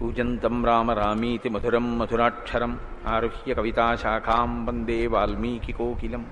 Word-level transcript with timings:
కూజంతం 0.00 0.66
రామ 0.66 0.92
రామీతి 0.92 1.48
మధురం 1.48 1.98
మధురాక్షరం 1.98 2.78
ఆరుహ్య 3.08 3.54
కవితాశాఖాం 3.54 4.66
వందే 4.66 5.06
వాల్మీకికోకిలం 5.06 6.26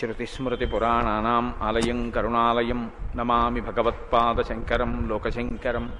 శృతిస్మృతిపురాణానాम् 0.00 1.62
ఆలయం 1.62 2.10
కరుణాలయం 2.10 2.90
నమామి 3.16 3.60
భగవత్పాదశంకరం 3.60 5.06
లోకశంకరం. 5.08 5.92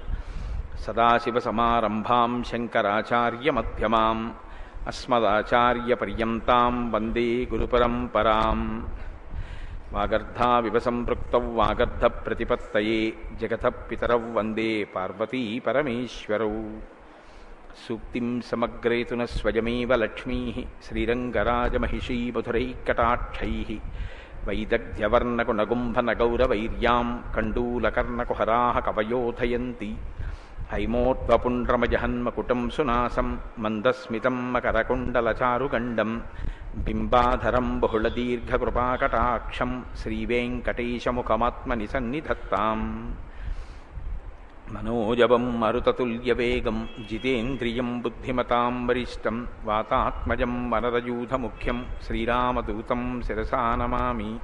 సదాశివసమారంభాం 0.79 2.43
శంకరాచార్యమధ్యమాం 2.43 4.33
అస్మదాచార్యపర్యంతాం 4.87 6.91
వందే 6.91 7.47
గురుపరంపరాం. 7.53 8.87
వాగర్ధావివ 9.95 10.79
సంపృక్త 10.79 11.35
వాగర్ధ 11.35 12.05
ప్రతిపత్తయే 12.05 13.13
జగత 13.41 13.67
పితరౌ 13.67 14.33
వందే 14.33 14.83
పార్వతీ 14.83 15.59
పరమేశ్వరౌ. 15.59 16.63
సూక్తిం 17.89 18.41
సమగ్రేతున 18.41 19.25
స్వయమేవ 19.25 19.95
లక్ష్మీ 19.95 20.65
శ్రీరంగరాజమహిషీ 20.83 22.31
మధురైకటాక్షైः. 22.31 23.75
వైదగ్ధ్యవర్ణకునగుంభనగౌరవైర్యాం 24.47 27.23
కండూలకర్ణకుహరాः 27.35 28.79
కవయోధయంతి. 28.79 29.95
హైమోద్వపుండ్రమజహన్మకుటం 30.69 32.69
సునాసం 32.69 33.39
మందస్మితం 33.59 34.53
మకరకుండలచారుగండం 34.53 36.21
బింబాధరం 36.77 37.79
బహుళదీర్ఘకృపాకటాక్షం 37.79 39.83
శ్రీవేంకటేశముఖమాత్మని 39.95 41.87
సన్నిధత్తాం 41.87 43.13
మనోజవం 44.67 45.59
మరుతతుల్యవేగం 45.59 46.89
జితేంద్రియం 47.09 48.01
బుద్ధిమతాం 48.01 48.87
వరిష్టం 48.87 49.47
వాతాత్మజం 49.65 50.71
వనరయూధముఖ్యం 50.71 51.85
శ్రీరామదూతం 52.01 53.21
శిరసా 53.21 53.75
నమామి 53.75 54.39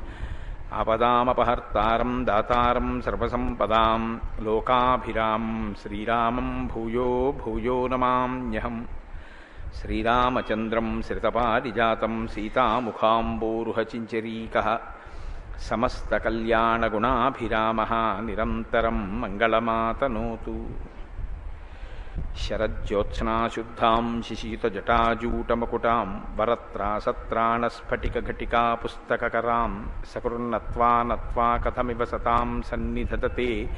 ఆపదామపహర్తారం 0.73 2.25
దాతారం 2.25 3.01
సర్వసంపదాం 3.01 4.21
లోకాభిరాం 4.41 5.75
శ్రీరామం 5.81 6.67
భూయో 6.67 7.35
భూయో 7.39 7.87
నమామ్యహం 7.87 8.87
శ్రీరామచంద్రం 9.75 11.01
శ్రితపారిజాతం 11.01 12.27
సీతాముఖాంబూరుహచించరీక 12.27 14.79
సమస్తకల్యాణగుణాభిరామः 15.67 18.21
నిరంతరం 18.21 19.21
మంగళమాతనోతు 19.21 20.65
శరజ్యోత్స్నాశుద్ధాం 22.39 24.21
శిశీతజటాజూటమకుటాం 24.21 26.31
వరత్రాసత్రాణస్ఫటికఘటికా 26.35 28.75
పుస్తకరాం 28.75 29.91
సకృన్నత్వా 30.11 31.03
నత్వా 31.03 31.57
కథమివ 31.57 32.05
సతాం 32.05 32.61
సన్నిధతతే 32.61 33.77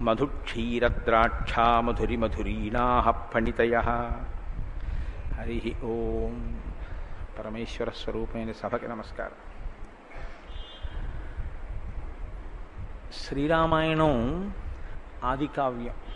మధుక్షీరద్రాక్షా 0.00 1.80
మధురిమధురీణాः 1.80 3.14
ఫణితయ 3.34 3.80
హరి 5.38 5.76
ఓం 5.84 6.62
పరమేశ్వర 7.38 7.90
స్వరూపమైన 7.90 8.52
సభకి 8.52 8.88
నమస్కారం. 8.88 9.32
శ్రీరామాయణం 13.12 14.54
ఆది 15.24 15.46
కావ్యం 15.46 16.09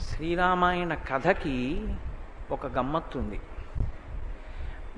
శ్రీరామాయణ 0.00 0.94
కథకి 0.94 1.88
ఒక 2.50 2.66
గమ్మత్తుంది. 2.66 3.40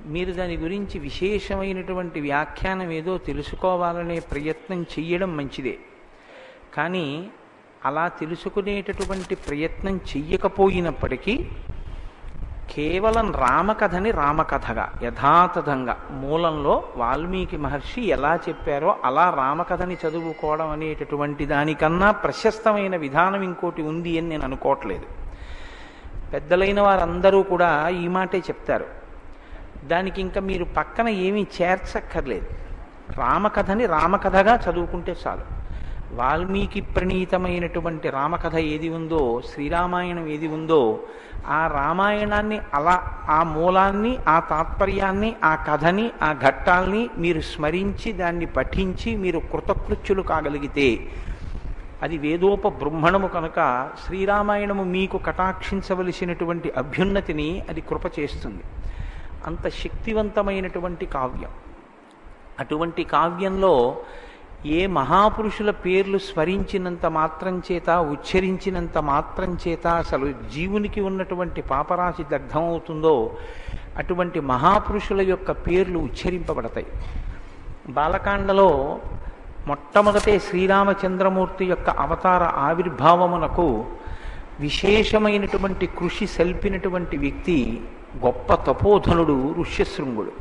మీరు 0.05 0.31
దాని 0.31 0.57
గురించి 0.57 0.99
విశేషమైనటువంటి 0.99 2.19
వ్యాఖ్యానం 2.19 2.91
ఏదో 2.91 3.17
తెలుసుకోవాలనే 3.17 4.19
ప్రయత్నం 4.19 4.83
చెయ్యడం 4.83 5.37
మంచిదే. 5.37 5.77
కానీ 6.73 7.29
అలా 7.85 8.07
తెలుసుకునేటటువంటి 8.07 9.35
ప్రయత్నం 9.35 9.97
చెయ్యకపోయినప్పటికీ 9.97 11.49
కేవలం 12.71 13.31
రామకథని 13.31 14.11
రామకథగా 14.11 14.93
యథాతథంగా 15.03 15.97
మూలంలో 16.11 16.83
వాల్మీకి 16.97 17.57
మహర్షి 17.57 18.01
ఎలా 18.01 18.39
చెప్పారో 18.49 18.97
అలా 19.05 19.29
రామకథని 19.29 19.97
చదువుకోవడం 20.07 20.69
అనేటటువంటి 20.69 21.45
దానికన్నా 21.45 22.11
ప్రశస్తమైన 22.11 22.95
విధానం 22.95 23.41
ఇంకోటి 23.41 23.81
ఉంది 23.81 24.17
అని 24.17 24.29
నేను 24.29 24.43
అనుకోవట్లేదు. 24.43 25.05
పెద్దలైన 26.33 26.81
వారందరూ 26.81 27.43
కూడా 27.43 27.87
ఈ 27.87 28.07
మాటే 28.07 28.37
చెప్తారు. 28.37 28.85
దానికి 29.83 30.21
ఇంకా 30.21 30.41
మీరు 30.41 30.63
పక్కన 30.63 31.09
ఏమీ 31.09 31.47
చేర్చక్కర్లేదు. 31.61 32.47
రామకథని 33.17 33.85
రామకథగా 33.85 34.59
చదువుకుంటే 34.69 35.15
చాలు. 35.27 35.56
వాల్మీకి 36.11 36.81
ప్రణీతమైనటువంటి 36.81 38.09
రామకథ 38.09 38.55
ఏది 38.55 38.89
ఉందో 38.89 39.41
శ్రీరామాయణం 39.53 40.27
ఏది 40.27 40.47
ఉందో 40.47 40.99
ఆ 41.47 41.67
రామాయణాన్ని 41.67 42.59
అలా 42.73 43.17
ఆ 43.29 43.43
మూలాన్ని 43.43 44.17
ఆ 44.27 44.39
తాత్పర్యాన్ని 44.39 45.35
ఆ 45.43 45.65
కథని 45.69 46.11
ఆ 46.23 46.33
ఘట్టాల్ని 46.33 47.09
మీరు 47.17 47.41
స్మరించి 47.41 48.11
దాన్ని 48.11 48.45
పఠించి 48.45 49.15
మీరు 49.15 49.39
కృతకృత్యులు 49.39 50.21
కాగలిగితే 50.21 50.99
అది 52.03 52.17
వేదోప 52.17 52.67
బ్రహ్మణము 52.67 53.27
కనుక 53.27 53.89
శ్రీరామాయణము 54.05 54.83
మీకు 54.83 55.17
కటాక్షించవలసినటువంటి 55.17 56.71
అభ్యున్నతిని 56.71 57.63
అది 57.69 57.81
కృప 57.81 58.19
చేస్తుంది. 58.19 58.63
అంత 59.45 59.69
శక్తివంతమైనటువంటి 59.69 61.05
కావ్యం. 61.05 61.49
అటువంటి 62.59 63.03
కావ్యంలో 63.03 63.97
ఏ 64.65 64.87
మహాపురుషుల 64.87 65.71
పేర్లు 65.71 66.17
స్మరించినంత 66.17 67.05
మాత్రం 67.05 67.61
చేత 67.71 67.89
ఉచ్చరించినంత 67.89 68.97
మాత్రం 68.97 69.57
చేత 69.67 69.87
అసలు 69.87 70.33
జీవునికి 70.53 71.01
ఉన్నటువంటి 71.01 71.61
పాపరాశి 71.61 72.23
దగ్ధమవుతుందో 72.23 73.37
అటువంటి 73.97 74.39
మహాపురుషుల 74.39 75.21
యొక్క 75.21 75.51
పేర్లు 75.51 75.99
ఉచ్చరింపబడతాయి. 75.99 76.85
బాలకాండలో 77.89 78.99
మొట్టమొదటే 79.67 80.39
శ్రీరామచంద్రమూర్తి 80.39 81.65
యొక్క 81.65 81.89
అవతార 81.89 82.43
ఆవిర్భావమునకు 82.43 83.85
విశేషమైనటువంటి 84.59 85.85
కృషి 85.85 86.27
సల్పినటువంటి 86.27 87.17
వ్యక్తి 87.17 87.81
గొప్ప 88.25 88.53
తపోధనుడు 88.53 89.55
ఋష్యశృంగుడు. 89.59 90.31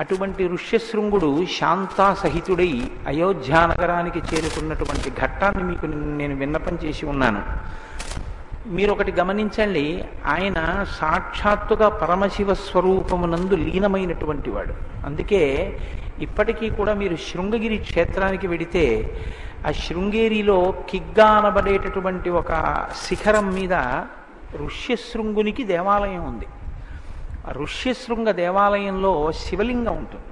అటువంటి 0.00 0.48
ఋష్యశృంగుడు 0.48 1.46
శాంతాసహితుడై 1.58 2.90
అయోధ్యానగరానికి 3.06 4.18
చేరుకున్నటువంటి 4.18 5.10
ఘట్టాన్ని 5.20 5.64
మీకు 5.64 5.86
నేను 5.86 6.36
విన్నపం 6.36 6.78
చేసి 6.84 7.06
ఉన్నాను. 7.06 7.42
మీరు 8.66 8.92
ఒకటి 8.92 9.12
గమనించండి 9.12 10.04
ఆయన 10.26 10.84
సాక్షాత్తుగా 11.00 11.88
పరమశివ 11.88 12.54
స్వరూపమునందు 12.54 13.54
లీనమైనటువంటి 13.54 14.50
వాడు. 14.50 14.74
అందుకే 15.06 15.78
ఇప్పటికీ 16.20 16.70
కూడా 16.70 16.94
మీరు 16.94 17.16
శృంగగిరి 17.16 17.78
క్షేత్రానికి 17.78 18.46
వెడితే 18.46 19.16
ఆ 19.66 19.72
శృంగేరిలో 19.72 20.74
కిగ్గా 20.90 21.26
అనబడేటటువంటి 21.26 22.30
ఒక 22.30 22.52
శిఖరం 23.02 23.54
మీద 23.54 23.74
ఋష్యశృంగునికి 24.56 25.64
దేవాలయం 25.64 26.24
ఉంది. 26.24 26.46
ఋష్యశృంగ 27.48 28.30
దేవాలయంలో 28.30 29.32
శివలింగం 29.32 29.96
ఉంటుంది. 29.96 30.24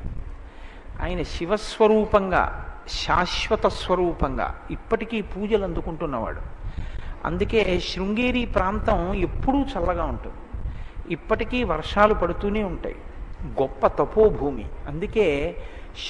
ఆయన 1.02 1.22
శివస్వరూపంగా 1.22 2.66
శాశ్వత 2.88 3.66
స్వరూపంగా 3.66 4.60
ఇప్పటికీ 4.70 5.20
పూజలు 5.20 5.64
అందుకుంటున్నవాడు. 5.64 6.40
అందుకే 7.24 7.80
శృంగేరి 7.80 8.46
ప్రాంతం 8.46 9.14
ఎప్పుడూ 9.14 9.58
చల్లగా 9.58 10.04
ఉంటుంది. 10.04 10.36
ఇప్పటికీ 11.12 11.64
వర్షాలు 11.64 12.14
పడుతూనే 12.14 12.62
ఉంటాయి. 12.62 12.96
గొప్ప 13.62 13.86
తపోభూమి. 13.86 14.64
అందుకే 14.88 15.56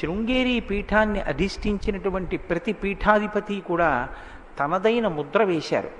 శృంగేరి 0.01 0.61
పీఠాన్ని 0.61 1.21
అధిష్ఠించినటువంటి 1.21 2.37
ప్రతి 2.37 2.73
పీఠాధిపతి 2.73 3.61
కూడా 3.61 4.09
తనదైన 4.61 5.09
ముద్ర 5.09 5.45
వేశారు. 5.45 6.00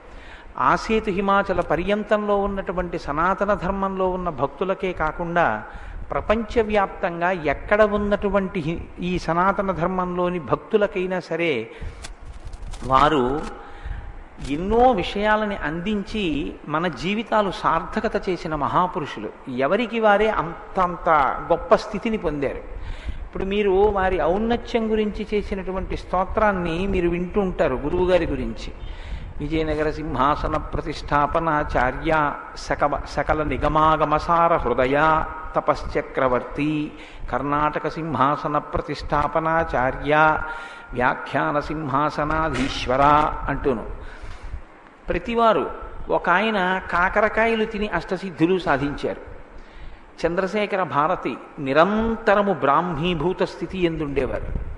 ఆసేతు 0.61 1.11
హిమాచల 1.11 1.61
పర్యంతంలో 1.61 2.37
ఉన్నటువంటి 2.39 2.99
సనాతన 2.99 3.55
ధర్మంలో 3.55 4.11
ఉన్న 4.11 4.29
భక్తులకే 4.29 4.93
కాకుండా 4.93 5.65
ప్రపంచవ్యాప్తంగా 6.11 7.31
ఎక్కడ 7.31 7.83
ఉన్నటువంటి 7.83 8.87
ఈ 9.01 9.19
సనాతన 9.19 9.71
ధర్మంలోని 9.73 10.39
భక్తులకైనా 10.39 11.21
సరే 11.21 11.71
వారు 12.85 13.41
ఎన్నో 14.51 14.91
విషయాలని 14.91 15.57
అందించి 15.57 16.53
మన 16.69 16.87
జీవితాలు 16.89 17.51
సార్థకత 17.51 18.29
చేసిన 18.29 18.55
మహాపురుషులు. 18.55 19.29
ఎవరికి 19.57 20.01
వారే 20.01 20.29
అంతంత 20.29 21.09
గొప్ప 21.53 21.75
స్థితిని 21.75 22.17
పొందారు. 22.17 22.63
ఇప్పుడు 23.25 23.45
మీరు 23.45 23.71
వారి 23.71 24.23
ఔన్నత్యం 24.23 24.91
గురించి 24.91 25.27
చేసినటువంటి 25.35 25.97
స్తోత్రాన్ని 25.97 26.87
మీరు 26.87 27.09
వింటూ 27.09 27.41
ఉంటారు 27.41 27.75
గురువుగారి 27.75 28.27
గురించి. 28.27 28.73
విజయనగర 29.41 29.91
సింహాసన 29.91 30.57
ప్రతిష్టాపనాచార్య 30.57 32.33
సకవ 32.57 33.01
సకల 33.09 33.43
నిగమాగమసార 33.43 34.57
హృదయ 34.57 35.25
తపశ్చక్రవర్తి 35.57 36.93
కర్ణాటక 37.33 37.89
సింహాసన 37.89 38.59
ప్రతిష్టాపనాచార్య 38.59 40.43
వ్యాఖ్యాన 40.93 41.61
సింహాసనాధీశ్వర 41.61 43.03
అంటూను. 43.49 43.87
ప్రతివారు 45.09 45.71
ఒక 46.11 46.29
ఆయన 46.29 46.83
కాకరకాయలు 46.91 47.65
తిని 47.65 47.89
అష్టసిద్ధులు 47.89 48.59
సాధించారు. 48.59 49.21
చంద్రశేఖర 50.27 50.83
భారతి 50.83 51.39
నిరంతరము 51.59 52.53
బ్రాహ్మీభూత 52.53 53.43
స్థితి 53.43 53.79
ఎందుండేవారు. 53.79 54.70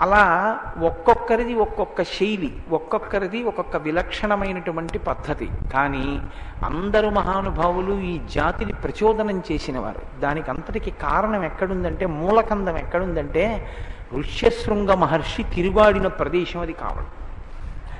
అలా 0.00 0.58
ఒక్కొక్కరిది 0.78 1.54
ఒక్కొక్క 1.54 2.02
శైలి 2.02 2.56
ఒక్కొక్కరిది 2.70 3.42
ఒక్కొక్క 3.42 3.76
విలక్షణమైనటువంటి 3.76 4.98
పద్ధతి. 4.98 5.48
కానీ 5.72 6.20
అందరు 6.64 7.08
మహానుభావులు 7.08 8.00
ఈ 8.00 8.20
జాతిని 8.34 8.72
ప్రచోదనం 8.72 9.42
చేసినవారు. 9.52 10.20
దానికి 10.20 10.50
అంతటికి 10.50 10.90
కారణం 10.90 11.44
ఎక్కడుందంటే 11.44 12.06
మూలకందం 12.06 12.78
ఎక్కడుందంటే 12.78 13.72
ఋష్యశృంగ 14.14 14.94
మహర్షి 14.94 15.42
తిరుగాడిన 15.42 16.06
ప్రదేశం 16.06 16.60
అది 16.60 16.72
కావడం. 16.72 17.06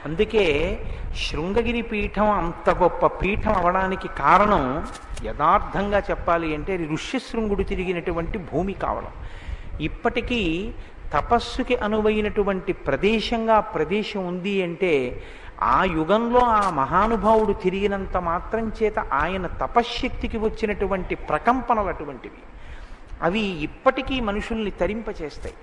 అందుకే 0.04 0.80
శృంగగిరి 1.16 1.82
పీఠం 1.82 2.30
అంత 2.30 2.70
గొప్ప 2.70 3.06
పీఠం 3.06 3.52
అవడానికి 3.52 4.08
కారణం 4.08 4.86
యథార్థంగా 5.24 5.98
చెప్పాలి 5.98 6.54
అంటే 6.54 6.72
అది 6.72 6.88
ఋష్యశృంగుడు 6.92 7.62
తిరిగినటువంటి 7.62 8.38
భూమి 8.38 8.72
కావడం. 8.72 9.08
ఇప్పటికీ 9.80 10.72
తపస్సుకి 11.14 11.76
అనువైనటువంటి 11.76 12.72
ప్రదేశంగా 12.72 13.60
ప్రదేశం 13.60 14.26
ఉంది 14.26 14.62
అంటే 14.62 15.22
ఆ 15.62 15.84
యుగంలో 15.84 16.40
ఆ 16.40 16.70
మహానుభావుడు 16.70 17.52
తిరిగినంత 17.52 18.16
మాత్రం 18.16 18.72
చేత 18.82 18.98
ఆయన 18.98 19.46
తపశ్శక్తికి 19.46 20.38
వచ్చినటువంటి 20.38 21.14
ప్రకంపనలు 21.14 21.88
అటువంటివి. 21.88 22.40
అవి 23.22 23.40
ఇప్పటికీ 23.40 24.20
మనుషుల్ని 24.20 24.70
తరింపచేస్తాయి. 24.70 25.54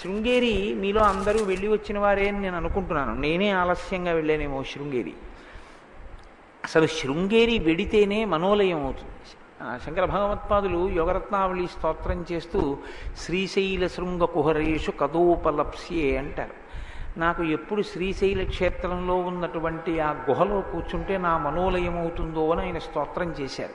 శృంగేరి 0.00 0.74
మీలో 0.74 1.02
అందరూ 1.02 1.44
వెళ్ళి 1.44 1.68
వచ్చిన 1.68 1.98
వారే 1.98 2.28
అని 2.28 2.40
నేను 2.40 2.56
అనుకుంటున్నాను. 2.56 3.14
నేనే 3.14 3.50
ఆలస్యంగా 3.50 4.12
వెళ్ళానేమో 4.12 4.62
శృంగేరి. 4.62 5.12
అసలు 6.64 6.86
శృంగేరి 6.86 7.58
వెడితేనే 7.58 8.24
మనోలయం 8.24 8.84
అవుతుంది. 8.84 9.13
శంకర 9.86 10.04
భగవత్పాదులు 10.04 10.88
యోగరత్నావళి 10.88 11.66
స్తోత్రం 11.66 12.24
చేస్తూ 12.32 12.76
శ్రీశైల 13.18 13.86
శృంగ 13.86 14.24
కుహరేషు 14.24 14.90
కదోపలప్స్యే 14.90 16.16
అంటారు. 16.16 16.54
నాకు 17.18 17.42
ఎప్పుడు 17.42 17.82
శ్రీశైల 17.82 18.44
క్షేత్రంలో 18.44 19.14
ఉన్నటువంటి 19.14 20.00
ఆ 20.00 20.10
గుహలో 20.10 20.60
కూర్చుంటే 20.60 21.18
నా 21.18 21.38
మనోలయం 21.38 21.98
అవుతుందో 21.98 22.50
అని 22.50 22.60
ఆయన 22.60 22.78
స్తోత్రం 22.78 23.30
చేశారు. 23.40 23.74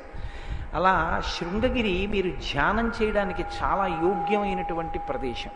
అలా 0.74 1.22
శృంగగిరి 1.36 2.08
మీరు 2.08 2.30
ధ్యానం 2.30 2.92
చేయడానికి 3.02 3.42
చాలా 3.42 3.88
యోగ్యమైనటువంటి 3.88 5.00
ప్రదేశం. 5.00 5.52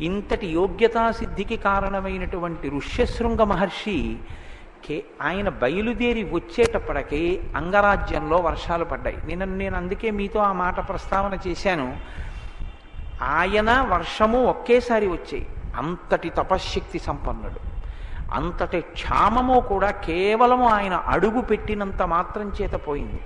ఇంతటి 0.00 0.46
యోగ్యతా 0.46 1.10
సిద్ధికి 1.10 1.56
కారణమైనటువంటి 1.56 2.68
ఋష్యశృంగ 2.68 3.42
మహర్షి 3.42 4.16
కే 4.84 5.04
ఆయన 5.22 5.48
బయలుదేరి 5.48 6.22
వచ్చేటప్పటికి 6.22 7.40
అంగరాజ్యంలో 7.56 8.36
వర్షాలు 8.36 8.84
పడ్డాయి. 8.84 9.18
నేను 9.24 9.44
నేను 9.44 9.76
అందుకే 9.76 10.10
మీతో 10.10 10.40
ఆ 10.40 10.52
మాట 10.52 10.88
ప్రస్తావన 10.88 11.38
చేశాను. 11.46 11.96
ఆయన 13.22 13.86
వర్షము 13.90 14.44
ఒకేసారి 14.44 15.06
వచ్చాయి. 15.06 15.46
అంతటి 15.76 16.30
తపశ్శక్తి 16.30 16.98
సంపన్నుడు. 16.98 17.74
అంతటి 18.34 18.80
క్షామము 18.80 19.60
కూడా 19.60 19.90
కేవలము 19.90 20.68
ఆయన 20.68 20.94
అడుగు 20.94 21.40
పెట్టినంత 21.40 22.02
మాత్రం 22.02 22.52
చేత 22.62 22.72
పోయింది. 22.72 23.20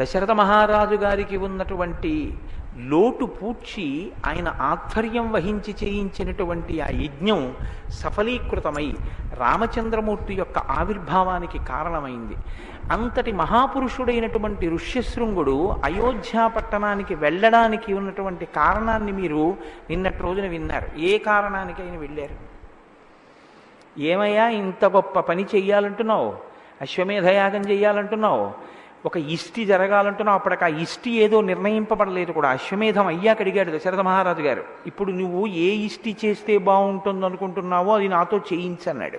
దశరథ 0.00 0.30
మహారాజు 0.30 0.94
గారికి 0.94 1.36
ఉన్నటువంటి 1.36 2.38
లోటు 2.78 3.24
పూడ్చి 3.24 4.12
ఆయన 4.26 4.48
ఆధ్వర్యం 4.48 5.32
వహించి 5.32 5.74
చేయించినటువంటి 5.84 6.80
ఆ 6.80 6.86
యజ్ఞం 6.86 7.54
సఫలీకృతమై 7.88 8.94
రామచంద్రమూర్తి 9.34 10.34
యొక్క 10.34 10.58
ఆవిర్భావానికి 10.58 11.58
కారణమైంది. 11.58 12.34
అంతటి 12.92 13.32
మహాపురుషుడైనటువంటి 13.32 14.68
ఋష్యశృంగుడు 14.68 15.76
అయోధ్య 15.84 16.50
పట్టణానికి 16.56 17.14
వెళ్ళడానికి 17.14 17.92
ఉన్నటువంటి 17.92 18.46
కారణాన్ని 18.46 19.12
మీరు 19.12 19.56
నిన్నటి 19.90 20.18
రోజున 20.18 20.46
విన్నారు. 20.46 20.98
ఏ 20.98 21.18
కారణానికి 21.18 21.82
ఆయన 21.82 21.96
వెళ్ళారు. 21.96 22.58
ఏమయ్యా 24.00 24.48
ఇంత 24.48 24.84
గొప్ప 24.84 25.20
పని 25.20 25.42
చెయ్యాలంటున్నావు? 25.42 26.36
అశ్వమేధయాగం 26.80 27.60
చెయ్యాలంటున్నావు? 27.60 28.52
ఒక 29.06 29.16
ఇష్టి 29.16 29.64
జరగాలంటున్నావు 29.64 30.38
అప్పటికి 30.38 30.64
ఆ 30.64 30.66
ఇష్టి 30.66 31.10
ఏదో 31.10 31.40
నిర్ణయింపబడలేదు 31.40 32.32
కూడా. 32.32 32.48
అశ్వమేధం 32.48 33.06
అయ్యాక 33.06 33.40
అడిగాడు 33.40 33.78
దశరథ 33.78 34.00
మహారాజు 34.00 34.42
గారు. 34.42 34.64
ఇప్పుడు 34.86 35.10
నువ్వు 35.10 35.46
ఏ 35.46 35.70
ఇష్టి 35.70 36.16
చేస్తే 36.24 36.58
బాగుంటుంది 36.58 37.26
అనుకుంటున్నావో 37.26 37.94
అది 37.94 38.08
నాతో 38.08 38.40
చేయించన్నాడు. 38.52 39.18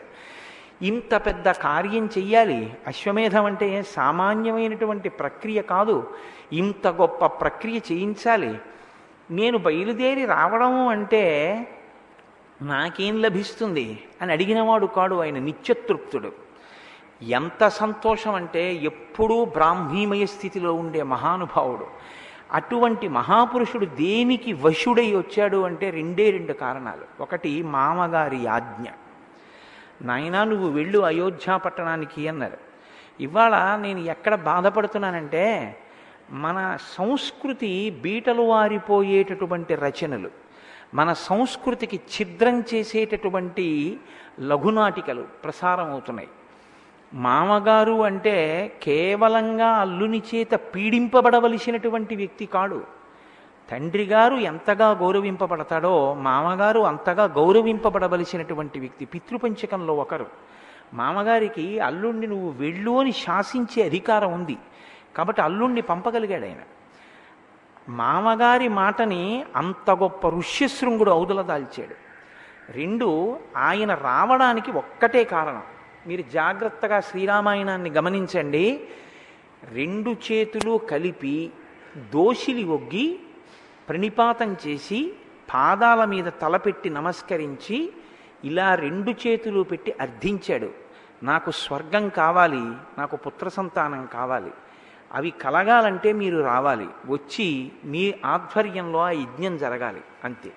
ఇంత 0.82 1.16
పెద్ద 1.16 1.52
కార్యం 1.52 2.06
చెయ్యాలి. 2.06 2.74
అశ్వమేధం 2.88 3.46
అంటే 3.46 3.84
సామాన్యమైనటువంటి 3.84 5.10
ప్రక్రియ 5.10 5.62
కాదు. 5.62 6.08
ఇంత 6.54 6.88
గొప్ప 6.88 7.26
ప్రక్రియ 7.26 7.80
చేయించాలి. 7.92 8.60
నేను 9.32 9.58
బయలుదేరి 9.58 10.26
రావడము 10.26 10.90
అంటే 10.90 11.56
నాకేం 12.62 13.22
లభిస్తుంది? 13.22 14.04
అని 14.22 14.32
అడిగినవాడు 14.32 14.86
కాడు 14.86 15.16
ఆయన 15.16 15.40
నిత్యతృప్తుడు. 15.40 16.49
ఎంత 17.22 17.68
సంతోషం 17.68 18.36
అంటే 18.36 18.74
ఎప్పుడూ 18.74 19.46
బ్రాహ్మీమయ 19.46 20.26
స్థితిలో 20.26 20.74
ఉండే 20.74 21.04
మహానుభావుడు. 21.04 21.88
అటువంటి 22.52 23.08
మహాపురుషుడు 23.08 23.86
దేనికి 23.86 24.54
వశుడై 24.54 25.16
వచ్చాడు 25.16 25.58
అంటే 25.58 25.90
రెండే 25.90 26.30
రెండు 26.30 26.54
కారణాలు. 26.54 27.24
ఒకటి 27.24 27.64
మామగారి 27.64 28.48
ఆజ్ఞ. 28.48 28.88
నాయనా 30.02 30.44
నువ్వు 30.44 30.70
వెళ్ళు 30.70 31.00
అయోధ్య 31.00 31.58
పట్టణానికి 31.58 32.28
అన్నారు. 32.28 32.58
ఇవాళ 33.20 33.76
నేను 33.76 34.00
ఎక్కడ 34.00 34.36
బాధపడుతున్నానంటే 34.36 35.78
మన 36.32 36.78
సంస్కృతి 36.82 37.90
బీటలు 37.90 38.42
వారిపోయేటటువంటి 38.42 39.76
రచనలు 39.76 40.30
మన 40.94 41.14
సంస్కృతికి 41.14 41.98
ఛిద్రం 41.98 42.64
చేసేటటువంటి 42.74 44.00
లఘునాటికలు 44.40 45.22
ప్రసారం 45.22 45.92
అవుతున్నాయి 45.92 46.28
మామగారు 47.14 48.04
అంటే 48.04 48.72
కేవలంగా 48.84 49.68
అల్లుని 49.68 50.22
చేత 50.36 50.54
పీడింపబడవలసినటువంటి 50.54 52.16
వ్యక్తి 52.16 52.46
కాడు. 52.46 52.84
తండ్రి 53.72 54.06
గారు 54.06 54.36
ఎంతగా 54.36 54.92
గౌరవింపబడతాడో 54.92 56.14
మామగారు 56.14 56.80
అంతగా 56.80 57.24
గౌరవింపబడవలసినటువంటి 57.24 58.80
వ్యక్తి 58.80 59.06
పితృపంచకంలో 59.06 59.96
ఒకరు. 59.96 60.26
మామగారికి 60.94 61.80
అల్లుణ్ణి 61.80 62.28
నువ్వు 62.28 62.52
వెళ్ళు 62.52 63.00
అని 63.00 63.12
శాసించే 63.12 63.84
అధికారం 63.84 64.34
ఉంది. 64.34 64.58
కాబట్టి 65.18 65.42
అల్లుణ్ణి 65.42 65.82
పంపగలిగాడు 65.82 66.46
ఆయన. 66.46 66.62
మామగారి 67.90 68.68
మాటని 68.68 69.46
అంత 69.56 69.92
గొప్ప 69.92 70.28
ఋష్యశృంగుడు 70.28 71.12
ఔదల 71.12 71.42
దాల్చాడు. 71.42 71.96
రెండు 72.72 73.40
ఆయన 73.58 73.94
రావడానికి 73.94 74.72
ఒక్కటే 74.72 75.24
కారణం. 75.24 75.64
మీరు 76.08 76.22
జాగ్రత్తగా 76.22 77.00
శ్రీరామాయణాన్ని 77.00 77.90
గమనించండి. 77.90 78.88
రెండు 79.72 80.10
చేతులు 80.10 80.78
కలిపి 80.78 81.52
దోషిలి 81.98 82.64
ఒగ్గి 82.64 83.20
ప్రణిపాతం 83.90 84.58
చేసి 84.68 85.14
పాదాల 85.54 86.06
మీద 86.06 86.26
తలపెట్టి 86.42 86.90
నమస్కరించి 86.90 87.94
ఇలా 88.44 88.76
రెండు 88.76 89.12
చేతులు 89.12 89.64
పెట్టి 89.64 89.94
అర్థించాడు. 90.02 90.70
నాకు 91.24 91.52
స్వర్గం 91.52 92.10
కావాలి 92.10 92.62
నాకు 92.98 93.16
పుత్ర 93.16 93.50
సంతానం 93.50 94.06
కావాలి. 94.06 94.52
అవి 95.14 95.30
కలగాలంటే 95.30 96.14
మీరు 96.14 96.38
రావాలి. 96.44 96.88
వచ్చి 97.08 97.72
మీ 97.86 98.14
ఆధ్వర్యంలో 98.26 99.00
ఆ 99.00 99.10
యజ్ఞం 99.10 99.58
జరగాలి. 99.58 100.02
అంతే. 100.24 100.52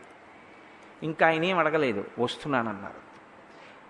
ఇంకా 1.03 1.27
ఆయన 1.27 1.45
ఏం 1.45 1.59
అడగలేదు. 1.59 2.05
వస్తున్నానన్నారు. 2.19 3.12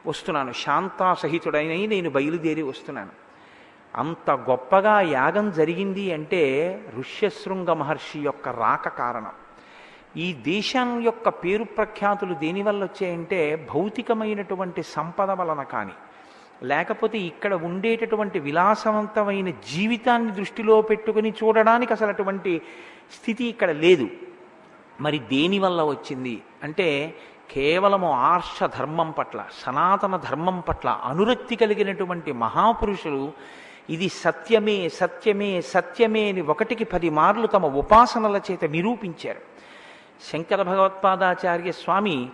వస్తున్నాను. 0.07 0.53
శాంతాసహితుడైన 0.53 1.89
నేను 1.89 2.11
బయలుదేరి 2.11 2.63
వస్తున్నాను. 2.63 3.11
అంత 3.95 4.31
గొప్పగా 4.31 5.01
యాగం 5.01 5.51
జరిగింది 5.51 6.13
అంటే 6.13 6.43
ఋష్యశృంగ 6.99 7.73
మహర్షి 7.73 8.21
యొక్క 8.21 8.49
రాక 8.49 8.89
కారణం. 8.89 9.33
ఈ 10.17 10.33
దేశం 10.33 11.01
యొక్క 11.01 11.29
పేరు 11.29 11.65
ప్రఖ్యాతులు 11.65 12.35
దేనివల్ల 12.35 12.85
వచ్చాయంటే 12.85 13.69
భౌతికమైనటువంటి 13.75 14.83
సంపద 14.83 15.31
వలన 15.31 15.63
కానీ 15.63 15.93
లేకపోతే 16.63 17.19
ఇక్కడ 17.19 17.55
ఉండేటటువంటి 17.55 18.39
విలాసవంతమైన 18.39 19.51
జీవితాన్ని 19.51 20.33
దృష్టిలో 20.33 20.83
పెట్టుకుని 20.83 21.31
చూడడానికి 21.31 21.93
అసలు 21.93 22.09
అటువంటి 22.09 22.63
స్థితి 23.15 23.45
ఇక్కడ 23.45 23.71
లేదు. 23.71 24.09
మరి 25.01 25.19
దేనివల్ల 25.19 25.83
వచ్చింది? 25.83 26.43
అంటే 26.63 27.15
కేవలము 27.53 28.13
ఆర్ష 28.13 28.65
ధర్మం 28.65 29.11
పట్ల 29.11 29.45
సనాతన 29.65 30.17
ధర్మం 30.17 30.61
పట్ల 30.61 30.89
అనురక్తి 31.05 31.57
కలిగినటువంటి 31.57 32.33
మహాపురుషులు 32.33 33.33
ఇది 33.91 34.09
సత్యమే 34.09 34.89
సత్యమే 34.89 35.61
సత్యమే 35.61 36.29
అని 36.29 36.41
ఒకటికి 36.41 36.85
పది 36.85 37.11
మార్లు 37.11 37.47
తమ 37.47 37.67
ఉపాసనల 37.67 38.41
చేత 38.51 38.65
నిరూపించారు. 38.65 39.43
శంకర 40.31 40.63
భగవత్పాదాచార్య 40.63 41.73
స్వామి 41.73 42.29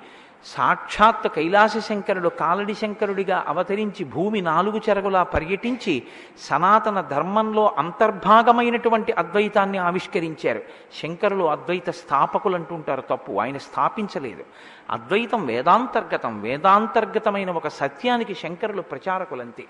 సాక్షాత్ 0.45 1.28
కైలాస 1.35 1.78
శంకరుడు 1.78 2.28
కాలడి 2.28 2.75
శంకరుడిగా 2.75 3.45
అవతరించి 3.49 4.04
భూమి 4.04 4.40
నాలుగు 4.40 4.80
చెరగులా 4.88 5.23
పర్యటించి 5.23 6.02
సనాతన 6.38 7.00
ధర్మంలో 7.00 7.75
అంతర్భాగమైనటువంటి 7.78 9.12
అద్వైతాన్ని 9.12 9.78
ఆవిష్కరించారు. 9.78 10.62
శంకరులు 11.02 11.45
అద్వైత 11.45 11.90
స్థాపకులు 11.90 12.54
అంటుంటారు 12.54 13.00
తప్పు 13.00 13.40
ఆయన 13.40 13.59
స్థాపించలేదు. 13.59 14.45
అద్వైతం 14.90 15.47
వేదాంతర్గతం 15.47 16.40
వేదాంతర్గతమైన 16.40 17.50
ఒక 17.50 17.68
సత్యానికి 17.68 18.35
శంకరులు 18.35 18.83
ప్రచారకులంతే. 18.83 19.64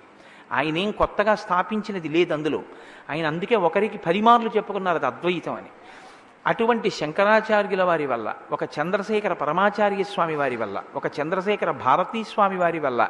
ఆయన 0.52 0.78
ఏం 0.78 0.90
కొత్తగా 0.90 1.34
స్థాపించినది 1.34 2.08
లేదు 2.08 2.32
అందులో 2.32 2.62
ఆయన 3.10 3.26
అందుకే 3.26 3.56
ఒకరికి 3.56 3.98
పరిమార్లు 3.98 4.50
చెప్పుకున్నారు 4.56 4.96
అది 4.96 5.06
అద్వైతం 5.06 5.54
అని. 5.54 5.68
అటువంటి 6.47 6.90
శంకరాచార్యుల 6.90 7.83
వారి 7.83 8.07
వల్ల 8.07 8.35
ఒక 8.52 8.64
చంద్రశేఖర 8.64 9.33
పరమాచార్య 9.33 10.02
స్వామి 10.02 10.37
వారి 10.37 10.57
వల్ల 10.57 10.83
ఒక 10.97 11.21
చంద్రశేఖర 11.21 11.71
భారతీ 11.71 12.25
స్వామి 12.25 12.57
వారి 12.57 12.78
వల్ల 12.78 13.09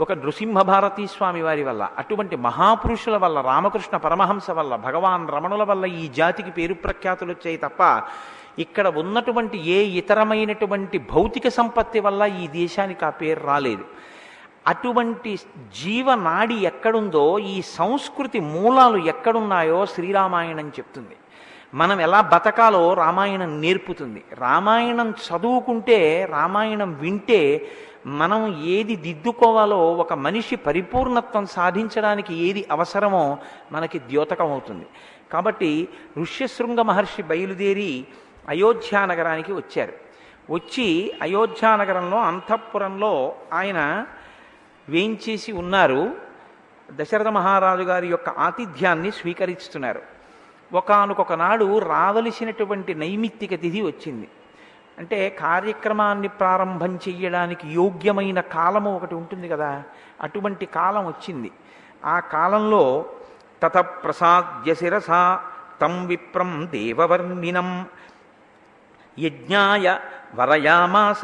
ఒక 0.00 0.12
నృసింహ 0.12 0.62
భారతీ 0.62 1.06
స్వామి 1.06 1.42
వారి 1.42 1.62
వల్ల 1.62 1.88
అటువంటి 1.98 2.36
మహాపురుషుల 2.36 3.16
వల్ల 3.16 3.40
రామకృష్ణ 3.40 3.96
పరమహంస 3.96 4.50
వల్ల 4.50 4.76
భగవాన్ 4.76 5.28
రమణుల 5.28 5.62
వల్ల 5.62 5.84
ఈ 5.84 6.08
జాతికి 6.08 6.50
పేరు 6.50 6.74
ప్రఖ్యాతులు 6.74 7.32
వచ్చాయి 7.32 7.56
తప్ప 7.56 8.02
ఇక్కడ 8.58 8.86
ఉన్నటువంటి 8.86 9.58
ఏ 9.70 9.84
ఇతరమైనటువంటి 9.84 10.98
భౌతిక 10.98 11.48
సంపత్తి 11.48 12.00
వల్ల 12.00 12.24
ఈ 12.24 12.48
దేశానికి 12.48 13.04
ఆ 13.04 13.10
పేరు 13.10 13.40
రాలేదు. 13.40 13.84
అటువంటి 14.66 15.36
జీవనాడి 15.82 16.54
ఎక్కడుందో 16.54 17.38
ఈ 17.38 17.62
సంస్కృతి 17.62 18.40
మూలాలు 18.40 18.98
ఎక్కడున్నాయో 18.98 19.86
శ్రీరామాయణం 19.86 20.68
చెప్తుంది. 20.68 21.16
మనం 21.74 22.00
ఎలా 22.00 22.20
బతకాలో 22.20 22.94
రామాయణం 22.94 23.60
నేర్పుతుంది. 23.60 24.24
రామాయణం 24.34 25.10
చదువుకుంటే 25.10 26.24
రామాయణం 26.24 26.94
వింటే 26.94 27.70
మనం 28.06 28.62
ఏది 28.64 28.96
దిద్దుకోవాలో 28.96 29.92
ఒక 29.92 30.12
మనిషి 30.12 30.56
పరిపూర్ణత్వం 30.56 31.46
సాధించడానికి 31.46 32.34
ఏది 32.34 32.66
అవసరమో 32.70 33.38
మనకి 33.72 33.98
ద్యోతకం 33.98 34.50
అవుతుంది 34.50 34.86
కాబట్టి 35.32 35.88
ఋష్యశృంగ 36.20 36.80
మహర్షి 36.80 37.22
బయలుదేరి 37.22 38.06
అయోధ్యానగరానికి 38.48 39.52
వచ్చారు. 39.52 39.92
వచ్చి 40.50 41.14
అయోధ్యానగరంలో 41.22 42.18
అంతఃపురంలో 42.18 43.34
ఆయన 43.52 44.06
వేయించేసి 44.88 45.52
ఉన్నారు. 45.52 46.14
దశరథ 46.90 47.28
మహారాజు 47.28 47.82
గారి 47.82 48.06
యొక్క 48.06 48.28
ఆతిథ్యాన్ని 48.28 49.10
స్వీకరిస్తున్నారు. 49.10 50.11
ఒకనొక 50.74 51.32
నాడు 51.32 51.78
రావలసినటువంటి 51.78 52.94
నైమిత్తిక 52.94 53.50
తిథి 53.50 53.80
వచ్చింది. 53.82 54.28
అంటే 54.98 55.18
కార్యక్రమాన్ని 55.40 56.28
ప్రారంభం 56.28 56.96
చెయ్యడానికి 57.08 57.68
యోగ్యమైన 57.68 58.40
కాలము 58.40 58.96
ఒకటి 58.96 59.14
ఉంటుంది 59.14 59.48
కదా 59.48 59.82
అటువంటి 60.20 60.66
కాలం 60.66 61.06
వచ్చింది. 61.06 61.50
ఆ 62.04 62.20
కాలంలో 62.20 63.04
తత 63.62 63.78
ప్రసాద్య 63.78 64.74
శిరస 64.74 65.10
తం 65.80 66.06
విప్రం 66.06 66.68
దేవవర్ణినం 66.70 67.86
యజ్ఞాయ 69.18 69.98
వరయామాస 70.34 71.22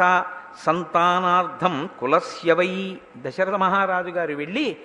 సంతానార్థం 0.65 1.89
కులస్య 2.01 2.53
వై 2.53 2.99
దశరథ 3.17 3.55
మహారాజు 3.55 4.11
గారు 4.11 4.35
వెళ్ళి 4.35 4.77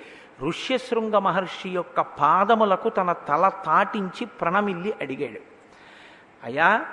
ఋష్యశృంగ 0.47 1.15
మహర్షి 1.15 1.69
యొక్క 1.69 2.01
పాదములకు 2.01 2.89
తన 2.89 3.11
తల 3.11 3.51
తాటించి 3.65 4.25
ప్రణమిల్లి 4.25 4.93
అడిగాడు. 5.01 5.39
అయా 6.43 6.85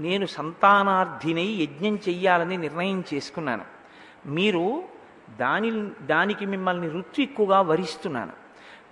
నేను 0.00 0.26
సంతానార్థినై 0.26 1.46
యజ్ఞం 1.46 1.96
చెయ్యాలని 1.96 2.56
నిర్ణయం 2.56 3.04
చేసుకున్నాను. 3.14 3.64
మీరు 4.26 4.82
దాని 5.36 5.90
దానికి 6.00 6.46
మిమ్మల్ని 6.46 6.88
ఋత్విక్కుగా 6.98 7.60
వరిస్తున్నాను. 7.60 8.32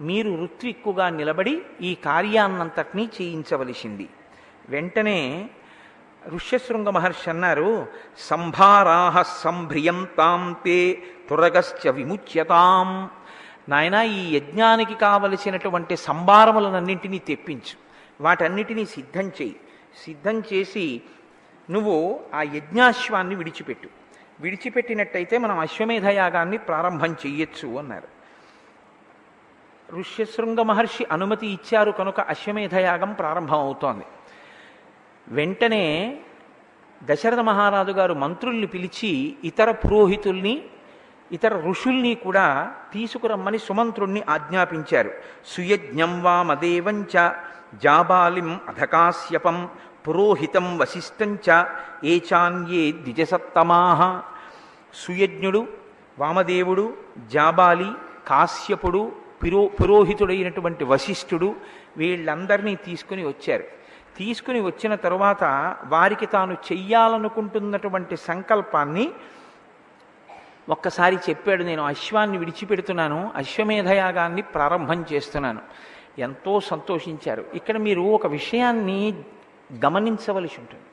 మీరు 0.01 0.43
ఋత్విక్కుగా 0.43 1.09
నిలబడి 1.09 1.63
ఈ 1.81 1.95
కార్యాన్నంతటినీ 1.95 3.11
చేయించవలసింది. 3.23 4.09
వెంటనే 4.69 5.51
ఋష్యశృంగ 6.29 6.89
మహర్షి 6.89 7.31
అన్నారు 7.31 7.87
సంభారాహ 8.19 9.23
సంభ్రియంతాం 9.23 10.57
తే 10.65 11.03
తురగశ్చ 11.31 11.91
విముచ్యతాం. 11.91 13.11
నాయన 13.69 13.95
ఈ 13.95 14.37
యజ్ఞానికి 14.37 14.95
కావలసినటువంటి 14.95 15.97
సంభారములనన్నింటినీ 15.97 17.19
తెప్పించు. 17.19 17.87
వాటన్నిటినీ 18.23 18.85
సిద్ధం 18.85 19.29
చేయి. 19.29 19.57
సిద్ధం 20.05 20.43
చేసి 20.53 21.03
నువ్వు 21.71 22.21
ఆ 22.35 22.43
యజ్ఞాశ్వాన్ని 22.43 23.35
విడిచిపెట్టు. 23.35 23.89
విడిచిపెట్టినట్టయితే 24.41 25.39
మనం 25.39 25.59
అశ్వమేధ 25.59 26.07
యాగాన్ని 26.07 26.59
ప్రారంభం 26.59 27.13
చెయ్యొచ్చు 27.13 27.79
అన్నారు. 27.79 28.17
ఋష్యశృంగ 29.93 30.61
మహర్షి 30.61 31.07
అనుమతి 31.13 31.47
ఇచ్చారు 31.47 31.91
కనుక 31.91 32.21
అశ్వమేధయాగం 32.21 33.13
ప్రారంభం 33.13 33.59
అవుతోంది. 33.59 34.05
వెంటనే 35.29 36.17
దశరథ 37.03 37.39
మహారాజు 37.39 37.93
గారు 37.93 38.15
మంత్రుల్ని 38.15 38.67
పిలిచి 38.67 39.37
ఇతర 39.45 39.71
పురోహితుల్ని 39.71 40.63
ఇతర 41.33 41.61
ఋషుల్ని 41.69 42.15
కూడా 42.15 42.75
తీసుకురమ్మని 42.93 43.59
సుమంత్రుణ్ణి 43.59 44.23
ఆజ్ఞాపించారు. 44.29 45.11
సుయజ్ఞం 45.47 46.23
వామదేవంచ 46.23 47.31
జాబాలిం 47.75 48.61
అధకాశ్యపం 48.69 49.69
పురోహితం 50.09 50.79
వశిష్టంచ 50.79 51.65
ఏచాన్యే 52.05 52.93
ద్విజసత్తమాహ 52.93 54.23
సుయజ్ఞుడు 54.95 55.67
వామదేవుడు 56.19 56.95
జాబాలి 57.29 57.91
కాశ్యపుడు 58.29 59.13
పురో 59.45 59.71
పురోహితుడైనటువంటి 59.83 60.85
వశిష్ఠుడు 60.85 61.55
వీళ్ళందరినీ 61.97 62.75
తీసుకుని 62.75 63.27
వచ్చారు. 63.27 63.65
తీసుకుని 64.17 64.61
వచ్చిన 64.61 64.95
తరువాత 64.95 65.45
వారికి 65.85 66.27
తాను 66.27 66.53
చెయ్యాలనుకుంటున్నటువంటి 66.53 68.17
సంకల్పాన్ని 68.17 69.13
ఒక్కసారి 70.69 71.17
చెప్పాడు 71.17 71.63
నేను 71.63 71.85
అశ్వాన్ని 71.85 72.39
విడిచిపెడుతున్నాను 72.39 73.33
అశ్వమేధయాగాన్ని 73.37 74.43
ప్రారంభం 74.43 75.05
చేస్తున్నాను. 75.13 75.61
ఎంతో 76.19 76.61
సంతోషించారు. 76.61 77.45
ఇక్కడ 77.55 77.77
మీరు 77.77 78.01
ఒక 78.01 78.27
విషయాన్ని 78.27 79.15
గమనించవలసి 79.85 80.55
ఉంటుంది. 80.59 80.85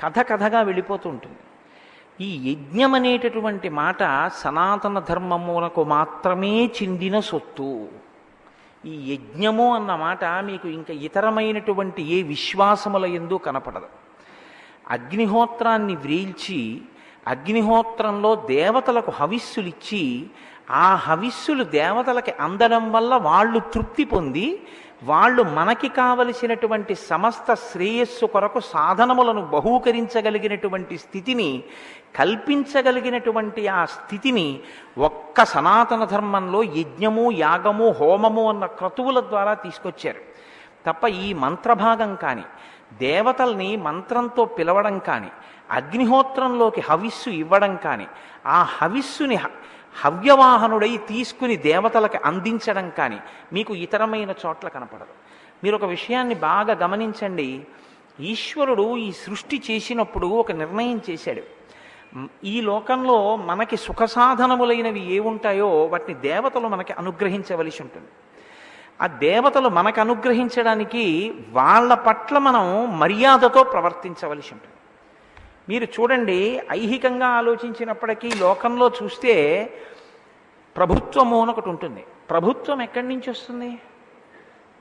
కథ 0.00 0.26
కథగా 0.28 0.60
వెళ్ళిపోతూ 0.60 1.10
ఉంటుంది. 1.10 1.36
ఈ 2.20 2.52
యజ్ఞం 2.52 2.94
అనేటటువంటి 2.94 3.68
మాట 3.68 4.30
సనాతన 4.34 4.98
ధర్మమునకు 4.98 5.84
మాత్రమే 5.84 6.66
చెందిన 6.66 7.20
సొత్తు. 7.20 7.88
ఈ 8.86 9.12
యజ్ఞము 9.12 9.74
అన్న 9.74 9.94
మాట 9.94 10.24
మీకు 10.24 10.68
ఇంకా 10.68 10.94
ఇతరమైనటువంటి 10.94 12.02
ఏ 12.02 12.22
విశ్వాసముల 12.22 13.06
ఎందు 13.06 13.34
కనపడదు. 13.34 13.86
అగ్నిహోత్రాన్ని 14.88 15.96
వ్రీల్చి 15.96 16.82
అగ్నిహోత్రంలో 17.28 18.30
దేవతలకు 18.48 19.10
హవిస్సులిచ్చి 19.10 20.02
ఆ 20.70 20.88
హవిస్సులు 21.06 21.64
దేవతలకి 21.64 22.32
అందడం 22.40 22.84
వల్ల 22.92 23.14
వాళ్ళు 23.22 23.58
తృప్తి 23.74 24.04
పొంది 24.04 24.46
వాళ్ళు 25.02 25.42
మనకి 25.42 25.88
కావలసినటువంటి 25.88 26.94
సమస్త 27.10 27.54
శ్రేయస్సు 27.54 28.26
కొరకు 28.26 28.60
సాధనములను 28.60 29.42
బహూకరించగలిగినటువంటి 29.52 30.98
స్థితిని 30.98 31.50
కల్పించగలిగినటువంటి 32.16 33.62
ఆ 33.68 33.82
స్థితిని 33.84 34.46
ఒక్క 34.98 35.44
సనాతన 35.44 36.04
ధర్మంలో 36.04 36.62
యజ్ఞము 36.78 37.26
యాగము 37.44 37.88
హోమము 37.90 38.44
అన్న 38.48 38.66
క్రతువుల 38.78 39.20
ద్వారా 39.20 39.54
తీసుకొచ్చారు. 39.54 40.22
తప్ప 40.86 41.06
ఈ 41.24 41.28
మంత్రభాగం 41.44 42.12
కానీ 42.14 42.46
దేవతల్ని 43.00 43.70
మంత్రంతో 43.76 44.44
పిలవడం 44.58 44.98
కానీ 44.98 45.30
అగ్నిహోత్రంలోకి 45.70 46.80
హవిస్సు 46.80 47.30
ఇవ్వడం 47.30 47.76
కానీ 47.76 48.06
ఆ 48.46 48.62
హవిస్సుని 48.62 49.38
హవ్యవాహనుడై 50.04 50.96
తీసుకుని 50.96 51.56
దేవతలకు 51.56 52.18
అందించడం 52.24 52.90
కానీ 52.90 53.18
మీకు 53.52 53.74
ఇతరమైన 53.74 54.34
చోట్ల 54.46 54.68
కనపడదు. 54.68 55.14
మీరు 55.64 55.76
ఒక 55.76 55.84
విషయాన్ని 55.84 56.34
బాగా 56.34 56.74
గమనించండి. 56.74 57.66
ఈశ్వరుడు 58.20 58.96
ఈ 58.96 59.12
సృష్టి 59.12 59.62
చేసినప్పుడు 59.70 60.26
ఒక 60.26 60.52
నిర్ణయం 60.52 61.00
చేశాడు. 61.10 61.42
ఈ 62.44 62.60
లోకంలో 62.60 63.36
మనకి 63.36 63.76
సుఖ 63.76 64.02
సాధనములైనవి 64.02 65.14
ఏముంటాయో 65.14 65.84
వాటిని 65.84 66.20
దేవతలు 66.20 66.68
మనకి 66.68 66.92
అనుగ్రహించవలసి 66.92 67.82
ఉంటుంది. 67.82 68.08
ఆ 69.02 69.06
దేవతలు 69.06 69.68
మనకు 69.68 70.00
అనుగ్రహించడానికి 70.00 71.34
వాళ్ళ 71.50 71.94
పట్ల 71.94 72.38
మనం 72.38 72.98
మర్యాదతో 72.98 73.62
ప్రవర్తించవలసి 73.62 74.54
ఉంటుంది. 74.54 74.77
మీరు 75.68 75.84
చూడండి 75.84 76.62
ఐహికంగా 76.70 77.26
ఆలోచించినప్పటికీ 77.26 78.30
లోకంలో 78.34 78.92
చూస్తే 79.02 79.64
ప్రభుత్వము 80.76 81.42
అని 81.42 81.50
ఒకటి 81.50 81.68
ఉంటుంది. 81.68 82.04
ప్రభుత్వం 82.30 82.82
ఎక్కడి 82.82 83.08
నుంచి 83.08 83.30
వస్తుంది? 83.30 83.78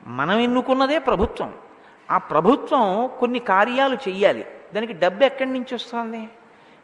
మనం 0.08 0.39
ఎన్నుకున్నదే 0.39 1.00
ప్రభుత్వం. 1.00 1.53
ఆ 2.12 2.17
ప్రభుత్వం 2.17 3.10
కొన్ని 3.20 3.39
కార్యాలు 3.39 3.96
చెయ్యాలి. 3.96 4.46
దానికి 4.75 4.94
డబ్బు 4.94 5.24
ఎక్కడి 5.24 5.51
నుంచి 5.51 5.75
వస్తుంది? 5.75 6.29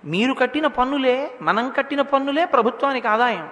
మీరు 0.05 0.33
కట్టిన 0.33 0.67
పన్నులే 0.67 1.31
మనం 1.41 1.69
కట్టిన 1.69 2.01
పన్నులే 2.01 2.45
ప్రభుత్వానికి 2.45 3.07
ఆదాయం. 3.07 3.49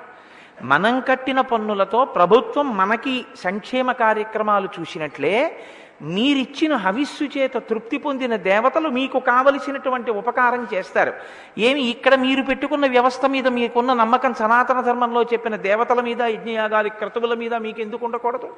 మనం 0.61 0.99
కట్టిన 0.99 1.41
పన్నులతో 1.41 2.05
ప్రభుత్వం 2.05 2.77
మనకి 2.77 3.25
సంక్షేమ 3.35 3.91
కార్యక్రమాలు 3.91 4.69
చూసినట్లే 4.79 5.59
మీరిచ్చిన 6.01 6.75
హవిస్సు 6.75 7.23
చేత 7.23 7.57
తృప్తి 7.57 7.97
పొందిన 7.97 8.35
దేవతలు 8.35 8.89
మీకు 8.89 9.19
కావలసినటువంటి 9.19 10.11
ఉపకారం 10.11 10.67
చేస్తారు. 10.73 11.13
ఏమి 11.57 11.81
ఇక్కడ 11.81 12.15
మీరు 12.15 12.41
పెట్టుకున్న 12.41 12.87
వ్యవస్థ 12.87 13.25
మీద 13.25 13.47
మీకున్న 13.47 13.93
నమ్మకం 13.93 14.33
సనాతన 14.33 14.81
ధర్మంలో 14.81 15.23
చెప్పిన 15.23 15.55
దేవతల 15.55 16.01
మీద 16.01 16.21
యజ్ఞయాగాది 16.21 16.89
క్రతువుల 16.89 17.33
మీద 17.33 17.53
మీకు 17.53 17.81
ఎందుకు 17.81 18.05
ఉండకూడదు? 18.05 18.55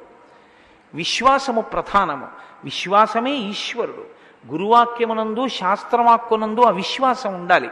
విశ్వాసము 0.94 1.60
ప్రధానము. 1.60 2.26
విశ్వాసమే 2.64 3.34
ఈశ్వరుడు. 3.34 4.24
గురువాక్యమునందు 4.52 5.48
శాస్త్రవాక్కునందు 5.48 6.60
అవిశ్వాసం 6.60 7.34
ఉండాలి. 7.34 7.70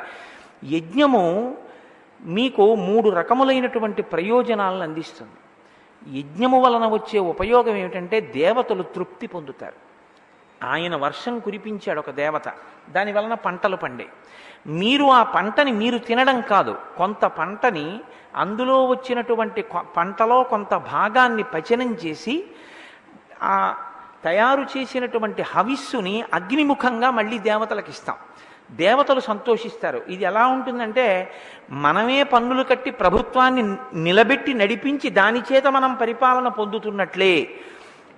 యజ్ఞము 0.65 1.57
మీకు 2.25 2.75
మూడు 2.75 3.11
రకములైనటువంటి 3.11 4.03
ప్రయోజనాలను 4.03 4.83
అందిస్తుంది. 4.83 5.33
యజ్ఞము 6.09 6.61
వలన 6.61 6.87
వచ్చే 6.87 7.19
ఉపయోగం 7.19 7.77
ఏమిటంటే 7.77 8.21
దేవతలు 8.21 8.83
తృప్తి 8.83 9.27
పొందుతారు. 9.27 9.93
ఆయన 10.67 10.97
వర్షం 10.97 11.39
కురిపించాడు 11.39 11.99
ఒక 11.99 12.11
దేవత. 12.11 12.49
దాని 12.91 13.13
వలన 13.13 13.35
పంటలు 13.35 13.77
పండే. 13.77 14.07
మీరు 14.67 15.05
ఆ 15.05 15.23
పంటని 15.23 15.73
మీరు 15.73 15.99
తినడం 15.99 16.41
కాదు. 16.41 16.79
కొంత 16.97 17.25
పంటని 17.25 18.01
అందులో 18.37 18.85
వచ్చినటువంటి 18.85 19.63
కొ- 19.63 19.85
పంటలో 19.97 20.43
కొంత 20.43 20.75
భాగాన్ని 20.75 21.43
పచనం 21.43 21.95
చేసి 21.95 22.45
ఆ 23.43 23.75
తయారు 24.25 24.79
చేసినటువంటి 24.79 25.43
హవిస్సుని 25.43 26.25
అగ్నిముఖంగా 26.35 27.11
మళ్ళీ 27.11 27.39
దేవతలకు 27.39 27.91
ఇస్తాం 27.91 28.17
దేవతలు 28.73 29.21
సంతోషిస్తారు. 29.21 30.03
ఇది 30.09 30.25
ఎలా 30.25 30.47
ఉంటుందంటే 30.47 31.33
మనమే 31.71 32.23
పన్నులు 32.23 32.63
కట్టి 32.63 32.91
ప్రభుత్వాన్ని 32.91 33.77
నిలబెట్టి 33.95 34.55
నడిపించి 34.55 35.11
దాని 35.11 35.43
చేత 35.53 35.67
మనం 35.67 35.95
పరిపాలన 35.95 36.49
పొందుతున్నట్లే. 36.49 37.51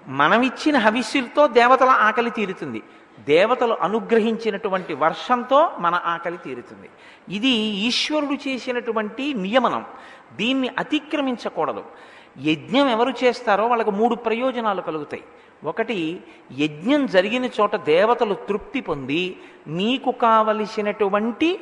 మనమిచ్చిన 0.08 0.78
హవిస్సులతో 0.78 1.46
దేవతల 1.46 1.88
ఆకలి 1.88 2.30
తీరుతుంది. 2.30 2.82
దేవతలు 3.28 3.76
అనుగ్రహించినటువంటి 3.82 4.94
వర్షంతో 4.94 5.70
మన 5.78 6.00
ఆకలి 6.04 6.36
తీరుతుంది. 6.36 6.90
ఇది 7.28 7.48
ఈశ్వరుడు 7.88 8.48
చేసినటువంటి 8.48 9.34
నియమనం. 9.34 9.84
దీన్ని 10.36 10.70
అతిక్రమించకూడదు. 10.78 11.84
యజ్ఞం 12.42 12.88
ఎవరు 12.88 13.14
చేస్తారో 13.24 13.66
వాళ్ళకు 13.66 13.90
మూడు 13.90 14.14
ప్రయోజనాలు 14.14 14.82
కలుగుతాయి. 14.82 15.24
ఒకటి 15.64 16.20
యజ్ఞం 16.58 17.06
జరిగిన 17.06 17.44
చోట 17.44 17.76
దేవతలు 17.76 18.34
తృప్తి 18.34 18.80
పొంది 18.80 19.36
నీకు 19.66 20.10
కావలసినటువంటి 20.10 21.60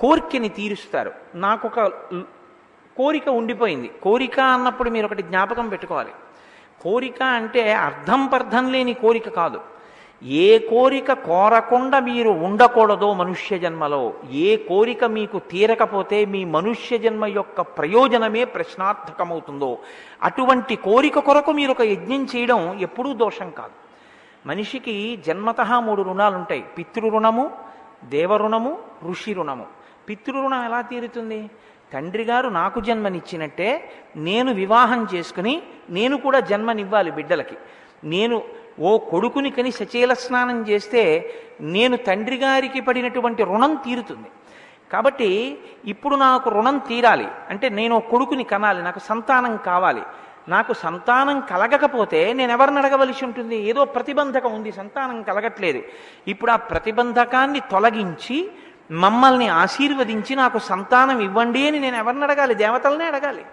కోరికని 0.00 0.48
తీరుస్తారు. 0.48 1.12
నాకు 1.34 1.68
ఒక 1.68 1.80
కోరిక 2.96 3.28
ఉండిపోయింది. 3.28 3.88
కోరిక 4.02 4.40
అన్నప్పుడు 4.40 4.90
మీరు 4.90 5.06
ఒకటి 5.06 5.22
జ్ఞాపకం 5.22 5.68
పెట్టుకోవాలి. 5.68 6.10
కోరిక 6.80 7.22
అంటే 7.22 7.72
అర్థం 7.72 8.26
పర్థం 8.26 8.72
లేని 8.72 8.94
కోరిక 8.94 9.28
కాదు. 9.28 9.60
ఏ 10.22 10.58
కోరిక 10.58 11.12
కోరకుండా 11.12 11.98
మీరు 12.00 12.30
ఉండకూడదో 12.30 13.14
మనుష్య 13.14 13.58
జన్మలో 13.58 14.12
ఏ 14.32 14.56
కోరిక 14.56 15.04
మీకు 15.04 15.38
తీరకపోతే 15.38 16.24
మీ 16.24 16.44
మనుష్య 16.44 16.98
జన్మ 16.98 17.26
యొక్క 17.26 17.60
ప్రయోజనమే 17.60 18.44
ప్రశ్నార్థకమవుతుందో 18.44 19.78
అటువంటి 20.22 20.76
కోరిక 20.76 21.18
కొరకు 21.18 21.50
మీరు 21.50 21.70
ఒక 21.70 21.82
యజ్ఞం 21.82 22.24
చేయడం 22.36 22.78
ఎప్పుడూ 22.80 23.12
దోషం 23.12 23.50
కాదు. 23.50 23.72
మనిషికి 24.46 25.16
జన్మత 25.26 25.60
మూడు 25.60 26.02
రుణాలు 26.02 26.36
ఉంటాయి 26.36 26.64
పితృరుణము 26.78 27.50
దేవరుణము 28.04 28.78
ఋషి 29.10 29.32
రుణము 29.32 29.66
పితృరుణం 30.08 30.64
ఎలా 30.64 30.80
తీరుతుంది? 30.80 31.50
తండ్రి 31.92 32.24
గారు 32.24 32.48
నాకు 32.48 32.80
జన్మనిచ్చినట్టే 32.80 33.90
నేను 34.16 34.52
వివాహం 34.52 35.06
చేసుకుని 35.14 35.62
నేను 35.90 36.16
కూడా 36.16 36.40
జన్మనివ్వాలి 36.40 37.10
బిడ్డలకి. 37.10 37.56
నేను 38.04 38.42
ఓ 38.80 38.98
కొడుకుని 38.98 39.50
కని 39.50 39.70
సచేల 39.70 40.12
స్నానం 40.12 40.68
చేస్తే 40.68 41.34
నేను 41.60 41.96
తండ్రి 41.96 42.36
గారికి 42.36 42.80
పడినటువంటి 42.80 43.44
రుణం 43.44 43.74
తీరుతుంది. 43.74 44.28
కాబట్టి 44.92 45.58
ఇప్పుడు 45.84 46.16
నాకు 46.16 46.50
రుణం 46.50 46.78
తీరాలి. 46.78 47.28
అంటే 47.50 47.68
నేను 47.68 47.96
ఓ 47.96 47.98
కొడుకుని 47.98 48.44
కనాలి 48.44 48.82
నాకు 48.82 48.98
సంతానం 48.98 49.56
కావాలి. 49.56 50.02
నాకు 50.48 50.72
సంతానం 50.72 51.40
కలగకపోతే 51.40 52.32
నేను 52.32 52.52
ఎవరిని 52.52 52.78
అడగవలసి 52.78 53.24
ఉంటుంది? 53.24 53.56
ఏదో 53.56 53.84
ప్రతిబంధకం 53.84 54.54
ఉంది 54.54 54.72
సంతానం 54.72 55.22
కలగట్లేదు. 55.22 55.82
ఇప్పుడు 56.28 56.50
ఆ 56.50 56.56
ప్రతిబంధకాన్ని 56.56 57.60
తొలగించి 57.60 58.50
మమ్మల్ని 58.90 59.48
ఆశీర్వదించి 59.48 60.36
నాకు 60.36 60.58
సంతానం 60.58 61.20
ఇవ్వండి 61.20 61.66
అని 61.66 61.80
నేను 61.80 61.96
ఎవరిని 61.96 62.24
అడగాలి? 62.24 62.54
దేవతలనే 62.54 63.04
అడగాలి. 63.04 63.44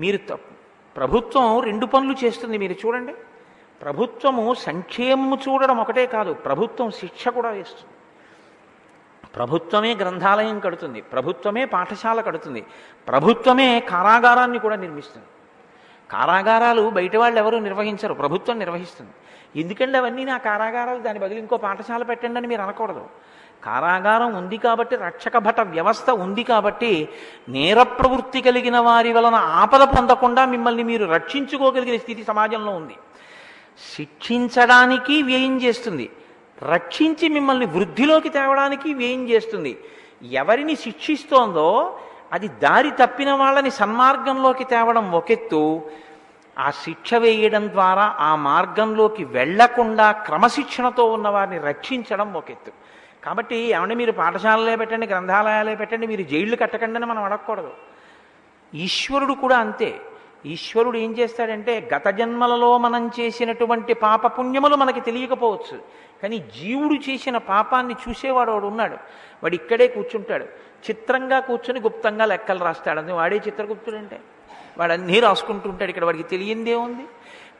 మీరు 0.00 0.16
తప్పు. 0.16 0.52
ప్రభుత్వం 0.96 1.60
రెండు 1.60 1.86
పనులు 1.86 2.16
చేస్తుంది 2.24 2.58
మీరు 2.58 2.72
చూడండి. 2.72 3.14
ప్రభుత్వము 3.82 4.54
సంక్షేమము 4.66 5.36
చూడడం 5.44 5.78
ఒకటే 5.80 6.06
కాదు 6.06 6.32
ప్రభుత్వం 6.32 6.90
శిక్ష 6.90 7.28
కూడా 7.28 7.50
వేస్తుంది. 7.50 7.94
ప్రభుత్వమే 9.36 9.94
గ్రంథాలయం 9.94 10.58
కడుతుంది 10.60 11.00
ప్రభుత్వమే 11.00 11.64
పాఠశాల 11.64 12.20
కడుతుంది 12.20 12.62
ప్రభుత్వమే 13.08 13.68
కారాగారాన్ని 13.80 14.58
కూడా 14.58 14.76
నిర్మిస్తుంది. 14.76 15.26
కారాగారాలు 16.10 16.82
బయట 16.90 17.16
వాళ్ళు 17.16 17.38
ఎవరు 17.40 17.56
నిర్వహించరు 17.56 18.14
ప్రభుత్వం 18.14 18.58
నిర్వహిస్తుంది. 18.58 19.12
ఎందుకంటే 19.60 19.98
అవన్నీ 19.98 20.24
నా 20.24 20.36
కారాగారాలు 20.38 21.00
దాని 21.00 21.18
బదులు 21.18 21.38
ఇంకో 21.38 21.56
పాఠశాల 21.56 22.02
పెట్టండి 22.02 22.38
అని 22.38 22.46
మీరు 22.46 22.62
అనకూడదు. 22.62 23.04
కారాగారం 23.64 24.30
ఉంది 24.34 24.56
కాబట్టి 24.56 24.96
రక్షక 24.96 25.36
భట 25.38 25.60
వ్యవస్థ 25.60 26.10
ఉంది 26.24 26.44
కాబట్టి 26.44 27.08
నేర 27.48 27.82
ప్రవృత్తి 27.82 28.40
కలిగిన 28.40 28.78
వారి 28.78 29.12
వలన 29.12 29.34
ఆపద 29.34 29.82
పొందకుండా 29.96 30.44
మిమ్మల్ని 30.44 30.82
మీరు 30.82 31.04
రక్షించుకోగలిగిన 31.16 31.96
స్థితి 31.96 32.24
సమాజంలో 32.24 32.72
ఉంది. 32.80 32.96
శిక్షించడానికి 33.78 35.22
వ్యయం 35.22 35.62
చేస్తుంది. 35.62 36.10
రక్షించి 36.62 37.28
మిమ్మల్ని 37.28 37.66
వృద్ధిలోకి 37.66 38.28
తేవడానికి 38.28 38.94
వ్యయం 38.94 39.28
చేస్తుంది. 39.28 39.78
ఎవరిని 40.32 40.76
శిక్షిస్తోందో 40.76 41.98
అది 42.32 42.48
దారి 42.48 42.90
తప్పిన 42.90 43.32
వాళ్ళని 43.32 43.70
సన్మార్గంలోకి 43.70 44.64
తేవడం 44.64 45.12
ఒకెత్తు. 45.12 45.90
ఆ 46.58 46.70
శిక్ష 46.70 47.14
వేయడం 47.14 47.68
ద్వారా 47.68 48.16
ఆ 48.18 48.36
మార్గంలోకి 48.36 49.24
వెళ్ళకుండా 49.24 50.12
క్రమశిక్షణతో 50.12 51.04
ఉన్న 51.04 51.28
వారిని 51.28 51.58
రక్షించడం 51.58 52.34
ఒకెత్తు. 52.34 52.70
కాబట్టి 53.24 53.56
ఏమంటే 53.56 53.94
మీరు 53.94 54.12
పాఠశాలలే 54.12 54.76
పెట్టండి 54.76 55.06
గ్రంథాలయాలే 55.06 55.74
పెట్టండి 55.74 56.06
మీరు 56.06 56.22
జైళ్ళు 56.22 56.56
కట్టకండి 56.56 56.96
అని 56.96 57.06
మనం 57.06 57.22
అడగకూడదు. 57.22 57.72
ఈశ్వరుడు 58.74 59.32
కూడా 59.32 59.58
అంతే. 59.58 60.00
ఈశ్వరుడు 60.46 60.98
ఏం 60.98 61.18
చేస్తాడంటే 61.18 61.90
గత 61.94 62.08
జన్మలలో 62.08 62.78
మనం 62.78 63.10
చేసినటువంటి 63.20 63.94
పాప 63.94 64.38
పుణ్యములు 64.38 64.76
మనకి 64.76 65.00
తెలియకపోవచ్చు. 65.00 65.78
కానీ 66.22 66.38
జీవుడు 66.38 67.10
చేసిన 67.10 67.36
పాపాన్ని 67.36 67.94
చూసేవాడు 68.08 68.50
వాడు 68.50 68.66
ఉన్నాడు. 68.66 68.94
వాడు 69.42 69.54
ఇక్కడే 69.54 69.88
కూర్చుంటాడు. 69.88 70.44
చిత్రంగా 70.90 71.40
కూర్చొని 71.40 71.80
గుప్తంగా 71.80 72.24
లెక్కలు 72.24 72.64
రాస్తాడు. 72.64 72.98
అది 72.98 73.12
వాడే 73.12 73.36
చిత్రగుప్తుడంటే 73.36 74.20
వాడు 74.78 74.92
అన్నీ 74.92 75.20
రాసుకుంటుంటాడు. 75.20 75.88
ఇక్కడ 75.88 76.04
వాడికి 76.04 76.24
తెలియందే 76.24 76.74
ఉంది. 76.74 77.02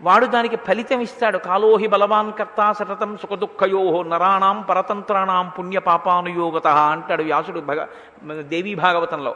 వాడు 0.02 0.26
దానికి 0.26 0.56
ఫలితం 0.56 1.00
ఇస్తాడు. 1.00 1.38
కాలోహి 1.38 1.86
బలవాన్ 1.86 2.32
కర్త 2.32 2.72
సతతం 2.72 3.16
సుఖదుఃఖయో 3.16 4.02
నరాణం 4.02 4.62
పరతంత్రాణం 4.62 5.52
పుణ్య 5.58 5.78
పాపానుయోగత 5.78 6.66
అంటాడు 6.66 7.22
వ్యాసుడు 7.22 7.60
భగ 7.60 7.86
దేవీ 8.40 8.74
భాగవతంలో. 8.74 9.34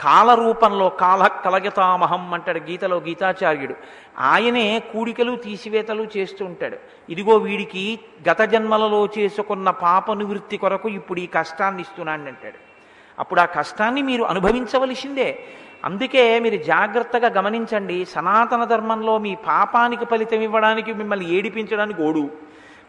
కాల 0.00 0.34
రూపంలో 0.34 0.88
కాల 0.88 1.26
కలగతామహం 1.26 2.34
అంటాడు 2.34 2.58
గీతలో 2.58 2.96
గీతాచార్యుడు. 2.96 3.74
ఆయనే 4.18 4.78
కూడికలు 4.78 5.36
తీసివేతలు 5.36 6.06
చేస్తూ 6.16 6.44
ఉంటాడు. 6.44 6.76
ఇదిగో 7.10 7.36
వీడికి 7.36 8.00
గత 8.30 8.42
జన్మలలో 8.42 9.08
చేసుకున్న 9.18 9.70
పాప 9.70 10.12
నివృత్తి 10.12 10.56
కొరకు 10.56 10.88
ఇప్పుడు 10.88 11.20
ఈ 11.20 11.26
కష్టాన్ని 11.26 11.82
ఇస్తున్నాను 11.82 12.26
అంటాడు. 12.26 12.74
అప్పుడు 13.18 13.40
ఆ 13.40 13.44
కష్టాన్ని 13.44 14.02
మీరు 14.02 14.24
అనుభవించవలసిందే. 14.24 15.38
అందుకే 15.84 16.38
మీరు 16.38 16.56
జాగ్రత్తగా 16.56 17.28
గమనించండి 17.28 18.04
సనాతన 18.04 18.64
ధర్మంలో 18.64 19.18
మీ 19.18 19.34
పాపానికి 19.34 20.04
ఫలితం 20.04 20.42
ఇవ్వడానికి 20.42 20.92
మిమ్మల్ని 20.92 21.34
ఏడిపించడానికి 21.34 22.02
ఓడు. 22.02 22.30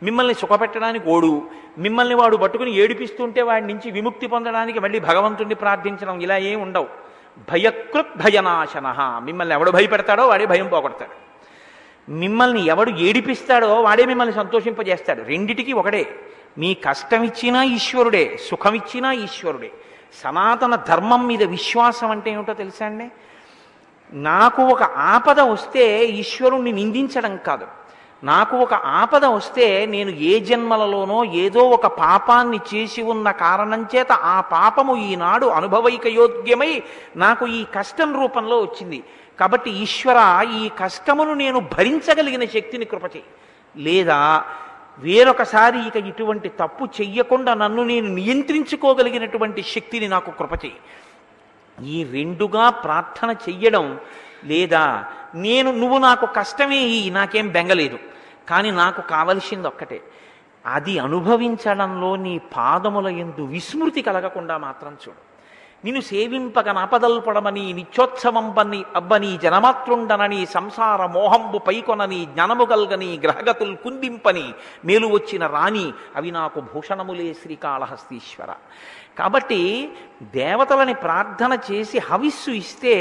మిమ్మల్ని 0.04 0.34
సుఖపెట్టడానికి 0.34 1.10
ఓడు. 1.10 1.48
మిమ్మల్ని 1.78 2.16
వాడు 2.16 2.38
పట్టుకుని 2.38 2.76
ఏడిపిస్తుంటే 2.76 3.42
వాడి 3.42 3.68
నుంచి 3.68 3.92
విముక్తి 3.92 4.28
పొందడానికి 4.28 4.80
మళ్ళీ 4.80 5.00
భగవంతుణ్ణి 5.00 5.56
ప్రార్థించడం 5.56 6.22
ఇలా 6.22 6.38
ఏం 6.38 6.62
ఉండవు. 6.62 6.88
భయకృత్ 7.52 8.18
భయనాశన. 8.18 9.22
మిమ్మల్ని 9.24 9.56
ఎవడు 9.56 9.72
భయపెడతాడో 9.72 10.28
వాడే 10.28 10.46
భయం 10.46 10.68
పోగొడతాడు. 10.68 11.26
మిమ్మల్ని 12.12 12.66
ఎవడు 12.66 12.90
ఏడిపిస్తాడో 12.90 13.82
వాడే 13.82 14.06
మిమ్మల్ని 14.06 14.36
సంతోషింపజేస్తాడు. 14.36 15.24
రెండిటికి 15.24 15.74
ఒకడే 15.74 16.16
మీ 16.58 16.74
కష్టం 16.74 17.24
ఇచ్చినా 17.24 17.64
ఈశ్వరుడే 17.64 18.40
సుఖం 18.50 18.74
ఇచ్చినా 18.74 19.12
ఈశ్వరుడే. 19.12 19.72
సనాతన 20.24 20.76
ధర్మం 20.76 21.28
మీద 21.28 21.44
విశ్వాసం 21.44 22.12
అంటే 22.12 22.32
ఏమిటో 22.32 22.54
తెలుసా 22.54 22.86
అండి? 22.86 23.08
నాకు 24.14 24.64
ఒక 24.64 24.84
ఆపద 24.84 25.40
వస్తే 25.40 26.06
ఈశ్వరుణ్ణి 26.06 26.72
నిందించడం 26.72 27.38
కాదు. 27.38 27.68
నాకు 28.24 28.58
ఒక 28.58 28.74
ఆపద 28.74 29.26
వస్తే 29.26 29.86
నేను 29.86 30.10
ఏ 30.10 30.40
జన్మలలోనో 30.40 31.26
ఏదో 31.26 31.60
ఒక 31.60 31.86
పాపాన్ని 31.86 32.60
చేసి 32.74 33.02
ఉన్న 33.02 33.32
కారణం 33.32 33.88
చేత 33.96 34.12
ఆ 34.12 34.42
పాపము 34.42 34.98
ఈనాడు 34.98 35.46
అనుభవైకయోగ్యమై 35.46 36.84
నాకు 37.16 37.48
ఈ 37.48 37.66
కష్టం 37.76 38.22
రూపంలో 38.22 38.62
వచ్చింది. 38.62 39.04
కాబట్టి 39.40 39.72
ఈశ్వర 39.72 40.48
ఈ 40.60 40.70
కష్టమును 40.70 41.34
నేను 41.34 41.60
భరించగలిగిన 41.60 42.46
శక్తిని 42.46 42.86
కృపచేయి. 42.86 43.24
లేదా 43.78 44.44
వేరొకసారి 45.00 45.88
ఇక 45.88 45.96
ఇటువంటి 45.96 46.50
తప్పు 46.50 46.86
చెయ్యకుండా 46.86 47.54
నన్ను 47.54 47.84
నేను 47.84 48.08
నియంత్రించుకోగలిగినటువంటి 48.08 49.64
శక్తిని 49.64 50.08
నాకు 50.08 50.32
కృపచేయి. 50.32 50.76
ఈ 51.88 52.04
రెండుగా 52.04 52.70
ప్రార్థన 52.70 53.36
చెయ్యడం 53.50 54.00
లేదా 54.44 55.06
నేను 55.36 55.72
నువ్వు 55.72 55.98
నాకు 55.98 56.26
కష్టమే 56.26 56.78
ఈ 56.78 57.10
నాకేం 57.10 57.48
బెంగలేదు. 57.48 58.00
కానీ 58.50 58.72
నాకు 58.72 59.02
కావలసింది 59.02 59.68
ఒక్కటే. 59.68 60.02
అది 60.66 61.00
అనుభవించడంలో 61.00 62.16
నీ 62.16 62.38
పాదముల 62.38 63.08
ఎందు 63.08 63.42
విస్మృతి 63.42 64.02
కలగకుండా 64.02 64.58
మాత్రం 64.58 64.92
చూడు. 64.92 65.36
నిన్ను 65.86 66.02
సేవింపక 66.02 66.70
నాపదల్పడమని 66.70 67.74
నిత్యోత్సవంపని 67.74 68.84
అబ్బని 68.96 69.38
జనమాత్రుండనని 69.38 70.46
సంసార 70.46 71.06
మోహంబు 71.06 71.58
పైకొనని 71.58 72.26
జ్ఞానము 72.26 72.66
కల్గని 72.66 73.20
గ్రహగతులు 73.24 73.76
కుందింపని 73.76 74.54
మేలు 74.86 75.08
వచ్చిన 75.08 75.48
రాణి 75.48 75.94
అవి 76.16 76.32
నాకు 76.32 76.60
భూషణములే 76.60 77.34
శ్రీకాళహస్తీశ్వర. 77.34 78.48
కాబట్టి 79.20 79.92
దేవతలని 80.24 80.94
ప్రార్థన 80.94 81.58
చేసి 81.72 82.00
హవిస్సు 82.00 82.52
ఇస్తే 82.52 82.96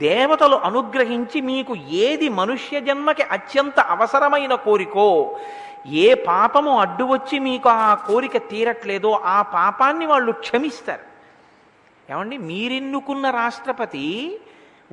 దేవతలు 0.00 0.56
అనుగ్రహించి 0.56 1.40
మీకు 1.40 1.74
ఏది 1.74 2.28
మనుష్య 2.28 2.80
జన్మకి 2.80 3.22
అత్యంత 3.22 3.80
అవసరమైన 3.80 4.54
కోరికో 4.54 5.38
ఏ 5.86 6.14
పాపము 6.14 6.78
అడ్డు 6.78 7.04
వచ్చి 7.04 7.38
మీకు 7.38 7.68
ఆ 7.68 7.94
కోరిక 7.94 8.36
తీరట్లేదో 8.36 9.10
ఆ 9.24 9.42
పాపాన్ని 9.42 10.06
వాళ్ళు 10.06 10.32
క్షమిస్తారు. 10.32 11.14
ఏమండి? 12.12 12.36
మీరెన్నుకున్న 12.38 13.30
రాష్ట్రపతి 13.30 14.40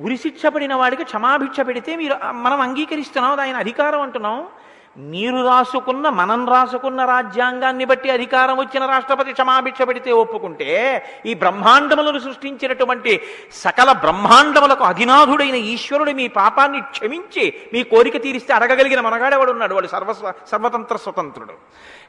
ఉరిశిక్ష 0.00 0.46
పడిన 0.46 0.74
వాడికి 0.74 1.04
క్షమాభిక్ష 1.04 1.60
పెడితే 1.60 1.96
మీరు 1.96 2.32
మనం 2.32 2.60
అంగీకరిస్తున్నాం 2.60 3.40
ఆయన 3.40 3.56
అధికారం 3.56 4.00
అంటున్నాం. 4.00 4.46
మీరు 4.96 5.46
రాసుకున్న 5.46 6.08
మనం 6.08 6.48
రాసుకున్న 6.48 7.04
రాజ్యాంగాన్ని 7.04 7.84
బట్టి 7.84 8.10
అధికారం 8.10 8.58
వచ్చిన 8.58 8.86
రాష్ట్రపతి 8.86 9.32
క్షమాభిక్ష 9.32 9.82
పెడితే 9.82 10.12
ఒప్పుకుంటే 10.12 11.04
ఈ 11.26 11.34
బ్రహ్మాండములను 11.34 12.18
సృష్టించినటువంటి 12.18 13.20
సకల 13.52 13.92
బ్రహ్మాండములకు 13.92 14.84
అధినాథుడైన 14.84 15.54
ఈశ్వరుడు 15.54 16.10
మీ 16.10 16.28
పాపాన్ని 16.28 16.80
క్షమించి 16.80 17.54
మీ 17.72 17.82
కోరిక 17.82 18.22
తీరిస్తే 18.22 18.54
అడగగలిగిన 18.54 19.00
మనగాడేవాడు 19.00 19.50
ఉన్నాడు? 19.50 19.74
వాడు 19.74 19.86
సర్వ 19.86 20.12
సర్వతంత్ర 20.50 20.96
స్వతంత్రుడు. 20.96 21.52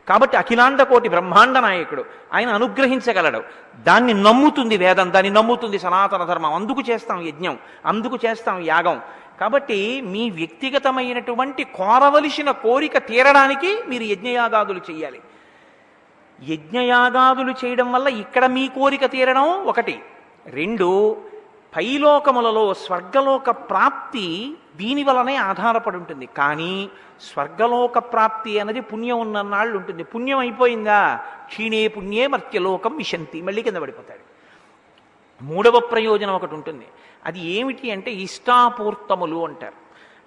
కాబట్టి 0.10 0.38
అఖిలాండ 0.38 0.82
కోటి 0.82 1.10
బ్రహ్మాండ 1.10 1.58
నాయకుడు 1.58 2.06
ఆయన 2.34 2.50
అనుగ్రహించగలడు. 2.50 3.44
దాన్ని 3.80 4.14
నమ్ముతుంది 4.14 4.78
వేదం 4.78 5.14
దాన్ని 5.14 5.30
నమ్ముతుంది 5.30 5.80
సనాతన 5.80 6.24
ధర్మం. 6.24 6.54
అందుకు 6.54 6.82
చేస్తాం 6.90 7.28
యజ్ఞం 7.28 7.58
అందుకు 7.86 8.20
చేస్తాం 8.26 8.62
యాగం. 8.62 9.02
కాబట్టి 9.40 10.02
మీ 10.02 10.30
వ్యక్తిగతమైనటువంటి 10.30 11.64
కోరవలసిన 11.64 12.52
కోరిక 12.52 12.98
తీరడానికి 12.98 13.84
మీరు 13.88 14.04
యజ్ఞయాగాదులు 14.04 14.82
చేయాలి 14.92 15.22
యజ్ఞయాగాదులు 16.50 17.54
చేయడం 17.66 17.92
వల్ల 17.92 18.08
ఇక్కడ 18.08 18.46
మీ 18.46 18.68
కోరిక 18.68 19.06
తీరడం 19.06 19.44
ఒకటి. 19.44 20.00
రెండు 20.46 21.18
పైలోకములలో 21.76 22.74
స్వర్గలోక 22.74 23.50
ప్రాప్తి 23.50 24.58
దీని 24.76 25.04
వలనే 25.04 25.36
ఆధారపడి 25.36 25.98
ఉంటుంది. 25.98 26.26
కానీ 26.26 26.90
స్వర్గలోక 27.22 27.98
ప్రాప్తి 27.98 28.60
అన్నది 28.60 28.82
పుణ్యం 28.82 29.20
ఉన్ననాళ్ళు 29.20 29.78
ఉంటుంది. 29.78 30.04
పుణ్యం 30.04 30.38
అయిపోయిందా? 30.38 31.20
క్షీణే 31.46 31.88
పుణ్యే 31.88 32.28
మర్త్యలోకం 32.28 32.98
విశంతి. 32.98 33.42
మళ్ళీ 33.42 33.62
కింద 33.62 33.78
పడిపోతాడు. 33.78 34.34
మూడవ 35.44 35.80
ప్రయోజనం 35.80 36.34
ఒకటి 36.34 36.54
ఉంటుంది. 36.54 36.86
అది 37.26 37.40
ఏమిటి 37.40 37.92
అంటే 37.92 38.12
ఇష్టాపూర్తములు 38.12 39.46
అంటారు. 39.46 39.74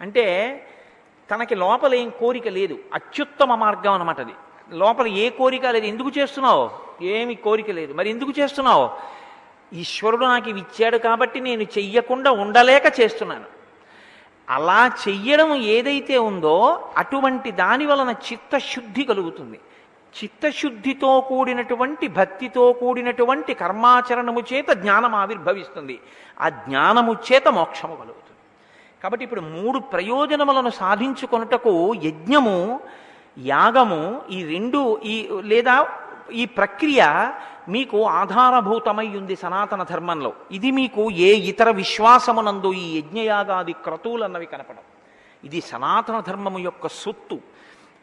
అంటే 0.00 0.26
తనకి 1.30 1.54
లోపల 1.54 1.94
ఏం 1.94 2.12
కోరిక 2.20 2.48
లేదు. 2.48 2.78
అత్యుత్తమ 2.94 3.54
మార్గం 3.54 3.92
అనమాట 3.92 4.20
అది. 4.20 4.32
లోపల 4.70 5.06
ఏ 5.06 5.28
కోరిక 5.28 5.66
లేదు. 5.66 5.86
ఎందుకు 5.86 6.10
చేస్తున్నావు? 6.18 6.70
ఏమి 7.02 7.34
కోరిక 7.34 7.70
లేదు. 7.70 7.92
మరి 7.92 8.10
ఎందుకు 8.10 8.32
చేస్తున్నావు? 8.38 8.90
ఈశ్వరుడు 9.72 10.26
నాకు 10.26 10.48
ఇవి 10.48 10.60
ఇచ్చాడు 10.60 10.96
కాబట్టి 10.96 11.40
నేను 11.40 11.62
చెయ్యకుండా 11.62 12.30
ఉండలేక 12.30 13.00
చేస్తున్నాను. 13.00 13.44
అలా 14.50 14.92
చెయ్యడం 15.08 15.54
ఏదైతే 15.54 16.18
ఉందో 16.18 16.88
అటువంటి 16.96 17.50
దాని 17.50 17.86
వలన 17.86 18.14
చిత్తశుద్ధి 18.32 19.04
కలుగుతుంది. 19.04 19.60
చిత్తశుద్ధితో 20.16 21.20
కూడినటువంటి 21.20 22.06
భక్తితో 22.18 22.64
కూడినటువంటి 22.72 23.54
కర్మాచరణము 23.54 24.40
చేత 24.52 24.68
జ్ఞానం 24.82 25.14
ఆవిర్భవిస్తుంది. 25.14 25.96
ఆ 26.40 26.48
జ్ఞానము 26.48 27.12
చేత 27.26 27.48
మోక్షము 27.48 27.94
కలుగుతుంది. 27.96 28.40
కాబట్టి 29.02 29.24
ఇప్పుడు 29.24 29.40
మూడు 29.40 29.78
ప్రయోజనములను 29.78 30.70
సాధించుకొనుటకు 30.80 31.74
యజ్ఞము 32.06 32.80
యాగము 33.38 34.02
ఈ 34.36 34.38
రెండు 34.54 34.80
ఈ 35.12 35.16
లేదా 35.52 35.76
ఈ 36.32 36.44
ప్రక్రియ 36.58 37.02
మీకు 37.74 37.98
ఆధారభూతమై 38.20 39.08
ఉంది 39.18 39.36
సనాతన 39.36 39.82
ధర్మంలో. 39.82 40.32
ఇది 40.56 40.70
మీకు 40.70 41.02
ఏ 41.10 41.30
ఇతర 41.50 41.68
విశ్వాసమునందు 41.82 42.70
ఈ 42.72 42.86
యజ్ఞయాగాది 42.98 43.74
క్రతువులన్నవి 43.84 44.46
కనపడం 44.46 44.84
ఇది 45.44 45.60
సనాతన 45.60 46.20
ధర్మము 46.20 46.58
యొక్క 46.58 46.86
సొత్తు. 47.02 47.38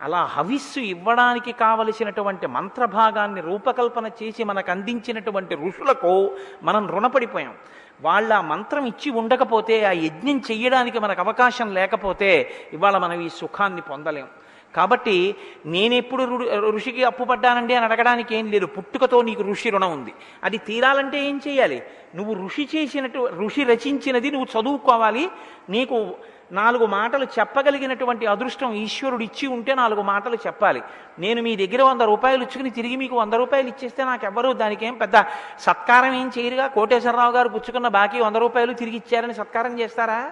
అలా 0.04 0.24
హవిస్సు 0.24 0.80
ఇవ్వడానికి 0.80 1.52
కావలసినటువంటి 1.52 2.48
మంత్రభాగాన్ని 2.48 3.42
రూపకల్పన 3.42 4.08
చేసి 4.08 4.44
మనకు 4.44 4.72
అందించినటువంటి 4.72 5.56
ఋషులకు 5.56 6.36
మనం 6.64 6.88
రుణపడిపోయాం. 6.88 7.56
వాళ్ళ 8.02 8.40
మంత్రం 8.40 8.86
ఇచ్చి 8.86 9.12
ఉండకపోతే 9.12 9.86
ఆ 9.86 9.92
యజ్ఞం 9.92 10.38
చెయ్యడానికి 10.52 11.00
మనకు 11.00 11.20
అవకాశం 11.20 11.74
లేకపోతే 11.74 12.52
ఇవాళ 12.74 12.98
మనం 12.98 13.22
ఈ 13.22 13.30
సుఖాన్ని 13.30 13.82
పొందలేం. 13.82 14.28
కాబట్టి 14.76 15.36
నేనెప్పుడు 15.66 16.24
ఋషికి 16.70 17.04
అప్పు 17.04 17.24
పడ్డానండి 17.24 17.74
అని 17.74 17.86
అడగడానికి 17.86 18.36
ఏం 18.36 18.52
లేదు. 18.52 18.66
పుట్టుకతో 18.66 19.22
నీకు 19.22 19.44
ఋషి 19.44 19.70
రుణం 19.70 19.92
ఉంది. 19.92 20.14
అది 20.44 20.58
తీరాలంటే 20.58 21.28
ఏం 21.28 21.42
చేయాలి 21.48 21.84
నువ్వు 22.16 22.34
ఋషి 22.46 22.70
చేసినట్టు 22.76 23.30
ఋషి 23.38 23.64
రచించినది 23.64 24.32
నువ్వు 24.32 24.62
చదువుకోవాలి. 24.62 25.30
నీకు 25.70 26.16
నాలుగు 26.52 26.86
మాటలు 26.86 27.26
చెప్పగలిగినటువంటి 27.40 28.26
అదృష్టం 28.26 28.74
ఈశ్వరుడు 28.74 29.24
ఇచ్చి 29.24 29.48
ఉంటే 29.48 29.76
నాలుగు 29.76 30.02
మాటలు 30.02 30.36
చెప్పాలి. 30.36 30.82
నేను 31.20 31.42
మీ 31.42 31.56
దగ్గర 31.56 31.82
వంద 31.84 32.02
రూపాయలు 32.02 32.42
ఇచ్చుకుని 32.44 32.70
తిరిగి 32.70 32.96
మీకు 32.96 33.16
వంద 33.16 33.34
రూపాయలు 33.34 33.68
ఇచ్చేస్తే 33.68 34.04
నాకెవ్వరూ 34.04 34.54
దానికేం 34.54 34.94
పెద్ద 34.94 35.24
సత్కారం 35.60 36.14
ఏం 36.14 36.32
చేయరుగా? 36.40 36.68
కోటేశ్వరరావు 36.68 37.32
గారు 37.32 37.50
పుచ్చుకున్న 37.50 37.88
బాకీ 37.88 38.20
వంద 38.20 38.36
రూపాయలు 38.36 38.74
తిరిగి 38.74 38.96
ఇచ్చారని 38.96 39.34
సత్కారం 39.34 39.80
చేస్తారా? 39.80 40.32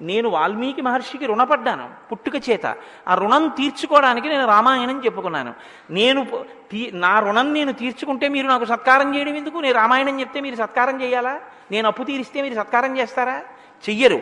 నేను 0.00 0.28
వాల్మీకి 0.28 0.82
మహర్షికి 0.82 1.26
రుణపడ్డాను 1.26 1.88
పుట్టుక 2.12 2.50
చేత. 2.50 2.66
ఆ 3.08 3.14
రుణం 3.14 3.48
తీర్చుకోవడానికి 3.48 4.28
నేను 4.28 4.46
రామాయణం 4.46 5.04
చెప్పుకున్నాను. 5.04 5.54
నేను 5.90 6.26
నా 6.92 7.18
రుణం 7.18 7.52
నేను 7.52 7.72
తీర్చుకుంటే 7.72 8.28
మీరు 8.28 8.46
నాకు 8.46 8.64
సత్కారం 8.64 9.16
చేయడం 9.16 9.34
ఎందుకు? 9.34 9.58
నేను 9.58 9.74
రామాయణం 9.74 10.20
చెప్తే 10.20 10.40
మీరు 10.40 10.56
సత్కారం 10.56 11.02
చేయాలా? 11.02 11.40
నేను 11.70 11.88
అప్పు 11.88 12.02
తీరిస్తే 12.02 12.42
మీరు 12.42 12.54
సత్కారం 12.54 12.98
చేస్తారా? 12.98 13.42
చెయ్యరు. 13.88 14.20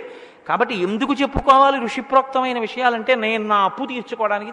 కాబట్టి 0.49 0.75
ఎందుకు 0.75 1.15
చెప్పుకోవాలి 1.15 1.85
ఋషిప్రోక్తమైన 1.85 2.61
విషయాలంటే 2.61 3.15
నేను 3.15 3.45
నా 3.45 3.65
అప్పు 3.65 3.85
తీర్చుకోవడానికి 3.85 4.53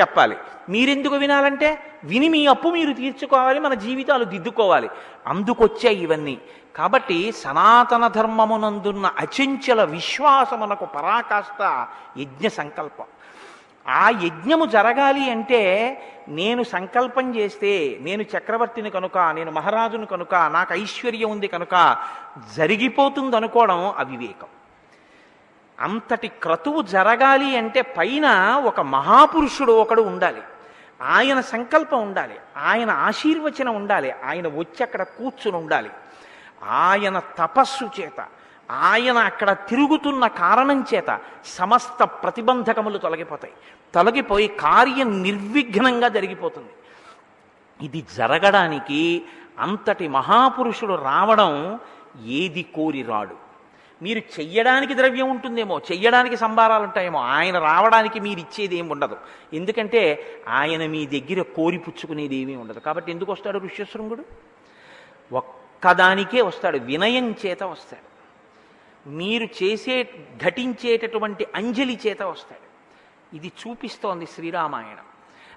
చెప్పాలి. 0.00 0.36
మీరెందుకు 0.68 1.16
వినాలంటే 1.16 1.98
విని 2.04 2.28
మీ 2.28 2.46
అప్పు 2.46 2.68
మీరు 2.68 2.92
తీర్చుకోవాలి 2.92 3.60
మన 3.60 3.74
జీవితాలు 3.74 4.24
దిద్దుకోవాలి. 4.24 4.90
అందుకొచ్చాయి 5.26 6.02
ఇవన్నీ. 6.02 6.38
కాబట్టి 6.76 7.32
సనాతన 7.32 8.06
ధర్మమునందున్న 8.06 9.06
అచంచల 9.06 9.84
విశ్వాసమునకు 9.84 10.84
పరాకాష్ట 10.84 11.86
యజ్ఞ 12.20 12.48
సంకల్పం. 12.48 13.04
ఆ 13.90 14.08
యజ్ఞము 14.08 14.64
జరగాలి 14.64 15.30
అంటే 15.30 15.94
నేను 16.28 16.62
సంకల్పం 16.62 17.36
చేస్తే 17.36 17.98
నేను 18.00 18.22
చక్రవర్తిని 18.22 18.90
కనుక 18.90 19.18
నేను 19.18 19.50
మహారాజును 19.50 20.06
కనుక 20.06 20.34
నాకు 20.34 20.74
ఐశ్వర్యం 20.74 21.30
ఉంది 21.30 21.46
కనుక 21.48 21.96
జరిగిపోతుంది 22.56 23.36
అనుకోవడం 23.36 23.94
అవివేకం. 23.98 24.46
అంతటి 25.80 26.28
క్రతువు 26.28 26.82
జరగాలి 26.82 27.56
అంటే 27.56 27.82
పైన 27.82 28.26
ఒక 28.64 28.80
మహాపురుషుడు 28.80 29.72
ఒకడు 29.72 30.02
ఉండాలి. 30.02 30.42
ఆయన 31.02 31.40
సంకల్పం 31.40 32.02
ఉండాలి. 32.02 32.34
ఆయన 32.56 32.90
ఆశీర్వచనం 32.90 33.74
ఉండాలి. 33.74 34.12
ఆయన 34.24 34.48
వచ్చి 34.48 34.82
అక్కడ 34.82 35.02
కూర్చుని 35.02 35.56
ఉండాలి. 35.56 35.90
ఆయన 36.64 37.18
తపస్సు 37.18 37.90
చేత 38.00 38.24
ఆయన 38.70 39.18
అక్కడ 39.18 39.52
తిరుగుతున్న 39.52 40.26
కారణం 40.26 40.86
చేత 40.94 41.20
సమస్త 41.44 42.04
ప్రతిబంధకములు 42.04 42.98
తొలగిపోతాయి. 42.98 43.52
తొలగిపోయి 43.94 44.48
కార్యం 44.48 45.22
నిర్విఘ్నంగా 45.22 46.08
జరిగిపోతుంది. 46.08 46.68
ఇది 47.82 48.06
జరగడానికి 48.16 49.24
అంతటి 49.58 50.08
మహాపురుషుడు 50.08 50.94
రావడం 50.94 51.80
ఏది 52.24 52.62
కోరి 52.62 53.02
రాడు. 53.02 53.50
మీరు 54.02 54.18
చెయ్యడానికి 54.18 54.94
ద్రవ్యం 54.94 55.30
ఉంటుందేమో 55.30 55.78
చెయ్యడానికి 55.78 56.36
సంభారాలు 56.36 56.82
ఉంటాయేమో 56.82 57.20
ఆయన 57.20 57.58
రావడానికి 57.58 58.20
మీరు 58.20 58.40
ఇచ్చేది 58.40 58.76
ఏమి 58.76 58.92
ఉండదు. 58.92 59.16
ఎందుకంటే 59.52 60.24
ఆయన 60.48 60.86
మీ 60.86 61.06
దగ్గర 61.06 61.42
కోరిపుచ్చుకునేది 61.42 62.36
ఏమీ 62.36 62.56
ఉండదు. 62.56 62.78
కాబట్టి 62.78 63.12
ఎందుకు 63.12 63.32
వస్తాడు 63.32 63.58
ఋష్యశృంగుడు? 63.58 64.24
ఒక్కదానికే 65.32 66.42
వస్తాడు 66.42 66.78
వినయం 66.78 67.34
చేత 67.46 67.62
వస్తాడు. 67.62 68.09
మీరు 69.06 69.44
చేసే 69.62 70.08
ఘటించేటటువంటి 70.46 71.46
అంజలి 71.54 72.00
చేత 72.06 72.22
వస్తాడు. 72.22 72.70
ఇది 73.36 73.52
చూపిస్తోంది 73.62 74.26
శ్రీరామాయణం. 74.26 75.06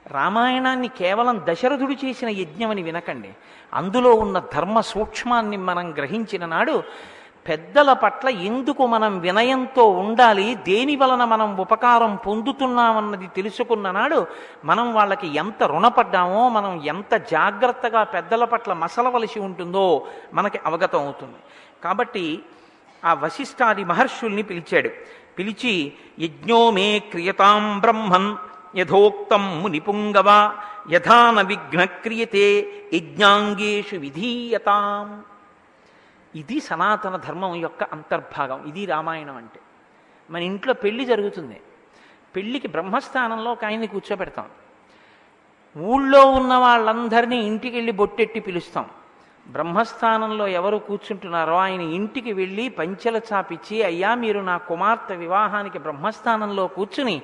రామాయణాన్ని 0.08 0.88
కేవలం 0.88 1.42
దశరథుడు 1.50 2.06
చేసిన 2.06 2.30
యజ్ఞమని 2.30 2.82
వినకండి. 2.82 3.34
అందులో 3.74 4.14
ఉన్న 4.14 4.44
ధర్మ 4.54 4.80
సూక్ష్మాన్ని 4.80 5.58
మనం 5.58 5.94
గ్రహించిన 5.94 6.46
నాడు 6.46 6.84
పెద్దల 7.48 7.94
పట్ల 7.94 8.30
ఎందుకు 8.30 8.86
మనం 8.86 9.20
వినయంతో 9.20 9.86
ఉండాలి? 9.86 10.56
దేని 10.56 10.96
వలన 10.96 11.24
మనం 11.26 11.58
ఉపకారం 11.58 12.16
పొందుతున్నామన్నది 12.16 13.28
తెలుసుకున్న 13.28 13.92
నాడు 13.92 14.28
మనం 14.66 14.94
వాళ్ళకి 14.94 15.36
ఎంత 15.36 15.64
రుణపడ్డామో 15.64 16.50
మనం 16.50 16.84
ఎంత 16.84 17.16
జాగ్రత్తగా 17.16 18.04
పెద్దల 18.04 18.46
పట్ల 18.46 18.74
మసలవలసి 18.74 19.40
ఉంటుందో 19.40 20.08
మనకి 20.34 20.60
అవగతం 20.66 21.00
అవుతుంది. 21.00 21.36
కాబట్టి 21.84 22.40
ఆ 23.06 23.14
వశిష్ఠాది 23.14 23.84
మహర్షుల్ని 23.84 24.44
పిలిచాడు. 24.44 24.90
పిలిచి 25.40 25.94
యజ్ఞోమే 26.20 27.00
క్రియతాం 27.00 27.80
బ్రహ్మన్ 27.80 28.38
యథోక్తం 28.78 29.62
మునిపుంగవ 29.62 30.56
యథాన 30.92 31.42
విఘ్న 31.42 31.84
క్రియతే 31.84 32.72
యజ్ఞాంగేషు 32.94 33.96
విధీయతాం. 33.96 35.24
ఇది 36.36 36.60
సనాతన 36.60 37.16
ధర్మం 37.16 37.56
యొక్క 37.56 37.84
అంతర్భాగం. 37.84 38.66
ఇది 38.66 38.86
రామాయణం 38.86 39.38
అంటే. 39.38 39.60
మన 40.30 40.42
ఇంట్లో 40.42 40.74
పెళ్ళి 40.74 41.06
జరుగుతుంది. 41.06 41.62
పెళ్ళికి 42.36 42.68
బ్రహ్మస్థానంలో 42.68 43.52
ఒక 43.52 43.66
ఆయన్ని 43.66 43.88
కూర్చోబెడతాం. 43.88 44.46
ఊళ్ళో 45.78 46.32
ఉన్న 46.32 46.54
వాళ్ళందరినీ 46.54 47.38
ఇంటికి 47.38 47.76
వెళ్ళి 47.76 47.92
బొట్టెట్టి 47.92 48.40
పిలుస్తాం. 48.40 48.86
బ్రహ్మస్థానంలో 49.46 50.48
ఎవరు 50.48 50.78
కూర్చుంటున్నారో 50.78 51.56
ఆయన 51.56 51.82
ఇంటికి 51.94 52.32
వెళ్ళి 52.34 52.70
పంచెల 52.70 53.18
చాపిచ్చి 53.32 53.84
అయ్యా 53.84 54.12
మీరు 54.16 54.40
నా 54.42 54.58
కుమార్తె 54.68 55.16
వివాహానికి 55.16 55.80
బ్రహ్మస్థానంలో 55.80 56.68
కూర్చుని 56.68 57.18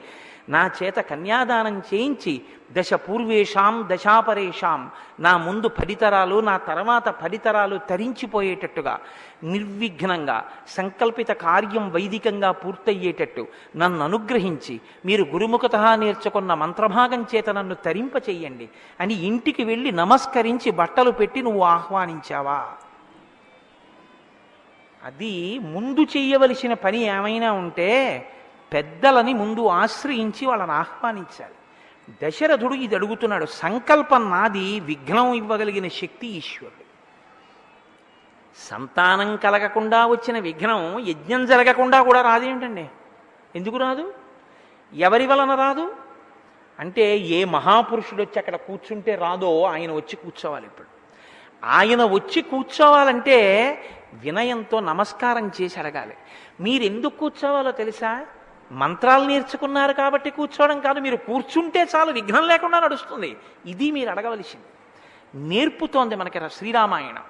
నా 0.49 0.71
చేత 0.77 0.99
కన్యాదానం 1.09 1.75
చేయించి 1.89 2.33
దశ 2.73 2.93
పూర్వేషాం 3.03 3.87
దశాపరేషాం 3.89 4.81
నా 5.19 5.37
ముందు 5.37 5.67
పడితరాలు 5.69 6.41
నా 6.41 6.57
తర్వాత 6.67 7.07
పడితరాలు 7.21 7.77
తరించిపోయేటట్టుగా 7.89 8.95
నిర్విఘ్నంగా 9.43 10.37
సంకల్పిత 10.67 11.31
కార్యం 11.43 11.89
వైదికంగా 11.89 12.51
పూర్తయ్యేటట్టు 12.61 13.43
నన్ను 13.75 14.03
అనుగ్రహించి 14.03 14.75
మీరు 15.05 15.23
గురుముఖత 15.33 15.75
నేర్చుకున్న 15.95 16.53
మంత్రభాగం 16.53 17.27
చేత 17.33 17.49
నన్ను 17.49 17.75
తరింప 17.85 18.17
చెయ్యండి 18.29 18.67
అని 18.99 19.13
ఇంటికి 19.23 19.63
వెళ్ళి 19.63 19.91
నమస్కరించి 19.93 20.71
బట్టలు 20.71 21.11
పెట్టి 21.11 21.41
నువ్వు 21.41 21.63
ఆహ్వానించావా? 21.69 22.59
అది 25.01 25.33
ముందు 25.69 26.01
చెయ్యవలసిన 26.13 26.73
పని 26.73 26.99
ఏమైనా 27.09 27.51
ఉంటే 27.53 27.91
పెద్దలని 28.73 29.33
ముందు 29.33 29.67
ఆశ్రయించి 29.67 30.47
వాళ్ళని 30.47 30.71
ఆహ్వానించాలి. 30.71 31.53
దశరథుడు 32.23 32.73
ఇది 32.73 32.95
అడుగుతున్నాడు 32.95 33.45
సంకల్పం 33.45 34.29
నాది 34.29 34.79
విఘ్నం 34.79 35.33
ఇవ్వగలిగిన 35.33 35.87
శక్తి 35.87 36.27
ఈశ్వరుడు. 36.27 36.89
సంతానం 38.69 39.35
కలగకుండా 39.35 40.07
వచ్చిన 40.07 40.39
విఘ్నం 40.39 40.99
యజ్ఞం 40.99 41.45
జరగకుండా 41.45 42.03
కూడా 42.03 42.21
రాదేమిటండి 42.21 42.89
ఎందుకు 43.55 43.77
రాదు? 43.77 44.13
ఎవరి 44.93 45.27
వలన 45.27 45.55
రాదు? 45.55 45.95
అంటే 46.79 47.17
ఏ 47.17 47.45
మహాపురుషుడు 47.45 48.21
వచ్చి 48.21 48.39
అక్కడ 48.39 48.55
కూర్చుంటే 48.55 49.15
రాదో 49.15 49.63
ఆయన 49.63 49.91
వచ్చి 49.91 50.15
కూర్చోవాలి 50.15 50.65
ఇప్పుడు. 50.65 50.87
ఆయన 51.65 52.03
వచ్చి 52.03 52.41
కూర్చోవాలంటే 52.41 53.39
వినయంతో 54.13 54.79
నమస్కారం 54.79 55.51
చేసి 55.61 55.79
అడగాలి. 55.79 56.13
మీరెందుకు 56.61 57.17
కూర్చోవాలో 57.17 57.71
తెలుసా? 57.71 58.25
మంత్రాలు 58.71 59.23
నేర్చుకున్నారు 59.23 59.93
కాబట్టి 59.93 60.29
కూర్చోవడం 60.29 60.79
కాదు. 60.79 60.99
మీరు 60.99 61.15
కూర్చుంటే 61.15 61.87
చాలు 61.95 62.11
విఘ్నం 62.11 62.47
లేకుండా 62.47 62.79
నడుస్తుంది. 62.79 63.37
ఇది 63.65 63.91
మీరు 63.91 64.09
అడగవలసింది. 64.09 64.65
నేర్పుతోంది 65.47 66.15
మనకి 66.15 66.39
శ్రీరామాయణం. 66.51 67.23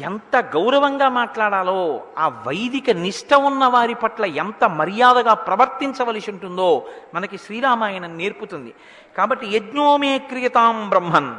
ఎంత 0.00 0.36
గౌరవంగా 0.36 1.08
మాట్లాడాలో 1.08 2.02
ఆ 2.18 2.28
వైదిక 2.28 2.90
నిష్ట 2.90 3.34
ఉన్న 3.34 3.64
వారి 3.64 3.94
పట్ల 3.94 4.24
ఎంత 4.24 4.64
మర్యాదగా 4.64 5.34
ప్రవర్తించవలసి 5.34 6.30
ఉంటుందో 6.30 6.88
మనకి 7.14 7.38
శ్రీరామాయణం 7.38 8.16
నేర్పుతుంది. 8.18 8.74
కాబట్టి 9.16 9.46
యజ్ఞోమే 9.46 10.18
క్రియతాం 10.18 10.88
బ్రహ్మన్. 10.88 11.34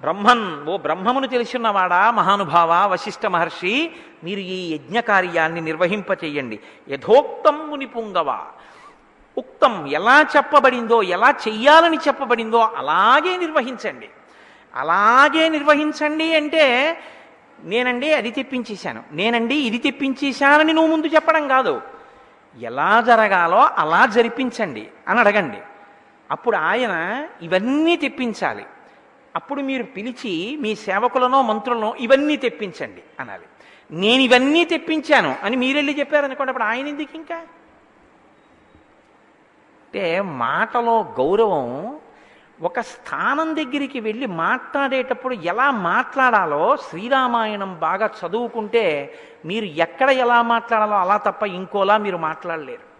బ్రహ్మన్ 0.00 0.68
ఓ 0.68 0.76
బ్రహ్మమును 0.76 1.26
తెలుసున్నవాడా 1.26 2.10
మహానుభావ 2.10 2.92
వశిష్ఠ 2.92 3.26
మహర్షి? 3.26 3.90
మీరు 4.24 4.40
ఈ 4.40 4.74
యజ్ఞ 4.74 5.00
కార్యాన్ని 5.00 5.60
నిర్వహింపచేయండి. 5.60 6.60
యథోక్తం 6.88 7.70
ముని 7.70 7.86
పుంగవ 7.86 8.44
ఉక్తం 9.38 9.86
ఎలా 9.86 10.26
చెప్పబడిందో 10.36 11.02
ఎలా 11.02 11.34
చెయ్యాలని 11.48 11.96
చెప్పబడిందో 11.96 12.58
అలాగే 12.58 13.36
నిర్వహించండి. 13.36 14.08
అలాగే 14.74 15.48
నిర్వహించండి 15.48 16.34
అంటే 16.34 16.96
నేనండి 17.64 18.14
అది 18.14 18.30
తెప్పించేశాను. 18.30 19.02
నేనండి 19.12 19.54
ఇది 19.54 19.78
తెప్పించేశానని 19.78 20.72
నువ్వు 20.72 20.90
ముందు 20.90 21.06
చెప్పడం 21.06 21.48
కాదు. 21.48 21.80
ఎలా 22.60 23.00
జరగాలో 23.00 23.58
అలా 23.58 24.06
జరిపించండి 24.06 24.88
అని 25.08 25.20
అడగండి. 25.20 25.58
అప్పుడు 26.30 26.56
ఆయన 26.56 27.26
ఇవన్నీ 27.42 27.96
తెప్పించాలి. 27.96 28.66
అప్పుడు 29.36 29.60
మీరు 29.60 29.82
పిలిచి 29.82 30.56
మీ 30.56 30.74
సేవకులనో 30.74 31.42
మంత్రులనో 31.42 31.94
ఇవన్నీ 32.00 32.36
తెప్పించండి 32.36 33.02
అనాలి. 33.20 33.44
నేను 33.90 34.22
ఇవన్నీ 34.22 34.64
తెప్పించాను 34.64 35.36
అని 35.42 35.56
మీరెళ్ళి 35.56 35.98
చెప్పారనుకోండి 35.98 36.50
అప్పుడు 36.50 36.64
ఆయన 36.64 36.86
ఎందుకు 36.86 37.16
ఇంకా? 37.16 37.36
అంటే 39.84 40.20
మాటలో 40.20 41.02
గౌరవం 41.02 41.98
ఒక 42.62 42.80
స్థానం 42.80 43.56
దగ్గరికి 43.56 44.00
వెళ్ళి 44.00 44.26
మాట్లాడేటప్పుడు 44.26 45.34
ఎలా 45.34 45.70
మాట్లాడాలో 45.70 46.76
శ్రీరామాయణం 46.76 47.78
బాగా 47.78 48.10
చదువుకుంటే 48.20 49.14
మీరు 49.44 49.64
ఎక్కడ 49.64 50.10
ఎలా 50.10 50.42
మాట్లాడాలో 50.42 50.96
అలా 50.96 51.16
తప్ప 51.16 51.42
ఇంకోలా 51.42 51.96
మీరు 51.96 52.16
మాట్లాడలేరు. 52.16 52.90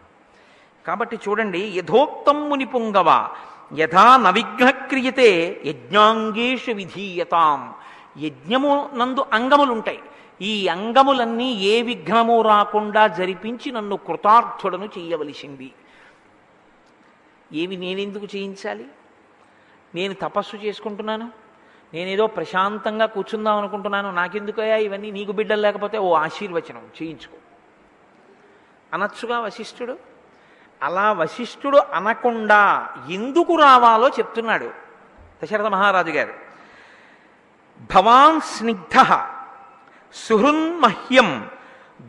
కాబట్టి 0.87 1.19
చూడండి 1.29 1.59
యథోక్తం 1.59 2.49
ముని 2.51 2.65
పుంగవ 2.65 3.29
యథా 3.79 4.17
నవిఘ్నక్రియతే 4.17 5.63
యజ్ఞాంగేషు 5.65 6.71
విధీయతాం. 6.71 7.75
యజ్ఞము 8.19 8.91
నందు 8.95 9.25
అంగములుంటాయి. 9.33 10.01
ఈ 10.43 10.69
అంగములన్నీ 10.69 11.53
ఏ 11.53 11.83
విఘ్నము 11.83 12.43
రాకుండా 12.43 13.07
జరిపించి 13.07 13.73
నన్ను 13.73 13.97
కృతార్థుడను 13.97 14.89
చేయవలసింది 14.99 15.73
ఏవి 17.53 17.77
నేనెందుకు 17.77 18.27
చేయించాలి? 18.37 18.87
నేను 19.95 20.15
తపస్సు 20.15 20.57
చేసుకుంటున్నాను? 20.57 21.31
నేనేదో 21.95 22.27
ప్రశాంతంగా 22.27 23.07
కూర్చుందాం 23.07 23.59
అనుకుంటున్నాను? 23.59 24.11
నాకెందుకయ్యా 24.11 24.77
ఇవన్నీ? 24.77 25.11
నీకు 25.11 25.33
బిడ్డలు 25.33 25.61
లేకపోతే 25.61 25.99
ఓ 25.99 26.15
ఆశీర్వచనం 26.15 26.83
చేయించుకో. 27.03 27.37
అనొచ్చుగా 28.93 29.41
వశిష్ఠుడు 29.41 30.10
అలా 30.83 31.13
వశిష్ఠుడు 31.13 31.77
అనకుండా 31.77 32.89
ఎందుకు 33.09 33.57
రావాలో 33.57 34.09
చెప్తున్నాడు 34.09 34.71
దశరథ 35.45 35.67
మహారాజు 35.67 36.11
గారు. 36.11 36.35
భవాన్ 37.95 38.41
స్నిగ్ధ 38.41 39.17
సుహృన్మహ్యం 40.15 41.51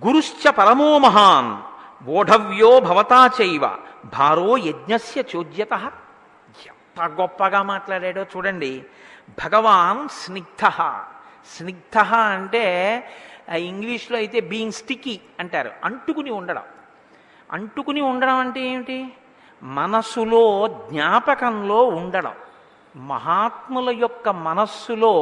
గురుశ్చ 0.06 0.50
పరమో 0.50 0.98
మహాన్ 0.98 1.58
ఓఢవ్యో 2.10 2.80
భవతా 2.80 3.30
చైవ 3.42 3.78
భారో 4.06 4.58
యజ్ఞస్య 4.58 5.24
చోద్యత. 5.36 5.74
ఎంత 6.68 7.02
గొప్పగా 7.04 7.62
మాట్లాడాడో 7.62 8.24
చూడండి. 8.24 8.84
భగవాన్ 9.46 10.10
స్నిగ్ధ. 10.10 10.66
స్నిగ్ధ 11.58 11.98
అంటే 12.14 12.64
ఇంగ్లీష్లో 13.58 14.18
అయితే 14.18 14.40
బీయింగ్ 14.40 14.72
స్టిక్కీ 14.72 15.20
అంటారు. 15.40 15.72
అంటుకుని 15.84 16.32
ఉండడం. 16.32 16.64
అంటుకుని 17.52 18.02
ఉండడం 18.02 18.36
అంటే 18.36 18.62
ఏమిటి? 18.62 19.14
మనస్సులో 19.64 20.68
జ్ఞాపకంలో 20.68 21.84
ఉండడం. 21.84 22.34
మహాత్ముల 22.96 23.90
యొక్క 23.90 24.30
మనస్సులో 24.30 25.14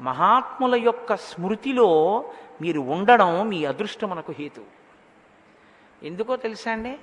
మహాత్ముల 0.00 0.74
యొక్క 0.74 1.16
స్మృతిలో 1.16 2.24
మీరు 2.60 2.80
ఉండడం 2.80 3.48
మీ 3.48 3.64
అదృష్టమునకు 3.64 4.32
హేతు. 4.32 4.62
ఎందుకో 6.02 6.36
తెలుసా 6.36 6.72
అండి? 6.72 6.98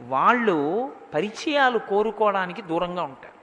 వాళ్ళు 0.00 0.90
పరిచయాలు 1.14 1.78
కోరుకోవడానికి 1.78 2.62
దూరంగా 2.62 3.02
ఉంటారు. 3.02 3.40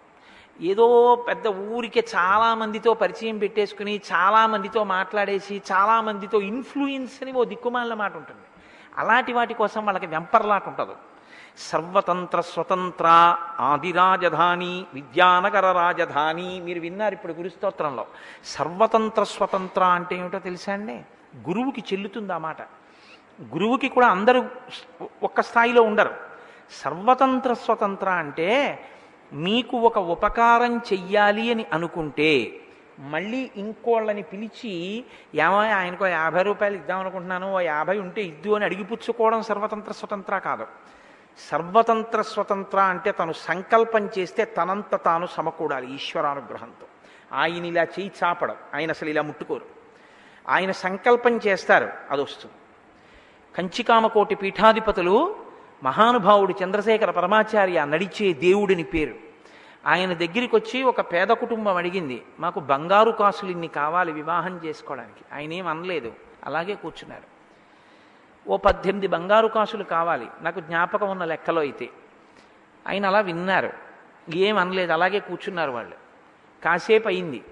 ఏదో 0.63 1.16
పెద్ద 1.16 1.48
ఊరికే 1.48 2.06
చాలామందితో 2.16 2.94
పరిచయం 2.94 3.38
పెట్టేసుకుని 3.38 4.02
చాలామందితో 4.13 4.84
మాట్లాడేసి 4.84 5.62
చాలామందితో 5.72 6.42
ఇన్ఫ్లుయెన్స్ 6.42 7.24
అని 7.24 7.32
ఓ 7.32 7.44
దిక్కుమాలిన 7.44 7.94
మాట 7.94 8.16
ఉంటుంది. 8.16 8.42
అలాంటి 8.98 9.34
వాటి 9.34 9.54
కోసం 9.54 9.86
వాళ్ళకి 9.86 10.08
వెంపర్లాట 10.08 10.68
ఉండదు 10.68 10.96
సర్వతంత్ర 11.58 12.42
స్వతంత్ర 12.42 13.36
ఆదిరాజధాని 13.60 14.86
విద్యానగర 14.94 15.72
రాజధాని 15.72 16.60
మీరు 16.60 16.80
విన్నారు 16.80 17.14
ఇప్పుడు 17.14 17.34
గురుస్తోత్రంలో 17.34 18.06
సర్వతంత్ర 18.46 19.24
స్వతంత్ర 19.24 19.84
అంటే 19.84 20.16
ఏమిటో 20.16 20.40
తెలుసా 20.40 20.74
అండి? 20.74 21.02
గురువుకి 21.50 21.84
చెల్లుతుంది 21.94 22.34
ఆ 22.34 22.38
మాట. 22.38 22.62
గురువుకి 23.42 23.90
కూడా 23.90 24.08
అందరూ 24.08 24.46
ఒక్క 25.24 25.42
స్థాయిలో 25.42 25.82
ఉండరు. 25.82 26.16
సర్వతంత్ర 26.84 27.54
స్వతంత్ర 27.54 28.10
అంటే 28.10 28.80
మీకు 29.34 29.78
ఒక 29.78 29.98
ఉపకారం 29.98 30.78
చెయ్యాలి 30.78 31.52
అని 31.52 31.66
అనుకుంటే 31.74 32.60
మళ్ళీ 33.00 33.52
ఇంకోళ్ళని 33.56 34.22
పిలిచి 34.22 35.04
ఏమో 35.36 35.58
ఆయనకు 35.58 36.08
యాభై 36.08 36.42
రూపాయలు 36.42 36.76
ఇద్దాం 36.76 37.00
అనుకుంటున్నాను 37.00 37.54
ఓ 37.54 37.60
యాభై 37.60 38.00
ఉంటే 38.00 38.22
ఇద్దు 38.22 38.50
అని 38.50 38.66
అడిగిపుచ్చుకోవడం 38.66 39.42
సర్వతంత్ర 39.42 39.92
స్వతంత్ర 39.92 40.38
కాదు. 40.38 40.68
సర్వతంత్ర 41.52 42.22
స్వతంత్ర 42.22 42.80
అంటే 42.80 43.12
తను 43.12 43.32
సంకల్పం 43.32 44.10
చేస్తే 44.18 44.46
తనంత 44.46 45.00
తాను 45.06 45.26
సమకూడాలి 45.26 45.96
ఈశ్వరానుగ్రహంతో. 45.96 46.88
ఆయన 47.34 47.66
ఇలా 47.66 47.84
చేయి 47.84 48.12
చాపడం 48.24 48.56
ఆయన 48.76 48.90
అసలు 48.90 49.10
ఇలా 49.10 49.22
ముట్టుకోరు. 49.22 49.66
ఆయన 50.50 50.72
సంకల్పం 50.72 51.40
చేస్తారు 51.48 51.90
అది 52.12 52.22
వస్తుంది 52.22 52.56
కంచికామకోటి 53.58 54.36
పీఠాధిపతులు 54.36 55.36
మహానుభావుడు 55.84 56.54
చంద్రశేఖర 56.64 57.12
పరమాచార్య 57.12 57.86
నడిచే 57.86 58.34
దేవుడిని 58.34 58.84
పేరు. 58.84 59.27
ఆయన 59.86 60.13
దగ్గరికి 60.13 60.56
వచ్చి 60.56 60.84
ఒక 60.84 61.02
పేద 61.02 61.28
కుటుంబం 61.28 61.76
అడిగింది 61.76 62.24
మాకు 62.40 62.60
బంగారు 62.60 63.12
కాసులు 63.12 63.52
ఇన్ని 63.52 63.68
కావాలి 63.68 64.12
వివాహం 64.12 64.62
చేసుకోవడానికి. 64.66 65.36
ఆయన 65.36 65.54
ఏం 65.54 65.68
అనలేదు. 65.68 66.13
అలాగే 66.46 66.76
కూర్చున్నారు. 66.76 67.38
ఓ 68.50 68.58
పద్దెనిమిది 68.58 69.08
బంగారు 69.08 69.48
కాసులు 69.48 69.84
కావాలి 69.84 70.28
నాకు 70.42 70.60
జ్ఞాపకం 70.60 71.10
ఉన్న 71.10 71.26
లెక్కలో 71.26 71.62
అయితే. 71.62 71.90
ఆయన 72.88 73.06
అలా 73.06 73.20
విన్నారు. 73.20 73.70
ఏం 74.36 74.58
అనలేదు 74.58 74.92
అలాగే 74.92 75.20
కూర్చున్నారు 75.20 75.72
వాళ్ళు. 75.72 75.96
కాసేపు 76.63 77.08
అయింది. 77.08 77.44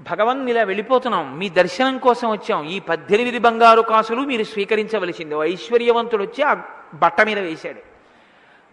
భగవన్ 0.00 0.48
ఇలా 0.48 0.62
వెళ్ళిపోతున్నాం. 0.62 1.38
మీ 1.38 1.48
దర్శనం 1.48 1.98
కోసం 1.98 2.30
వచ్చాం. 2.30 2.64
ఈ 2.64 2.80
పద్దెనిమిది 2.80 3.38
బంగారు 3.38 3.80
కాసులు 3.80 4.20
మీరు 4.20 4.44
స్వీకరించవలసింది. 4.44 5.34
ఓ 5.34 5.42
ఐశ్వర్యవంతుడు 5.42 6.22
వచ్చి 6.22 6.42
ఆ 6.42 6.54
బట్ట 6.94 7.20
మీద 7.20 7.38
వేశాడు. 7.38 7.93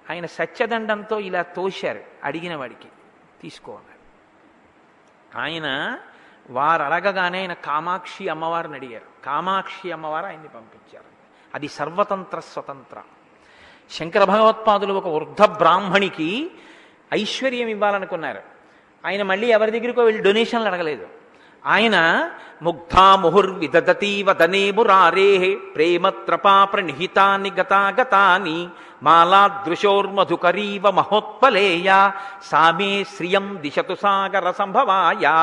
ఆయన 0.10 0.26
సత్యదండంతో 0.26 1.20
ఇలా 1.20 1.42
తోశారు 1.42 2.04
అడిగిన 2.24 2.56
వాడికి 2.56 2.88
తీసుకోవాలి 3.42 3.86
ఆయన 5.36 6.00
వారు 6.50 6.84
అడగగానే 6.84 7.40
ఆయన 7.40 7.54
కామాక్షి 7.54 8.30
అమ్మవారిని 8.30 8.74
అడిగారు. 8.74 9.26
కామాక్షి 9.26 9.92
అమ్మవారు 9.92 10.26
ఆయన్ని 10.26 10.48
పంపించారు. 10.48 11.06
అది 11.56 11.68
సర్వతంత్ర 11.68 12.40
స్వతంత్ర. 12.40 13.02
శంకర 13.92 14.24
భగవత్పాదులు 14.24 14.94
ఒక 14.94 15.08
వృద్ధ 15.08 15.42
బ్రాహ్మణికి 15.42 16.52
ఐశ్వర్యం 17.14 17.68
ఇవ్వాలనుకున్నారు. 17.68 18.42
ఆయన 19.06 19.24
మళ్ళీ 19.24 19.48
ఎవరి 19.48 19.72
దగ్గరికో 19.72 20.04
వెళ్ళి 20.04 20.24
డొనేషన్లు 20.24 20.68
అడగలేదు. 20.68 21.08
ఆయన 21.66 21.98
ముగ్ధా 22.62 23.06
ముహుర్విదతీ 23.16 24.14
వదనే 24.24 24.64
మురారే 24.72 25.32
ప్రేమత్రపా 25.76 26.56
ప్రణిహితాని 26.66 27.52
గతాగతాని 27.58 28.58
మాలాదృశోర్మధుకరీవ 29.04 30.88
మహోత్పలేయ 30.90 31.90
సామే 32.50 32.92
శ్రియం 33.14 33.48
దిశతు 33.62 33.96
సాగర 33.96 34.52
సంభవాయా 34.52 35.34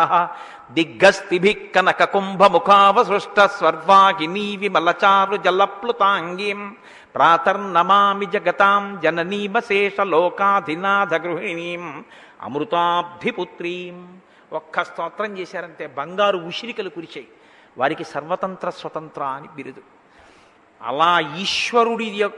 దిగ్గస్తిభి 0.74 1.54
కనక 1.74 2.04
కుంభముఖావసృష్ట 2.12 3.40
స్వర్వాహినీ 3.56 4.46
విమలచారు 4.56 5.38
జలప్లుతాంగీం 5.44 6.62
ప్రాతర్నమామి 7.14 8.28
జగతాం 8.32 8.84
జననీమశేష 9.02 10.00
లోకాధినాథ 10.10 11.14
గృహిణీం 11.24 11.84
అమృతాబ్ధిపుత్రీం 12.42 13.98
ఒక్క 14.52 14.84
స్తోత్రం 14.84 15.38
చేశారంటే 15.38 15.86
బంగారు 15.86 16.38
ఉసిరికలు 16.38 16.88
కురిచాయి 16.88 17.28
వారికి 17.78 18.04
సర్వతంత్ర 18.04 18.70
స్వతంత్ర 18.70 19.22
అని 19.22 19.48
బిరుదు. 19.56 19.82
అలా 20.82 21.20
ఈశ్వరుడి 21.20 22.28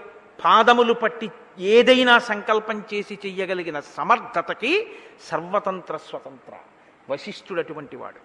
పాదములు 0.45 0.93
పట్టి 0.93 1.31
ఏదైనా 1.59 2.19
సంకల్పం 2.19 2.83
చేసి 2.95 3.19
చెయ్యగలిగిన 3.27 3.81
సమర్థతకి 3.81 4.93
సర్వతంత్ర 5.21 5.97
స్వతంత్ర 5.97 6.53
వశిష్ఠుడు 7.11 7.61
అటువంటి 7.61 7.97
వాడు. 7.97 8.21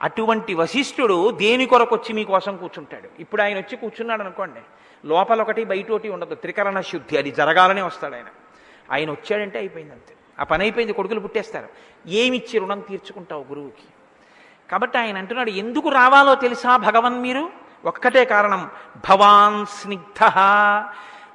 అటువంటి 0.00 0.54
వశిష్ఠుడు 0.54 1.30
దేని 1.30 1.66
కొరకు 1.66 1.94
వచ్చి 1.96 2.12
మీకోసం 2.12 2.56
కూర్చుంటాడు? 2.56 3.08
ఇప్పుడు 3.18 3.42
ఆయన 3.42 3.56
వచ్చి 3.58 3.76
కూర్చున్నాడు 3.76 4.22
అనుకోండి. 4.22 4.60
లోపల 5.04 5.42
ఒకటి 5.42 5.64
బయట 5.64 5.90
ఒకటి 5.90 6.08
ఉండదు. 6.08 6.34
త్రికరణ 6.34 6.80
శుద్ధి 6.80 7.18
అది 7.18 7.30
జరగాలనే 7.30 7.82
వస్తాడు 7.82 8.14
ఆయన. 8.14 8.26
ఆయన 8.90 9.10
వచ్చాడంటే 9.10 9.58
అయిపోయింది 9.58 9.92
అంతే 9.92 10.14
ఆ 10.40 10.44
పని 10.44 10.64
అయిపోయింది 10.64 10.92
కొడుకులు 10.92 11.20
పుట్టేస్తారు. 11.20 11.68
ఏమిచ్చి 12.06 12.58
రుణం 12.58 12.80
తీర్చుకుంటావు 12.80 13.44
గురువుకి? 13.48 13.88
కాబట్టి 14.70 14.98
ఆయన 14.98 15.18
అంటున్నాడు 15.18 15.50
ఎందుకు 15.50 15.88
రావాలో 15.88 16.34
తెలుసా 16.34 16.76
భగవన్ 16.76 17.22
మీరు? 17.22 17.50
ఒక్కటే 17.84 18.24
కారణం 18.24 18.70
భవాన్ 19.10 19.66
స్నిగ్ధ. 19.66 20.32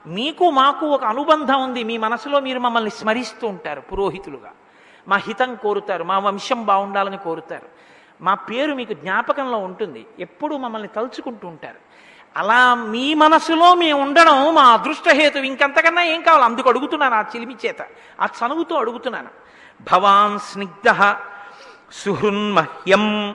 మీకు 0.07 0.49
మాకు 0.49 0.85
ఒక 0.85 1.03
అనుబంధం 1.03 1.63
ఉంది 1.63 1.83
మీ 1.83 1.97
మనసులో 1.97 2.39
మీరు 2.39 2.59
మమ్మల్ని 2.59 2.89
స్మరిస్తూ 2.89 3.47
ఉంటారు 3.47 3.81
పురోహితులుగా. 3.81 4.51
మా 5.07 5.15
హితం 5.15 5.55
కోరుతారు 5.55 6.03
మా 6.03 6.19
వంశం 6.19 6.65
బాగుండాలని 6.65 7.17
కోరుతారు. 7.17 7.67
మా 8.21 8.33
పేరు 8.33 8.73
మీకు 8.73 8.93
జ్ఞాపకంలో 8.93 9.57
ఉంటుంది 9.57 10.05
ఎప్పుడూ 10.19 10.57
మమ్మల్ని 10.57 10.87
తలుచుకుంటూ 10.87 11.47
ఉంటారు. 11.47 11.86
అలా 12.37 12.75
మీ 12.75 13.13
మనసులో 13.13 13.75
మేము 13.75 14.01
ఉండడం 14.01 14.55
మా 14.55 14.61
అదృష్టహేతు 14.61 15.37
ఇంకంతకన్నా 15.37 16.01
ఏం 16.01 16.21
కావాలి? 16.21 16.45
అందుకు 16.45 16.69
అడుగుతున్నాను 16.69 17.15
ఆ 17.15 17.21
చిలిమి 17.21 17.55
చేత. 17.65 17.81
ఆ 18.21 18.25
చనువుతో 18.25 18.75
అడుగుతున్నాను. 18.75 19.29
భవాన్ 19.91 20.39
స్నిగ్ధ 20.39 21.15
సుహృన్మహ్యం. 21.91 23.29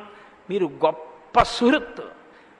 మీరు 0.50 0.66
గొప్ప 0.66 1.42
సుహృత్. 1.42 2.04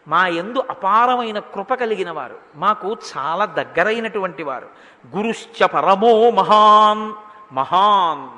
మా 0.09 0.26
ఎందు 0.26 0.64
అపారమైన 0.70 1.38
కృప 1.38 1.74
కలిగిన 1.74 2.11
వారు. 2.11 2.38
మాకు 2.57 2.96
చాలా 3.16 3.44
దగ్గరైనటువంటి 3.44 4.42
వారు. 4.42 4.68
గురుశ్చ 5.16 5.66
పరమో 5.66 6.31
మహాన్. 6.31 7.12
మహాన్. 7.55 8.28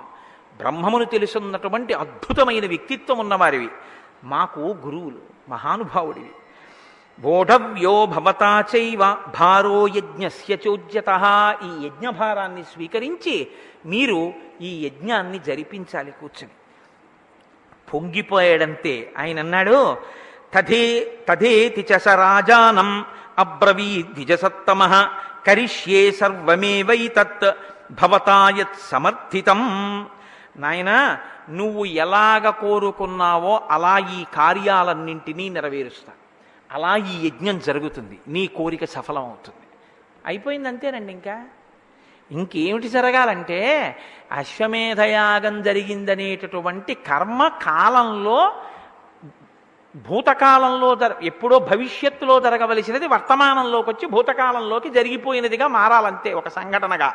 బ్రహ్మమును 0.57 1.05
తెలుసున్నటువంటి 1.05 1.95
అద్భుతమైన 1.95 2.67
వ్యక్తిత్వం 2.67 3.19
ఉన్నవారివి. 3.19 3.69
మాకు 4.25 4.61
గురువులు 4.61 5.19
మహానుభావుడివి. 5.49 6.33
బోఢవ్యో 7.18 8.07
భవతా 8.07 8.64
చైవ. 8.77 9.16
భారో 9.40 9.88
యజ్ఞస్య 9.88 10.57
చోద్యత 10.68 11.11
ఈ 11.62 11.87
యజ్ఞభారాన్ని 11.87 12.62
స్వీకరించి 12.62 13.46
మీరు 13.87 14.33
ఈ 14.61 14.87
యజ్ఞాన్ని 14.87 15.38
జరిపించాలి 15.38 16.11
కూర్చొని. 16.11 16.53
పొంగిపోయాడంతే. 17.94 19.12
ఆయన 19.18 19.38
అన్నాడు 19.38 19.96
తథే 20.55 21.18
తథేతి 21.28 21.86
చ 21.95 21.97
స 21.97 22.09
రాజానం 22.09 23.05
అబ్రవీద్విజసత్తమ 23.39 25.09
కరిష్యే 25.47 26.12
సర్వమేవైతత్ 26.12 27.53
భవతాయత్ 27.91 28.91
సమర్థితం. 28.91 29.61
నాయన 30.57 31.18
నువ్వు 31.51 31.84
ఎలాగ 31.84 32.51
కోరుకున్నావో 32.51 33.62
అలా 33.70 33.99
ఈ 33.99 34.24
కార్యాలన్నింటినీ 34.34 35.49
నెరవేరుస్తా. 35.49 36.12
అలా 36.75 36.97
ఈ 36.97 37.27
యజ్ఞం 37.27 37.59
జరుగుతుంది. 37.59 38.16
నీ 38.29 38.47
కోరిక 38.47 38.85
సఫలం 38.85 39.25
అవుతుంది 39.25 39.66
అయిపోయింది 40.27 40.68
అంతేనండి 40.68 41.12
ఇంకా? 41.12 41.37
ఇంకేమిటి 42.31 42.89
జరగాలంటే 42.89 43.59
అశ్వమేధయాగం 44.33 45.62
జరిగిందనేటటువంటి 45.62 46.95
కర్మ 46.95 47.41
కాలంలో 47.62 48.53
భూతకాలంలో 49.97 50.95
జర 50.95 51.12
ఎప్పుడో 51.22 51.59
భవిష్యత్తులో 51.59 52.41
జరగవలసినది 52.41 53.07
వర్తమానంలోకి 53.07 53.91
వచ్చి 53.91 54.07
భూతకాలంలోకి 54.09 54.89
జరిగిపోయినదిగా 54.91 55.66
మారాలంతే 55.68 56.33
ఒక 56.33 56.49
సంఘటనగా. 56.49 57.14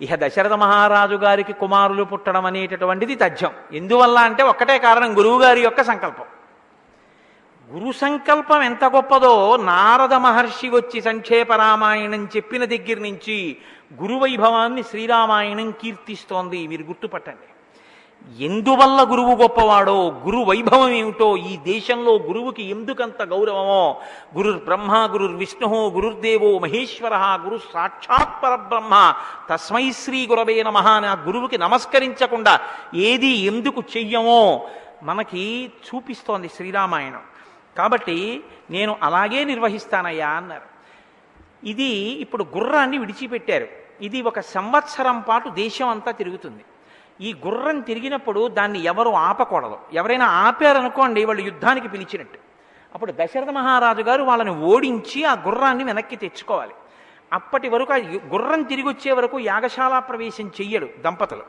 ఇహ 0.00 0.14
దశరథ 0.14 0.52
మహారాజు 0.52 1.14
గారికి 1.14 1.52
కుమారులు 1.52 2.04
పుట్టడం 2.04 2.46
అనేటటువంటిది 2.46 3.14
తథ్యం. 3.14 3.52
ఎందువల్ల 3.72 4.18
అంటే 4.18 4.42
ఒక్కటే 4.42 4.78
కారణం 4.78 5.18
గురువు 5.18 5.42
గారి 5.42 5.60
యొక్క 5.60 5.82
సంకల్పం. 5.82 6.26
గురు 7.74 7.92
సంకల్పం 7.92 8.62
ఎంత 8.62 8.84
గొప్పదో 8.84 9.56
నారద 9.56 10.14
మహర్షి 10.14 10.68
వచ్చి 10.68 11.00
సంక్షేప 11.00 11.52
రామాయణం 11.52 12.28
చెప్పిన 12.36 12.64
దగ్గర 12.64 12.98
నుంచి 12.98 13.56
గురువైభవాన్ని 14.02 14.82
శ్రీరామాయణం 14.82 15.70
కీర్తిస్తోంది. 15.70 16.66
మీరు 16.66 16.82
గుర్తుపట్టండి. 16.82 17.48
ఎందువల్ల 18.44 19.10
గురువు 19.10 19.34
గొప్పవాడో 19.34 20.20
గురు 20.24 20.38
వైభవం 20.38 20.90
ఏమిటో 20.90 21.36
ఈ 21.36 21.56
దేశంలో 21.56 22.14
గురువుకి 22.18 22.62
ఎందుకంత 22.62 23.22
గౌరవమో? 23.22 24.00
గురుర్ 24.36 24.64
బ్రహ్మ 24.64 25.08
గురుర్ 25.12 25.34
విష్ణు 25.34 25.88
గురుర్దేవో 25.88 26.58
మహేశ్వర 26.58 27.14
గురు 27.14 27.60
సాక్షాత్ 27.74 28.42
పరబ్రహ్మ. 28.42 29.14
తస్మై 29.50 29.90
శ్రీ 29.90 30.26
గురవే 30.26 30.62
నమ 30.62 30.76
అని 30.76 31.06
ఆ 31.06 31.14
గురువుకి 31.14 31.58
నమస్కరించకుండా 31.58 32.60
ఏది 32.94 33.26
ఎందుకు 33.26 33.82
చెయ్యమో 33.96 34.68
మనకి 35.02 35.72
చూపిస్తోంది 35.88 36.48
శ్రీరామాయణం. 36.48 37.35
కాబట్టి 37.78 38.44
నేను 38.70 38.96
అలాగే 39.02 39.44
నిర్వహిస్తానయ్యా 39.44 40.28
అన్నారు. 40.28 40.76
ఇది 41.66 41.90
ఇప్పుడు 42.24 42.46
గుర్రాన్ని 42.56 42.98
విడిచిపెట్టారు. 42.98 43.68
ఇది 44.00 44.22
ఒక 44.22 44.40
సంవత్సరం 44.40 45.20
పాటు 45.20 45.48
దేశం 45.48 45.88
అంతా 45.88 46.10
తిరుగుతుంది. 46.10 46.64
ఈ 47.20 47.34
గుర్రం 47.46 47.80
తిరిగినప్పుడు 47.80 48.48
దాన్ని 48.48 48.84
ఎవరు 48.84 49.10
ఆపకూడదు. 49.10 49.78
ఎవరైనా 49.92 50.26
ఆపారనుకోండి 50.26 51.24
వాళ్ళు 51.24 51.42
యుద్ధానికి 51.42 51.88
పిలిచినట్టు. 51.88 52.38
అప్పుడు 52.94 53.12
దశరథ 53.12 53.50
మహారాజు 53.50 54.02
గారు 54.02 54.22
వాళ్ళని 54.22 54.50
ఓడించి 54.50 55.24
ఆ 55.24 55.32
గుర్రాన్ని 55.32 55.84
వెనక్కి 55.84 56.16
తెచ్చుకోవాలి. 56.16 56.74
అప్పటి 57.32 57.68
వరకు 57.68 57.92
ఆ 57.92 57.96
గుర్రం 57.96 58.62
తిరిగి 58.62 58.88
వచ్చే 58.88 59.12
వరకు 59.12 59.38
యాగశాల 59.38 59.98
ప్రవేశం 59.98 60.50
చెయ్యడు 60.60 60.88
దంపతులు. 61.00 61.42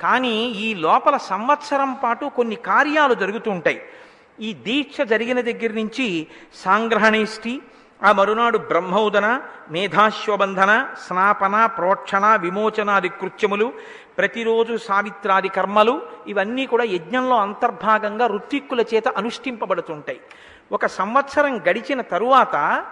కానీ 0.00 0.36
ఈ 0.44 0.74
లోపల 0.74 1.16
సంవత్సరం 1.16 1.94
పాటు 2.04 2.24
కొన్ని 2.36 2.56
కార్యాలు 2.56 3.14
జరుగుతూ 3.14 3.50
ఉంటాయి. 3.50 3.82
ఈ 4.40 4.52
దీక్ష 4.54 5.00
జరిగిన 5.00 5.40
దగ్గర 5.40 5.72
నుంచి 5.72 6.26
సాంగ్రహణేష్టి 6.54 7.62
ఆ 8.02 8.12
మరునాడు 8.12 8.58
బ్రహ్మోదన 8.58 9.40
మేధాశ్వబంధన 9.70 10.86
స్నాపన 11.06 11.66
ప్రోక్షణ 11.66 12.36
విమోచనాది 12.36 13.08
కృత్యములు 13.08 13.72
ప్రతిరోజు 14.18 14.76
సావిత్రాది 14.76 15.48
కర్మలు 15.48 16.02
ఇవన్నీ 16.26 16.66
కూడా 16.66 16.84
యజ్ఞంలో 16.84 17.36
అంతర్భాగంగా 17.36 18.26
ఋత్విక్కుల 18.26 18.80
చేత 18.80 19.08
అనుష్ఠింపబడుతుంటాయి. 19.08 20.20
ఒక 20.72 20.86
సంవత్సరం 20.86 21.58
గడిచిన 21.58 22.00
తరువాత 22.00 22.86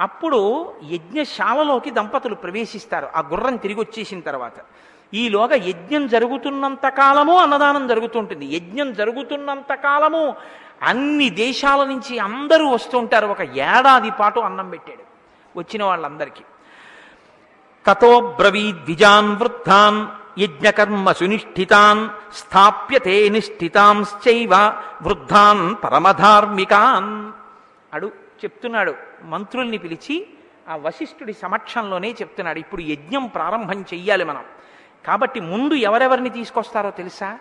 అప్పుడు 0.00 0.72
యజ్ఞశాలలోకి 0.90 1.90
దంపతులు 1.90 2.34
ప్రవేశిస్తారు. 2.34 3.08
ఆ 3.16 3.20
గుర్రం 3.20 3.56
తిరిగి 3.56 3.80
వచ్చేసిన 3.80 4.20
తర్వాత. 4.20 4.52
ఈలోగా 5.14 5.54
యజ్ఞం 5.54 6.06
జరుగుతున్నంత 6.06 6.88
కాలము 6.88 7.36
అన్నదానం 7.36 7.88
జరుగుతుంటుంది. 7.88 8.46
యజ్ఞం 8.56 8.92
జరుగుతున్నంత 8.92 9.74
కాలము 9.74 10.34
అన్ని 10.84 11.30
దేశాల 11.30 11.84
నుంచి 11.84 12.18
అందరూ 12.18 12.66
వస్తుంటారు. 12.72 13.26
ఒక 13.26 13.42
ఏడాది 13.42 14.10
పాటు 14.10 14.40
అన్నం 14.40 14.70
పెట్టాడు 14.70 15.04
వచ్చిన 15.58 15.84
వాళ్ళందరికీ. 15.84 16.44
తతో 17.86 18.10
బ్రవీద్విజాన్ 18.20 19.30
వృద్ధాన్ 19.36 20.06
యజ్ఞకర్మ 20.40 21.12
సునిష్ఠితాన్ 21.12 22.02
స్థాప్యతే 22.34 23.28
నిష్ఠితాంశ్చైవ 23.28 24.54
వృద్ధాన్ 25.02 25.64
పరమధార్మికాన్. 25.84 27.32
అడు 27.94 28.06
చెప్తున్నాడు 28.42 28.94
మంత్రుల్ని 29.22 29.78
పిలిచి 29.78 30.26
ఆ 30.68 30.76
వశిష్ఠుడి 30.76 31.32
సమక్షంలోనే 31.32 32.10
చెప్తున్నాడు. 32.20 32.58
ఇప్పుడు 32.58 32.82
యజ్ఞం 32.82 33.26
ప్రారంభం 33.26 33.80
చెయ్యాలి 33.80 34.24
మనం. 34.24 34.44
కాబట్టి 35.06 35.40
ముందు 35.40 35.74
ఎవరెవరిని 35.88 36.30
తీసుకొస్తారో 36.30 36.90
తెలుసా? 36.90 37.38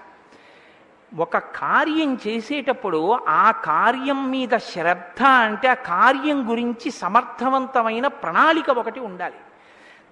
ఒక 1.18 1.38
కార్యం 1.38 2.20
చేసేటప్పుడు 2.28 3.20
ఆ 3.28 3.52
కార్యం 3.52 4.32
మీద 4.32 4.58
శ్రద్ధ 4.58 5.24
అంటే 5.24 5.68
ఆ 5.68 5.74
కార్యం 5.74 6.50
గురించి 6.50 6.92
సమర్థవంతమైన 6.92 8.08
ప్రణాళిక 8.08 8.70
ఒకటి 8.70 9.00
ఉండాలి. 9.00 9.36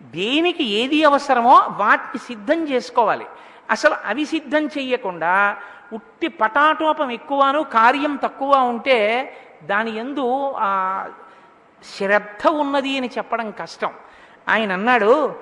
దేనికి 0.01 0.63
ఏది 0.63 1.03
అవసరమో 1.03 1.55
వాటిని 1.77 2.17
సిద్ధం 2.17 2.67
చేసుకోవాలి. 2.67 3.25
అసలు 3.69 3.95
అవి 4.05 4.25
సిద్ధం 4.25 4.65
చెయ్యకుండా 4.67 5.57
ఉట్టి 5.93 6.27
పటాటోపం 6.27 7.11
ఎక్కువను 7.11 7.63
కార్యం 7.63 8.19
తక్కువ 8.23 8.55
ఉంటే 8.55 8.99
దాని 9.63 9.97
ఎందు 9.97 10.53
ఆ 10.57 11.07
శ్రద్ధ 11.83 12.47
ఉన్నది 12.47 12.97
అని 12.97 13.09
చెప్పడం 13.17 13.51
కష్టం. 13.51 13.93
ఆయన 14.49 14.71
అన్నాడు 14.71 15.35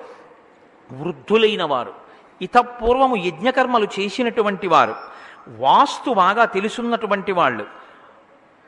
వృద్ధులైన 0.92 1.62
వారు 1.62 1.94
ఇతపూర్వము 2.42 3.16
యజ్ఞకర్మలు 3.16 3.88
చేసినటువంటి 4.00 4.68
వారు 4.68 5.10
వాస్తు 5.50 6.10
బాగా 6.10 6.44
తెలుసున్నటువంటి 6.44 7.32
వాళ్ళు 7.32 7.66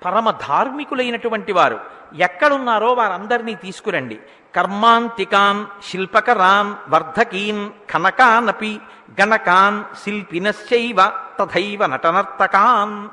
పరమ 0.04 0.30
ధార్మికులైనటువంటి 0.30 1.52
వారు 1.52 1.80
ఎక్కడున్నారో 2.18 2.92
వారందరినీ 2.92 3.54
తీసుకురండి. 3.54 4.18
కర్మాంతికాన్ 4.54 5.66
శిల్పకరాన్ 5.84 6.74
వర్ధకీన్ 6.88 7.70
కనకానపి 7.90 8.80
గణకాన్ 9.20 9.84
శిల్పినశ్చైవ 10.04 10.96
తథైవ 11.40 11.86
నటనర్తకాన్. 11.86 13.08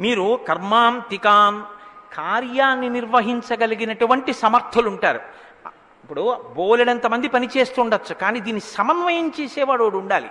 మీరు 0.00 0.40
కర్మాంతికాన్ 0.48 1.62
కార్యాన్ని 2.14 2.88
నిర్వహించగలిగినటువంటి 2.88 4.32
సమర్థులుంటారు. 4.32 5.20
ఇప్పుడు 6.04 6.52
బోలెడంతమంది 6.56 7.28
పనిచేస్తుండొచ్చు 7.28 8.14
పని 8.14 8.20
కానీ 8.20 8.40
దీన్ని 8.40 8.60
సమన్వయం 8.60 9.32
చేసేవాడు 9.40 9.84
ఉండాలి. 9.84 10.30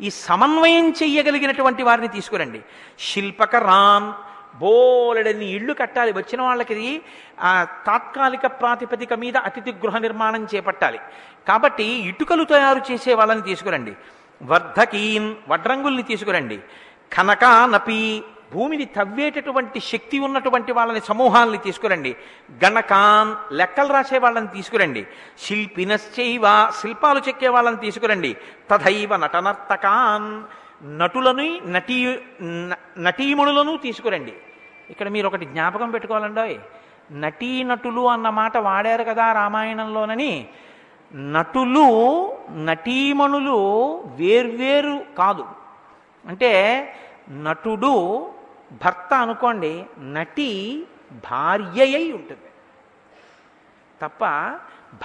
ఈ 0.00 0.10
సమన్వయం 0.10 0.90
చెయ్యగలిగినటువంటి 0.90 1.82
వారిని 1.82 2.08
తీసుకురండి. 2.08 2.60
శిల్పకరాన్ 2.98 4.12
బోలెడన్ని 4.58 5.46
ఇళ్ళు 5.46 5.74
కట్టాలి. 5.74 6.12
వచ్చిన 6.12 6.42
వాళ్ళకి 6.42 7.02
ఆ 7.40 7.66
తాత్కాలిక 7.86 8.46
ప్రాతిపదిక 8.46 9.12
మీద 9.12 9.36
అతిథి 9.36 9.72
గృహ 9.72 9.98
నిర్మాణం 9.98 10.46
చేపట్టాలి. 10.54 10.98
కాబట్టి 11.48 11.84
ఇటుకలు 11.84 12.44
తయారు 12.44 12.92
చేసే 12.92 13.14
వాళ్ళని 13.14 13.42
తీసుకురండి. 13.42 13.92
వర్ధకీన్ 14.42 15.34
వడ్రంగుల్ని 15.48 16.02
తీసుకురండి. 16.02 16.60
కనకానపి 17.12 18.22
భూమిని 18.54 18.84
తవ్వేటటువంటి 18.84 19.80
శక్తి 19.80 20.18
ఉన్నటువంటి 20.18 20.72
వాళ్ళని 20.72 21.00
సమూహాలని 21.00 21.58
తీసుకురండి. 21.58 22.16
గణకాన్ 22.64 23.54
లెక్కలు 23.54 23.92
రాసే 23.92 24.18
వాళ్ళని 24.18 24.46
తీసుకురండి. 24.46 25.06
శిల్పినశ్చైవ 25.38 26.42
శిల్పాలు 26.80 27.20
చెక్కే 27.28 27.48
వాళ్ళని 27.48 27.76
తీసుకురండి. 27.76 28.36
తథైవ 28.70 29.16
నటనర్తకాన్ 29.16 30.42
నటులను 30.98 31.58
నటీ 31.66 32.18
నటీమణులను 32.98 33.76
తీసుకురండి. 33.76 34.32
ఇక్కడ 34.90 35.08
మీరు 35.08 35.26
ఒకటి 35.26 35.44
జ్ఞాపకం 35.44 35.90
పెట్టుకోవాలండోయ్ 35.90 36.58
నటీనటులు 37.12 38.08
అన్న 38.08 38.28
మాట 38.28 38.56
వాడారు 38.56 39.04
కదా 39.04 39.32
రామాయణంలోనని. 39.32 40.48
నటులు 41.14 41.88
నటీమణులు 42.56 43.58
వేర్వేరు 44.16 45.04
కాదు. 45.18 45.44
అంటే 46.28 46.52
నటుడు 47.30 48.26
భర్త 48.82 49.14
అనుకోండి 49.14 49.84
నటి 49.98 50.86
భార్యయై 51.12 52.12
ఉంటుంది. 52.12 52.50
తప్ప 54.02 54.24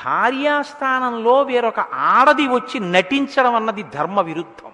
భార్యాస్థానంలో 0.06 1.42
వేరొక 1.42 1.80
ఆడది 1.80 2.48
వచ్చి 2.48 2.80
నటించడం 2.80 3.56
అన్నది 3.56 3.84
ధర్మ 3.84 4.22
విరుద్ధం 4.22 4.72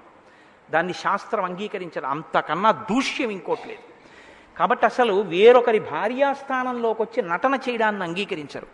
దాన్ని 0.72 0.94
శాస్త్రం 0.94 1.44
అంగీకరించడం 1.44 2.10
అంతకన్నా 2.10 2.72
దూష్యం 2.72 3.30
ఇంకోటి 3.30 3.68
లేదు. 3.68 3.96
కాబట్టి 4.58 4.86
అసలు 4.86 5.22
వేరొకరి 5.22 5.80
భార్యాస్థానంలోకి 5.80 7.02
వచ్చి 7.02 7.24
నటన 7.24 7.60
చేయడాన్ని 7.70 8.04
అంగీకరించరు. 8.04 8.68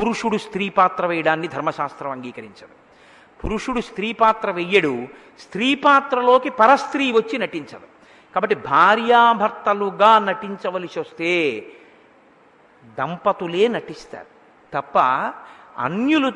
పురుషుడు 0.00 0.36
స్త్రీ 0.36 0.68
పాత్ర 0.68 1.06
వేయడాన్ని 1.06 1.48
ధర్మశాస్త్రం 1.48 2.10
అంగీకరించదు. 2.10 2.88
పురుషుడు 3.44 3.80
స్త్రీ 3.80 4.12
పాత్ర 4.12 4.50
వెయ్యడు 4.50 5.08
స్త్రీ 5.40 5.74
పాత్రలోకి 5.74 6.50
పరస్త్రీ 6.50 7.12
వచ్చి 7.12 7.38
నటించదు. 7.38 7.97
కాబట్టి 8.34 8.54
భార్యాభర్తలుగా 8.54 10.18
నటించవలసి 10.18 11.00
వస్తే 11.00 11.66
దంపతులే 12.98 13.68
నటిస్తారు. 13.68 14.26
తప్ప 14.72 14.98
అన్యులు 15.78 16.32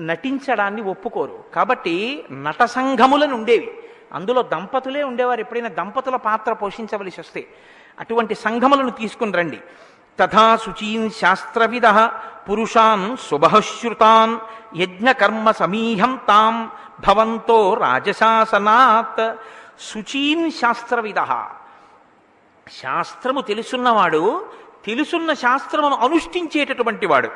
నటించడాన్ని 0.00 0.82
ఒప్పుకోరు. 0.82 1.44
కాబట్టి 1.54 2.24
నట 2.32 2.64
సంఘములను 2.64 3.34
ఉండేవి. 3.34 3.78
అందులో 4.12 4.42
దంపతులే 4.42 5.02
ఉండేవారు. 5.02 5.40
ఎప్పుడైనా 5.40 5.68
దంపతుల 5.68 6.16
పాత్ర 6.16 6.52
పోషించవలసి 6.52 7.20
వస్తే 7.20 7.46
అటువంటి 8.00 8.34
సంఘములను 8.34 8.90
తీసుకుని 8.90 9.32
రండి. 9.32 9.60
తథా 10.18 10.56
శుచీన్ 10.56 11.10
శాస్త్రవిద 11.10 12.08
పురుషాన్ 12.50 13.16
శుభశ్రుతాన్ 13.16 14.38
యజ్ఞకర్మ 14.76 15.50
సమీహం 15.50 16.20
తాం 16.28 16.70
భవంతో 17.06 17.74
రాజశాసనాత్ 17.74 19.20
శుచీన్ 19.80 20.50
శాస్త్రవిద. 20.50 21.20
శాస్త్రము 22.82 23.40
తెలుసున్నవాడు 23.40 24.46
తెలుసున్న 24.86 25.34
శాస్త్రమును 25.34 25.96
అనుష్ఠించేటటువంటి 25.96 27.06
వాడు. 27.06 27.28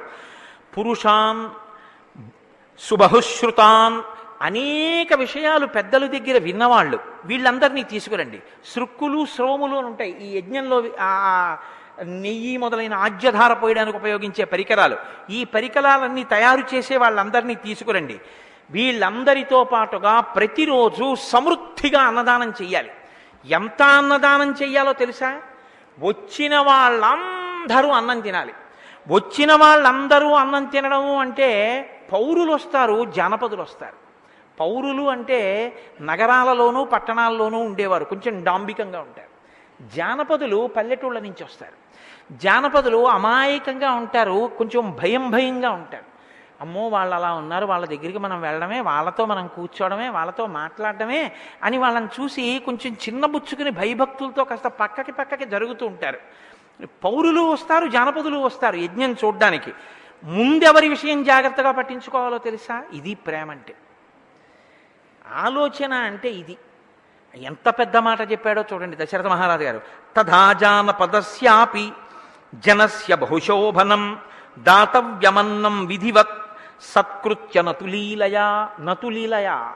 పురుషాన్ 0.78 1.50
సుబహుశ్రుతాన్ 2.78 4.02
అనేక 4.42 5.14
విషయాలు 5.14 5.66
పెద్దల 5.66 6.06
దగ్గర 6.06 6.38
విన్నవాళ్ళు. 6.38 6.98
వీళ్ళందరినీ 7.24 7.82
తీసుకురండి. 7.82 8.42
శృక్కులు 8.74 9.26
శ్రోములు 9.26 9.76
అని 9.76 9.86
ఉంటాయి. 9.86 10.26
ఈ 10.26 10.38
యజ్ఞంలో 10.38 10.84
నెయ్యి 12.02 12.56
మొదలైన 12.56 12.94
ఆజ్యధార 12.94 13.52
పోయడానికి 13.52 13.96
ఉపయోగించే 13.96 14.44
పరికరాలు. 14.44 14.96
ఈ 15.30 15.44
పరికరాలన్నీ 15.44 16.24
తయారు 16.24 16.74
చేసే 16.74 16.96
వాళ్ళందరినీ 16.96 17.54
తీసుకురండి. 17.54 18.20
వీళ్ళందరితో 18.70 19.64
పాటుగా 19.64 20.20
ప్రతిరోజు 20.20 21.14
సమృద్ధిగా 21.14 22.00
అన్నదానం 22.00 22.50
చెయ్యాలి. 22.50 22.90
ఎంత 23.44 23.82
అన్నదానం 23.82 24.54
చెయ్యాలో 24.62 24.92
తెలుసా? 24.92 25.40
వచ్చిన 25.98 26.58
వాళ్ళందరూ 26.58 27.88
అన్నం 27.88 28.20
తినాలి. 28.20 28.54
వచ్చిన 29.08 29.54
వాళ్ళందరూ 29.54 30.32
అన్నం 30.32 30.64
తినడము 30.64 31.20
అంటే 31.20 31.48
పౌరులు 32.12 32.52
వస్తారు 32.52 33.04
జానపదులు 33.04 33.62
వస్తారు 33.62 33.96
పౌరులు 34.60 35.10
అంటే 35.10 35.72
నగరాలలోనూ 36.00 36.84
పట్టణాల్లోనూ 36.84 37.58
ఉండేవారు. 37.58 38.04
కొంచెం 38.04 38.44
డాంబికంగా 38.44 39.00
ఉంటారు. 39.00 39.28
జానపదులు 39.96 40.70
పల్లెటూళ్ళ 40.76 41.18
నుంచి 41.18 41.44
వస్తారు 41.44 41.88
జానపదులు 42.36 43.08
అమాయకంగా 43.08 43.92
ఉంటారు 43.92 44.50
కొంచెం 44.58 44.96
భయం 45.02 45.30
భయంగా 45.30 45.70
ఉంటారు. 45.70 46.07
అమ్మో 46.60 46.88
వాళ్ళు 46.88 47.14
అలా 47.14 47.32
ఉన్నారు 47.32 47.66
వాళ్ళ 47.66 47.86
దగ్గరికి 47.86 48.18
మనం 48.18 48.40
వెళ్ళడమే 48.40 48.80
వాళ్ళతో 48.80 49.24
మనం 49.24 49.46
కూర్చోవడమే 49.46 50.08
వాళ్ళతో 50.08 50.46
మాట్లాడడమే 50.46 51.32
అని 51.62 51.78
వాళ్ళని 51.78 52.08
చూసి 52.20 52.62
కొంచెం 52.64 52.92
చిన్న 52.92 53.26
బుచ్చుకుని 53.26 53.70
భయభక్తులతో 53.70 54.44
కాస్త 54.44 54.66
పక్కకి 54.66 55.12
పక్కకి 55.12 55.44
జరుగుతూ 55.44 55.86
ఉంటారు. 55.86 56.18
పౌరులు 57.04 57.40
వస్తారు 57.40 57.88
జానపదులు 57.88 58.38
వస్తారు 58.38 58.76
యజ్ఞం 58.76 59.12
చూడ్డానికి. 59.12 59.72
ముందెవరి 60.24 60.88
విషయం 60.88 61.24
జాగ్రత్తగా 61.24 61.70
పట్టించుకోవాలో 61.70 62.38
తెలుసా? 62.38 62.82
ఇది 62.92 63.14
ప్రేమ 63.14 63.50
అంటే. 63.50 63.74
ఆలోచన 65.34 65.92
అంటే 65.92 66.28
ఇది. 66.28 66.58
ఎంత 67.34 67.68
పెద్ద 67.68 67.96
మాట 67.96 68.32
చెప్పాడో 68.32 68.64
చూడండి 68.72 68.96
దశరథ 68.96 69.26
మహారాజు 69.26 69.62
గారు. 69.62 69.80
తథా 70.16 70.52
జానపదస్యాపి 70.52 71.92
జనస్య 72.54 73.16
బహుశోభనం 73.16 74.18
దాతవ్యమన్నం 74.58 75.86
విధివత్ 75.86 76.47
సత్కృత్య 76.80 77.62
నతులీలయా. 77.62 78.68
నతులీలయా 78.80 79.72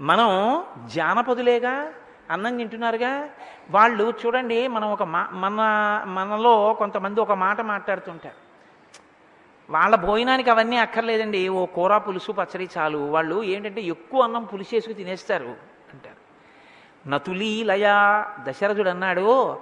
మనం 0.00 0.62
జానపదులేగా 0.86 1.88
అన్నం 2.30 2.56
తింటున్నారుగా. 2.56 3.28
వాళ్ళు 3.70 4.12
చూడండి 4.26 4.68
మనం 4.68 4.92
ఒక 4.92 5.02
మా 5.02 5.28
మన 5.32 5.60
మనలో 6.06 6.74
కొంతమంది 6.74 7.20
ఒక 7.20 7.32
మాట 7.32 7.60
మాట్లాడుతుంటారు. 7.60 8.48
వాళ్ళ 9.72 9.96
భోజనానికి 9.96 10.50
అవన్నీ 10.50 10.76
అక్కర్లేదండి. 10.76 11.48
ఓ 11.48 11.66
కూర 11.66 11.98
పులుసు 11.98 12.32
పచ్చడి 12.32 12.68
చాలు. 12.78 12.98
వాళ్ళు 12.98 13.42
ఏంటంటే 13.42 13.80
ఎక్కువ 13.80 14.22
అన్నం 14.22 14.44
పులిసేసుకు 14.44 14.92
తినేస్తారు 14.92 15.56
అంటారు. 15.92 16.28
నతులీలయ 17.08 17.88
దశరథుడు 18.40 18.88
అన్నాడు 18.88 19.58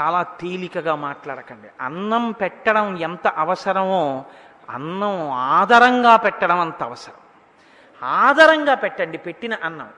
చాలా 0.00 0.22
తేలికగా 0.22 0.94
మాట్లాడకండి. 0.94 1.68
అన్నం 1.80 2.30
పెట్టడం 2.30 2.98
ఎంత 2.98 3.26
అవసరమో 3.26 4.24
అన్నం 4.72 5.30
ఆదరంగా 5.30 6.16
పెట్టడం 6.16 6.60
అంత 6.60 6.82
అవసరం. 6.82 7.20
ఆదరంగా 8.02 8.74
పెట్టండి 8.74 9.18
పెట్టిన 9.18 9.54
అన్నం. 9.64 9.88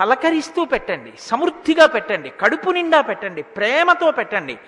పలకరిస్తూ 0.00 0.64
పెట్టండి 0.64 1.12
సమృద్ధిగా 1.20 1.86
పెట్టండి 1.86 2.28
కడుపు 2.40 2.70
నిండా 2.70 3.00
పెట్టండి 3.00 3.42
ప్రేమతో 3.42 4.10
పెట్టండి. 4.10 4.58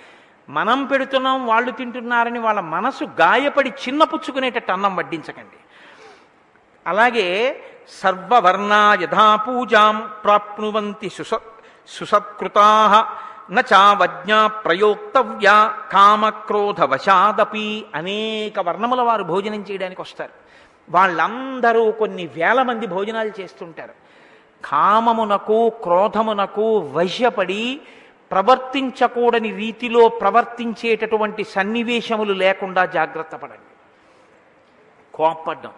మనం 0.49 0.85
పెడుతున్నాం 0.85 1.47
వాళ్ళు 1.47 1.71
తింటున్నారని 1.71 2.39
వాళ్ళ 2.39 2.61
మనసు 2.61 3.05
గాయపడి 3.05 3.71
చిన్నపుచ్చుకునేటట్టు 3.71 4.73
అన్నం 4.73 4.97
వడ్డించకండి. 4.97 5.59
అలాగే 6.87 7.29
సర్వవర్ణ 8.03 8.97
యథాపూజాం 9.03 10.11
ప్రాప్నువంతి 10.25 11.09
సుస 11.09 11.35
సుసత్కృతా 11.89 12.67
నావజ్ఞా 13.53 14.47
ప్రయోక్తవ్య 14.47 15.71
కామక్రోధ 15.93 16.81
వశాదపి 16.83 17.85
అనేక 17.95 18.61
వర్ణముల 18.61 19.01
వారు 19.01 19.23
భోజనం 19.23 19.65
చేయడానికి 19.71 20.01
వస్తారు. 20.01 20.31
వాళ్ళందరూ 20.91 21.91
కొన్ని 21.91 22.27
వేల 22.27 22.63
మంది 22.63 22.87
భోజనాలు 22.87 23.41
చేస్తుంటారు. 23.41 23.95
కామమునకు 24.65 25.69
క్రోధమునకు 25.69 26.79
వశ్యపడి 26.79 27.81
ప్రవర్తించకూడని 28.31 29.57
రీతిలో 29.57 30.09
ప్రవర్తించేటటువంటి 30.09 31.45
సన్నివేశములు 31.45 32.33
లేకుండా 32.33 32.85
జాగ్రత్త 32.85 33.37
పడండి. 33.37 33.75
కోప్పడ్డం 35.15 35.71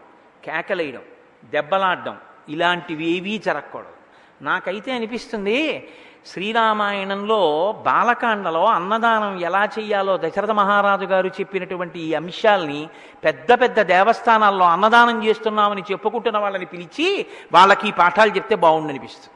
కేకలేయడం 0.45 1.03
దెబ్బలాడడం 1.45 2.17
ఇలాంటివి 2.49 3.17
ఏవీ 3.17 3.39
జరగకూడదు. 3.39 3.95
నాకైతే 4.43 4.93
అనిపిస్తుంది 4.93 5.89
శ్రీరామాయణంలో 6.27 7.41
బాలకాండలో 7.87 8.65
అన్నదానం 8.67 9.41
ఎలా 9.41 9.65
చెయ్యాలో 9.65 10.19
దశరథ 10.19 10.51
మహారాజు 10.51 11.05
గారు 11.05 11.29
చెప్పినటువంటి 11.29 11.99
ఈ 12.01 12.15
అంశాల్ని 12.15 12.89
పెద్ద 13.25 13.53
పెద్ద 13.61 13.81
దేవస్థానాల్లో 13.81 14.65
అన్నదానం 14.65 15.27
చేస్తున్నామని 15.27 15.83
చెప్పుకుంటున్న 15.91 16.39
వాళ్ళని 16.39 16.65
పిలిచి 16.65 17.27
వాళ్ళకి 17.53 17.89
ఈ 17.89 17.93
పాఠాలు 17.93 18.31
చెప్తే 18.31 18.55
బాగుండనిపిస్తుంది. 18.55 19.33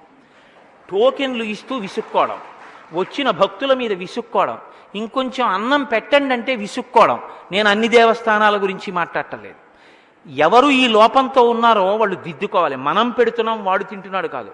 టోకెన్లు 0.91 1.45
ఇస్తూ 1.45 1.77
విసుక్కోవడం 1.77 2.39
వచ్చిన 2.93 3.31
భక్తుల 3.31 3.75
మీద 3.75 3.93
విసుక్కోవడం 3.93 4.59
ఇంకొంచెం 4.95 5.47
అన్నం 5.49 5.85
పెట్టండి 5.85 6.35
అంటే 6.35 6.57
విసుక్కోవడం. 6.57 7.19
నేను 7.53 7.69
అన్ని 7.71 7.89
దేవస్థానాల 7.89 8.57
గురించి 8.63 8.93
మాట్లాడటలేదు 8.93 9.61
ఎవరు 10.27 10.67
ఈ 10.67 10.89
లోపంతో 10.89 11.43
ఉన్నారో 11.43 11.97
వాళ్ళు 11.97 12.17
దిద్దుకోవాలి. 12.17 12.77
మనం 12.77 13.11
పెడుతున్నాం 13.11 13.65
వాడు 13.65 13.85
తింటున్నాడు 13.85 14.29
కాదు. 14.29 14.51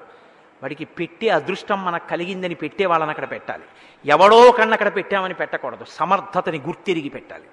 వాడికి 0.64 0.84
పెట్టే 0.84 1.28
అదృష్టం 1.28 1.84
మనకు 1.84 2.08
కలిగిందని 2.08 2.54
పెట్టే 2.54 2.86
వాళ్ళని 2.86 3.10
అక్కడ 3.10 3.30
పెట్టాలి. 3.30 3.62
ఎవడో 4.06 4.52
కన్నా 4.52 4.72
అక్కడ 4.72 4.96
పెట్టామని 4.96 5.34
పెట్టకూడదు. 5.34 5.84
సమర్థతని 5.90 6.58
గుర్తిరిగి 6.58 7.08
పెట్టాలి. 7.08 7.44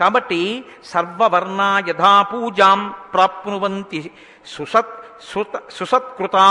కాబట్టి 0.00 0.64
సర్వవర్ణ 0.84 1.82
యథా 1.88 2.22
పూజాం 2.22 2.94
ప్రాప్నువంతి 3.12 4.10
సుసత్ 4.46 5.04
సుత 5.32 5.62
సుసత్కృతా 5.70 6.44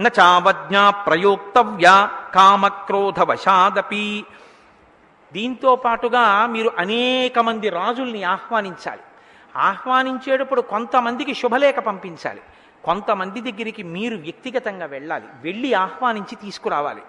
నావజ్ఞా 0.00 0.90
ప్రయోక్తవ్య 0.90 2.08
కామక్రోధవశాదపి. 2.34 4.24
దీంతో 5.32 5.76
పాటుగా 5.76 6.46
మీరు 6.46 6.70
అనేక 6.78 7.38
మంది 7.38 7.68
రాజుల్ని 7.68 8.22
ఆహ్వానించాలి. 8.22 9.00
ఆహ్వానించేటప్పుడు 9.56 10.60
కొంతమందికి 10.60 11.34
శుభలేఖ 11.34 11.78
పంపించాలి. 11.78 12.40
కొంతమంది 12.84 13.52
దగ్గరికి 13.52 13.82
మీరు 13.82 14.16
వ్యక్తిగతంగా 14.16 14.86
వెళ్ళాలి. 14.86 15.24
వెళ్ళి 15.42 15.74
ఆహ్వానించి 15.74 16.34
తీసుకురావాలి. 16.34 17.02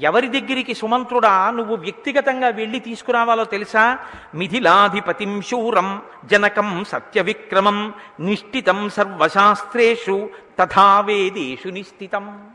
ఎవరి 0.00 0.40
దగ్గరికి 0.40 0.74
సుమంత్రుడా 0.74 1.50
నువ్వు 1.50 1.76
వ్యక్తిగతంగా 1.76 2.48
వెళ్ళి 2.48 2.80
తీసుకురావాలో 2.80 3.44
తెలుసా? 3.44 3.98
మిథిలాధిపతిం 4.34 5.42
శూరం 5.42 6.02
జనకం 6.24 6.84
సత్యవిక్రమం 6.88 7.94
నిష్ఠితం 8.20 8.88
సర్వశాస్త్రేషు 8.88 10.30
తథావేదేషు 10.58 11.68
నిశ్చితం 11.68 12.50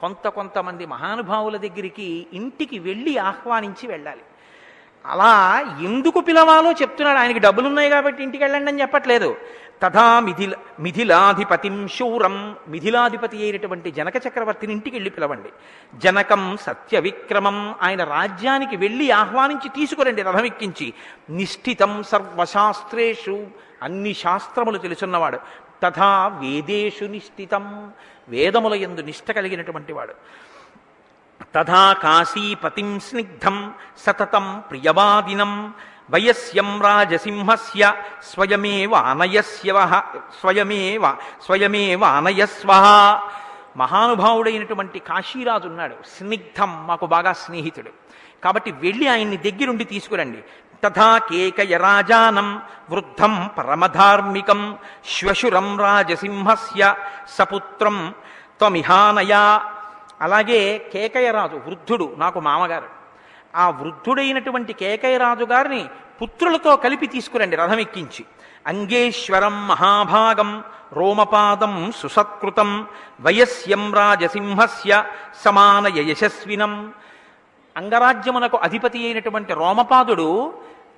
కొంత 0.00 0.28
కొంతమంది 0.28 0.86
మహానుభావుల 0.86 1.56
దగ్గరికి 1.56 2.26
ఇంటికి 2.32 2.78
వెళ్ళి 2.78 3.18
ఆహ్వానించి 3.18 3.86
వెళ్ళాలి. 3.86 4.20
అలా 5.06 5.60
ఎందుకు 5.82 6.20
పిలవాలో 6.20 6.72
చెప్తున్నాడు. 6.72 7.18
ఆయనకి 7.18 7.38
డబ్బులున్నాయి 7.38 7.90
కాబట్టి 7.90 8.22
ఇంటికి 8.22 8.44
వెళ్ళండి 8.44 8.70
అని 8.70 8.80
చెప్పట్లేదు. 8.80 9.36
తథా 9.82 10.20
మిథిల 10.20 10.54
మిథిలాధిపతిం 10.80 11.88
శూరం. 11.88 12.56
మిథిలాధిపతి 12.68 13.42
అయినటువంటి 13.42 13.90
జనక 13.90 14.16
చక్రవర్తిని 14.16 14.72
ఇంటికి 14.72 14.96
వెళ్ళి 14.96 15.10
పిలవండి. 15.10 15.48
జనకం 15.94 16.56
సత్య 16.60 17.00
విక్రమం 17.00 17.74
ఆయన 17.82 18.04
రాజ్యానికి 18.04 18.76
వెళ్ళి 18.76 19.10
ఆహ్వానించి 19.10 19.68
తీసుకురండి 19.68 20.22
రథమిక్కించి. 20.22 20.94
నిష్ఠితం 21.30 22.02
సర్వశాస్త్రేషు 22.02 23.46
అన్ని 23.82 24.14
శాస్త్రములు 24.14 24.78
తెలుసున్నవాడు. 24.78 25.38
తథా 25.82 26.28
వేదేషు 26.28 27.04
నిష్ఠితం 27.04 27.90
వేదముల 28.28 28.74
ఎందు 28.74 29.00
నిష్ఠ 29.00 29.30
కలిగినటువంటి 29.30 29.92
వాడు. 29.92 30.14
తథా 31.54 31.92
కాశీపతిం 31.92 33.00
స్నిగ్ధం 33.00 33.72
సతతం 33.98 34.62
ప్రియవాదినం. 34.70 35.74
వయస్యం 36.10 36.82
రాజసింహస్య 36.82 37.92
స్వయమేవానయస్యవ 38.24 40.02
స్వయమేవ 40.40 41.14
స్వయమేవ 41.42 42.04
అనయస్వ 42.04 42.72
మహానుభావుడైనటువంటి 43.76 44.98
కాశీరాజు 44.98 45.68
ఉన్నాడు 45.68 45.94
స్నిగ్ధం 46.18 46.86
మాకు 46.86 47.06
బాగా 47.06 47.32
స్నేహితుడు. 47.32 47.90
కాబట్టి 48.44 48.70
వెళ్ళి 48.72 49.08
ఆయన్ని 49.08 49.36
దగ్గరుండి 49.36 49.84
తీసుకురండి. 49.84 50.38
తథా 50.84 51.18
కేకయ 51.18 51.76
రాజానం 51.76 52.62
వృద్ధం 52.90 53.50
పరమధార్మికం 53.58 54.76
శ్వశురం 55.06 55.80
రాజసింహస్య 55.80 56.94
సపుత్రం 57.28 58.14
త్వమిహానయా. 58.58 59.60
అలాగే 60.20 60.90
కేకయరాజు 60.92 61.56
వృద్ధుడు 61.56 62.14
నాకు 62.18 62.40
మామగారు. 62.40 62.95
ఆ 63.56 63.70
వృద్ధుడైనటువంటి 63.70 64.72
కేకయరాజు 64.72 65.44
గారిని 65.44 65.82
పుత్రులతో 66.22 66.76
కలిపి 66.76 67.06
తీసుకురండి 67.06 67.56
రథం 67.56 67.78
ఎక్కించి. 67.78 68.24
అంగేశ్వరం 68.66 69.56
మహాభాగం 69.68 70.50
రోమపాదం 70.92 71.92
సుసత్కృతం 71.96 72.86
వయస్యం 73.20 73.94
రాజసింహస్య 73.94 75.04
సమానయ 75.44 75.98
యశస్వినం 76.10 76.92
అంగరాజ్యమునకు 77.76 78.56
అధిపతి 78.56 78.98
అయినటువంటి 79.04 79.52
రోమపాదుడు 79.52 80.28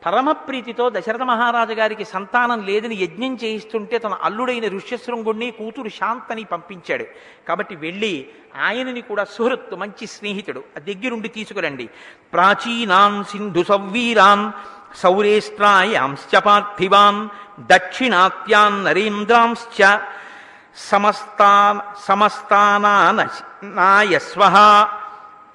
పరమప్రీతితో 0.07 0.90
దశరథ 0.90 1.22
మహారాజు 1.22 1.72
గారికి 1.72 2.05
సంతానం 2.05 2.66
లేదని 2.66 2.94
యజ్ఞం 2.94 3.34
చేయిస్తుంటే 3.34 3.99
తన 3.99 4.18
అల్లుడైన 4.22 4.68
ఋష్యశృంగుణ్ణి 4.68 5.51
కూతురు 5.51 5.88
శాంతని 5.88 6.44
పంపించాడు. 6.44 7.05
కాబట్టి 7.49 7.76
వెళ్ళి 7.76 8.28
ఆయనని 8.62 9.01
కూడా 9.01 9.24
సుహృత్తు 9.24 9.76
మంచి 9.76 10.07
స్నేహితుడు. 10.07 10.62
ఆ 10.76 10.80
దగ్గరుండి 10.80 11.28
తీసుకురండి. 11.28 11.88
ప్రాచీనాన్ 12.32 13.24
సింధు 13.24 13.62
సవ్వీరాన్ 13.62 14.53
సౌరేష్ట్రాయాంశ్చ 14.96 16.38
పార్థివాన్ 16.38 17.28
దక్షిణాత్యాన్ 17.61 18.84
నరేంద్రాంశ్చ 18.84 19.99
సమస్తా 20.76 21.80
సమస్తానాయస్వ 22.05 24.42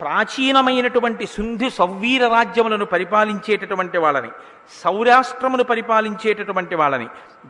ప్రాచీనమైనటువంటి 0.03 1.25
సుంధి 1.27 1.69
సౌవీర 1.69 2.23
రాజ్యములను 2.27 2.85
పరిపాలించేటటువంటి 2.85 3.97
వాళ్ళని 3.97 4.31
సౌరాష్ట్రమును 4.83 5.63
పరిపాలించేటటువంటి 5.63 6.75
వాళ్ళని 6.75 7.07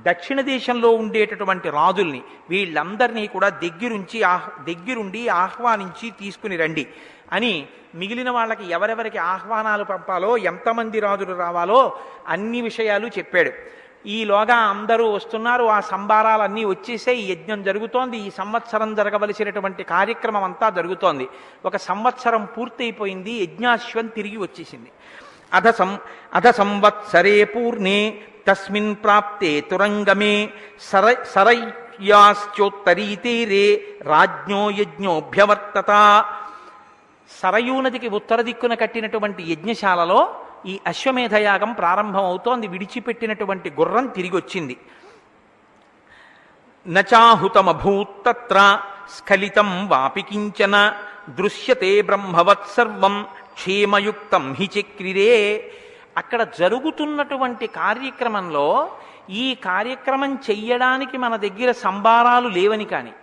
దక్షిణ 0.07 0.41
దేశంలో 0.41 0.89
ఉండేటటువంటి 1.01 1.69
రాజుల్ని 1.69 2.21
వీళ్ళందరినీ 2.49 3.25
కూడా 3.27 3.49
దగ్గరుంచి 3.63 4.23
ఆహ్ 4.23 4.47
దగ్గరుండి 4.63 5.21
ఆహ్వానించి 5.43 6.09
తీసుకుని 6.21 6.57
రండి 6.57 6.85
అని 7.31 7.53
మిగిలిన 7.95 8.29
వాళ్ళకి 8.29 8.65
ఎవరెవరికి 8.71 9.19
ఆహ్వానాలు 9.33 9.83
పంపాలో 9.83 10.37
ఎంతమంది 10.51 10.99
రాజులు 10.99 11.33
రావాలో 11.35 11.79
అన్ని 12.27 12.61
విషయాలు 12.61 13.07
చెప్పాడు. 13.07 13.51
ఈలోగా 14.07 14.55
అందరూ 14.55 15.11
వస్తున్నారు 15.11 15.63
ఆ 15.63 15.79
సంబారాలన్నీ 15.79 16.65
వచ్చేసే 16.65 17.15
ఈ 17.15 17.31
యజ్ఞం 17.31 17.63
జరుగుతోంది 17.63 18.17
ఈ 18.17 18.29
సంవత్సరం 18.29 18.95
జరగవలసినటువంటి 18.95 19.83
కార్యక్రమం 19.83 20.43
అంతా 20.43 20.69
జరుగుతోంది. 20.69 21.27
ఒక 21.65 21.77
సంవత్సరం 21.77 22.45
పూర్తయిపోయింది 22.45 23.31
యజ్ఞాశ్వం 23.31 24.07
తిరిగి 24.07 24.37
వచ్చేసింది. 24.37 24.91
అధ 25.53 25.69
సం 25.69 25.99
అధ 26.33 26.47
సంవత్సరే 26.47 27.43
పూర్ణే 27.43 28.21
తస్మిన్ 28.47 28.95
ప్రాప్తే 28.95 29.61
తురంగమే 29.61 30.49
సర 30.79 31.15
సరయ్యాశ్చోత్తరీ 31.23 33.15
తీరే 33.15 33.83
రాజ్ఞో 34.01 34.69
యజ్ఞోభ్యవర్తత. 34.69 35.91
సరయూ 37.41 37.81
నదికి 37.81 38.07
ఉత్తర 38.07 38.41
దిక్కున 38.41 38.73
కట్టినటువంటి 38.73 39.51
యజ్ఞశాలలో 39.51 40.35
ఈ 40.65 40.79
అశ్వమేధయాగం 40.87 41.71
ప్రారంభమవుతోంది. 41.73 42.67
విడిచిపెట్టినటువంటి 42.67 43.69
గుర్రం 43.69 44.07
తిరిగి 44.07 44.35
వచ్చింది 44.35 44.77
నచాహుతమభూత్తత్ర 46.87 48.79
స్ఖలితం 49.09 49.87
వాపికించన 49.87 50.93
దృశ్యతే 51.29 52.01
బ్రహ్మవత్సర్వం 52.01 53.25
క్షేమయుక్తం 53.53 54.53
హి 54.53 54.69
చక్రిరే. 54.79 55.71
అక్కడ 56.17 56.43
జరుగుతున్నటువంటి 56.59 57.67
కార్యక్రమంలో 57.67 58.91
ఈ 59.29 59.55
కార్యక్రమం 59.55 60.35
చెయ్యడానికి 60.35 61.17
మన 61.17 61.35
దగ్గర 61.35 61.71
సంభారాలు 61.71 62.47
లేవని 62.47 62.85
కానీ 62.85 63.13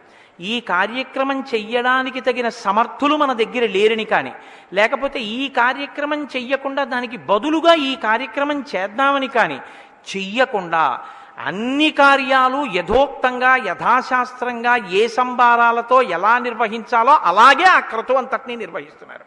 ఈ 0.41 0.61
కార్యక్రమం 0.61 1.39
చెయ్యడానికి 1.55 2.21
తగిన 2.21 2.49
సమర్థులు 2.49 3.17
మన 3.17 3.33
దగ్గర 3.33 3.65
లేరని 3.67 4.05
కానీ 4.05 4.33
లేకపోతే 4.73 5.21
ఈ 5.21 5.49
కార్యక్రమం 5.49 6.25
చెయ్యకుండా 6.25 6.85
దానికి 6.85 7.17
బదులుగా 7.17 7.75
ఈ 7.75 7.97
కార్యక్రమం 7.97 8.65
చేద్దామని 8.77 9.29
కానీ 9.29 9.59
చెయ్యకుండా 10.11 10.85
అన్ని 11.39 11.91
కార్యాలు 11.91 12.67
యథోక్తంగా 12.75 13.57
యథాశాస్త్రంగా 13.57 14.77
ఏ 14.77 15.09
సంబారాలతో 15.09 16.03
ఎలా 16.03 16.39
నిర్వహించాలో 16.39 17.15
అలాగే 17.31 17.65
ఆ 17.65 17.81
క్రతువు 17.81 18.19
అంతటినీ 18.19 18.57
నిర్వహిస్తున్నారు. 18.57 19.25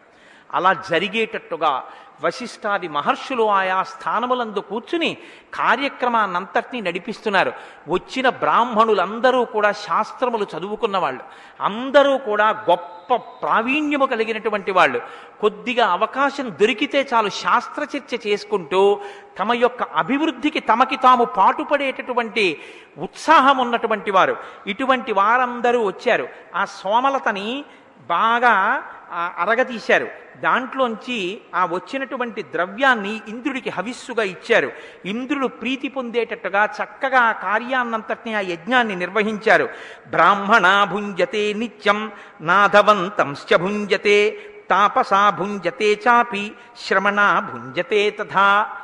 అలా 0.54 0.72
జరిగేటట్టుగా 0.90 1.84
వశిష్ఠాది 2.22 2.88
మహర్షులు 2.88 3.50
ఆయా 3.50 3.82
స్థానములందు 3.82 4.58
కూర్చుని 4.58 5.16
కార్యక్రమాన్నంతటినీ 5.54 6.80
నడిపిస్తున్నారు. 6.80 7.52
వచ్చిన 7.88 8.28
బ్రాహ్మణులందరూ 8.28 9.44
కూడా 9.44 9.72
శాస్త్రములు 9.72 10.46
చదువుకున్న 10.56 10.98
వాళ్ళు. 10.98 11.20
అందరూ 11.60 12.18
కూడా 12.18 12.50
గొప్ప 12.50 13.14
ప్రావీణ్యము 13.14 14.06
కలిగినటువంటి 14.06 14.70
వాళ్ళు. 14.70 15.00
కొద్దిగా 15.40 15.86
అవకాశం 15.86 16.50
దొరికితే 16.50 17.08
చాలు 17.14 17.28
శాస్త్ర 17.28 17.96
చర్చ 17.96 18.26
చేసుకుంటూ 18.26 19.00
తమ 19.38 19.52
యొక్క 19.52 19.82
అభివృద్ధికి 19.82 20.60
తమకి 20.60 20.96
తాము 20.96 21.24
పాటుపడేటటువంటి 21.24 22.60
ఉత్సాహం 22.98 23.58
ఉన్నటువంటి 23.58 24.10
వారు. 24.10 24.36
ఇటువంటి 24.66 25.12
వారందరూ 25.12 25.86
వచ్చారు. 25.86 26.28
ఆ 26.54 26.64
సోమలతని 26.64 27.64
బాగా 28.08 28.84
అరగతీశారు 29.16 30.08
దాంట్లోంచి 30.36 31.40
ఆ 31.54 31.66
వచ్చినటువంటి 31.66 32.42
ద్రవ్యాన్ని 32.42 33.20
ఇంద్రుడికి 33.28 33.70
హవిస్సుగా 33.70 34.22
ఇచ్చారు. 34.22 34.72
ఇంద్రుడు 35.04 35.46
ప్రీతి 35.46 35.88
పొందేటట్టుగా 35.88 36.64
చక్కగా 36.64 37.20
ఆ 37.20 37.32
కార్యాన్నంతటిని 37.32 38.34
ఆ 38.34 38.40
యజ్ఞాన్ని 38.40 38.96
నిర్వహించారు. 38.96 39.68
బ్రాహ్మణ 40.10 40.84
భుంజతే 40.84 41.52
నిత్యం 41.52 42.12
నాధవంతంశ్చ 42.40 43.56
భుంజతే 43.56 44.40
తాపసా 44.70 45.30
భుంజతే 45.30 45.92
చాపి 45.92 46.52
శ్రమణ 46.86 47.48
భుంజతే 47.52 48.10
తథా. 48.10 48.76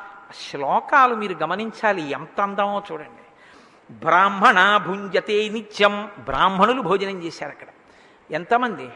శ్లోకాలు 0.50 1.14
మీరు 1.14 1.34
గమనించాలి 1.34 2.10
ఎంత 2.10 2.40
అందమో 2.40 2.82
చూడండి. 2.92 3.22
బ్రాహ్మణ 3.94 4.76
భుంజతే 4.76 5.48
నిత్యం 5.48 6.10
బ్రాహ్మణులు 6.18 6.82
భోజనం 6.82 7.22
చేశారు 7.22 7.50
అక్కడ. 7.50 7.66
ఎంతమంది? 8.30 8.88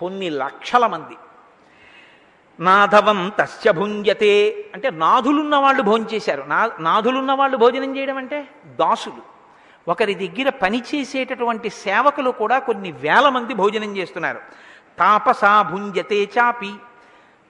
కొన్ని 0.00 0.30
లక్షల 0.30 0.86
మంది. 0.86 1.16
నాథవం 2.60 3.32
తస్య 3.38 3.72
భుంజతే. 3.72 4.70
అంటే 4.74 4.90
నాథులున్న 4.90 5.56
వాళ్ళు 5.56 5.82
భోజనం 5.82 6.08
చేశారు. 6.14 6.42
నా 6.42 6.70
నాథులున్న 6.80 7.32
వాళ్ళు 7.32 7.56
భోజనం 7.56 7.96
చేయడం 7.96 8.16
అంటే 8.16 8.48
దాసులు. 8.66 9.22
ఒకరి 9.88 10.14
దగ్గర 10.14 10.48
పనిచేసేటటువంటి 10.48 11.70
సేవకులు 11.70 12.30
కూడా 12.30 12.58
కొన్ని 12.58 12.92
వేల 12.92 13.28
మంది 13.28 13.54
భోజనం 13.54 13.96
చేస్తున్నారు. 13.96 14.38
తాపసా 14.98 15.62
భుంజతే 15.62 16.24
చాపి. 16.24 16.74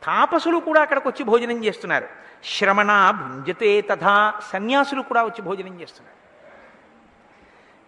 తాపసులు 0.05 0.59
కూడా 0.59 0.83
అక్కడికి 0.83 1.09
వచ్చి 1.09 1.25
భోజనం 1.25 1.65
చేస్తున్నారు. 1.65 2.09
శ్రమణ 2.45 3.11
భుంజతే 3.11 3.81
తథా. 3.81 4.35
సన్యాసులు 4.53 5.03
కూడా 5.03 5.25
వచ్చి 5.25 5.43
భోజనం 5.43 5.81
చేస్తున్నారు. 5.81 6.21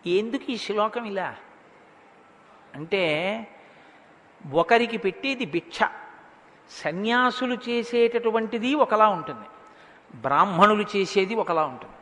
ఎందుకు 0.09 0.51
ఈ 0.51 0.57
శ్లోకం 0.57 1.05
ఇలా? 1.05 1.35
అంటే 2.75 3.47
ఒకరికి 4.51 4.97
పెట్టేది 4.97 5.47
భిక్ష. 5.47 5.79
సన్యాసులు 6.71 7.59
చేసేటటువంటిది 7.69 8.75
ఒకలా 8.75 9.09
ఉంటుంది. 9.09 9.47
బ్రాహ్మణులు 10.15 10.85
చేసేది 10.97 11.35
ఒకలా 11.35 11.65
ఉంటుంది. 11.65 11.93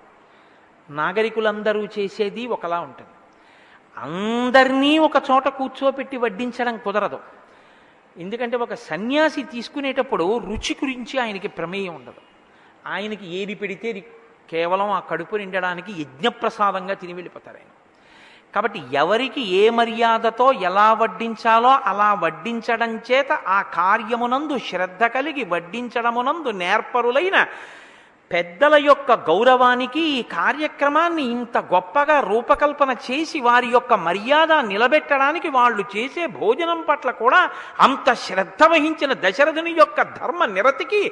నాగరికులందరూ 0.90 1.84
చేసేది 1.84 2.46
ఒకలా 2.46 2.80
ఉంటుంది. 2.80 3.10
అందరినీ 3.96 4.98
ఒక 4.98 5.12
చోట 5.30 5.48
కూర్చోపెట్టి 5.48 6.16
వడ్డించడం 6.16 6.78
కుదరదు. 6.78 7.20
ఎందుకంటే 8.16 8.56
ఒక 8.56 8.74
సన్యాసి 8.74 9.42
తీసుకునేటప్పుడు 9.42 10.38
రుచి 10.38 10.76
గురించి 10.84 11.18
ఆయనకి 11.18 11.48
ప్రమేయం 11.48 11.94
ఉండదు. 11.94 12.20
ఆయనకి 12.86 13.36
ఏది 13.36 13.54
పెడితే 13.54 14.12
కేవలం 14.50 14.90
ఆ 14.90 15.00
కడుపు 15.00 15.36
నిండడానికి 15.36 16.02
యజ్ఞప్రసాదంగా 16.02 16.94
తిని 16.94 17.12
వెళ్ళిపోతారు 17.12 17.56
ఆయన. 17.56 17.66
కాబట్టి 18.54 18.80
ఎవరికి 18.92 19.42
ఏ 19.60 19.64
మర్యాదతో 19.70 20.46
ఎలా 20.68 20.86
వడ్డించాలో 20.92 21.72
అలా 21.90 22.08
వడ్డించడం 22.22 22.92
చేత 23.08 23.32
ఆ 23.56 23.58
కార్యమునందు 23.74 24.56
శ్రద్ధ 24.68 25.04
కలిగి 25.16 25.44
వడ్డించడమునందు 25.44 26.52
నేర్పరులైన 26.62 27.36
పెద్దల 28.30 28.74
యొక్క 28.84 29.12
గౌరవానికి 29.28 30.02
ఈ 30.16 30.22
కార్యక్రమాన్ని 30.22 31.22
ఇంత 31.22 31.58
గొప్పగా 31.72 32.16
రూపకల్పన 32.20 32.90
చేసి 33.06 33.40
వారి 33.40 33.68
యొక్క 33.68 33.92
మర్యాద 34.06 34.52
నిలబెట్టడానికి 34.52 35.48
వాళ్ళు 35.48 35.84
చేసే 35.96 36.24
భోజనం 36.40 36.80
పట్ల 36.88 37.10
కూడా 37.22 37.40
అంత 37.80 38.14
శ్రద్ధ 38.26 38.62
వహించిన 38.64 39.12
దశరథుని 39.24 39.72
యొక్క 39.78 40.02
ధర్మ 40.20 40.44
నిరతికి 40.56 41.02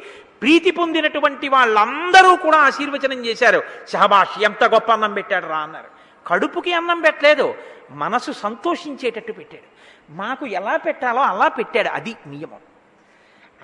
ప్రీతి 0.43 0.71
పొందినటువంటి 0.71 1.49
వాళ్ళందరూ 1.49 2.37
కూడా 2.37 2.59
ఆశీర్వచనం 2.59 3.21
చేశారు. 3.27 3.63
షహబాష్ 3.93 4.37
ఎంత 4.43 4.65
గొప్ప 4.65 4.91
అన్నం 4.93 5.13
పెట్టాడు 5.13 5.47
రా 5.47 5.59
అన్నారు. 5.59 5.98
కడుపుకి 6.29 6.73
అన్నం 6.73 7.01
పెట్టలేదు 7.01 7.55
మనసు 7.91 8.33
సంతోషించేటట్టు 8.33 9.33
పెట్టాడు. 9.33 9.79
మాకు 10.13 10.47
ఎలా 10.47 10.77
పెట్టాలో 10.77 11.23
అలా 11.23 11.49
పెట్టాడు 11.49 11.89
అది 11.89 12.15
నియమం. 12.27 12.59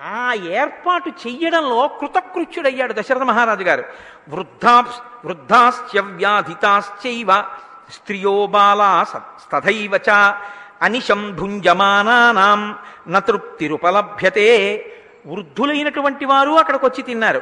ఆ 0.01 0.33
ఏర్పాటు 0.33 1.09
చెయ్యడంలో 1.09 1.87
కృతకృత్యుడయ్యాడు 1.87 2.93
దశరథ 2.93 3.21
మహారాజు 3.21 3.63
గారు. 3.63 3.83
వృద్ధా 4.29 4.85
వృద్ధాశ్చవ్యాధితాశ్చైవ 5.25 7.43
స్త్రియో 7.91 8.47
బాలా 8.47 9.05
తథైవ 9.51 9.99
చ 10.09 10.33
అనిశం 10.81 11.35
భుంజమానానాం 11.35 12.79
నతృప్తిరుపలభ్యతే 13.07 14.85
వృద్ధులైనటువంటి 15.27 16.25
వారు 16.25 16.51
అక్కడికి 16.51 16.85
వచ్చి 16.85 17.01
తిన్నారు. 17.01 17.41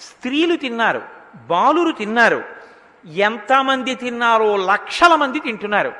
స్త్రీలు 0.00 0.56
తిన్నారు 0.56 1.02
బాలురు 1.46 1.92
తిన్నారు. 1.92 2.61
ఎంతమంది 3.26 3.92
తిన్నారో 4.02 4.50
లక్షల 4.70 5.12
మంది 5.22 5.38
తింటున్నారు. 5.46 5.92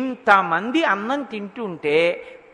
ఇంతమంది 0.00 0.80
అన్నం 0.94 1.20
తింటుంటే 1.32 1.98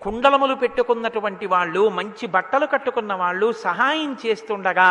కుండలములు 0.05 0.55
పెట్టుకున్నటువంటి 0.61 1.47
వాళ్ళు 1.53 1.83
మంచి 1.97 2.25
బట్టలు 2.35 2.67
కట్టుకున్న 2.75 3.13
వాళ్ళు 3.23 3.49
సహాయం 3.65 4.13
చేస్తుండగా 4.23 4.87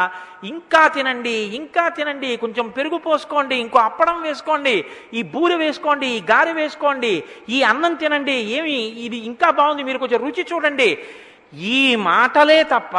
ఇంకా 0.51 0.81
తినండి 0.95 1.37
ఇంకా 1.59 1.85
తినండి 1.97 2.29
కొంచెం 2.43 2.67
పెరుగు 2.75 2.97
పోసుకోండి 3.07 3.55
ఇంకో 3.63 3.79
అప్పడం 3.89 4.19
వేసుకోండి 4.27 4.75
ఈ 5.19 5.23
బూర 5.33 5.55
వేసుకోండి 5.63 6.09
ఈ 6.17 6.19
గారె 6.31 6.53
వేసుకోండి 6.59 7.13
ఈ 7.55 7.59
అన్నం 7.71 7.95
తినండి 8.03 8.37
ఏమి 8.57 8.77
ఇది 9.05 9.19
ఇంకా 9.31 9.49
బాగుంది 9.61 9.87
మీరు 9.89 10.03
కొంచెం 10.03 10.21
రుచి 10.27 10.45
చూడండి. 10.51 10.89
ఈ 11.53 11.95
మాటలే 11.95 12.63
తప్ప 12.63 12.97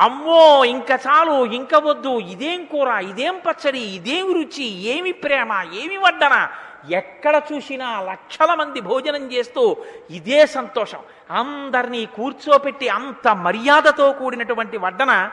అమ్మో 0.00 0.64
ఇంకా 0.64 0.94
చాలు 0.94 1.44
ఇంక 1.44 1.74
వద్దు 1.74 2.18
ఇదేం 2.18 2.64
కూర 2.64 2.88
ఇదేం 2.88 3.40
పచ్చడి 3.48 3.80
ఇదేం 3.80 4.34
రుచి 4.34 4.64
ఏమి 4.64 5.12
ప్రేమ 5.12 5.52
ఏమి 5.74 5.96
వడ్డన? 5.96 6.48
ఎక్కడ 6.90 7.42
చూసినా 7.52 8.00
లక్షల 8.00 8.54
మంది 8.54 8.80
భోజనం 8.80 9.32
చేస్తూ 9.32 9.76
ఇదే 10.10 10.46
సంతోషం. 10.46 10.98
అందరినీ 11.30 12.06
కూర్చోపెట్టి 12.06 12.88
అంత 12.88 13.28
మర్యాదతో 13.28 14.12
కూడినటువంటి 14.12 14.76
వడ్డన 14.76 15.30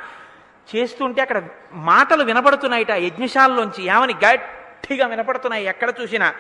చేస్తుంటే 0.76 1.22
అక్కడ 1.22 1.44
మాటలు 1.74 2.24
వినపడుతున్నాయిట 2.24 2.90
యజ్ఞశాలలోంచి. 2.90 3.86
ఏమని? 3.86 4.14
గట్టిగా 4.14 5.08
వినపడుతున్నాయి. 5.08 5.66
ఎక్కడ 5.66 5.94
చూసినా. 6.02 6.34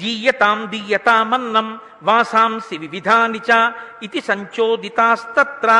దీయతాం 0.00 0.58
దీయతామన్నం 0.72 1.68
వాసాంసి 2.08 2.76
వివిధాని 2.84 3.40
చ 3.48 3.58
ఇది 4.06 4.20
సంచోదితాస్తత్ర 4.28 5.70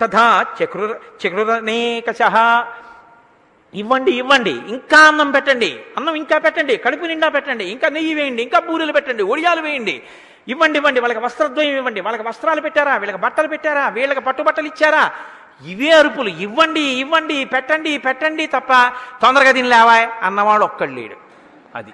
తథా 0.00 0.26
చక్రు 0.58 0.86
చక్రురనేకశ 1.22 2.20
ఇవ్వండి 3.74 4.12
ఇవ్వండి 4.20 4.54
ఇంకా 4.74 4.98
అన్నం 5.08 5.28
పెట్టండి 5.36 5.70
అన్నం 5.96 6.14
ఇంకా 6.20 6.36
పెట్టండి 6.44 6.74
కడుపు 6.84 7.06
నిండా 7.10 7.28
పెట్టండి 7.36 7.64
ఇంకా 7.74 7.88
నెయ్యి 7.96 8.12
వేయండి 8.18 8.42
ఇంకా 8.46 8.58
బూరెలు 8.66 8.92
పెట్టండి 8.96 9.22
ఒడియాలు 9.32 9.62
వేయండి. 9.66 9.94
ఇవ్వండి 10.52 10.76
ఇవ్వండి 10.80 11.00
వాళ్ళకి 11.04 11.22
వస్త్రద్వయం 11.24 11.76
ఇవ్వండి 11.80 12.00
వాళ్ళకి 12.06 12.24
వస్త్రాలు 12.28 12.62
పెట్టారా 12.66 12.94
వీళ్ళకి 13.02 13.20
బట్టలు 13.24 13.48
పెట్టారా 13.52 13.84
వీళ్ళకి 13.96 14.22
పట్టుబట్టలు 14.28 14.68
ఇచ్చారా? 14.72 15.04
ఇవే 15.62 15.90
అరుపులు 15.98 16.30
ఇవ్వండి 16.46 16.84
ఇవ్వండి 17.02 17.36
పెట్టండి 17.54 17.92
పెట్టండి 18.06 18.44
తప్ప 18.54 18.72
తొందరగా 19.22 19.52
దీని 19.58 19.70
లేవా 19.74 19.96
అన్నవాడు 20.28 20.64
ఒక్కడు 20.70 20.92
లేడు 20.98 21.16
అది. 21.74 21.92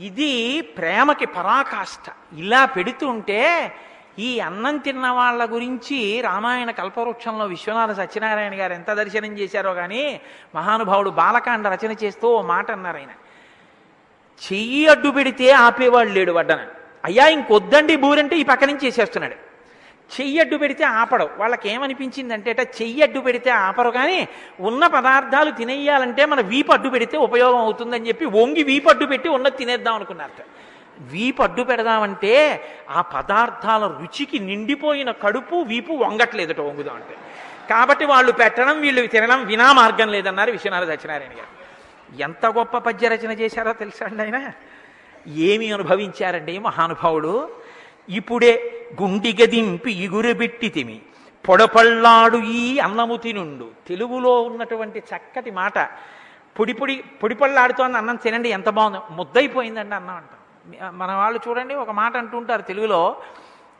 ఇది 0.00 0.60
ప్రేమకి 0.78 1.26
పరాకాష్ట. 1.26 2.06
ఇలా 2.38 2.64
పెడుతుంటే 2.64 3.72
ఈ 4.18 4.40
అన్నం 4.40 4.76
తిన్న 4.76 5.08
వాళ్ళ 5.08 5.52
గురించి 5.52 6.20
రామాయణ 6.22 6.70
కల్పవృక్షంలో 6.70 7.46
విశ్వనాథ 7.46 7.90
సత్యనారాయణ 7.90 8.60
గారు 8.60 8.72
ఎంత 8.72 8.90
దర్శనం 8.90 9.38
చేశారో 9.38 9.74
కానీ 9.74 10.20
మహానుభావుడు 10.54 11.10
బాలకాండ 11.10 11.66
రచన 11.68 11.92
చేస్తూ 12.04 12.28
ఓ 12.28 12.42
మాట 12.42 12.70
అన్నారు 12.70 12.96
ఆయన. 12.96 13.10
చెయ్యి 14.42 14.88
అడ్డు 14.88 15.08
పెడితే 15.08 15.50
ఆపేవాడు 15.50 16.08
లేడు 16.08 16.32
వడ్డన. 16.32 16.66
అయ్యా 17.04 17.28
ఇంకొద్దండి 17.28 17.96
బూరంటే 17.96 18.36
ఈ 18.36 18.42
పక్క 18.42 18.64
నుంచి 18.64 18.86
చేసేస్తున్నాడు 18.86 19.47
చెయ్యి 20.16 20.40
అడ్డు 20.40 20.56
పెడితే 20.56 20.84
ఆపడం. 20.84 21.28
వాళ్ళకి 21.36 21.68
ఏమనిపించిందంటే 21.68 22.50
అట 22.50 22.60
చెయ్యి 22.60 23.02
అడ్డు 23.02 23.20
పెడితే 23.20 23.50
ఆపరు 23.50 23.90
కానీ 23.90 24.28
ఉన్న 24.60 24.86
పదార్థాలు 24.86 25.50
తినేయాలంటే 25.50 26.24
మన 26.24 26.40
వీపు 26.40 26.72
అడ్డు 26.72 26.88
పెడితే 26.88 27.16
ఉపయోగం 27.16 27.58
అవుతుందని 27.58 28.08
చెప్పి 28.08 28.24
వంగి 28.24 28.62
వీపు 28.62 28.88
అడ్డు 28.88 29.04
పెట్టి 29.04 29.28
ఉన్నది 29.28 29.56
తినేద్దాం 29.56 29.94
అనుకున్నారట. 29.94 30.42
వీపు 31.00 31.42
అడ్డు 31.42 31.62
పెడదామంటే 31.62 32.32
ఆ 32.90 33.00
పదార్థాల 33.00 33.86
రుచికి 33.86 34.38
నిండిపోయిన 34.38 35.10
కడుపు 35.10 35.56
వీపు 35.56 35.92
వంగట్లేదట 35.92 36.60
వంగుదాం 36.60 36.94
అంటే. 36.94 37.14
కాబట్టి 37.70 38.04
వాళ్ళు 38.04 38.32
పెట్టడం 38.32 38.80
వీళ్ళు 38.80 39.06
తినడం 39.06 39.46
వినా 39.46 39.72
మార్గం 39.72 40.08
లేదన్నారు 40.08 40.50
విశ్వనాథ 40.50 40.88
సత్యనారాయణ 40.88 41.30
గారు. 41.30 41.52
ఎంత 42.20 42.46
గొప్ప 42.46 42.78
పద్య 42.78 43.08
రచన 43.08 43.32
చేశారో 43.32 43.72
తెలుసా 43.72 44.06
అండి 44.06 44.22
ఆయన? 44.22 44.52
ఏమి 45.26 45.72
అనుభవించారండి 45.72 46.58
మహానుభావుడు? 46.58 47.50
ఇప్పుడే 48.08 48.86
గుండిగదింపి 49.02 49.46
దింపి 49.46 49.92
ఇగురుబెట్టి 49.92 50.68
తిమి. 50.68 51.00
పొడపళ్ళాడు 51.48 52.38
ఈ 52.38 52.78
అన్నము 52.78 53.16
తినుండు. 53.16 53.70
తెలుగులో 53.88 54.42
ఉన్నటువంటి 54.42 54.98
చక్కటి 54.98 55.50
మాట. 55.50 55.78
పొడి 56.58 56.72
పొడి 56.72 57.04
పొడిపళ్ళాడుతోంది 57.22 57.96
అన్నం 57.98 58.16
తినండి 58.16 58.48
ఎంత 58.48 58.68
బాగుందో. 58.68 59.02
ముద్దైపోయిందండి 59.10 59.94
అన్నం 59.94 60.14
అంటాం. 60.14 60.98
మన 60.98 61.12
వాళ్ళు 61.12 61.40
చూడండి 61.48 61.74
ఒక 61.74 61.90
మాట 61.90 62.16
అంటుంటారు 62.16 62.62
తెలుగులో. 62.62 63.16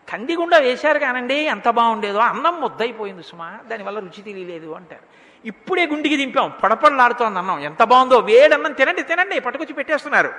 కందిగుండా 0.08 0.58
వేశారు 0.58 0.98
కానండి 0.98 1.34
ఎంత 1.34 1.68
బాగుండేదో. 1.68 2.18
అన్నం 2.18 2.60
ముద్దయిపోయింది 2.60 3.22
సుమా 3.22 3.58
దానివల్ల 3.70 3.98
రుచి 3.98 4.22
తెలియలేదు 4.22 4.70
అంటారు. 4.70 5.02
ఇప్పుడే 5.44 5.86
గుండికి 5.86 6.16
దింపాం 6.16 6.52
పొడపళ్ళాడుతోంది 6.62 7.38
అన్నం 7.38 7.58
ఎంత 7.58 7.82
బాగుందో. 7.82 8.18
వేడన్నం 8.18 8.72
తినండి 8.72 9.02
తినండి 9.02 9.40
పట్టుకొచ్చి 9.40 9.72
పెట్టేస్తున్నారు. 9.72 10.32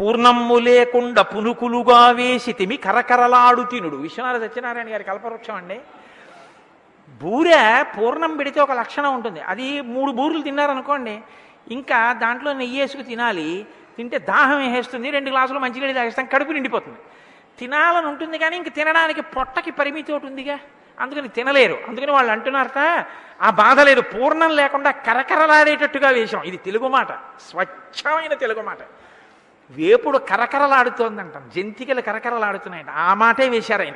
పూర్ణమ్ము 0.00 0.58
లేకుండా 0.58 1.22
పునుకులుగా 1.22 2.10
వేసి 2.10 2.52
తిమి 2.52 2.76
కరకరలాడు 2.76 3.62
తినుడు. 3.62 3.96
విశ్వనాథ 3.96 4.42
సత్యనారాయణ 4.42 4.92
గారి 4.92 5.04
కల్పవృక్షం 5.04 5.54
అండి. 5.54 5.80
బూరె 7.22 7.82
పూర్ణం 7.82 8.36
పెడితే 8.36 8.60
ఒక 8.60 8.72
లక్షణం 8.72 9.14
ఉంటుంది. 9.14 9.40
అది 9.40 9.80
మూడు 9.80 10.12
బూరెలు 10.12 10.42
తిన్నారనుకోండి 10.42 11.20
ఇంకా 11.70 12.12
దాంట్లో 12.12 12.52
నెయ్యి 12.52 12.80
వేసుకు 12.80 13.02
తినాలి. 13.02 13.66
తింటే 13.96 14.18
దాహం 14.18 14.58
వేసేస్తుంది 14.58 15.10
రెండు 15.10 15.30
గ్లాసులు 15.30 15.58
మంచినీళ్ళు 15.58 15.94
తాగేస్తాం. 15.94 16.26
కడుపు 16.26 16.52
నిండిపోతుంది. 16.52 16.98
తినాలని 17.58 18.06
ఉంటుంది 18.06 18.38
కానీ 18.38 18.56
ఇంక 18.56 18.68
తినడానికి 18.68 19.20
పొట్టకి 19.20 19.70
పరిమితి 19.70 20.12
ఒకటి 20.12 20.26
ఉందిగా. 20.26 20.58
అందుకని 21.00 21.28
తినలేరు. 21.28 21.78
అందుకని 21.88 22.12
వాళ్ళు 22.12 22.32
అంటున్నారట 22.32 23.06
ఆ 23.42 23.50
బాధ 23.50 23.80
లేదు. 23.80 24.00
పూర్ణం 24.00 24.56
లేకుండా 24.56 24.90
కరకరలాడేటట్టుగా 24.90 26.08
వేశాం. 26.08 26.42
ఇది 26.42 26.56
తెలుగు 26.56 26.88
మాట. 26.88 27.12
స్వచ్ఛమైన 27.50 28.34
తెలుగు 28.34 28.62
మాట. 28.62 28.78
వేపుడు 29.70 30.18
కరకరలాడుతోందంటాం. 30.18 31.50
జంతికలు 31.56 32.00
కరకరలాడుతున్నాయంట. 32.00 32.90
ఆ 32.90 33.14
మాటే 33.14 33.48
వేశారు 33.48 33.82
ఆయన. 33.82 33.94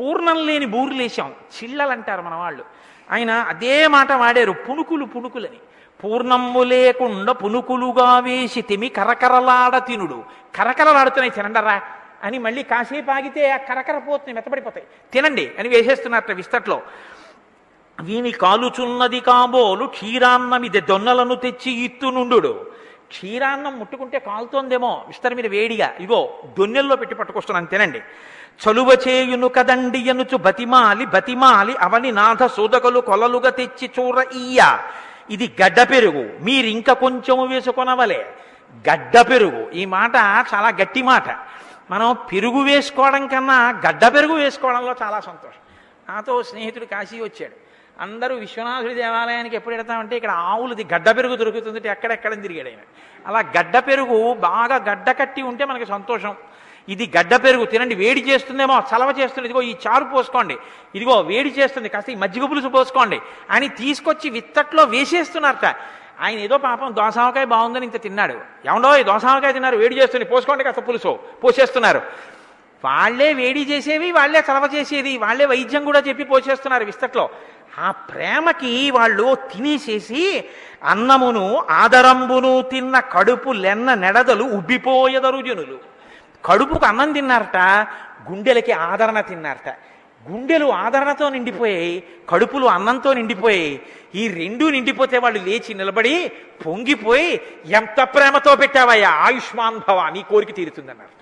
పూర్ణం 0.00 0.46
లేని 0.46 0.66
బూర్లు 0.66 0.98
వేశాం. 0.98 1.30
చిల్లలు 1.30 1.90
అంటారు 1.90 2.22
మన 2.22 2.34
వాళ్ళు. 2.34 2.64
ఆయన 3.10 3.30
అదే 3.30 3.86
మాట 3.86 4.12
వాడారు. 4.12 4.52
పుణుకులు 4.52 5.04
పుణుకులని 5.04 5.56
పూర్ణమ్ము 6.04 6.62
లేకుండా 6.62 7.32
పునుకులుగా 7.32 8.18
వేసి 8.18 8.62
తిమి 8.62 8.88
కరకరలాడ 8.88 9.78
తినుడు. 9.78 10.24
కరకరలాడుతున్నాయి 10.54 11.30
తినండరా? 11.30 11.82
అని 12.24 12.38
మళ్ళీ 12.38 12.62
కాసేపు 12.62 13.10
ఆగితే 13.10 13.50
ఆ 13.50 13.56
కరకర 13.56 13.98
పోతున్నాయి 13.98 14.34
మెత్తబడిపోతాయి. 14.34 14.86
తినండి 15.12 15.52
అని 15.58 15.68
వేసేస్తున్నట్ట 15.68 16.30
విస్తట్లో. 16.30 16.82
వీని 18.02 18.30
కాలుచున్నది 18.30 19.20
కాబోలు 19.20 19.86
క్షీరాన్నమిది 19.86 20.80
దొన్నలను 20.80 21.34
తెచ్చి 21.34 21.72
ఇత్తునుండు 21.72 22.70
క్షీరాన్నం 23.08 23.78
ముట్టుకుంటే 23.78 24.18
కాలుతోందేమో 24.18 25.04
విస్తరి 25.06 25.34
మీద 25.34 25.46
వేడిగా. 25.46 25.94
ఇగో 26.00 26.38
దొన్నెల్లో 26.58 26.96
పెట్టి 26.96 27.14
పట్టుకొస్తున్నాను 27.14 27.66
తినండి 27.66 28.00
చలువ 28.64 28.98
చేయును 29.08 29.48
కదండి 29.48 29.98
ఎనుచు 29.98 30.36
బతిమాలి 30.36 31.06
బతిమాలి 31.06 31.76
అవని 31.76 32.12
నాథ 32.12 32.42
సోదకులు 32.46 33.00
కొలలుగా 33.00 33.50
తెచ్చి 33.50 33.90
చూర 33.98 34.26
ఇయ్య 34.32 34.78
ఇది 35.30 35.56
గడ్డ 35.62 35.82
పెరుగు. 35.82 36.44
మీరింక 36.44 36.92
కొంచెం 36.92 37.48
వేసుకొనవలే. 37.48 38.34
గడ్డ 38.90 39.20
పెరుగు. 39.20 39.70
ఈ 39.70 39.84
మాట 39.84 40.16
చాలా 40.54 40.68
గట్టి 40.68 41.02
మాట. 41.02 41.28
మనం 41.90 42.16
పెరుగు 42.32 42.62
వేసుకోవడం 42.62 43.26
కన్నా 43.26 43.80
గడ్డ 43.88 44.06
పెరుగు 44.06 44.32
వేసుకోవడంలో 44.32 44.94
చాలా 45.02 45.20
సంతోషం. 45.20 45.62
నాతో 46.08 46.42
స్నేహితుడు 46.42 46.84
కాశీ 46.84 47.20
వచ్చాడు. 47.20 47.63
అందరూ 48.00 48.36
విశ్వనాథుడి 48.36 48.94
దేవాలయానికి 48.94 49.56
ఎప్పుడు 49.56 49.74
వెడతామంటే 49.74 50.16
ఇక్కడ 50.16 50.30
ఆవులది 50.30 50.84
గడ్డ 50.94 51.16
పెరుగు 51.16 51.36
దొరుకుతుంది 51.36 51.88
ఎక్కడెక్కడ 51.88 52.42
తిరిగాడు 52.42 52.68
ఆయన. 52.68 52.78
అలా 53.26 53.38
గడ్డ 53.38 53.78
పెరుగు 53.78 54.34
బాగా 54.34 54.76
గడ్డ 54.76 55.10
కట్టి 55.10 55.42
ఉంటే 55.42 55.64
మనకి 55.64 55.86
సంతోషం. 55.86 56.34
ఇది 56.88 57.12
గడ్డ 57.18 57.36
పెరుగు 57.36 57.64
తినండి 57.64 57.94
వేడి 57.94 58.20
చేస్తుందేమో 58.20 58.80
చలవ 58.80 59.14
చేస్తుంది. 59.18 59.48
ఇదిగో 59.48 59.62
ఈ 59.62 59.76
చారు 59.86 60.04
పోసుకోండి. 60.04 60.56
ఇదిగో 60.94 61.20
వేడి 61.20 61.48
చేస్తుంది 61.48 61.88
కాస్త 61.88 62.10
ఈ 62.10 62.14
మజ్జిగ 62.14 62.46
పులుసు 62.46 62.68
పోసుకోండి. 62.68 63.20
అని 63.50 63.68
తీసుకొచ్చి 63.68 64.30
విత్తట్లో 64.30 64.84
వేసేస్తున్నారట. 64.84 65.76
ఆయన 66.20 66.38
ఏదో 66.38 66.58
పాపం 66.58 66.96
దోసావకాయ 66.96 67.44
బాగుందని 67.44 67.84
ఇంత 67.84 68.02
తిన్నాడు. 68.02 68.40
ఏమండో 68.66 68.96
ఈ 68.96 69.02
దోసావకాయ 69.02 69.52
తిన్నారు 69.52 69.76
వేడి 69.76 69.94
చేస్తుంది 70.02 70.24
పోసుకోండి 70.24 70.64
కాస్త 70.64 70.88
పులుసు 70.88 71.18
పోసేస్తున్నారు. 71.44 72.02
వాళ్ళే 72.84 73.32
వేడి 73.32 73.64
చేసేవి 73.64 74.10
వాళ్ళే 74.10 74.40
చలవ 74.40 74.70
చేసేది 74.74 75.18
వాళ్ళే 75.18 75.46
వైద్యం 75.46 75.84
కూడా 75.84 76.00
చెప్పి 76.00 76.24
పోసేస్తున్నారు 76.24 76.84
విస్తట్లో 76.84 77.30
ఆ 77.78 77.90
ప్రేమకి 77.90 78.90
వాళ్ళు 78.90 79.34
తినేసేసి 79.34 80.44
అన్నమును 80.82 81.66
ఆదరంబును 81.70 82.62
తిన్న 82.62 83.00
కడుపు 83.00 83.50
లెన్న 83.50 83.94
నెడదలు 83.94 84.44
ఉబ్బిపోయదరు 84.44 85.42
జనులు. 85.42 85.78
కడుపుకు 86.44 86.86
అన్నం 86.86 87.12
తిన్నారట 87.12 87.56
గుండెలకి 88.30 88.72
ఆదరణ 88.72 89.20
తిన్నారట. 89.20 89.68
గుండెలు 90.30 90.66
ఆదరణతో 90.66 91.28
నిండిపోయాయి 91.28 92.02
కడుపులు 92.28 92.66
అన్నంతో 92.66 93.12
నిండిపోయాయి. 93.12 93.82
ఈ 94.14 94.28
రెండు 94.28 94.64
నిండిపోతే 94.64 95.18
వాళ్ళు 95.18 95.38
లేచి 95.38 95.74
నిలబడి 95.74 96.32
పొంగిపోయి 96.66 97.40
ఎంత 97.66 98.02
ప్రేమతో 98.02 98.56
పెట్టావయ్యా 98.56 99.10
ఆయుష్మాన్ 99.10 99.80
భవ 99.88 100.08
నీ 100.08 100.22
కోరిక 100.22 100.54
తీరుతుందన్నారు. 100.54 101.14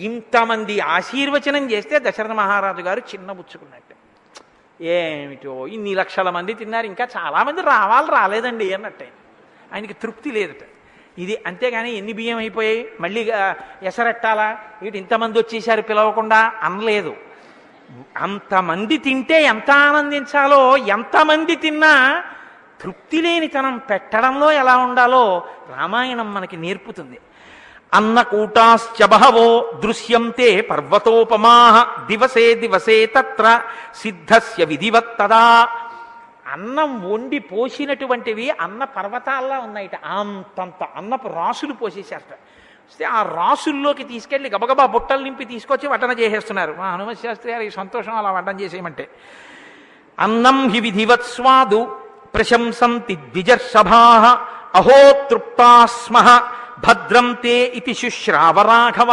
ఇంతమంది 0.00 0.80
ఆశీర్వచనం 0.80 1.70
చేస్తే 1.70 1.98
దశరథ 1.98 2.30
మహారాజు 2.30 2.82
గారు 2.82 3.00
చిన్నబుచ్చుకున్నట్టు 3.00 4.03
ఏమిటో? 4.80 5.66
ఇన్ని 5.66 5.94
లక్షల 5.94 6.30
మంది 6.30 6.54
తిన్నారు 6.54 6.86
ఇంకా 6.86 7.08
చాలామంది 7.16 7.60
రావాలి 7.62 8.10
రాలేదండి 8.10 8.74
అన్నట్టే. 8.74 9.08
ఆయనకి 9.72 9.94
తృప్తి 9.94 10.30
లేదట. 10.30 10.64
ఇది 11.18 11.42
అంతేగాని 11.46 11.92
ఎన్ని 11.92 12.12
బియ్యం 12.12 12.36
అయిపోయాయి? 12.36 12.88
మళ్ళీ 13.00 13.30
ఎసరెట్టాలా? 13.82 14.58
ఇటు 14.82 14.96
ఇంతమంది 14.96 15.38
వచ్చేసారు 15.38 15.82
పిలవకుండా? 15.82 16.52
అనలేదు. 16.62 17.16
అంతమంది 18.16 18.98
తింటే 18.98 19.42
ఎంత 19.42 19.70
ఆనందించాలో 19.70 20.76
ఎంతమంది 20.76 21.56
తిన్నా 21.56 22.24
తృప్తి 22.80 23.22
లేనితనం 23.22 23.78
పెట్టడంలో 23.78 24.52
ఎలా 24.52 24.76
ఉండాలో 24.76 25.46
రామాయణం 25.76 26.34
మనకి 26.34 26.56
నేర్పుతుంది. 26.56 27.20
అన్నకూటాశ్చ 27.94 29.06
బహవో 29.06 29.72
దృశ్యంతే 29.84 30.60
పర్వతోపమా 30.60 31.56
దివసే 32.06 32.54
దివసే 32.54 33.06
తత్ర 33.06 33.60
సిద్ధస్య 34.02 34.64
విధివత్తదా 34.64 35.68
అన్నం 36.46 37.12
వండి 37.12 37.38
పోసినటువంటివి 37.38 38.50
అన్న 38.50 38.84
పర్వతాల్లా 38.84 39.58
ఉన్నాయిట. 39.58 39.96
అంతంత 39.96 40.82
అన్నపు 40.96 41.28
రాసులు 41.28 41.72
పోసేశారట. 41.72 42.34
వస్తే 42.88 43.04
ఆ 43.04 43.22
రాసుల్లోకి 43.22 44.04
తీసుకెళ్ళి 44.04 44.50
గబగబా 44.50 44.86
బుట్టలు 44.86 45.22
నింపి 45.22 45.44
తీసుకొచ్చి 45.44 45.86
వటన 45.88 46.10
చేసేస్తున్నారు. 46.10 46.72
మా 46.78 46.90
హనుమత్ 46.92 47.22
శాస్త్రి 47.22 47.52
గారి 47.52 47.70
సంతోషం 47.70 48.16
అలా 48.16 48.32
వటన 48.32 48.60
చేసేయమంటే. 48.60 49.08
అన్నం 50.18 50.68
హి 50.68 50.80
విధివత్స్వాదు 50.80 51.80
ప్రశంసంతి 52.34 53.14
ద్విజర్షభా 53.14 54.02
అహో 54.74 55.26
తృప్తాస్మ. 55.30 56.16
భద్రం 56.78 57.32
తే 57.32 57.64
ఇది 57.64 57.94
శుశ్రావరాఘవ. 57.94 59.10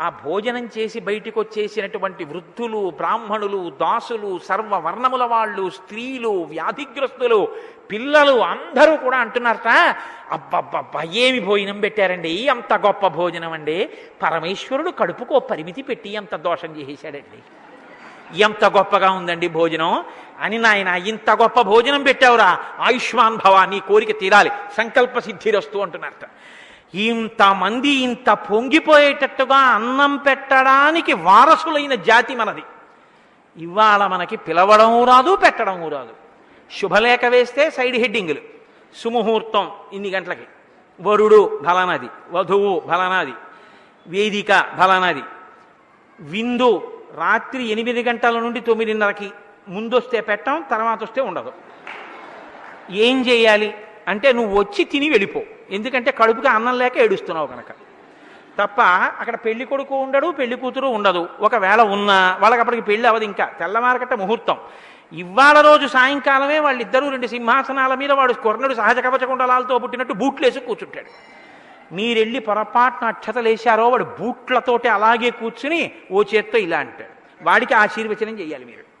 ఆ 0.00 0.08
భోజనం 0.08 0.68
చేసి 0.78 1.00
బయటికి 1.00 1.38
వచ్చేసినటువంటి 1.38 2.24
వృద్ధులు 2.24 2.92
బ్రాహ్మణులు 2.96 3.72
దాసులు 3.80 4.40
సర్వవర్ణముల 4.48 5.24
వాళ్ళు 5.24 5.70
స్త్రీలు 5.70 6.28
వ్యాధిగ్రస్తులు 6.28 7.48
పిల్లలు 7.90 8.40
అందరూ 8.40 8.96
కూడా 8.96 9.18
అంటున్నారట. 9.18 9.96
అబ్బబ్బబ్బా 10.30 11.02
ఏమి 11.02 11.40
భోజనం 11.40 11.80
పెట్టారండి? 11.80 12.48
అంత 12.48 12.72
గొప్ప 12.74 13.06
భోజనం 13.06 13.52
అండి. 13.52 13.90
పరమేశ్వరుడు 14.22 14.90
కడుపుకో 14.90 15.38
పరిమితి 15.38 15.82
పెట్టి 15.82 16.12
ఎంత 16.12 16.36
దోషం 16.36 16.76
చేసేశాడండి. 16.80 17.40
ఎంత 18.42 18.64
గొప్పగా 18.64 19.10
ఉందండి 19.10 19.48
భోజనం? 19.48 20.04
అని 20.38 20.58
నాయన 20.58 20.88
ఇంత 20.88 21.30
గొప్ప 21.30 21.60
భోజనం 21.60 22.02
పెట్టావురా. 22.02 22.58
ఆయుష్మాన్ 22.80 23.36
భవ 23.36 23.64
నీ 23.64 23.80
కోరిక 23.80 24.20
తీరాలి. 24.20 24.50
సంకల్ప 24.76 25.18
సిద్ధిరస్తు 25.18 25.78
అంటున్నారట. 25.78 26.28
ఇంతమంది 26.94 27.88
ఇంత 27.88 28.30
పొంగిపోయేటట్టుగా 28.30 29.56
అన్నం 29.56 30.16
పెట్టడానికి 30.16 31.12
వారసులైన 31.12 31.94
జాతి 31.94 32.34
మనది. 32.34 32.62
ఇవాళ 33.56 34.06
మనకి 34.06 34.36
పిలవడం 34.36 35.04
రాదు 35.04 35.36
పెట్టడం 35.36 35.88
రాదు. 35.88 36.14
శుభలేఖ 36.80 37.24
వేస్తే 37.24 37.70
సైడ్ 37.70 37.96
హెడ్డింగులు. 37.96 38.40
సుముహూర్తం 38.96 39.70
ఇన్ని 39.92 40.10
గంటలకి. 40.10 40.44
వరుడు 41.00 41.62
బలనది 41.68 42.08
వధువు 42.30 42.80
బలనది 42.80 43.32
వేదిక 44.06 44.52
బలనది 44.52 45.22
విందు 46.20 46.92
రాత్రి 47.14 47.68
ఎనిమిది 47.68 48.02
గంటల 48.02 48.38
నుండి 48.38 48.60
తొమ్మిదిన్నరకి. 48.60 49.30
ముందొస్తే 49.68 50.20
పెట్టం 50.20 50.64
తర్వాత 50.70 51.02
వస్తే 51.02 51.20
ఉండదు. 51.20 51.52
ఏం 52.90 53.26
చేయాలి? 53.26 53.74
అంటే 54.08 54.32
నువ్వు 54.32 54.58
వచ్చి 54.58 54.84
తిని 54.84 55.08
వెళ్ళిపో. 55.08 55.40
ఎందుకంటే 55.70 56.10
కడుపుకి 56.10 56.48
అన్నం 56.48 56.78
లేక 56.78 56.98
ఏడుస్తున్నావు 56.98 57.46
కనుక 57.46 57.70
తప్ప 58.58 58.80
అక్కడ 59.20 59.34
పెళ్ళి 59.34 59.64
కొడుకు 59.64 59.94
ఉండడు 59.94 60.30
పెళ్ళి 60.30 60.56
కూతురు 60.56 60.86
ఉండదు. 60.86 61.28
ఒకవేళ 61.40 61.80
ఉన్నా 61.82 62.38
వాళ్ళకి 62.40 62.60
అప్పటికి 62.60 62.82
పెళ్ళి 62.82 63.08
అవ్వదు 63.08 63.24
ఇంకా. 63.24 63.46
తెల్లవారకట్ట 63.46 64.12
ముహూర్తం. 64.12 64.56
ఇవాళ 65.12 65.60
రోజు 65.60 65.86
సాయంకాలమే 65.86 66.58
వాళ్ళిద్దరూ 66.58 67.10
రెండు 67.10 67.26
సింహాసనాల 67.26 67.94
మీద 67.94 68.12
వాడు 68.12 68.32
కొర్ణుడు 68.32 68.74
సహజ 68.74 68.98
కవచకుండలాలతో 68.98 69.78
పుట్టినట్టు 69.78 70.12
బూట్లేసి 70.12 70.60
కూర్చుంటాడు. 70.60 71.38
మీరెళ్ళి 71.94 72.38
పొరపాటున 72.38 73.08
అక్షతలేశారో 73.08 73.88
వాడు 73.88 74.04
బూట్లతోటి 74.04 74.88
అలాగే 74.88 75.30
కూర్చుని 75.30 75.92
ఓ 76.12 76.22
చేత్తో 76.22 76.58
ఇలా 76.58 76.78
అంటాడు. 76.78 77.44
వాడికి 77.44 77.74
ఆశీర్వచనం 77.74 78.40
చేయాలి 78.40 78.64
మీరు. 78.64 78.97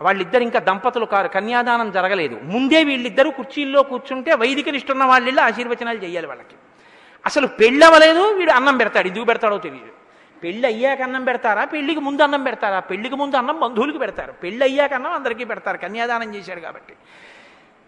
వాళ్ళిద్దరు 0.00 0.42
ఇంకా 0.42 0.58
దంపతులు 0.58 1.04
కారు 1.04 1.28
కన్యాదానం 1.28 1.90
జరగలేదు. 1.90 2.40
ముందే 2.42 2.84
వీళ్ళిద్దరూ 2.84 3.30
కుర్చీల్లో 3.30 3.82
కూర్చుంటే 3.82 4.34
వైదిక 4.34 4.68
నిష్ఠున్న 4.68 5.04
వాళ్ళిళ్ళు 5.04 5.40
ఆశీర్వచనాలు 5.40 5.98
చేయాలి 5.98 6.26
వాళ్ళకి. 6.26 6.56
అసలు 7.26 7.46
పెళ్ళవలేదు 7.46 8.32
వీడు 8.32 8.50
అన్నం 8.50 8.76
పెడతాడు 8.76 9.08
ఎందుకు 9.08 9.24
పెడతాడో 9.24 9.58
తెలియదు 9.58 9.92
పెళ్ళి 10.42 10.66
అయ్యాక 10.66 11.02
అన్నం 11.02 11.24
పెడతారా? 11.24 11.64
పెళ్ళికి 11.64 12.00
ముందు 12.00 12.22
అన్నం 12.22 12.44
పెడతారా? 12.44 12.80
పెళ్ళికి 12.80 13.16
ముందు 13.16 13.36
అన్నం 13.36 13.60
బంధువులకు 13.60 13.98
పెడతారు. 13.98 14.32
పెళ్ళి 14.32 14.64
అయ్యాక 14.64 14.92
అన్నం 14.92 15.12
అందరికీ 15.12 15.44
పెడతారు 15.44 15.76
కన్యాదానం 15.76 16.34
చేశాడు 16.34 16.60
కాబట్టి. 16.60 16.94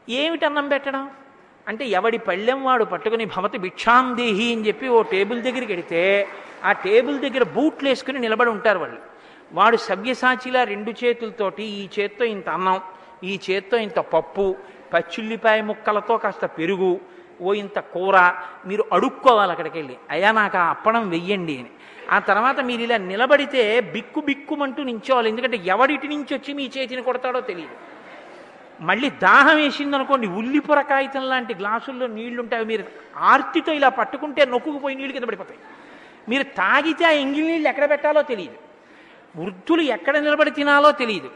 ఏమిటి 0.08 0.44
అన్నం 0.44 0.68
పెట్టడం? 0.68 1.10
అంటే 1.68 1.86
ఎవడి 1.86 2.18
పళ్ళెం 2.18 2.64
వాడు 2.64 2.84
పట్టుకుని 2.84 3.24
భవతి 3.24 3.58
భిక్షాం 3.58 4.16
దేహి 4.16 4.54
అని 4.54 4.66
చెప్పి 4.66 4.88
ఓ 4.88 5.02
టేబుల్ 5.02 5.42
దగ్గరికి 5.42 5.72
వెడితే 5.72 6.28
ఆ 6.64 6.72
టేబుల్ 6.72 7.20
దగ్గర 7.20 7.42
బూట్లు 7.42 7.88
వేసుకుని 7.88 8.18
నిలబడి 8.18 8.50
ఉంటారు 8.50 8.78
వాళ్ళు. 8.78 9.09
వాడు 9.52 9.76
సవ్యసాచిలా 9.76 10.64
రెండు 10.64 10.90
చేతులతోటి 10.90 11.62
ఈ 11.62 11.88
చేత్తో 11.98 12.24
ఇంత 12.24 12.48
అన్నం 12.48 12.80
ఈ 13.24 13.40
చేత్తో 13.50 13.76
ఇంత 13.76 13.98
పప్పు 13.98 14.56
పచ్చిల్లిపాయ 14.94 15.62
ముక్కలతో 15.62 16.16
కాస్త 16.16 16.46
పెరుగు 16.46 17.00
ఓ 17.42 17.52
ఇంత 17.54 17.78
కూర 17.78 18.16
మీరు 18.66 18.84
అడుక్కోవాలి 18.92 19.50
అక్కడికి 19.50 19.78
వెళ్ళి 19.78 19.96
అయ్యా 20.10 20.32
నాకు 20.32 20.56
ఆ 20.56 20.70
అప్పడం 20.70 21.08
వెయ్యండి 21.08 21.58
అని. 21.58 21.70
ఆ 22.10 22.18
తర్వాత 22.18 22.60
మీరు 22.60 22.82
ఇలా 22.82 22.96
నిలబడితే 22.96 23.80
బిక్కు 23.80 24.20
బిక్కుమంటూ 24.20 24.82
నించోవాలి. 24.82 25.28
ఎందుకంటే 25.28 25.56
ఎవడిటి 25.56 26.08
నుంచి 26.08 26.34
వచ్చి 26.34 26.54
మీ 26.54 26.70
చేతిని 26.78 27.02
కొడతాడో 27.02 27.40
తెలియదు. 27.40 27.76
మళ్ళీ 28.80 29.10
దాహం 29.10 29.56
వేసింది 29.56 29.96
అనుకోండి 29.96 30.26
ఉల్లిపొర 30.26 30.80
కాగితం 30.80 31.28
లాంటి 31.28 31.54
గ్లాసుల్లో 31.54 32.06
నీళ్ళుంటాయి. 32.06 32.64
మీరు 32.64 32.84
ఆర్తితో 33.16 33.72
ఇలా 33.72 33.88
పట్టుకుంటే 33.88 34.44
నొక్కుకుపోయి 34.44 34.96
నీళ్ళు 34.96 35.12
కింద 35.12 35.24
పడిపోతాయి. 35.24 35.60
మీరు 36.28 36.42
తాగితే 36.42 37.04
ఆ 37.04 37.10
ఎంగిలి 37.10 37.46
నీళ్ళు 37.46 37.68
ఎక్కడ 37.68 37.90
పెట్టాలో 37.90 38.22
తెలియదు. 38.22 38.69
వృద్ధులు 39.36 39.82
ఎక్కడ 39.82 40.16
నిలబడి 40.16 40.50
తినాలో 40.50 40.92
తెలియదు 40.92 41.30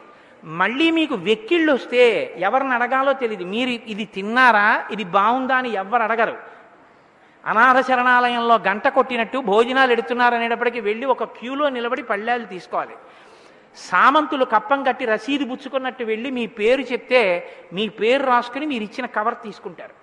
మళ్ళీ 0.45 0.91
మీకు 0.91 1.15
వెక్కిళ్ళు 1.15 1.73
వస్తే 1.73 2.35
ఎవరిని 2.39 2.75
అడగాలో 2.75 3.13
తెలియదు 3.13 3.45
మీరు 3.45 3.71
ఇది 3.71 4.05
తిన్నారా? 4.05 4.89
ఇది 4.91 5.05
బాగుందా 5.05 5.57
అని 5.57 5.71
ఎవరు 5.73 6.03
అడగరు. 6.03 6.37
అనాథ 7.47 7.87
శరణాలయంలో 7.87 8.55
గంట 8.55 8.89
కొట్టినట్టు 8.89 9.39
భోజనాలు 9.39 9.93
ఎడుతున్నారు 9.93 10.35
అనేటప్పటికీ 10.35 10.81
వెళ్ళి 10.81 11.07
ఒక 11.07 11.25
క్యూలో 11.25 11.69
నిలబడి 11.69 12.03
పళ్ళాలు 12.03 12.45
తీసుకోవాలి. 12.45 12.95
సామంతులు 13.77 14.45
కప్పం 14.45 14.83
కట్టి 14.83 15.05
రసీదు 15.05 15.45
పుచ్చుకున్నట్టు 15.45 16.05
వెళ్ళి 16.05 16.31
మీ 16.31 16.47
పేరు 16.47 16.81
చెప్తే 16.81 17.51
మీ 17.73 17.89
పేరు 17.89 18.23
రాసుకుని 18.25 18.67
మీరు 18.67 18.83
ఇచ్చిన 18.83 19.07
కవర్ 19.07 19.35
తీసుకుంటారు. 19.35 19.95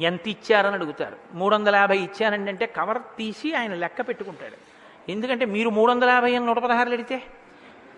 ఎంత 0.00 0.28
ఇచ్చారని 0.28 0.74
అడుగుతారు. 0.74 1.16
మూడు 1.34 1.54
వందల 1.54 1.76
యాభై 1.76 1.98
ఇచ్చానండి 1.98 2.50
అంటే 2.50 2.66
కవర్ 2.66 2.98
తీసి 2.98 3.54
ఆయన 3.54 3.74
లెక్క 3.74 4.08
పెట్టుకుంటాడు. 4.08 4.75
ఎందుకంటే 5.08 5.44
మీరు 5.44 5.70
మూడు 5.70 5.92
వందల 5.92 6.08
యాభై 6.08 6.36
అని 6.36 6.46
నూట 6.46 6.58
పదహారులు 6.58 6.92
అడిగితే 6.92 7.22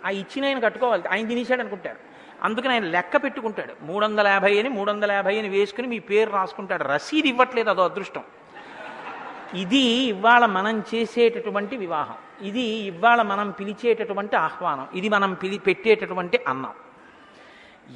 ఆ 0.07 0.11
ఇచ్చిన 0.11 0.45
ఆయన 0.45 0.59
కట్టుకోవాలి. 0.59 1.09
ఆయన 1.09 1.29
తినేశాడు 1.29 1.61
అనుకుంటారు. 1.61 1.97
అందుకని 2.43 2.73
ఆయన 2.73 2.85
లెక్క 2.85 3.17
పెట్టుకుంటాడు. 3.17 3.75
మూడు 3.83 4.05
వందల 4.05 4.27
యాభై 4.27 4.59
అని 4.59 4.69
మూడు 4.69 4.91
వందల 4.91 5.13
యాభై 5.13 5.39
అని 5.39 5.49
వేసుకుని 5.49 5.89
మీ 5.89 5.99
పేరు 5.99 6.31
రాసుకుంటాడు. 6.31 6.85
రసీదు 6.85 7.27
ఇవ్వట్లేదు 7.27 7.71
అదో 7.71 7.85
అదృష్టం. 7.85 8.23
ఇది 9.55 9.79
ఇవాళ 9.79 10.47
మనం 10.47 10.83
చేసేటటువంటి 10.95 11.77
వివాహం. 11.77 12.15
ఇది 12.43 12.61
ఇవాళ 12.61 13.23
మనం 13.23 13.51
పిలిచేటటువంటి 13.51 14.37
ఆహ్వానం. 14.37 14.89
ఇది 14.95 15.09
మనం 15.09 15.35
పిలి 15.35 15.59
పెట్టేటటువంటి 15.59 16.41
అన్నం. 16.49 16.71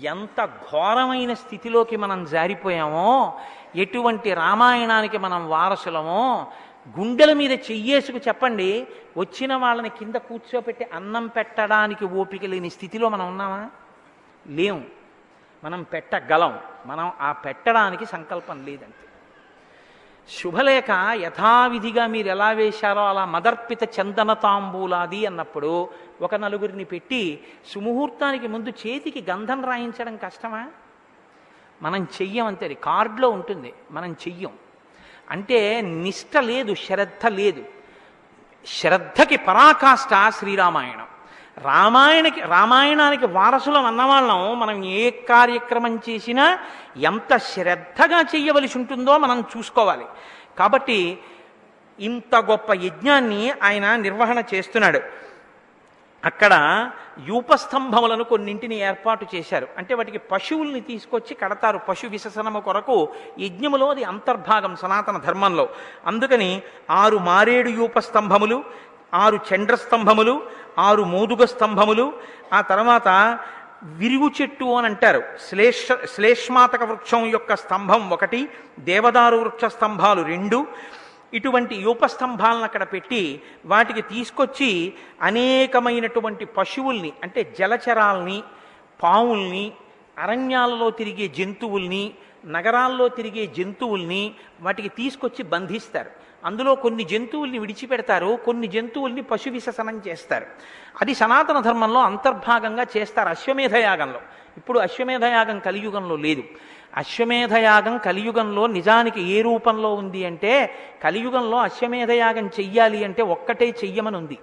ఎంత 0.03 0.45
ఘోరమైన 0.45 1.35
స్థితిలోకి 1.35 1.97
మనం 1.97 2.25
జారిపోయామో 2.25 3.41
ఎటువంటి 3.77 4.35
రామాయణానికి 4.35 5.19
మనం 5.19 5.49
వారసులమో 5.49 6.53
గుండెల 6.89 7.33
మీద 7.33 7.53
చెయ్యేసుకు 7.53 8.19
చెప్పండి 8.19 8.87
వచ్చిన 9.17 9.55
వాళ్ళని 9.55 9.89
కింద 9.89 10.15
కూర్చోపెట్టి 10.15 10.87
అన్నం 10.93 11.27
పెట్టడానికి 11.27 12.05
ఓపిక 12.05 12.45
లేని 12.45 12.71
స్థితిలో 12.71 13.09
మనం 13.09 13.29
ఉన్నామా? 13.29 13.71
లేము 14.47 14.85
మనం 15.65 15.83
పెట్టగలం. 15.83 16.59
మనం 16.87 17.13
ఆ 17.21 17.33
పెట్టడానికి 17.33 18.07
సంకల్పం 18.07 18.65
లేదంతే. 18.67 19.09
శుభలేఖ 20.29 20.91
యథావిధిగా 21.13 22.07
మీరు 22.07 22.29
ఎలా 22.29 22.51
వేశారో 22.51 23.09
అలా 23.09 23.25
మదర్పిత 23.25 23.85
చందన 23.85 24.33
తాంబూలాది 24.33 25.27
అన్నప్పుడు 25.27 25.89
ఒక 26.21 26.35
నలుగురిని 26.35 26.85
పెట్టి 26.85 27.41
సుముహూర్తానికి 27.67 28.49
ముందు 28.49 28.71
చేతికి 28.71 29.31
గంధం 29.31 29.65
రాయించడం 29.65 30.17
కష్టమా? 30.17 30.69
మనం 31.83 32.07
చెయ్యం 32.23 32.47
అంతే 32.47 32.65
అది 32.65 32.75
కార్డులో 32.75 33.31
ఉంటుంది. 33.31 33.73
మనం 33.91 34.13
చెయ్యం. 34.13 34.53
అంటే 35.33 35.81
నిష్ట 35.81 36.37
లేదు 36.37 36.75
శ్రద్ధ 36.75 37.27
లేదు. 37.27 37.65
శ్రద్ధకి 38.67 39.37
పరాకాష్ట 39.37 40.39
శ్రీరామాయణం. 40.39 41.07
రామాయణకి 41.59 42.41
రామాయణానికి 42.41 43.27
వారసులం 43.27 43.85
అన్నవాళ్ళం. 43.85 44.61
మనం 44.61 44.85
ఏ 44.85 45.11
కార్యక్రమం 45.11 45.97
చేసినా 45.97 46.59
ఎంత 46.97 47.37
శ్రద్ధగా 47.37 48.21
చెయ్యవలసి 48.21 48.79
ఉంటుందో 48.79 49.19
మనం 49.19 49.45
చూసుకోవాలి. 49.57 50.05
కాబట్టి 50.59 51.19
ఇంత 52.01 52.37
గొప్ప 52.37 52.73
యజ్ఞాన్ని 52.73 53.53
ఆయన 53.63 53.97
నిర్వహణ 53.97 54.43
చేస్తున్నాడు. 54.55 55.22
అక్కడ 56.25 56.91
యూపస్తంభములను 57.27 58.25
కొన్నింటిని 58.25 58.79
ఏర్పాటు 58.79 59.27
చేశారు. 59.35 59.69
అంటే 59.79 59.95
వాటికి 59.95 60.19
పశువుల్ని 60.19 60.81
తీసుకొచ్చి 60.81 61.35
కడతారు. 61.35 61.79
పశు 61.79 62.07
విససనము 62.07 62.61
కొరకు 62.61 63.09
యజ్ఞములో 63.41 63.91
అది 63.91 64.05
అంతర్భాగం 64.05 64.77
సనాతన 64.77 65.19
ధర్మంలో. 65.19 65.69
అందుకని 66.07 66.63
ఆరు 66.91 67.19
మారేడు 67.19 67.69
యూపస్తంభములు 67.69 68.65
ఆరు 69.15 69.41
చండ్ర 69.55 69.75
స్తంభములు 69.75 70.43
ఆరు 70.79 71.03
మోదుగ 71.03 71.45
స్తంభములు 71.45 72.13
ఆ 72.53 72.61
తర్వాత 72.61 73.39
విరుగు 73.83 74.31
చెట్టు 74.43 74.65
అని 74.65 74.87
అంటారు. 74.87 75.23
శ్లేష 75.49 75.89
శ్లేష్మాతక 76.15 76.83
వృక్షం 76.83 77.27
యొక్క 77.27 77.57
స్తంభం 77.57 78.11
ఒకటి 78.11 78.49
దేవదారు 78.81 79.37
వృక్ష 79.37 79.65
స్తంభాలు 79.65 80.23
రెండు 80.23 80.67
ఇటువంటి 81.35 81.77
యూపస్తంభాలను 81.77 82.63
అక్కడ 82.63 82.83
పెట్టి 82.83 83.43
వాటికి 83.67 84.03
తీసుకొచ్చి 84.03 84.93
అనేకమైనటువంటి 85.23 86.45
పశువుల్ని 86.45 87.13
అంటే 87.23 87.55
జలచరాల్ని 87.59 88.43
పావుల్ని 89.03 89.73
అరణ్యాలలో 90.19 90.91
తిరిగే 90.91 91.29
జంతువుల్ని 91.29 92.15
నగరాల్లో 92.47 93.09
తిరిగే 93.09 93.47
జంతువుల్ని 93.47 94.35
వాటికి 94.61 94.89
తీసుకొచ్చి 94.89 95.43
బంధిస్తారు. 95.43 96.11
అందులో 96.45 96.75
కొన్ని 96.75 97.05
జంతువుల్ని 97.05 97.59
విడిచిపెడతారు 97.59 98.39
కొన్ని 98.45 98.67
జంతువుల్ని 98.67 99.23
పశు 99.23 99.51
విససనం 99.51 100.03
చేస్తారు. 100.09 100.47
అది 101.01 101.15
సనాతన 101.15 101.61
ధర్మంలో 101.61 102.01
అంతర్భాగంగా 102.01 102.87
చేస్తారు 102.97 103.29
అశ్వమేధయాగంలో. 103.29 104.21
ఇప్పుడు 104.57 104.79
అశ్వమేధయాగం 104.79 105.59
కలియుగంలో 105.59 106.17
లేదు. 106.17 106.43
అశ్వమేధయాగం 106.97 107.99
కలియుగంలో 107.99 108.67
నిజానికి 108.67 109.21
ఏ 109.23 109.43
రూపంలో 109.43 109.95
ఉంది 109.95 110.27
అంటే 110.27 110.75
కలియుగంలో 111.03 111.59
అశ్వమేధయాగం 111.59 112.47
చెయ్యాలి 112.47 113.05
అంటే 113.05 113.23
ఒక్కటే 113.23 113.69
చెయ్యమని 113.85 114.17
ఉంది 114.17 114.39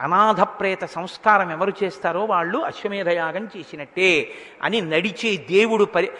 అనాథ 0.00 0.40
ప్రేత 0.40 0.84
సంస్కారం 0.84 1.50
ఎవరు 1.50 1.72
చేస్తారో 1.82 2.24
వాళ్ళు 2.24 2.58
అశ్వమేధయాగం 2.58 3.48
చేసినట్టే 3.56 4.30
అని 4.62 4.80
నడిచే 4.80 5.36
దేవుడు 5.36 5.84
పరి 5.84 6.10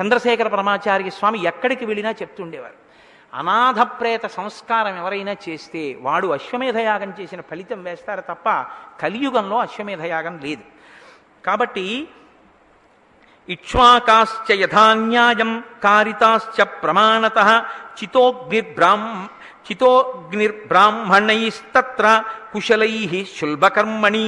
చంద్రశేఖర 0.00 0.48
పరమాచార్య 0.48 1.10
స్వామి 1.10 1.44
ఎక్కడికి 1.44 1.84
వెళ్ళినా 1.84 2.10
చెప్తుండేవారు. 2.10 2.74
అనాథ 3.34 3.80
ప్రేత 4.00 4.26
సంస్కారం 4.26 4.96
ఎవరైనా 4.96 5.36
చేస్తే 5.48 5.98
వాడు 6.00 6.26
అశ్వమేధయాగం 6.26 7.14
చేసిన 7.20 7.40
ఫలితం 7.40 7.82
వేస్తారు 7.82 8.20
తప్ప 8.20 8.64
కలియుగంలో 9.00 9.58
అశ్వమేధయాగం 9.58 10.40
లేదు. 10.42 10.62
కాబట్టి 11.46 12.08
ఇక్ష్వాకాశ్చ 13.48 14.48
యథాన్యాయం 14.62 15.50
కారితాశ్చ 15.84 16.58
ప్రమాణత 16.82 17.38
చితోగ్నిర్బ్రాహ్మ 17.98 19.12
చితోగ్నిర్బ్రాహ్మణైస్తత్ర 19.66 22.06
కుశలై 22.52 22.94
శుల్బకర్మణి 23.36 24.26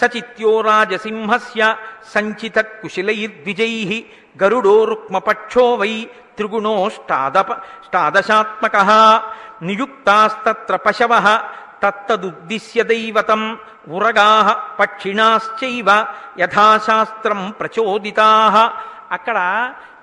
సచిత్యో 0.00 0.60
రాజసింహస్య 0.60 1.74
సంచిత 2.14 2.58
కుశలైర్ద్విజై 2.82 4.04
గరుడో 4.42 4.84
రుక్మపక్షో 4.84 5.74
వై 5.74 6.08
త్రిగుణోష్టాదప 6.36 7.50
ష్టాదశాత్మక 7.86 8.76
నియుక్తాస్తత్ర 9.62 10.76
పశవ 10.76 11.12
తత్తదుద్దిశ్య 11.82 12.82
దైవతం 12.82 13.58
ఉరగా 13.88 14.28
పక్షిణాశ్చైవ 14.80 16.06
యథాశాస్త్రం 16.38 17.54
ప్రచోదితా. 17.60 18.28
అక్కడ 19.12 19.38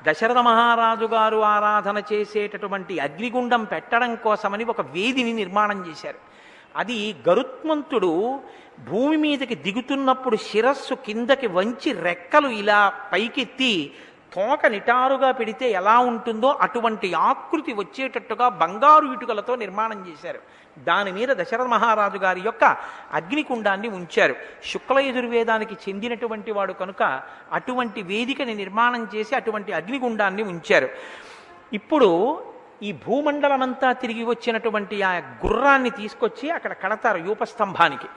దశరథ 0.08 0.38
మహారాజు 0.38 1.06
గారు 1.06 1.38
ఆరాధన 1.38 2.02
చేసేటటువంటి 2.14 3.00
అగ్నిగుండం 3.00 3.64
పెట్టడం 3.64 4.16
కోసమని 4.16 4.64
ఒక 4.64 4.82
వేదిని 4.82 5.34
నిర్మాణం 5.34 5.86
చేశారు. 5.88 6.20
అది 6.76 7.16
గరుత్మంతుడు 7.30 8.40
భూమి 8.90 9.18
మీదకి 9.18 9.56
దిగుతున్నప్పుడు 9.56 10.36
శిరస్సు 10.36 10.94
కిందకి 10.94 11.48
వంచి 11.48 11.92
రెక్కలు 11.92 12.48
ఇలా 12.48 12.94
పైకెత్తి 13.14 13.94
తోక 14.36 14.66
నిటారుగా 14.66 15.32
పెడితే 15.32 15.72
ఎలా 15.72 16.00
ఉంటుందో 16.00 16.50
అటువంటి 16.62 17.14
ఆకృతి 17.14 17.74
వచ్చేటట్టుగా 17.74 18.50
బంగారు 18.50 19.14
ఇటుకలతో 19.14 19.56
నిర్మాణం 19.56 20.06
చేశారు. 20.08 20.40
దాని 20.84 21.12
మీద 21.12 21.30
దశరథ 21.30 21.66
మహారాజు 21.66 22.18
గారి 22.18 22.42
యొక్క 22.42 22.78
అగ్నికుండాన్ని 23.12 23.88
ఉంచారు. 23.88 24.36
శుక్ల 24.66 25.00
యజుర్వేదానికి 25.00 25.78
చెందినటువంటి 25.90 26.52
వాడు 26.52 26.74
కనుక 26.74 27.22
అటువంటి 27.52 28.02
వేదికని 28.02 28.56
నిర్మాణం 28.56 29.08
చేసి 29.16 29.36
అటువంటి 29.36 29.74
అగ్నిగుండాన్ని 29.74 30.44
ఉంచారు. 30.44 30.90
ఇప్పుడు 31.74 32.44
ఈ 32.84 32.92
భూమండలమంతా 32.92 33.92
తిరిగి 33.92 34.24
వచ్చినటువంటి 34.24 35.02
ఆ 35.02 35.18
గుర్రాన్ని 35.18 35.90
తీసుకొచ్చి 35.90 36.52
అక్కడ 36.52 36.74
కడతారు 36.74 37.18
యూపస్తంభానికి. 37.18 38.08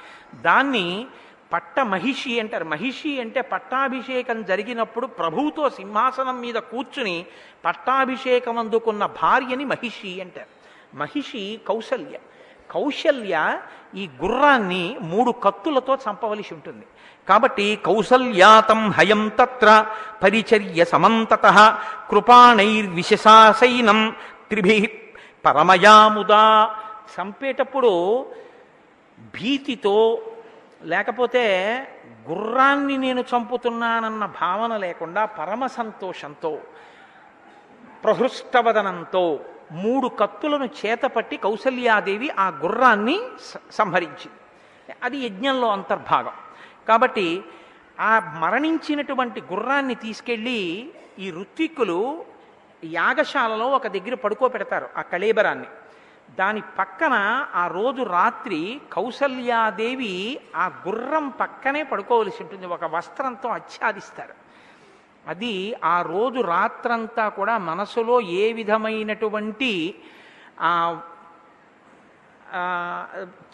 దాన్ని 0.42 1.06
పట్ట 1.52 1.80
మహిషి 1.80 2.40
అంటారు. 2.40 2.64
మహిషి 2.64 3.20
అంటే 3.20 3.40
పట్టాభిషేకం 3.40 4.44
జరిగినప్పుడు 4.44 5.06
ప్రభువుతో 5.06 5.70
సింహాసనం 5.70 6.40
మీద 6.40 6.54
కూర్చుని 6.54 7.26
పట్టాభిషేకం 7.64 8.58
అందుకున్న 8.58 9.06
భార్యని 9.06 9.64
మహిషి 9.64 10.20
అంటారు. 10.20 10.60
మహిషి 10.96 11.60
కౌసల్య. 11.68 12.18
కౌశల్య 12.70 13.58
ఈ 13.94 14.10
గుర్రాన్ని 14.22 14.96
మూడు 15.00 15.30
కత్తులతో 15.30 15.94
చంపవలసి 15.94 16.54
ఉంటుంది. 16.54 16.86
కాబట్టి 17.28 17.78
కౌసల్యాతం 17.86 18.90
హయం 18.90 19.28
తత్ర 19.28 19.86
పరిచర్య 20.22 20.84
సమంతత 20.84 21.76
కృపాణైర్విశసాసైనం 22.10 24.16
త్రిభి 24.50 25.00
పరమయాముదా. 25.44 26.74
చంపేటప్పుడు 27.14 28.26
భీతితో 29.20 30.22
లేకపోతే 30.82 31.88
గుర్రాన్ని 32.30 32.96
నేను 32.96 33.20
చంపుతున్నానన్న 33.20 34.26
భావన 34.26 34.76
లేకుండా 34.76 35.24
పరమ 35.24 35.66
సంతోషంతో 35.66 36.58
ప్రహృష్టవదనంతో 38.04 39.40
మూడు 39.70 40.08
కత్తులను 40.08 40.64
చేతపట్టి 40.64 41.36
కౌసల్యాదేవి 41.36 42.30
ఆ 42.30 42.48
గుర్రాన్ని 42.48 43.20
సంహరించింది. 43.70 44.94
అది 45.02 45.18
యజ్ఞంలో 45.18 45.68
అంతర్భాగం. 45.68 46.32
కాబట్టి 46.88 47.44
ఆ 48.00 48.36
మరణించినటువంటి 48.40 49.40
గుర్రాన్ని 49.40 49.94
తీసుకెళ్ళి 49.94 50.90
ఈ 51.18 51.30
ఋత్విక్కులు 51.30 52.24
యాగశాలలో 52.84 53.68
ఒక 53.68 53.86
దగ్గర 53.86 54.14
పడుకోబెడతారు 54.14 54.88
ఆ 54.96 55.02
కళేబరాన్ని. 55.02 55.66
దాని 56.38 56.62
పక్కన 56.78 57.46
ఆ 57.54 57.66
రోజు 57.66 58.02
రాత్రి 58.02 58.80
కౌసల్యాదేవి 58.92 60.40
ఆ 60.56 60.70
గుర్రం 60.88 61.28
పక్కనే 61.28 61.82
పడుకోవలసి 61.82 62.42
ఉంటుంది 62.42 62.66
ఒక 62.66 62.84
వస్త్రంతో 62.84 63.48
ఆచ్ఛాదిస్తారు. 63.48 64.39
అది 65.26 65.74
ఆ 65.84 66.02
రోజు 66.02 66.40
రాత్రంతా 66.40 67.28
కూడా 67.28 67.58
మనసులో 67.58 68.20
ఏ 68.20 68.52
విధమైనటువంటి 68.52 70.02
ఆ 70.60 70.70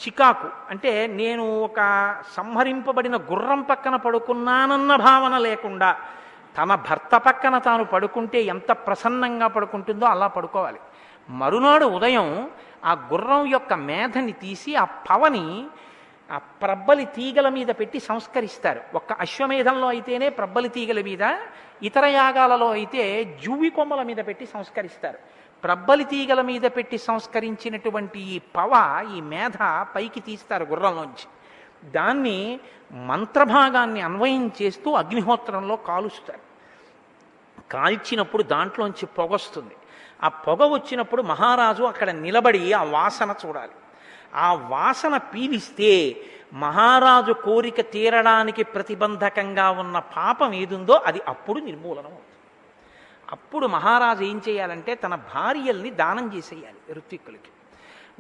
చికాకు 0.06 0.48
అంటే 0.70 1.06
నేను 1.06 1.60
ఒక 1.60 1.80
సంహరింపబడిన 2.36 3.16
గుర్రం 3.16 3.62
పక్కన 3.62 3.96
పడుకున్నానన్న 3.96 4.96
భావన 4.96 5.38
లేకుండా 5.38 5.96
తన 6.58 6.74
భర్త 6.74 7.16
పక్కన 7.16 7.58
తాను 7.58 7.84
పడుకుంటే 7.84 8.42
ఎంత 8.42 8.72
ప్రసన్నంగా 8.72 9.46
పడుకుంటుందో 9.46 10.06
అలా 10.06 10.26
పడుకోవాలి. 10.26 10.80
మరునాడు 11.30 11.86
ఉదయం 11.86 12.50
ఆ 12.84 12.92
గుర్రం 12.92 13.46
యొక్క 13.46 13.72
మేధని 13.74 14.32
తీసి 14.32 14.74
ఆ 14.74 14.84
పవని 14.84 15.68
ఆ 16.30 16.38
ప్రబ్బలి 16.38 17.04
తీగల 17.04 17.48
మీద 17.48 17.66
పెట్టి 17.66 18.00
సంస్కరిస్తారు. 18.00 18.80
ఒక్క 18.94 19.12
అశ్వమేధంలో 19.12 19.88
అయితేనే 19.88 20.28
ప్రబ్బలి 20.28 20.68
తీగల 20.68 21.00
మీద 21.02 21.36
ఇతర 21.82 22.06
యాగాలలో 22.06 22.70
అయితే 22.70 23.24
జువ్వి 23.44 23.70
కొమ్మల 23.70 24.02
మీద 24.02 24.16
పెట్టి 24.16 24.46
సంస్కరిస్తారు. 24.46 25.18
ప్రబ్బలి 25.64 26.04
తీగల 26.04 26.40
మీద 26.40 26.62
పెట్టి 26.62 26.98
సంస్కరించినటువంటి 26.98 28.20
ఈ 28.20 28.38
పవ 28.38 29.04
ఈ 29.16 29.20
మేధ 29.20 29.56
పైకి 29.94 30.20
తీస్తారు 30.20 30.64
గుర్రంలోంచి. 30.64 31.26
దాన్ని 31.90 32.60
మంత్రభాగాన్ని 32.92 34.00
అన్వయం 34.00 34.50
చేస్తూ 34.62 34.92
అగ్నిహోత్రంలో 34.92 35.76
కాలుస్తారు. 35.76 36.46
కాల్చినప్పుడు 37.70 38.42
దాంట్లోంచి 38.42 39.06
పొగొస్తుంది 39.06 39.76
ఆ 40.22 40.28
పొగ 40.28 40.72
వచ్చినప్పుడు 40.72 41.22
మహారాజు 41.22 41.82
అక్కడ 41.82 42.10
నిలబడి 42.10 42.72
ఆ 42.72 42.82
వాసన 42.82 43.34
చూడాలి. 43.46 43.72
ఆ 44.36 44.54
వాసన 44.54 45.16
పీలిస్తే 45.16 46.16
మహారాజు 46.52 47.32
కోరిక 47.32 47.80
తీరడానికి 47.80 48.62
ప్రతిబంధకంగా 48.62 49.70
ఉన్న 49.70 49.98
పాపం 49.98 50.52
ఏదుందో 50.54 50.92
అది 50.92 51.20
అప్పుడు 51.28 51.60
నిర్మూలనం 51.60 52.14
అవుతుంది. 52.16 52.22
అప్పుడు 53.32 53.66
మహారాజు 53.66 54.24
ఏం 54.24 54.42
చేయాలంటే 54.48 54.94
తన 54.94 55.14
భార్యల్ని 55.14 55.90
దానం 55.90 56.26
చేసేయాలి 56.36 56.92
ఋత్విక్కులకి. 56.92 57.50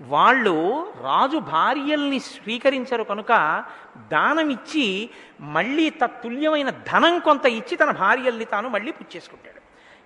వాళ్ళు 0.00 0.56
రాజు 1.02 1.38
భార్యల్ని 1.38 2.18
స్వీకరించరు 2.20 3.02
కనుక 3.02 3.64
దానం 4.08 4.50
ఇచ్చి 4.50 5.10
మళ్ళీ 5.40 5.90
తత్తుల్యమైన 5.90 6.70
ధనం 6.70 7.18
కొంత 7.18 7.46
ఇచ్చి 7.46 7.76
తన 7.76 7.90
భార్యల్ని 7.90 8.44
తాను 8.44 8.68
మళ్ళీ 8.68 8.92
పుచ్చేసుకుంటాడు 8.92 9.60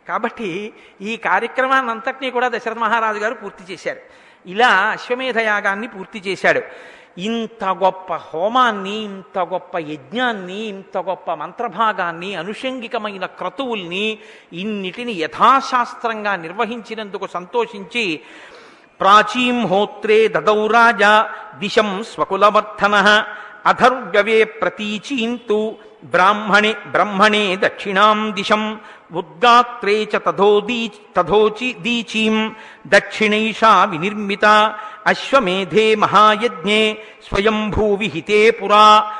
కాబట్టి 0.08 0.72
ఈ 1.00 1.16
కార్యక్రమాన్ని 1.16 1.90
అంతటినీ 1.90 2.30
కూడా 2.30 2.48
దశరథ 2.48 2.78
మహారాజు 2.78 3.18
గారు 3.18 3.34
పూర్తి 3.34 3.72
చేశారు. 3.72 4.00
ఇలా 4.46 4.68
అశ్వమేధ 4.68 5.38
యాగాన్ని 5.38 5.88
పూర్తి 5.88 6.18
చేశాడు. 6.26 6.62
ఇంత 7.18 7.64
గొప్ప 7.64 8.12
హోమాన్ని 8.14 8.96
ఇంత 9.02 9.38
గొప్ప 9.38 9.78
యజ్ఞాన్ని 9.78 10.58
ఇంత 10.66 10.98
గొప్ప 10.98 11.34
మంత్రభాగాన్ని 11.34 12.34
అనుషంగికమైన 12.34 13.26
క్రతువుల్ని 13.26 14.18
ఇన్నిటిని 14.52 15.12
యథాశాస్త్రంగా 15.12 16.36
నిర్వహించినందుకు 16.36 17.26
సంతోషించి 17.26 18.20
ప్రాచీం 19.00 19.66
హోత్రే 19.66 20.28
దదౌ 20.28 20.66
రాజా 20.66 21.30
దిశం 21.58 22.02
స్వకులవర్ధన 22.02 23.24
అధర్వ్యవే 23.66 24.44
ప్రతీచీంతు 24.44 25.60
బ్రాహ్మణే 26.04 26.76
బ్రహ్మణే 26.86 27.56
దక్షిణాం 27.56 28.34
దిశం 28.34 28.80
ఉద్గాత్రే 29.12 30.04
చ 30.04 30.16
తథోదీ 30.16 30.90
తథోచి 31.16 31.72
దీచీం 31.72 32.54
దక్షిణైషా 32.86 33.84
వినిర్మిత 33.84 34.44
అశ్వమేధే 35.06 35.94
మహాయజ్ఞే 35.94 37.04
స్వయంభూ 37.28 37.94
విహితే 37.94 38.50
పురా. 38.50 39.12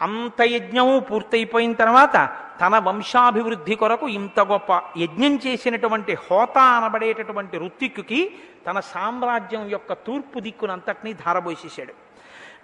అంత 0.00 0.40
యజ్ఞం 0.42 1.06
పూర్తయిపోయిన 1.10 1.72
తర్వాత 1.72 2.30
తన 2.60 2.78
వంశాభివృద్ధి 2.78 3.74
కొరకు 3.74 4.08
ఇంత 4.08 4.40
గొప్ప 4.40 4.82
యజ్ఞం 4.96 5.38
చేసినటువంటి 5.46 6.14
హోత 6.14 6.58
అనబడేటటువంటి 6.58 7.58
ఋత్విక్కుకి 7.58 8.34
తన 8.66 8.80
సామ్రాజ్యం 8.80 9.70
యొక్క 9.70 9.92
తూర్పు 9.92 10.40
దిక్కునంతటినీ 10.40 11.12
ధారబోసేశాడు. 11.12 12.03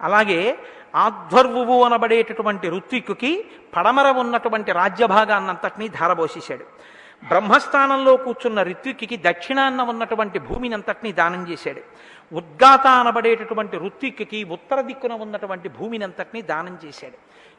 అలాగే 0.01 0.57
ఆధ్వర్వువు 0.95 1.83
అనబడేటటువంటి 1.83 2.69
ఋత్విక్కుకి 2.69 3.45
పడమర 3.75 4.07
ఉన్నటువంటి 4.07 4.71
రాజ్యభాగాన్నంతటినీ 4.71 5.87
ధారబోసేశాడు. 5.87 6.65
బ్రహ్మస్థానంలో 7.27 8.17
కూర్చున్న 8.17 8.63
ఋత్విక్కి 8.63 9.17
దక్షిణాన్న 9.17 9.81
ఉన్నటువంటి 9.81 10.39
భూమిని 10.39 10.73
అంతటినీ 10.73 11.11
దానం 11.11 11.47
చేశాడు. 11.47 11.81
ఉద్గాత 12.35 12.87
అనబడేటటువంటి 12.87 13.77
ఋత్విక్కి 13.77 14.43
ఉత్తర 14.43 14.81
దిక్కున 14.81 15.13
ఉన్నటువంటి 15.13 15.69
భూమిని 15.69 16.03
అంతటినీ 16.03 16.41
దానం 16.41 16.79
చేశాడు. 16.85 17.17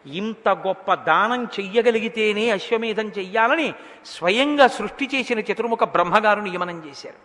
ఇంత 0.08 0.48
గొప్ప 0.48 0.94
దానం 0.94 1.44
చెయ్యగలిగితేనే 1.44 2.50
అశ్వమేధం 2.50 3.08
చెయ్యాలని 3.08 3.74
స్వయంగా 4.06 4.66
సృష్టి 4.66 5.10
చేసిన 5.14 5.38
చతుర్ముఖ 5.38 5.84
బ్రహ్మగారు 5.84 6.40
నియమనం 6.40 6.82
చేశారు. 6.90 7.16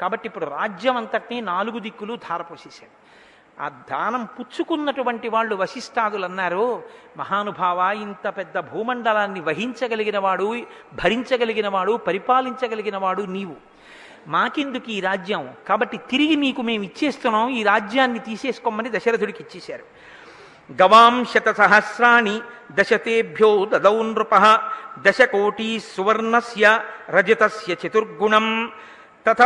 కాబట్టి 0.00 0.28
ఇప్పుడు 0.28 0.44
రాజ్యం 0.44 0.96
అంతటినీ 0.96 1.40
నాలుగు 1.40 1.78
దిక్కులు 1.78 2.16
ధారపోసేశాడు. 2.16 3.05
ఆ 3.60 3.68
దానం 3.68 4.24
పుచ్చుకున్నటువంటి 4.24 5.28
వాళ్ళు 5.28 5.56
వశిష్ఠాదులు 5.56 6.24
అన్నారు 6.24 6.82
మహానుభావ 7.16 7.92
ఇంత 8.02 8.28
పెద్ద 8.28 8.58
భూమండలాన్ని 8.58 9.40
వహించగలిగిన 9.40 10.18
వాడు 10.18 10.62
భరించగలిగిన 10.94 11.68
వాడు 11.68 11.92
పరిపాలించగలిగిన 11.92 12.96
వాడు 12.96 13.22
నీవు. 13.22 13.56
మాకెందుకు 14.26 14.90
ఈ 14.90 15.00
రాజ్యం? 15.00 15.48
కాబట్టి 15.68 15.96
తిరిగి 15.96 16.36
నీకు 16.36 16.62
మేము 16.62 16.84
ఇచ్చేస్తున్నాం 16.84 17.48
ఈ 17.48 17.62
రాజ్యాన్ని 17.62 18.18
తీసేసుకోమని 18.18 18.90
దశరథుడికి 18.98 19.42
ఇచ్చేశారు. 19.42 19.84
గవాం 20.82 21.24
శత 21.24 21.56
సహస్రాణి 21.56 22.40
దశతేభ్యో 22.72 23.64
దదౌ 23.64 24.02
నృప 24.02 24.60
దశకోటీ 24.98 25.80
సువర్ణస్య 25.80 26.80
రజతస్య 27.10 27.76
చతుర్గుణం 27.86 28.72
తథ 29.26 29.42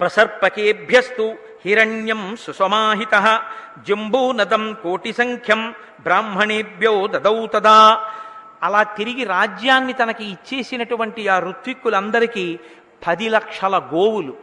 ప్రసర్పకేభ్యస్తు 0.00 1.34
హిరణ్యం 1.66 2.36
సుసమాహిత 2.40 3.42
జంబూనదం 3.88 4.76
కోటి 4.82 5.12
సంఖ్యం 5.12 5.74
బ్రాహ్మణేభ్యో 6.00 7.06
దదౌ 7.06 7.46
తదా 7.46 8.04
అలా 8.62 8.82
తిరిగి 8.82 9.24
రాజ్యాన్ని 9.24 9.92
తనకి 9.92 10.24
ఇచ్చేసినటువంటి 10.24 11.28
ఆ 11.28 11.38
ఋత్విక్కులందరికీ 11.38 12.58
పది 13.06 13.28
లక్షల 13.28 13.78
గోవులు. 13.78 14.36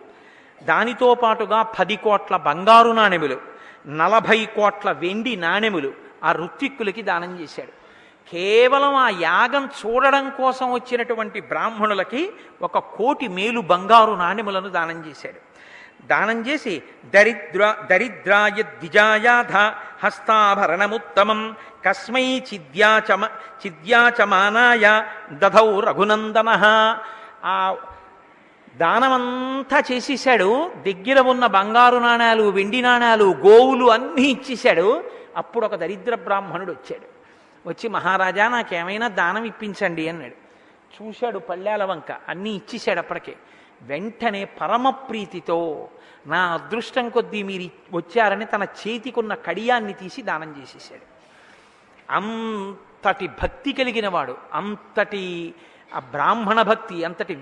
దానితో 0.63 1.15
పాటుగా 1.15 1.61
పది 1.61 1.95
కోట్ల 1.95 2.38
బంగారు 2.38 2.91
నాణెములు 2.91 3.38
నలభై 3.88 4.45
కోట్ల 4.55 4.91
వెండి 4.91 5.36
నాణెములు 5.36 5.93
ఆ 6.24 6.32
ఋత్విక్కులకి 6.32 7.01
దానం 7.01 7.39
చేశాడు. 7.39 7.71
కేవలం 8.32 8.95
ఆ 8.95 9.09
యాగం 9.09 9.65
చూడడం 9.65 10.30
కోసం 10.30 10.71
వచ్చినటువంటి 10.71 11.41
బ్రాహ్మణులకి 11.41 12.32
ఒక 12.61 12.78
కోటి 12.78 13.28
మేలు 13.28 13.61
బంగారు 13.61 14.11
నాణెములను 14.11 14.69
దానం 14.69 15.05
చేశాడు. 15.09 15.53
దానం 16.08 16.47
చేసి 16.47 16.84
దరిద్ర 17.14 17.76
దరిద్రాయ 17.89 18.62
ద్విజాయాధ 18.62 19.56
హస్తాభరణముత్తమం 20.06 21.56
కస్మై 21.86 22.43
చిద్యాచమ 22.54 23.26
చిద్యాచమానాయ 23.66 25.04
దధౌ 25.32 25.80
రఘునందన. 25.80 26.49
ఆ 27.43 27.78
దానమంతా 28.78 29.84
చేసేసాడు 29.91 30.72
దగ్గర 30.88 31.20
ఉన్న 31.20 31.45
బంగారు 31.45 31.97
నాణాలు 31.97 32.43
వెండి 32.43 32.82
నాణాలు 32.82 33.24
గోవులు 33.24 33.91
అన్నీ 33.91 34.22
ఇచ్చేశాడు. 34.22 35.04
అప్పుడు 35.38 35.66
ఒక 35.66 35.76
దరిద్ర 35.76 36.16
బ్రాహ్మణుడు 36.16 36.72
వచ్చాడు. 36.72 37.14
వచ్చి 37.70 37.89
మహారాజా 37.89 38.47
నాకేమైనా 38.47 39.08
దానం 39.08 39.43
ఇప్పించండి 39.43 40.10
అన్నాడు. 40.10 40.43
చూశాడు 41.04 41.39
పళ్ళాల 41.39 41.84
వంక. 41.84 42.16
అన్నీ 42.30 42.49
ఇచ్చేశాడు 42.49 42.99
అప్పటికే. 42.99 43.36
వెంటనే 43.89 44.41
పరమప్రీతితో 44.59 45.59
నా 46.25 46.39
అదృష్టం 46.53 47.05
కొద్దీ 47.09 47.41
మీరు 47.43 47.65
వచ్చారని 47.93 48.45
తన 48.45 48.63
చేతికున్న 48.79 49.34
కడియాన్ని 49.45 49.93
తీసి 49.93 50.21
దానం 50.21 50.49
చేసేసాడు 50.59 51.05
అంతటి 52.09 53.27
భక్తి 53.41 53.71
కలిగిన 53.73 54.07
వాడు 54.07 54.36
అంతటి 54.53 55.23
ఆ 55.91 55.99
బ్రాహ్మణ 56.13 56.59
భక్తి 56.61 56.97
అంతటి 57.03 57.34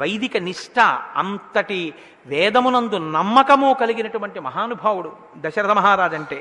వైదిక 0.00 0.36
నిష్ఠ 0.42 0.78
అంతటి 1.16 1.80
వేదమునందు 2.26 2.98
నమ్మకము 3.10 3.68
కలిగినటువంటి 3.74 4.38
మహానుభావుడు 4.40 5.10
దశరథ 5.36 5.72
మహారాజ్ 5.72 6.16
అంటే 6.16 6.38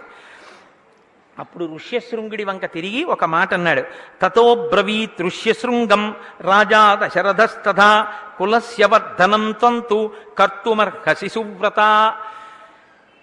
అప్పుడు 1.39 1.75
ఋష్యశృంగుడి 1.75 2.43
వంక 2.43 2.65
తిరిగి 2.65 3.03
ఒక 3.03 3.25
మాట 3.25 3.53
అన్నాడు. 3.53 3.83
తతో 4.21 4.55
బ్రవీత్ 4.55 5.21
ఋష్యశృంగం 5.21 6.15
రాజా 6.41 6.99
దశరథస్తథా 7.03 8.13
కులస్యవర్ధనం 8.37 9.51
తంతు 9.51 10.11
కర్తుమర్హసి 10.37 11.29
సువ్రత. 11.29 11.79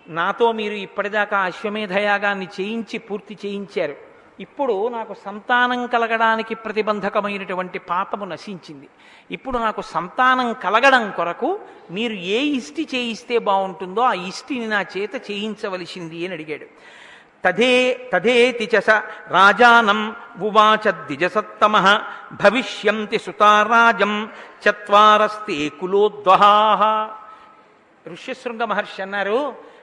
నాతో 0.09 0.53
మీరు 0.53 0.75
ఇప్పటిదాకా 0.75 1.39
అశ్వమేధయాగాన్ని 1.39 2.49
చేయించి 2.61 2.99
పూర్తి 2.99 3.39
చేయించారు. 3.47 3.97
ఇప్పుడు 4.41 4.89
నాకు 4.89 5.15
సంతానం 5.25 5.87
కలగడానికి 5.87 6.55
ప్రతిబంధకమైనటువంటి 6.55 7.79
పాపము 7.79 8.25
నశించింది. 8.25 8.89
ఇప్పుడు 9.31 9.59
నాకు 9.59 9.81
సంతానం 9.81 10.53
కలగడం 10.53 11.11
కొరకు 11.11 11.61
మీరు 11.91 12.13
ఏ 12.13 12.39
ఇష్టి 12.39 12.89
చేయిస్తే 12.95 13.39
బాగుంటుందో 13.39 14.01
ఆ 14.01 14.13
ఇష్టిని 14.13 14.67
నా 14.67 14.81
చేత 14.81 15.31
చేయించవలసింది 15.31 16.25
అని 16.25 16.35
అడిగాడు. 16.35 17.00
తదే 17.45 17.73
తదేతి 18.13 18.67
చ 18.73 18.81
స 18.81 18.91
రాజానం 19.31 20.01
ఉవాచ 20.41 20.85
ద్విజసత్తమ 21.01 21.75
భవిష్యంతి 22.41 23.19
సుతారాజం 23.19 24.13
చత్వారస్తే 24.65 25.57
కులోద్వహా. 25.81 26.53
ఋష్యశృంగ 28.07 28.63
మహర్షి 28.65 29.03
అన్నారు 29.03 29.39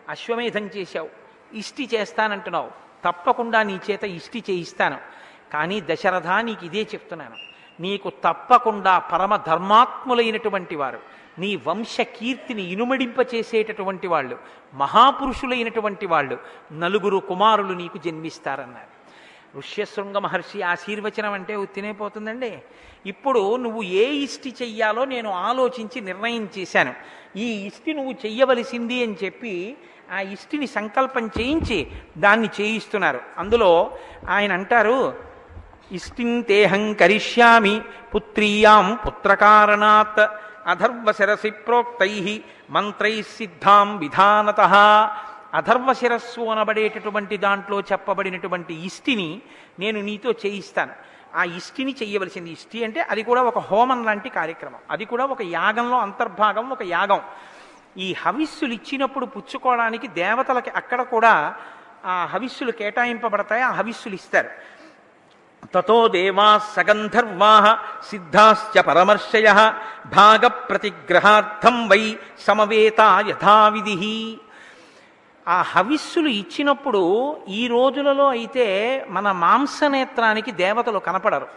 అశ్వమేధం 0.09 0.65
చేశావు 0.75 1.09
ఇష్టి 1.53 1.83
చేస్తానంటున్నావు 1.93 2.69
తప్పకుండా 3.03 3.59
నీ 3.63 3.75
చేత 3.85 4.03
ఇష్టి 4.17 4.39
చేయిస్తాను 4.49 4.97
కానీ 5.51 5.77
దశరథ 5.89 6.29
నీకు 6.45 6.65
ఇదే 6.65 6.83
చెప్తున్నాను 6.93 7.37
నీకు 7.79 8.09
తప్పకుండా 8.23 8.93
పరమ 9.11 9.33
ధర్మాత్ములైనటువంటి 9.47 10.75
వారు 10.75 10.99
నీ 11.39 11.55
వంశ 11.67 12.01
కీర్తిని 12.01 12.63
ఇనుమడింపచేసేటటువంటి 12.71 14.07
వాళ్ళు 14.07 14.37
మహాపురుషులైనటువంటి 14.73 16.05
వాళ్ళు 16.05 16.37
నలుగురు 16.73 17.17
కుమారులు 17.17 17.73
నీకు 17.73 17.97
జన్మిస్తారన్నారు. 17.97 18.97
ఋష్యశృంగ 19.57 20.17
మహర్షి 20.17 20.61
ఆశీర్వచనం 20.61 21.33
అంటే 21.33 21.65
తినైపోతుందండి 21.75 22.59
ఇప్పుడు 23.05 23.55
నువ్వు 23.55 23.83
ఏ 23.83 24.05
ఇష్టి 24.05 24.55
చెయ్యాలో 24.61 25.05
నేను 25.05 25.29
ఆలోచించి 25.31 26.01
నిర్ణయం 26.01 26.49
చేశాను. 26.57 26.93
ఈ 27.37 27.65
ఇష్టి 27.65 27.93
నువ్వు 27.93 28.11
చెయ్యవలసింది 28.11 29.03
అని 29.03 29.15
చెప్పి 29.23 29.77
ఆ 30.11 30.19
ఇష్టిని 30.19 30.67
సంకల్పం 30.67 31.27
చేయించి 31.39 31.87
దాన్ని 32.17 32.49
చేయిస్తున్నారు. 32.61 33.19
అందులో 33.37 33.97
ఆయన 34.29 34.53
అంటారు 34.53 35.15
ఇష్టింతేహం 35.91 36.93
కరిష్యామి 36.93 37.81
పుత్రీయాం 38.15 38.99
పుత్రకారణాత్ 39.07 40.21
అధర్వశిరసి 40.67 41.49
ప్రోక్తై 41.49 42.43
మంత్రై 42.69 43.21
సిద్ధాం 43.21 43.97
విధానత. 43.97 44.61
అధర్వశిరస్సు 45.53 46.41
అనబడేటటువంటి 46.41 47.37
దాంట్లో 47.37 47.79
చెప్పబడినటువంటి 47.79 48.85
ఇష్టిని 48.85 49.41
నేను 49.79 50.01
నీతో 50.01 50.31
చేయిస్తాను. 50.31 50.93
ఆ 51.35 51.43
ఇష్టిని 51.43 51.95
చేయవలసింది 52.03 52.51
ఇష్టి 52.51 52.83
అంటే 52.83 53.01
అది 53.01 53.23
కూడా 53.23 53.43
ఒక 53.43 53.57
హోమం 53.57 54.03
లాంటి 54.03 54.29
కార్యక్రమం. 54.29 54.79
అది 54.91 55.05
కూడా 55.05 55.25
ఒక 55.25 55.41
యాగంలో 55.41 55.97
అంతర్భాగం 55.97 56.69
ఒక 56.69 56.83
యాగం. 56.83 57.21
ఈ 57.97 58.13
హవిస్సులు 58.13 58.73
ఇచ్చినప్పుడు 58.73 59.25
పుచ్చుకోవడానికి 59.25 60.07
దేవతలకి 60.07 60.69
అక్కడ 60.69 61.01
కూడా 61.01 61.55
ఆ 62.05 62.25
హవిస్సులు 62.25 62.71
కేటాయింపబడతాయి 62.71 63.61
ఆ 63.61 63.71
హవిస్సులు 63.71 64.15
ఇస్తారు 64.15 64.49
తతో 65.73 66.07
దేవా 66.07 66.61
సగంధర్వా 66.75 67.77
సిద్ధాశ్చ 68.09 68.81
పరమర్శయ 68.81 69.71
భాగ 70.15 70.47
ప్రతిగ్రహార్థం 70.47 71.87
వై 71.87 72.17
సమవేత 72.39 73.01
యథావిధి. 73.27 74.37
ఆ 75.47 75.61
హవిస్సులు 75.61 76.27
ఇచ్చినప్పుడు 76.27 77.01
ఈ 77.49 77.67
రోజులలో 77.67 78.27
అయితే 78.27 78.65
మన 79.09 79.31
మాంసనేత్రానికి 79.31 80.51
దేవతలు 80.51 80.99
కనపడరు. 80.99 81.47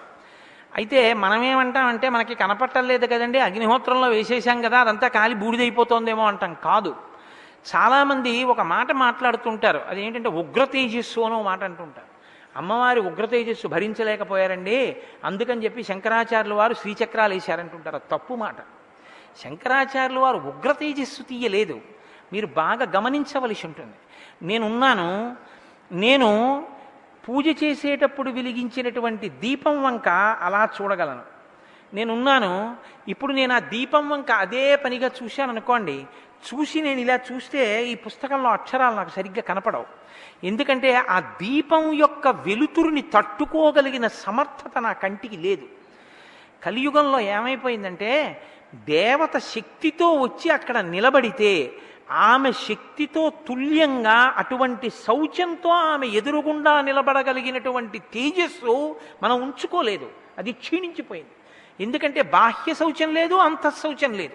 అయితే 0.77 1.15
మనమేమంటామంటే 1.15 2.09
మనకి 2.09 2.35
కనపట్టలేదు 2.35 3.07
కదండి 3.07 3.39
అగ్నిహోత్రంలో 3.39 4.09
వేసేసాం 4.09 4.63
కదా 4.63 4.81
అదంతా 4.81 5.09
కాలి 5.09 5.35
బూడిదైపోతోందేమో 5.35 6.27
అంటాం. 6.27 6.57
కాదు. 6.65 6.97
చాలామంది 7.77 8.45
ఒక 8.45 8.61
మాట 8.61 8.93
మాట్లాడుతుంటారు 8.93 9.81
అదేంటంటే 9.89 10.29
ఉగ్ర 10.29 10.65
తేజస్సు 10.65 11.21
అనో 11.21 11.43
మాట 11.43 11.65
అంటుంటారు. 11.65 12.10
అమ్మవారి 12.61 13.01
ఉగ్ర 13.01 13.25
తేజస్సు 13.25 13.69
భరించలేకపోయారండి. 13.69 14.97
అందుకని 15.25 15.65
చెప్పి 15.65 15.83
శంకరాచార్యులు 15.83 16.55
వారు 16.55 16.75
శ్రీచక్రాలు 16.75 17.35
వేశారంటుంటారు 17.35 18.01
తప్పు 18.11 18.35
మాట. 18.35 18.57
శంకరాచార్యులు 19.43 20.21
వారు 20.21 20.37
ఉగ్ర 20.37 20.73
తేజస్సు 20.73 21.23
తీయలేదు. 21.23 21.81
మీరు 22.33 22.47
బాగా 22.47 22.91
గమనించవలసి 22.97 23.67
ఉంటుంది. 23.67 23.95
నేనున్నాను. 24.43 25.37
నేను 25.93 26.31
పూజ 27.29 27.65
చేసేటప్పుడు 27.65 28.31
వెలిగించినటువంటి 28.31 29.29
దీపం 29.29 29.83
వంక 29.83 30.09
అలా 30.41 30.69
చూడగలను. 30.83 31.23
నేనున్నాను. 31.95 32.77
ఇప్పుడు 33.09 33.33
నేను 33.33 33.55
ఆ 33.55 33.59
దీపం 33.59 34.09
వంక 34.09 34.31
అదే 34.31 34.77
పనిగా 34.77 35.11
చూశాను 35.23 35.51
అనుకోండి 35.51 36.07
చూసి 36.47 36.81
నేను 36.81 37.01
ఇలా 37.01 37.21
చూస్తే 37.33 37.87
ఈ 37.87 37.95
పుస్తకంలో 37.95 38.51
అక్షరాలు 38.51 38.97
నాకు 38.97 39.09
సరిగ్గా 39.09 39.43
కనపడవు. 39.43 39.85
ఎందుకంటే 40.45 40.95
ఆ 40.95 41.21
దీపం 41.21 41.93
యొక్క 41.93 42.29
వెలుతురుని 42.29 43.03
తట్టుకోగలిగిన 43.03 44.07
సమర్థత 44.07 44.79
నా 44.79 44.93
కంటికి 44.93 45.37
లేదు. 45.37 45.67
కలియుగంలో 46.65 47.21
ఏమైపోయిందంటే 47.21 48.43
దేవత 48.75 49.39
శక్తితో 49.39 50.13
వచ్చి 50.13 50.51
అక్కడ 50.51 50.79
నిలబడితే 50.79 51.73
ఆమె 52.11 52.53
శక్తితో 52.53 53.33
తుల్యంగా 53.49 54.35
అటువంటి 54.37 54.91
శౌచంతో 54.91 55.71
ఆమె 55.71 56.07
ఎదురుగుండా 56.07 56.81
నిలబడగలిగినటువంటి 56.81 57.99
తేజస్సు 57.99 58.97
మనం 59.23 59.43
ఉంచుకోలేదు. 59.43 60.11
అది 60.39 60.53
క్షీణించిపోయింది. 60.53 61.31
ఎందుకంటే 61.85 62.23
బాహ్య 62.23 62.75
శౌచం 62.75 63.15
లేదు 63.15 63.35
అంతఃశౌచం 63.35 64.13
లేదు. 64.13 64.35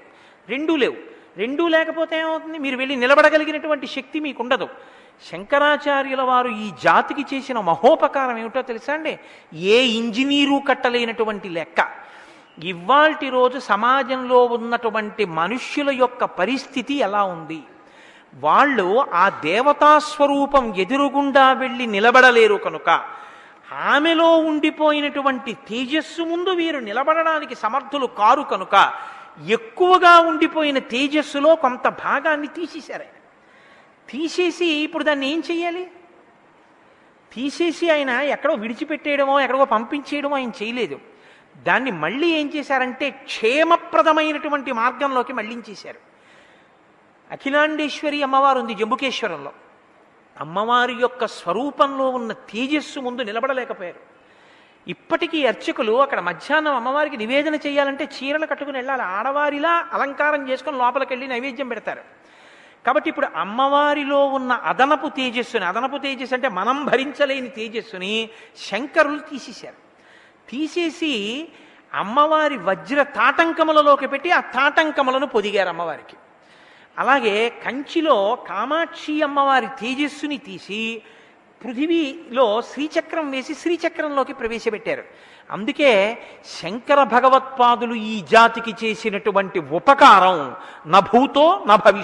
రెండూ 0.49 0.75
లేవు. 0.75 1.14
రెండూ 1.37 1.67
లేకపోతే 1.67 2.19
ఏమవుతుంది? 2.19 2.59
మీరు 2.59 2.77
వెళ్ళి 2.77 2.95
నిలబడగలిగినటువంటి 2.95 3.87
శక్తి 3.87 4.19
మీకు 4.19 4.43
ఉండదు 4.43 4.69
శంకరాచార్యుల 5.31 6.21
వారు 6.21 6.49
ఈ 6.49 6.71
జాతికి 6.83 7.35
చేసిన 7.35 7.59
మహోపకారం 7.59 8.37
ఏమిటో 8.37 8.61
తెలుసా 8.61 8.93
అండి? 8.93 9.19
ఏ 9.53 9.81
ఇంజనీరు 9.81 10.61
కట్టలేనటువంటి 10.69 11.49
లెక్క. 11.49 11.87
ఇవాల్టి 12.63 13.29
రోజు 13.29 13.59
సమాజంలో 13.59 14.45
ఉన్నటువంటి 14.45 15.25
మనుష్యుల 15.25 15.89
యొక్క 15.89 16.23
పరిస్థితి 16.23 16.93
ఎలా 16.93 17.23
ఉంది? 17.23 17.59
వాళ్ళు 18.35 19.05
ఆ 19.13 19.29
దేవతా 19.29 19.99
స్వరూపం 19.99 20.75
ఎదురుగుండా 20.75 21.53
వెళ్ళి 21.53 21.87
నిలబడలేరు 21.87 22.55
కనుక. 22.55 22.89
ఆమెలో 23.73 24.37
ఉండిపోయినటువంటి 24.37 25.53
తేజస్సు 25.53 26.21
ముందు 26.21 26.49
వీరు 26.49 26.79
నిలబడడానికి 26.79 27.55
సమర్థులు 27.55 28.05
కారు 28.05 28.41
కనుక. 28.41 28.93
ఎక్కువగా 29.43 30.19
ఉండిపోయిన 30.19 30.79
తేజస్సులో 30.79 31.55
కొంత 31.55 31.87
భాగాన్ని 31.87 32.47
తీసేశారు 32.47 33.03
ఆయన. 33.03 33.11
తీసేసి 34.11 34.65
ఇప్పుడు 34.65 35.03
దాన్ని 35.03 35.31
ఏం 35.31 35.43
చెయ్యాలి 35.51 35.91
తీసేసి 37.33 37.89
ఆయన 37.89 38.09
ఎక్కడో 38.09 38.53
విడిచిపెట్టేయడమో 38.53 39.39
ఎక్కడో 39.39 39.65
పంపించేయడమో 39.65 40.35
ఆయన 40.35 40.51
చేయలేదు. 40.63 40.99
దాన్ని 41.63 41.91
మళ్ళీ 41.91 42.27
ఏం 42.27 42.51
చేశారంటే 42.55 43.09
క్షేమప్రదమైనటువంటి 43.09 44.71
మార్గంలోకి 44.71 45.33
మళ్ళించేశారు 45.33 45.99
అఖిలాండేశ్వరి 47.31 48.23
అమ్మవారు 48.23 48.59
ఉంది 48.59 48.73
జంబుకేశ్వరంలో. 48.73 49.51
అమ్మవారి 50.39 50.93
యొక్క 50.93 51.27
స్వరూపంలో 51.27 52.09
ఉన్న 52.09 52.31
తేజస్సు 52.31 52.99
ముందు 52.99 53.21
నిలబడలేకపోయారు. 53.21 54.14
ఇప్పటికీ 54.87 55.45
అర్చకులు 55.45 56.01
అక్కడ 56.01 56.19
మధ్యాహ్నం 56.19 56.75
అమ్మవారికి 56.75 57.17
నివేదన 57.17 57.55
చేయాలంటే 57.55 58.03
చీరలు 58.03 58.45
కట్టుకుని 58.45 58.77
వెళ్ళాలి. 58.77 59.01
ఆడవారిలా 59.01 59.87
అలంకారం 59.93 60.49
చేసుకుని 60.49 60.77
లోపలికి 60.77 61.13
వెళ్ళి 61.13 61.27
నైవేద్యం 61.27 61.67
పెడతారు. 61.67 62.01
కాబట్టి 62.85 63.09
ఇప్పుడు 63.09 63.27
అమ్మవారిలో 63.35 64.25
ఉన్న 64.25 64.51
అదనపు 64.51 65.07
తేజస్సుని 65.07 65.65
అదనపు 65.65 65.97
తేజస్సు 65.97 66.33
అంటే 66.33 66.49
మనం 66.49 66.85
భరించలేని 66.85 67.47
తేజస్సుని 67.47 68.29
శంకరులు 68.57 69.19
తీసేశారు. 69.19 69.75
తీసేసి 70.51 71.47
అమ్మవారి 71.93 72.57
వజ్ర 72.57 73.03
తాటంకములలోకి 73.03 74.07
పెట్టి 74.07 74.31
ఆ 74.31 74.39
తాటంకములను 74.39 75.25
పొదిగారు 75.25 75.69
అమ్మవారికి. 75.69 76.17
అలాగే 76.97 77.49
కంచిలో 77.49 78.35
కామాక్షి 78.35 79.21
అమ్మవారి 79.21 79.67
తేజస్సుని 79.67 80.37
తీసి 80.37 81.01
పృథివీలో 81.65 82.61
శ్రీచక్రం 82.61 83.31
వేసి 83.31 83.55
శ్రీచక్రంలోకి 83.55 84.33
ప్రవేశపెట్టారు. 84.33 85.03
అందుకే 85.51 86.17
శంకర 86.61 87.03
భగవత్పాదులు 87.03 87.93
ఈ 87.93 88.21
జాతికి 88.21 88.75
చేసినటువంటి 88.83 89.59
ఉపకారం 89.59 90.55
నభూతో 90.87 91.65
న 91.67 92.03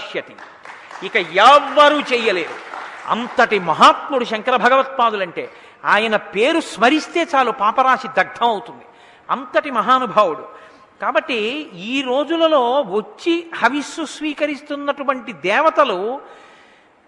ఇక 1.04 1.16
ఎవ్వరూ 1.16 2.00
చెయ్యలేరు 2.00 2.72
అంతటి 3.08 3.60
మహాత్ముడు 3.60 4.26
శంకర 4.26 4.56
భగవత్పాదులంటే 4.56 5.50
ఆయన 5.86 6.16
పేరు 6.16 6.60
స్మరిస్తే 6.60 7.28
చాలు 7.36 7.52
పాపరాశి 7.52 8.08
దగ్ధం 8.08 8.48
అవుతుంది. 8.48 8.86
అంతటి 9.30 9.72
మహానుభావుడు. 9.72 10.62
కాబట్టి 11.02 11.70
ఈ 11.76 12.02
రోజులలో 12.02 12.82
వచ్చి 12.82 13.48
హవిస్సు 13.56 14.06
స్వీకరిస్తున్నటువంటి 14.06 15.34
దేవతలు 15.34 16.22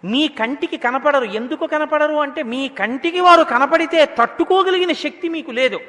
మీ 0.04 0.28
కంటికి 0.28 0.78
కనపడరు. 0.78 1.26
ఎందుకు 1.26 1.68
కనపడరు 1.68 2.14
అంటే 2.14 2.44
మీ 2.44 2.68
కంటికి 2.68 3.20
వారు 3.20 3.44
కనపడితే 3.44 4.06
తట్టుకోగలిగిన 4.06 4.92
శక్తి 4.92 5.30
మీకు 5.30 5.52
లేదు. 5.52 5.80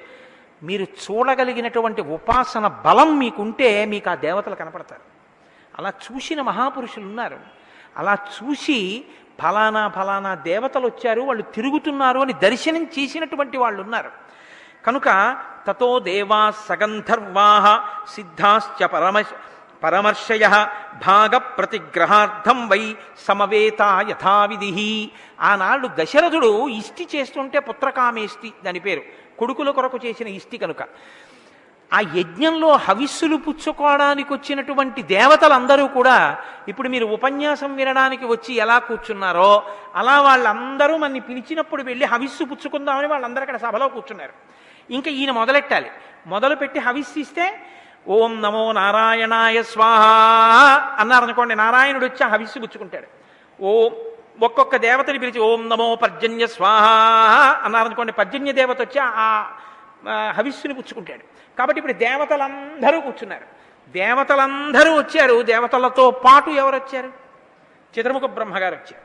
మీరు 0.62 0.82
చూడగలిగినటువంటి 0.82 2.02
ఉపాసన 2.02 2.66
బలం 2.66 3.18
మీకుంటే 3.18 3.84
మీకు 3.84 4.10
ఆ 4.10 4.14
దేవతలు 4.14 4.54
కనపడతారు. 4.54 5.00
అలా 5.78 5.92
చూసిన 6.06 6.42
మహాపురుషులు 6.42 7.04
ఉన్నారు. 7.04 7.38
అలా 7.96 8.18
చూసి 8.36 9.04
ఫలానా 9.42 9.88
ఫలానా 9.88 10.34
దేవతలు 10.34 10.86
వచ్చారు 10.86 11.20
వాళ్ళు 11.20 11.42
తిరుగుతున్నారు 11.42 12.18
అని 12.20 12.32
దర్శనం 12.32 12.84
చేసినటువంటి 12.84 13.58
వాళ్ళు 13.58 13.82
ఉన్నారు. 13.82 14.10
కనుక 14.86 15.36
తతో 15.66 15.98
దేవా 15.98 16.52
సగంధర్వాహ 16.68 17.88
సిద్ధాశ్చ 18.14 18.86
పరమ 18.86 19.20
పరమర్శయ 19.84 20.66
భాగ 21.06 21.36
ప్రతిగ్రహార్థం 21.36 22.68
వై 22.68 22.96
సమవేత 23.28 23.82
యథావిధి. 24.08 25.10
ఆనాడు 25.40 25.88
దశరథుడు 25.94 26.68
ఇష్టి 26.68 27.08
చేస్తుంటే 27.16 27.58
పుత్రకామేష్టి 27.58 28.52
దాని 28.64 28.78
పేరు. 28.78 29.02
కొడుకుల 29.38 29.70
కొరకు 29.70 29.98
చేసిన 30.06 30.26
ఇష్టి 30.26 30.58
కనుక. 30.58 30.82
ఆ 31.92 32.00
యజ్ఞంలో 32.00 32.76
హవిస్సులు 32.76 33.36
పుచ్చుకోవడానికి 33.36 34.32
వచ్చినటువంటి 34.32 35.02
దేవతలందరూ 35.02 35.86
కూడా 35.86 36.38
ఇప్పుడు 36.68 36.88
మీరు 36.88 37.06
ఉపన్యాసం 37.06 37.76
వినడానికి 37.76 38.24
వచ్చి 38.24 38.54
ఎలా 38.54 38.78
కూర్చున్నారో 38.78 39.62
అలా 39.94 40.20
వాళ్ళందరూ 40.20 40.96
మనని 40.96 41.20
పిలిచినప్పుడు 41.20 41.82
వెళ్ళి 41.82 42.04
హవిస్సు 42.04 42.44
పుచ్చుకుందామని 42.44 43.06
వాళ్ళందరూ 43.06 43.40
అక్కడ 43.40 43.56
సభలో 43.56 43.88
కూర్చున్నారు. 43.88 44.32
ఇంకా 44.92 45.10
ఈయన 45.10 45.30
మొదలెట్టాలి. 45.30 45.90
మొదలుపెట్టి 46.26 46.78
హవిస్సు 46.78 47.18
ఇస్తే 47.18 47.66
ఓం 48.06 48.42
నమో 48.42 48.72
నారాయణాయ 48.72 49.62
స్వాహ 49.62 50.02
అన్నారనుకోండి 51.00 51.54
నారాయణుడు 51.54 52.04
వచ్చి 52.04 52.24
హవిస్సు 52.24 52.58
పుచ్చుకుంటాడు 52.58 53.06
ఓం 53.62 53.92
ఒక్కొక్క 54.42 54.76
దేవతని 54.76 55.18
పిలిచి 55.18 55.40
ఓం 55.40 55.68
నమో 55.68 55.94
పర్జన్య 55.94 56.46
స్వాహ 56.46 56.84
అన్నారనుకోండి 57.64 58.12
పర్జన్య 58.12 58.52
దేవత 58.52 58.80
వచ్చి 58.80 59.00
ఆ 59.00 59.54
హవిస్సుని 60.30 60.74
పుచ్చుకుంటాడు 60.74 61.24
కాబట్టి 61.58 61.78
ఇప్పుడు 61.78 61.92
దేవతలందరూ 61.92 63.00
కూర్చున్నారు. 63.00 63.46
దేవతలందరూ 63.94 64.98
వచ్చారు 64.98 65.42
దేవతలతో 65.42 66.10
పాటు 66.10 66.50
ఎవరు 66.50 66.76
వచ్చారు 66.76 67.10
చతుర్ముఖ 67.94 68.24
బ్రహ్మగారు 68.24 68.74
వచ్చారు 68.74 69.04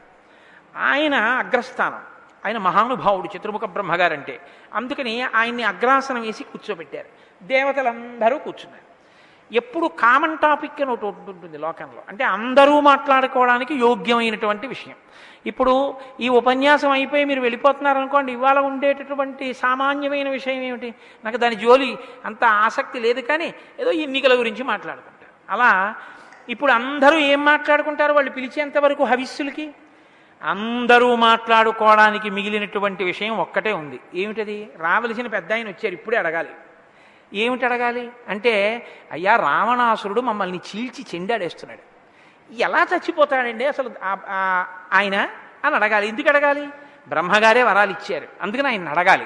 ఆయన 0.79 1.15
అగ్రస్థానం 1.15 2.01
ఆయన 2.45 2.57
మహానుభావుడు 2.57 3.37
చతుర్ముఖ 3.37 3.63
బ్రహ్మగారు 3.65 4.13
అంటే 4.13 4.39
అందుకని 4.73 5.21
ఆయన్ని 5.21 5.63
అగ్రాసనం 5.63 6.21
వేసి 6.21 6.43
కూర్చోబెట్టారు. 6.43 7.09
దేవతలందరూ 7.43 8.37
కూర్చున్నారు. 8.37 8.88
ఎప్పుడు 9.53 9.87
కామన్ 9.87 10.37
టాపిక్ 10.37 10.81
అని 10.81 10.91
ఒకటి 10.91 11.05
ఉంటుంది 11.05 11.57
లోకంలో. 11.57 12.03
అంటే 12.09 12.23
అందరూ 12.23 12.79
మాట్లాడుకోవడానికి 12.79 13.75
యోగ్యమైనటువంటి 13.75 14.67
విషయం. 14.67 14.95
ఇప్పుడు 15.45 15.95
ఈ 16.19 16.29
ఉపన్యాసం 16.29 16.89
అయిపోయి 16.89 17.25
మీరు 17.25 17.41
వెళ్ళిపోతున్నారు 17.41 17.97
అనుకోండి 17.97 18.31
ఇవాళ 18.31 18.59
ఉండేటటువంటి 18.59 19.53
సామాన్యమైన 19.53 20.29
విషయం 20.29 20.61
ఏమిటి? 20.61 20.93
నాకు 21.25 21.37
దాని 21.37 21.55
జోలి 21.55 21.97
అంత 22.25 22.43
ఆసక్తి 22.43 22.99
లేదు 22.99 23.21
కానీ 23.21 23.53
ఏదో 23.79 23.91
ఎన్నికల 23.91 24.39
గురించి 24.39 24.63
మాట్లాడుకుంటారు 24.63 25.53
అలా 25.53 25.95
ఇప్పుడు 26.49 26.71
అందరూ 26.71 27.17
ఏం 27.17 27.45
మాట్లాడుకుంటారు? 27.45 28.13
వాళ్ళు 28.13 28.31
పిలిచేంత 28.31 28.77
వరకు 28.77 29.03
హవిస్సులకి? 29.03 29.71
అందరూ 30.43 31.15
మాట్లాడుకోవడానికి 31.15 32.29
మిగిలినటువంటి 32.29 33.03
విషయం 33.03 33.37
ఒక్కటే 33.37 33.71
ఉంది. 33.71 33.99
ఏమిటది? 34.13 34.69
రావలసిన 34.77 35.27
పెద్ద 35.27 35.53
ఆయన 35.53 35.67
వచ్చారు 35.67 35.93
ఇప్పుడే 35.93 36.17
అడగాలి. 36.17 36.49
ఏమిటి 37.33 37.65
అడగాలి? 37.65 38.11
అంటే 38.27 38.87
అయ్యా 39.11 39.35
రావణాసురుడు 39.35 40.21
మమ్మల్ని 40.21 40.59
చీల్చి 40.69 41.05
చెండాడేస్తున్నాడు. 41.15 41.81
ఎలా 42.53 42.87
చచ్చిపోతాడండి 42.95 43.65
అసలు 43.65 43.91
ఆయన 44.93 45.27
అని 45.65 45.75
అడగాలి. 45.75 46.07
ఎందుకు 46.07 46.29
అడగాలి? 46.29 46.69
బ్రహ్మగారే 47.07 47.63
వరాలు 47.63 47.91
ఇచ్చారు. 47.91 48.27
అందుకని 48.41 48.67
ఆయన 48.67 48.89
అడగాలి. 48.89 49.25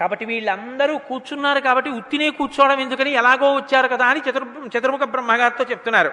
కాబట్టి 0.00 0.24
వీళ్ళందరూ 0.24 0.98
కూర్చున్నారు 0.98 1.60
కాబట్టి 1.60 1.90
ఉత్తినే 1.90 2.30
కూర్చోవడం 2.30 2.80
ఎందుకని 2.80 3.10
ఎలాగో 3.10 3.54
వచ్చారు 3.54 3.88
కదా 3.88 4.06
అని 4.06 4.20
చతుర్ 4.30 4.78
చతుర్ముఖ 4.78 5.00
బ్రహ్మగారితో 5.00 5.64
చెప్తున్నారు. 5.70 6.12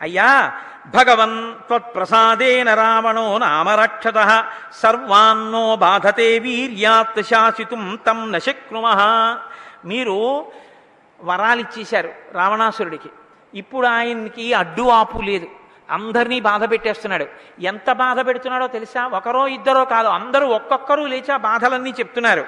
అయ్యా 0.00 0.60
భగవన్ 0.86 1.66
త్వత్ప్రసాదేన 1.66 2.74
రావణో 2.74 3.38
నామరక్షత 3.38 4.50
సర్వాన్నో 4.72 5.76
బాధతే 5.76 6.38
వీర్యాత్ 6.38 7.22
శాసితుం 7.22 7.98
తం 8.06 8.32
నశక్నుమ. 8.32 8.86
మీరు 9.84 10.46
వరాలు 11.20 11.60
ఇచ్చేశారు 11.60 12.10
రావణాసురుడికి. 12.32 13.08
ఇప్పుడు 13.54 13.86
ఆయనకి 13.86 14.52
అడ్డు 14.52 14.82
ఆపు 14.82 15.18
లేదు. 15.18 15.46
అందరినీ 15.90 16.40
బాధ 16.40 16.70
పెట్టేస్తున్నాడు. 16.70 17.26
ఎంత 17.60 17.92
బాధ 17.92 18.26
పెడుతున్నాడో 18.26 18.66
తెలుసా? 18.66 19.06
ఒకరో 19.06 19.48
ఇద్దరో 19.48 19.84
కాదు 19.84 20.08
అందరూ 20.08 20.46
ఒక్కొక్కరు 20.46 21.00
లేచి 21.00 21.32
ఆ 21.32 21.36
బాధలన్నీ 21.36 21.90
చెప్తున్నారు. 21.90 22.46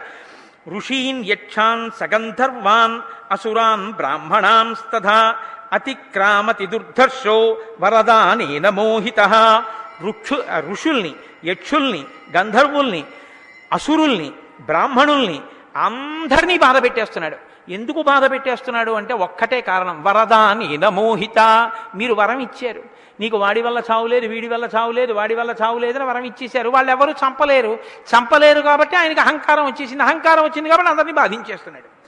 ఋషీన్ 0.68 1.24
యక్షాన్ 1.26 1.90
సగంధర్వాన్ 1.90 3.00
అసురాన్ 3.32 3.92
బ్రాహ్మణాంస్తథా 3.92 5.36
అతిక్రామతి 5.72 6.66
దుర్ధర్షో 6.66 7.56
వరదానేన 7.80 8.68
మోహిత 8.68 9.20
ఋక్షు 10.08 10.44
ఋషుల్ని 10.70 11.14
యక్షుల్ని 11.44 12.04
గంధర్వుల్ని 12.36 13.04
అసురుల్ని 13.72 14.32
బ్రాహ్మణుల్ని 14.60 15.40
అందరినీ 15.76 16.58
బాధ 16.58 16.82
పెట్టేస్తున్నాడు. 16.82 17.36
ఎందుకు 17.68 18.02
బాధ 18.02 18.30
పెట్టేస్తున్నాడు 18.30 18.92
అంటే 18.92 19.14
ఒక్కటే 19.14 19.60
కారణం. 19.60 20.02
వరదాని 20.02 20.78
మోహిత. 20.90 21.70
మీరు 21.94 22.14
వరం 22.14 22.38
ఇచ్చారు. 22.38 22.82
నీకు 23.20 23.36
వాడి 23.36 23.62
వల్ల 23.62 23.82
చావులేదు 23.90 24.26
వీడి 24.26 24.48
వల్ల 24.48 24.68
చావులేదు 24.76 25.12
వాడి 25.12 25.34
వల్ల 25.34 25.54
చావులేదు 25.62 25.98
అని 25.98 26.08
వరం 26.08 26.24
ఇచ్చేశారు. 26.24 26.68
వాళ్ళు 26.68 26.90
ఎవరు 26.90 27.10
చంపలేరు. 27.10 27.78
చంపలేరు 28.16 28.60
కాబట్టి 28.60 28.96
ఆయనకి 28.96 29.20
అహంకారం 29.20 29.66
వచ్చేసింది. 29.66 30.02
అహంకారం 30.02 30.44
వచ్చింది 30.44 30.68
కాబట్టి 30.68 30.90
అందరినీ 30.90 31.12
బాధించేస్తున్నాడు. 31.12 32.02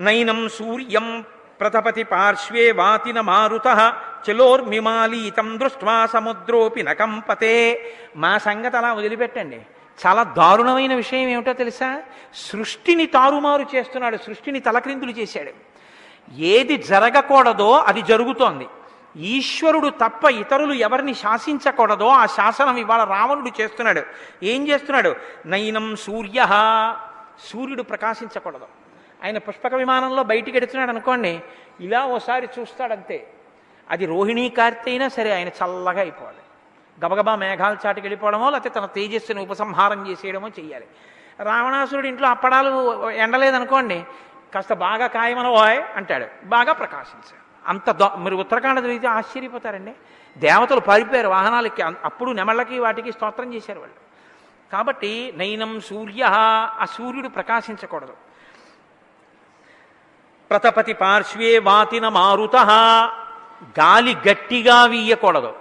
నైనం 0.00 0.48
సూర్యం 0.48 1.24
ప్రతపతి 1.60 2.02
పార్శ్వే 2.02 2.72
వాతిన 2.72 3.20
మారుత. 3.20 3.94
చలోర్మిమాలీతం 4.30 5.58
దృష్ట్వా 5.58 6.06
సముద్రోపి 6.06 6.82
నకంపతే 6.82 7.84
మా 8.16 8.38
సంగతి 8.38 8.76
అలా 8.76 8.92
వదిలిపెట్టండి. 8.92 9.60
చాలా 10.06 10.22
దారుణమైన 10.22 10.94
విషయం 10.94 11.28
ఏమిటో 11.28 11.52
తెలుసా? 11.52 12.02
సృష్టిని 12.34 13.06
తారుమారు 13.06 13.66
చేస్తున్నాడు 13.74 14.16
సృష్టిని 14.16 14.60
తలక్రిందులు 14.60 15.10
చేశాడు. 15.10 15.50
ఏది 16.34 16.76
జరగకూడదో 16.76 17.72
అది 17.72 18.02
జరుగుతోంది. 18.02 18.66
ఈశ్వరుడు 19.16 19.88
తప్ప 19.88 20.24
ఇతరులు 20.24 20.72
ఎవరిని 20.72 21.14
శాసించకూడదో 21.14 22.06
ఆ 22.06 22.26
శాసనం 22.26 22.76
ఇవాళ 22.76 23.04
రావణుడు 23.04 23.62
చేస్తున్నాడు. 23.62 24.02
ఏం 24.42 24.68
చేస్తున్నాడు? 24.68 25.16
నయనం 25.46 25.96
సూర్య 25.96 26.46
సూర్యుడు 27.44 27.82
ప్రకాశించకూడదు. 27.82 28.66
ఆయన 29.24 29.38
పుష్పక 29.38 29.74
విమానంలో 29.74 30.22
బయటికి 30.22 30.56
ఎడుతున్నాడు 30.56 30.90
అనుకోండి 30.90 31.40
ఇలా 31.80 32.06
ఓసారి 32.06 32.48
చూస్తాడంతే. 32.60 33.26
అది 33.90 34.06
రోహిణీ 34.06 34.48
కార్తె 34.48 34.90
అయినా 34.90 35.08
సరే 35.08 35.34
ఆయన 35.34 35.48
చల్లగా 35.48 36.00
అయిపోవాలి. 36.00 36.39
గబగబా 37.04 37.34
మేఘాల 37.36 37.76
చాటికి 37.86 38.06
వెళ్ళిపోవడమో 38.06 38.50
లేకపోతే 38.50 38.80
తన 38.80 38.86
తేజస్సుని 38.86 39.40
ఉపసంహారం 39.40 40.08
చేసేయడమో 40.08 40.48
చెయ్యాలి. 40.48 40.86
రావణాసురుడు 41.40 42.06
ఇంట్లో 42.06 42.28
అప్పడాలు 42.28 43.10
ఎండలేదనుకోండి 43.10 44.04
కాస్త 44.54 44.72
బాగా 44.72 45.06
కాయమనవాయ్ 45.06 45.84
అంటాడు. 45.96 46.26
బాగా 46.44 46.72
ప్రకాశించాడు. 46.72 47.68
అంత 47.68 47.90
దో 47.90 48.10
మీరు 48.16 48.36
ఉత్తరాఖండ 48.36 48.80
జరిగితే 48.80 49.06
ఆశ్చర్యపోతారండి. 49.08 49.92
దేవతలు 50.38 50.80
పారిపోయారు 50.80 51.28
వాహనాలకి 51.28 51.82
అప్పుడు 51.82 52.30
నెమళ్ళకి 52.30 52.78
వాటికి 52.78 53.12
స్తోత్రం 53.12 53.54
చేశారు 53.54 53.78
వాళ్ళు. 53.78 53.96
కాబట్టి 54.72 55.32
నైనం 55.36 55.80
సూర్య 55.80 56.22
ఆ 56.80 56.84
సూర్యుడు 56.84 57.28
ప్రకాశించకూడదు. 57.28 58.12
ప్రతపతి 60.50 60.92
పార్శ్వే 60.92 61.58
వాతిన 61.58 62.08
మారుత 62.08 62.56
గాలి 63.80 64.16
గట్టిగా 64.30 64.84
వీయకూడదు. 64.84 65.54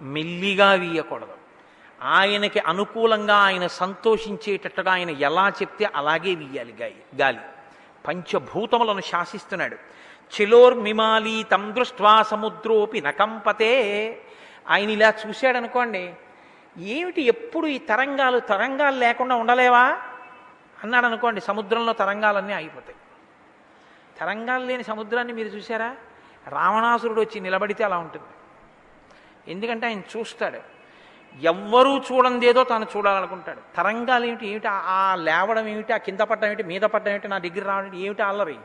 మెల్లిగా 0.00 0.72
వీయకూడదు. 0.72 1.34
ఆయనకి 2.02 2.58
అనుకూలంగా 2.58 3.36
ఆయన 3.36 3.66
సంతోషించేటట్టుగా 3.66 4.92
ఆయన 4.92 5.10
ఎలా 5.10 5.48
చెప్తే 5.48 5.90
అలాగే 5.94 6.34
వీయాలి 6.34 6.74
గాలి 6.80 7.02
గాలి. 7.20 7.38
పంచభూతములను 8.08 9.00
శాసిస్తున్నాడు. 9.00 9.76
చిలోర్మిమాలి 10.40 11.46
తం 11.50 11.74
దృష్ట్వా 11.78 12.22
సముద్రోపి 12.22 13.00
నకంపతే. 13.00 13.72
ఆయన 14.68 14.90
ఇలా 14.90 15.14
చూశాడనుకోండి 15.26 16.14
ఏమిటి 16.78 17.22
ఎప్పుడు 17.22 17.66
ఈ 17.66 17.78
తరంగాలు 17.78 18.38
తరంగాలు 18.38 18.96
లేకుండా 18.96 19.34
ఉండలేవా? 19.34 19.98
అన్నాడు 20.84 21.06
అనుకోండి 21.06 21.40
సముద్రంలో 21.40 21.92
తరంగాలన్నీ 21.92 22.52
ఆగిపోతాయి. 22.52 22.96
తరంగాలు 24.20 24.66
లేని 24.66 24.84
సముద్రాన్ని 24.84 25.32
మీరు 25.32 25.48
చూసారా 25.48 25.96
రావణాసురుడు 26.48 27.20
వచ్చి 27.20 27.40
నిలబడితే 27.40 27.84
అలా 27.84 27.98
ఉంటుంది. 27.98 28.26
ఎందుకంటే 29.50 29.86
ఆయన 29.86 30.00
చూస్తాడు. 30.16 30.80
ఎవ్వరూ 31.42 31.98
చూడందేదో 31.98 32.64
తాను 32.64 32.86
చూడాలనుకుంటాడు. 32.96 33.76
తరంగాలు 33.76 34.24
ఏమిటి? 34.24 34.46
ఏమిటి? 34.46 34.68
ఆ- 34.68 35.14
లేవడం 35.14 35.66
ఏమిటి? 35.66 35.92
ఆ 35.92 35.96
కింద 35.96 36.20
పడడం 36.20 36.44
ఏమిటి? 36.44 36.62
మీద 36.62 36.80
పడడం 36.80 37.08
ఏమిటి? 37.08 37.28
నా 37.28 37.38
దగ్గర 37.38 37.64
రావడం 37.64 37.94
ఏమిటి? 37.94 38.22
అల్లరి. 38.22 38.56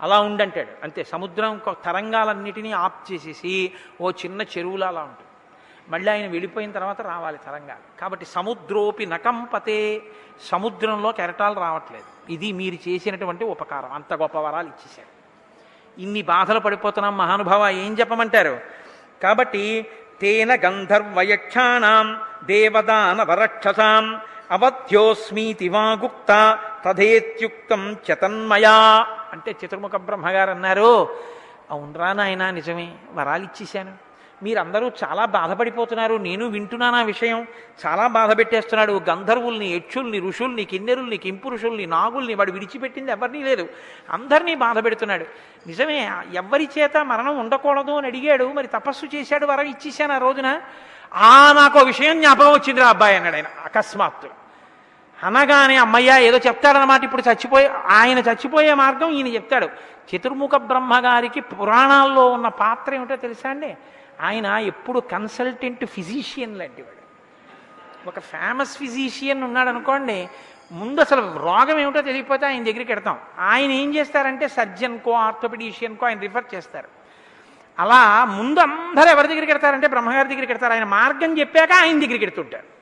అలా 0.00 0.20
ఉండంటాడు. 0.20 0.68
అంతే. 0.82 1.04
సముద్రం 1.04 1.60
తరంగాలన్నిటినీ 1.84 2.72
ఆఫ్ 2.72 3.12
చేసేసి 3.12 3.72
ఓ 4.00 4.10
చిన్న 4.10 4.42
చెరువులా 4.42 4.88
అలా 4.88 5.00
ఉంటుంది 5.00 5.24
మళ్ళీ 5.88 6.12
ఆయన 6.12 6.26
వెళ్ళిపోయిన 6.26 6.72
తర్వాత 6.72 7.00
రావాలి 7.00 7.38
తరంగాలు. 7.38 8.00
కాబట్టి 8.00 8.26
సముద్రోపి 8.26 9.06
నకంపతే 9.06 10.02
సముద్రంలో 10.44 11.12
కెరటాలు 11.12 11.54
రావట్లేదు. 11.54 12.32
ఇది 12.32 12.52
మీరు 12.52 12.74
చేసినటువంటి 12.74 13.44
ఉపకారం. 13.44 13.92
అంత 13.92 14.14
గొప్ప 14.14 14.38
వరాలు 14.38 14.66
ఇచ్చేశారు. 14.66 15.14
ఇన్ని 16.00 16.22
బాధలు 16.22 16.60
పడిపోతున్నాం 16.60 17.16
మహానుభావ. 17.16 17.68
ఏం 17.68 17.94
చెప్పమంటారు? 17.94 18.60
కాబట్టి 19.22 19.86
తేన 20.20 20.54
గంధర్వయక్షాణం 20.54 22.20
దేవదానవరక్షసాం 22.44 24.20
అవధ్యోస్మీతి 24.50 25.68
వా 25.68 25.92
గుప్త 25.92 26.58
తథేత్యుక్తం 26.86 27.96
చతన్మయా. 28.06 29.06
అంటే 29.32 29.56
చతుర్ముఖ 29.60 29.96
బ్రహ్మగారు 29.96 30.50
అన్నారు 30.50 30.90
అవునరా 31.70 32.12
నాయన 32.12 32.50
నిజమే 32.50 32.94
వరాలు 33.12 33.44
ఇచ్చేశాను 33.44 34.03
మీరందరూ 34.42 34.90
చాలా 35.04 35.24
బాధపడిపోతున్నారు 35.24 36.14
నేను 36.14 36.46
వింటున్నాను 36.46 36.96
ఆ 36.96 37.02
విషయం? 37.02 37.46
చాలా 37.86 38.06
బాధ 38.06 38.38
పెట్టేస్తున్నాడు. 38.38 39.00
గంధర్వుల్ని 39.08 39.66
యక్షుల్ని 39.66 40.20
ఋషుల్ని 40.20 40.64
కిన్నెరుల్ని 40.64 41.16
కింపురుషుల్ని 41.16 41.86
నాగుల్ని 41.86 42.34
వాడు 42.34 42.52
విడిచిపెట్టింది 42.52 43.12
ఎవరినీ 43.12 43.42
లేదు. 43.42 43.68
అందరినీ 44.10 44.54
బాధ 44.54 44.84
పెడుతున్నాడు. 44.84 45.26
నిజమే 45.66 46.10
ఎవరి 46.34 46.68
చేత 46.78 46.96
మరణం 46.96 47.38
ఉండకూడదు 47.38 47.90
అని 47.90 48.06
అడిగాడు 48.06 48.44
మరి 48.44 48.66
తపస్సు 48.66 49.16
చేశాడు 49.16 49.46
వరం 49.46 49.66
ఇచ్చేశాను 49.66 50.14
ఆ 50.14 50.18
రోజున? 50.18 50.60
ఆ 51.14 51.52
నాకు 51.52 51.78
విషయం 51.78 52.20
జ్ఞాపకం 52.20 52.52
వచ్చింది 52.52 52.80
రా 52.80 52.88
అబ్బాయి 52.88 53.16
అన్నాడు 53.16 53.34
ఆయన 53.34 53.44
అకస్మాత్తు. 53.64 54.28
అనగానే 55.26 55.76
అమ్మయ్య 55.76 56.18
ఏదో 56.20 56.38
చెప్తాడనమాట 56.38 57.04
ఇప్పుడు 57.04 57.22
చచ్చిపోయే 57.28 57.68
ఆయన 57.86 58.18
చచ్చిపోయే 58.18 58.74
మార్గం 58.74 59.10
ఈయన 59.10 59.26
చెప్తాడు. 59.26 59.68
చతుర్ముఖ 60.16 60.50
బ్రహ్మగారికి 60.56 61.40
పురాణాల్లో 61.40 62.26
ఉన్న 62.30 62.48
పాత్ర 62.48 62.94
ఏమిటో 62.94 63.16
తెలుసా 63.16 63.50
అండి? 63.50 63.76
ఆయన 64.20 64.46
ఎప్పుడు 64.46 65.00
కన్సల్టెంట్ 65.00 65.86
ఫిజీషియన్ 65.86 66.58
లాంటివాడు. 66.58 67.04
ఒక 68.08 68.18
ఫేమస్ 68.18 68.78
ఫిజీషియన్ 68.78 69.42
ఉన్నాడు 69.42 69.68
అనుకోండి 69.68 70.28
ముందు 70.72 71.00
అసలు 71.00 71.38
రోగం 71.38 71.78
ఏమిటో 71.78 72.02
తెలియకపోతే 72.02 72.46
ఆయన 72.46 72.64
దగ్గరికి 72.64 72.92
వెడతాం 72.92 73.18
ఆయన 73.38 73.70
ఏం 73.70 73.94
చేస్తారంటే 73.94 74.48
సర్జన్కో 74.48 75.12
ఆర్థోపెడీషియన్కో 75.12 76.06
ఆయన 76.06 76.20
రిఫర్ 76.20 76.54
చేస్తారు. 76.54 76.88
అలా 77.78 78.24
ముందు 78.24 78.60
అందరూ 78.60 79.08
ఎవరి 79.08 79.28
దగ్గరికి 79.28 79.52
వెడతారంటే 79.52 79.86
బ్రహ్మగారి 79.86 80.28
దగ్గరికి 80.28 80.52
వెడతారు 80.52 80.72
ఆయన 80.72 80.84
మార్గం 80.84 81.38
చెప్పాక 81.38 81.72
ఆయన 81.72 82.00
దగ్గరికి 82.00 82.24
వెడుతుంటారు 82.24 82.74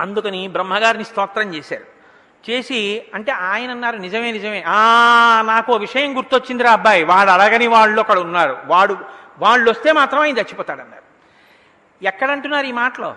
అందుకని 0.00 0.48
బ్రహ్మగారిని 0.48 1.04
స్తోత్రం 1.04 1.54
చేశారు. 1.54 2.02
చేసి 2.50 3.04
అంటే 3.14 3.32
ఆయన 3.32 3.70
అన్నారు 3.70 3.96
నిజమే 3.96 4.32
నిజమే. 4.32 4.64
ఆ 4.66 5.42
నాకు 5.46 5.76
విషయం 5.76 6.16
గుర్తొచ్చిందిరా 6.16 6.72
అబ్బాయి. 6.72 7.04
వాడు 7.04 7.30
అడగని 7.30 7.66
వాళ్ళు 7.66 8.00
అక్కడ 8.00 8.18
ఉన్నారు. 8.18 8.56
వాడు 8.66 8.98
వాళ్ళు 9.38 9.70
వస్తే 9.70 9.92
మాత్రం 9.92 10.20
ఆయన 10.20 10.38
చచ్చిపోతాడన్నారు. 10.38 11.02
ఎక్కడంటున్నారు 12.04 12.66
ఈ 12.66 12.72
మాటలో? 12.72 13.14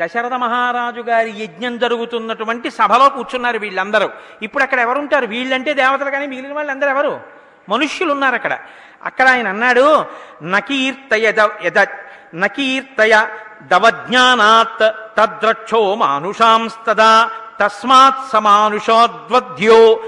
దశరథ 0.00 0.32
మహారాజు 0.32 1.00
గారి 1.00 1.30
యజ్ఞం 1.30 1.78
జరుగుతున్నటువంటి 1.78 2.70
సభలో 2.70 3.08
కూర్చున్నారు 3.08 3.58
వీళ్ళందరూ. 3.58 4.10
ఇప్పుడు 4.42 4.62
అక్కడ 4.62 4.80
ఎవరుంటారు? 4.80 5.26
వీళ్ళంటే 5.26 5.74
దేవతలు 5.74 6.10
కానీ 6.10 6.26
మిగిలిన 6.26 6.52
వాళ్ళందరూ 6.52 6.90
ఎవరు? 6.90 7.20
మనుష్యులు 7.68 8.12
ఉన్నారు 8.12 8.34
అక్కడ. 8.34 8.58
అక్కడ 9.02 9.28
ఆయన 9.28 9.48
అన్నాడు 9.48 10.04
నకీర్తయ 10.42 11.32
యద 11.64 11.86
నకీర్తయ 12.34 13.28
దవజ్ఞానాత్ 13.62 14.94
తద్రక్షో 15.16 15.94
మానుషాంస్తదా 15.94 17.30
తస్మాత్ 17.60 18.30
సమానుషోద్వద్యో 18.32 20.04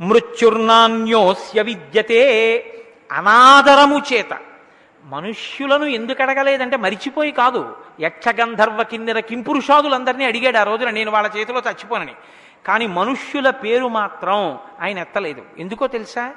మృత్యుర్నాన్యోస్య 0.00 1.62
విద్యతే 1.62 2.22
అనాదరము 3.12 4.02
చేత. 4.12 4.51
మనుష్యులను 5.04 5.84
ఎందుకు 5.84 6.22
అడగలేదంటే 6.22 6.76
మరిచిపోయి 6.76 7.32
కాదు. 7.32 7.76
యక్షగంధర్వ 8.00 8.82
కిందిర 8.82 9.20
కింపురుషాదులందరినీ 9.20 10.24
అడిగాడు 10.24 10.58
ఆ 10.58 10.62
రోజున. 10.62 10.90
నేను 10.90 11.10
వాళ్ళ 11.10 11.30
చేతిలో 11.36 11.62
చచ్చిపోనని. 11.66 12.14
కానీ 12.66 12.86
మనుష్యుల 12.86 13.50
పేరు 13.50 13.88
మాత్రం 13.88 14.58
ఆయన 14.80 14.98
ఎత్తలేదు. 14.98 15.42
ఎందుకో 15.58 15.86
తెలుసా? 15.86 16.32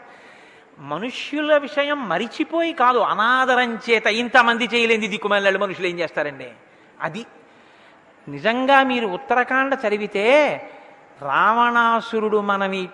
మనుష్యుల 0.80 1.58
విషయం 1.58 2.10
మరిచిపోయి 2.10 2.74
కాదు. 2.74 3.00
అనాదరం 3.00 3.76
చేత 3.76 4.08
ఇంతమంది 4.08 4.66
చేయలేని 4.66 5.08
దిక్కుమల్లెళ్ళు 5.08 5.60
మనుషులు 5.60 5.88
ఏం 5.88 6.00
చేస్తారండి? 6.00 6.48
అది 7.02 7.26
నిజంగా 8.28 8.84
మీరు 8.84 9.08
ఉత్తరాఖండ 9.08 9.78
చదివితే 9.88 10.58
రావణాసురుడు 11.22 12.42
మనమి 12.42 12.90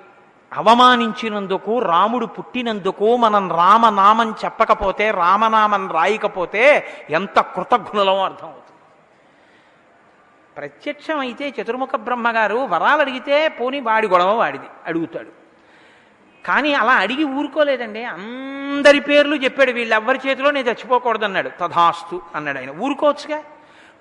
అవమానించినందుకు 0.57 1.79
రాముడు 1.79 2.25
పుట్టినందుకు 2.25 3.17
మనం 3.17 3.51
రామనామం 3.51 4.35
చెప్పకపోతే 4.45 5.11
రామనామం 5.11 5.91
రాయకపోతే 5.91 6.63
ఎంత 7.09 7.39
కృతజ్ఞులమో 7.39 8.23
అర్థమవుతుంది. 8.23 8.57
ప్రత్యక్షం 10.57 11.19
అయితే 11.19 11.53
చతుర్ముఖ 11.57 11.95
బ్రహ్మగారు 11.95 12.55
వరాలు 12.55 13.01
అడిగితే 13.01 13.47
పోని 13.47 13.79
వాడి 13.79 14.07
గొడవ 14.07 14.33
వాడిది 14.35 14.65
అడుగుతాడు. 14.85 15.31
కానీ 16.45 16.73
అలా 16.73 16.93
అడిగి 16.93 17.23
ఊరుకోలేదండి. 17.23 18.03
అందరి 18.03 18.99
పేర్లు 18.99 19.35
చెప్పాడు 19.35 19.71
వీళ్ళెవ్వరి 19.71 20.19
చేతిలో 20.27 20.51
నేను 20.51 20.67
చచ్చిపోకూడదు 20.67 21.25
అన్నాడు 21.25 21.49
తథాస్తు 21.61 22.21
అన్నాడు 22.35 22.57
ఆయన. 22.57 22.69
ఊరుకోవచ్చుగా? 22.69 23.43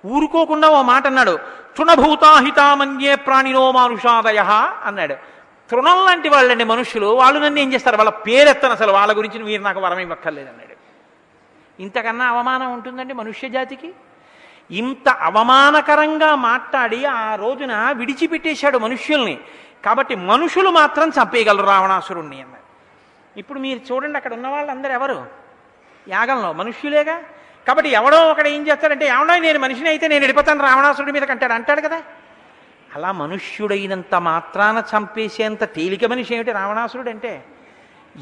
ఊరుకోకుండా 0.05 0.69
ఓ 0.69 0.81
మాట 0.81 1.07
అన్నాడు. 1.07 1.39
తృణభూతాహితామన్యే 1.77 3.15
ప్రాణినో 3.15 3.71
మానుషాదయ 3.71 4.39
అన్నాడు. 4.83 5.30
తృణం 5.71 6.05
లాంటి 6.05 6.29
వాళ్ళండి 6.29 6.63
మనుషులు. 6.63 7.05
వాళ్ళు 7.05 7.39
నన్ను 7.39 7.59
ఏం 7.59 7.73
చేస్తారు? 7.73 7.97
వాళ్ళ 7.97 8.09
పేరెత్తను 8.09 8.71
అసలు. 8.71 8.91
వాళ్ళ 8.91 9.17
గురించి 9.17 9.43
మీరు 9.43 9.61
నాకు 9.61 9.79
వరం 9.79 9.99
ఇవ్వక్కర్లేదన్నాడు 9.99 10.75
ఇంతకన్నా 11.81 12.25
అవమానం 12.27 12.73
ఉంటుందండి 12.73 13.13
మనుష్య 13.13 13.49
జాతికి? 13.49 13.89
ఇంత 14.71 15.09
అవమానకరంగా 15.09 16.35
మాట్లాడి 16.35 17.05
ఆ 17.05 17.35
రోజున 17.35 17.91
విడిచిపెట్టేశాడు 17.91 18.77
మనుష్యుల్ని. 18.77 19.39
కాబట్టి 19.85 20.15
మనుషులు 20.15 20.69
మాత్రం 20.69 21.09
చంపేయగలరు 21.09 21.65
రావణాసురుణ్ణి 21.65 22.41
అన్నారు 22.41 22.67
ఇప్పుడు 23.39 23.59
మీరు 23.59 23.93
చూడండి 23.93 24.17
అక్కడ 24.17 24.33
ఉన్న 24.33 24.47
వాళ్ళందరూ 24.47 24.91
ఎవరు? 24.91 25.25
యాగంలో 26.07 26.53
మనుష్యులేగా? 26.53 27.23
కాబట్టి 27.67 27.89
ఎవడో 27.89 28.29
ఒకడు 28.31 28.47
ఏం 28.47 28.67
చేస్తాడంటే 28.67 29.07
ఎవడో 29.07 29.37
నేను 29.37 29.59
మనిషిని 29.59 29.89
అయితే 29.89 30.07
నేను 30.07 30.23
ఎడిపోతాను 30.23 30.63
రావణాసురుడి 30.63 31.11
మీద 31.11 31.21
కంటాడు 31.21 31.53
అంటాడు 31.53 31.81
కదా? 31.81 32.01
అలా 32.95 33.11
మనుష్యుడైనంత 33.11 34.15
మాత్రాన 34.15 34.83
చంపేసేంత 34.91 35.63
తేలిక 35.63 36.05
మనిషి 36.05 36.35
ఏమిటి 36.35 36.51
రావణాసురుడు 36.51 37.09
అంటే 37.09 37.45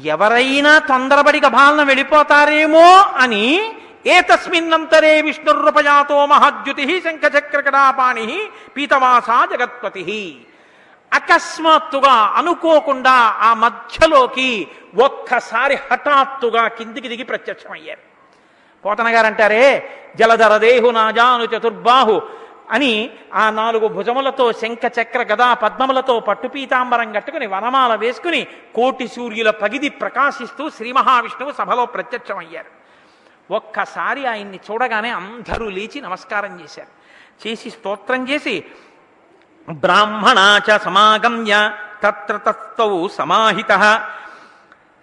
ఎవరైనా 0.04 0.78
తొందరపడి 0.78 1.40
గభాలను 1.40 1.84
వెళ్ళిపోతారేమో 1.84 2.86
అని 3.16 3.72
ఏతస్మిన్నంతరే 4.06 5.20
విష్ణుర్రూపజాతో 5.20 6.26
మహద్యుతి 6.26 7.02
శంఖచక్రకడాపాణి 7.04 8.48
పీతవాసా 8.76 9.44
జగత్పతి. 9.44 10.46
అకస్మాత్తుగా 11.12 12.12
అనుకోకుండా 12.12 13.16
ఆ 13.46 13.54
మధ్యలోకి 13.54 14.68
ఒక్కసారి 15.02 15.74
హఠాత్తుగా 15.74 16.68
కిందికి 16.68 17.08
దిగి 17.08 17.22
ప్రత్యక్షమయ్యారు. 17.22 18.04
పోతన 18.84 19.08
గారు 19.16 19.26
అంటారే 19.26 19.64
జలధర 20.16 20.56
దేహు 20.56 20.90
నాజాను 20.90 21.44
చతుర్బాహు 21.44 22.22
అని 22.70 23.10
ఆ 23.34 23.50
నాలుగు 23.50 23.88
భుజములతో 23.88 24.52
శంఖ 24.52 24.78
చక్ర 25.00 25.22
గదా 25.22 25.54
పద్మములతో 25.54 26.20
పట్టుపీతాంబరం 26.20 27.12
కట్టుకుని 27.12 27.46
వనమాల 27.46 27.94
వేసుకుని 27.94 28.46
కోటి 28.74 29.08
సూర్యుల 29.08 29.50
పగిది 29.50 29.88
ప్రకాశిస్తూ 29.88 30.70
శ్రీ 30.70 30.92
మహావిష్ణువు 30.92 31.52
సభలో 31.52 31.86
ప్రత్యక్షమయ్యారు. 31.86 32.80
ఒక్కసారి 33.50 34.26
ఆయన్ని 34.26 34.60
చూడగానే 34.70 35.10
అందరూ 35.10 35.68
లేచి 35.68 36.00
నమస్కారం 36.00 36.60
చేశారు. 36.60 36.92
చేసి 37.48 37.70
స్తోత్రం 37.70 38.28
చేసి 38.28 38.64
బ్రాహ్మణాచ 39.70 40.78
సమాగమ్య 40.78 41.72
తత్ర 42.02 42.36
తత్తౌ 42.36 43.08
సమాహిత 43.08 43.72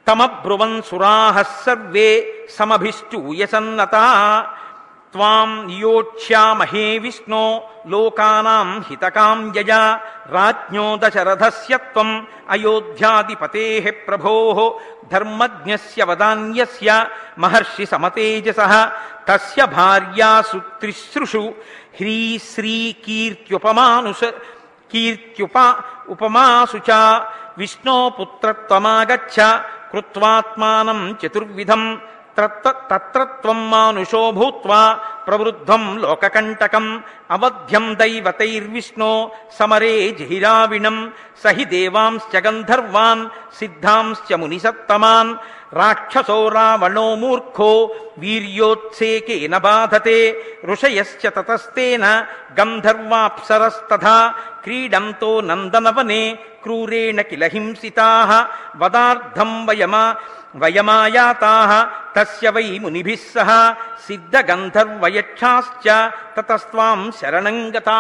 తమబ్రువన్ 0.08 0.82
సురాహ 0.82 1.42
సర్వే 1.42 2.10
సమభిష్టూయసన్నత 2.50 3.96
త్వాం 5.18 5.52
నియోక్ష్యామహే 5.68 6.88
విష్ణో 7.04 7.44
లోకానాం 7.92 8.68
హితకాం 8.88 9.40
యజ 9.56 9.72
రాజ్ఞో 10.34 10.84
దశరథస్య 11.02 11.78
త్వం 11.86 12.10
అయోధ్యాధిపతే 12.56 13.64
ప్రభో 14.08 14.34
ధర్మజ్ఞస్య 15.14 16.04
వదాన్యస్య 16.10 16.90
మహర్షి 17.40 17.86
సమతేజస 17.86 18.60
తస్య 19.30 19.64
భార్యాసు 19.74 20.60
త్రిసృషు 20.82 21.44
హ్రీ 21.98 22.18
శ్రీ 22.52 22.76
కీర్త్యుపమానుస 23.06 24.22
కీర్త్యుప 24.92 25.58
ఉపమాసు 26.10 26.82
చ 26.90 27.00
విష్ణో 27.58 27.98
పుత్రత్వమాగచ్చ 28.20 29.38
కృత్వాత్మానం 29.92 31.02
చతుర్విధం 31.22 31.84
తత్ర 32.90 33.24
త్వం 33.24 33.60
మానుషో 33.70 34.32
భూత్వా 34.32 34.82
ప్రవృద్ధం 35.28 35.84
లోకకంటకం 35.98 36.86
అవధ్యం 37.32 37.86
దైవతైర్విష్ణో 38.00 39.12
సమరే 39.60 39.94
జహిరావిణం 40.20 40.98
సహి 41.44 41.66
దేవాంశ్చ 41.66 42.34
గంధర్వాన్ 42.46 43.24
సిద్ధాంశ్చ 43.60 44.38
మునిసత్తమాన్ 44.38 45.32
రాక్షసో 45.74 46.40
రావణో 46.48 47.08
మూర్ఖో 47.16 47.72
వీర్యోత్సేకేన 48.18 49.56
బాధతే 49.58 50.20
ఋషయశ్చ 50.66 51.24
తతస్తేన 51.30 52.06
గంధర్వాప్సరస్తథా 52.60 54.18
క్రీడంతో 54.64 55.32
నందనవనే 55.42 56.24
క్రూరేణ 56.64 57.22
కిల 57.22 57.46
హింసితా 57.54 58.08
వదార్థం 58.78 59.52
వయమా 59.68 60.04
వయమాయాతా 60.56 61.54
తస్య 62.18 62.50
వై 62.50 62.68
మునిభిः 62.80 63.50
సిద్ధగంధర్వయ 64.08 65.17
యక్షాశ్చ 65.18 66.10
తతస్వాం 66.38 67.12
శరణంగతా 67.12 67.96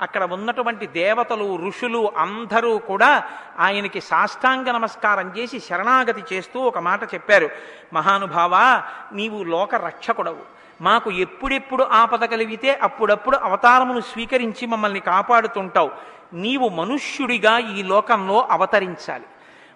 అక్కడ 0.00 0.32
ఉన్నటువంటి 0.32 0.86
దేవతలు 0.86 1.58
ఋషులు 1.66 2.12
అందరూ 2.16 2.78
కూడా 2.78 3.24
ఆయనకి 3.58 4.00
సాష్టాంగ 4.00 4.70
నమస్కారం 4.70 5.32
చేసి 5.38 5.60
శరణాగతి 5.60 6.34
చేస్తూ 6.34 6.60
ఒక 6.60 6.78
మాట 6.78 7.14
చెప్పారు. 7.14 7.50
మహానుభావ 7.92 8.82
నీవు 9.12 9.44
లోక 9.44 9.74
రక్షకుడవు. 9.74 10.58
మాకు 10.80 11.10
ఎప్పుడెప్పుడు 11.10 11.84
ఆపద 11.84 12.24
కలిగితే 12.24 12.78
అప్పుడప్పుడు 12.82 13.36
అవతారమును 13.36 14.00
స్వీకరించి 14.00 14.66
మమ్మల్ని 14.66 15.00
కాపాడుతుంటావు. 15.00 15.90
నీవు 16.32 16.68
మనుష్యుడిగా 16.68 17.58
ఈ 17.58 17.82
లోకంలో 17.82 18.48
అవతరించాలి. 18.50 19.24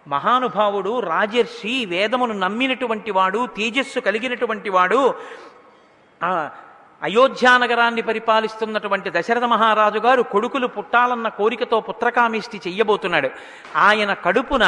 మహానుభావుడు 0.08 1.00
రాజర్షి 1.00 1.86
వేదమును 1.86 2.34
నమ్మినటువంటి 2.34 3.10
వాడు 3.10 3.46
తేజస్సు 3.46 4.00
కలిగినటువంటి 4.00 4.70
వాడు 4.70 5.14
ఆ 6.24 6.50
అయోధ్యానగరాన్ని 7.02 8.02
పరిపాలిస్తున్నటువంటి 8.02 9.10
దశరథ 9.10 9.44
మహారాజు 9.44 9.98
గారు 9.98 10.22
కొడుకులు 10.22 10.66
పుట్టాలన్న 10.66 11.28
కోరికతో 11.28 11.80
పుత్రకామిష్టి 11.80 12.60
చెయ్యబోతున్నాడు. 12.66 13.30
ఆయన 13.76 14.12
కడుపున 14.12 14.64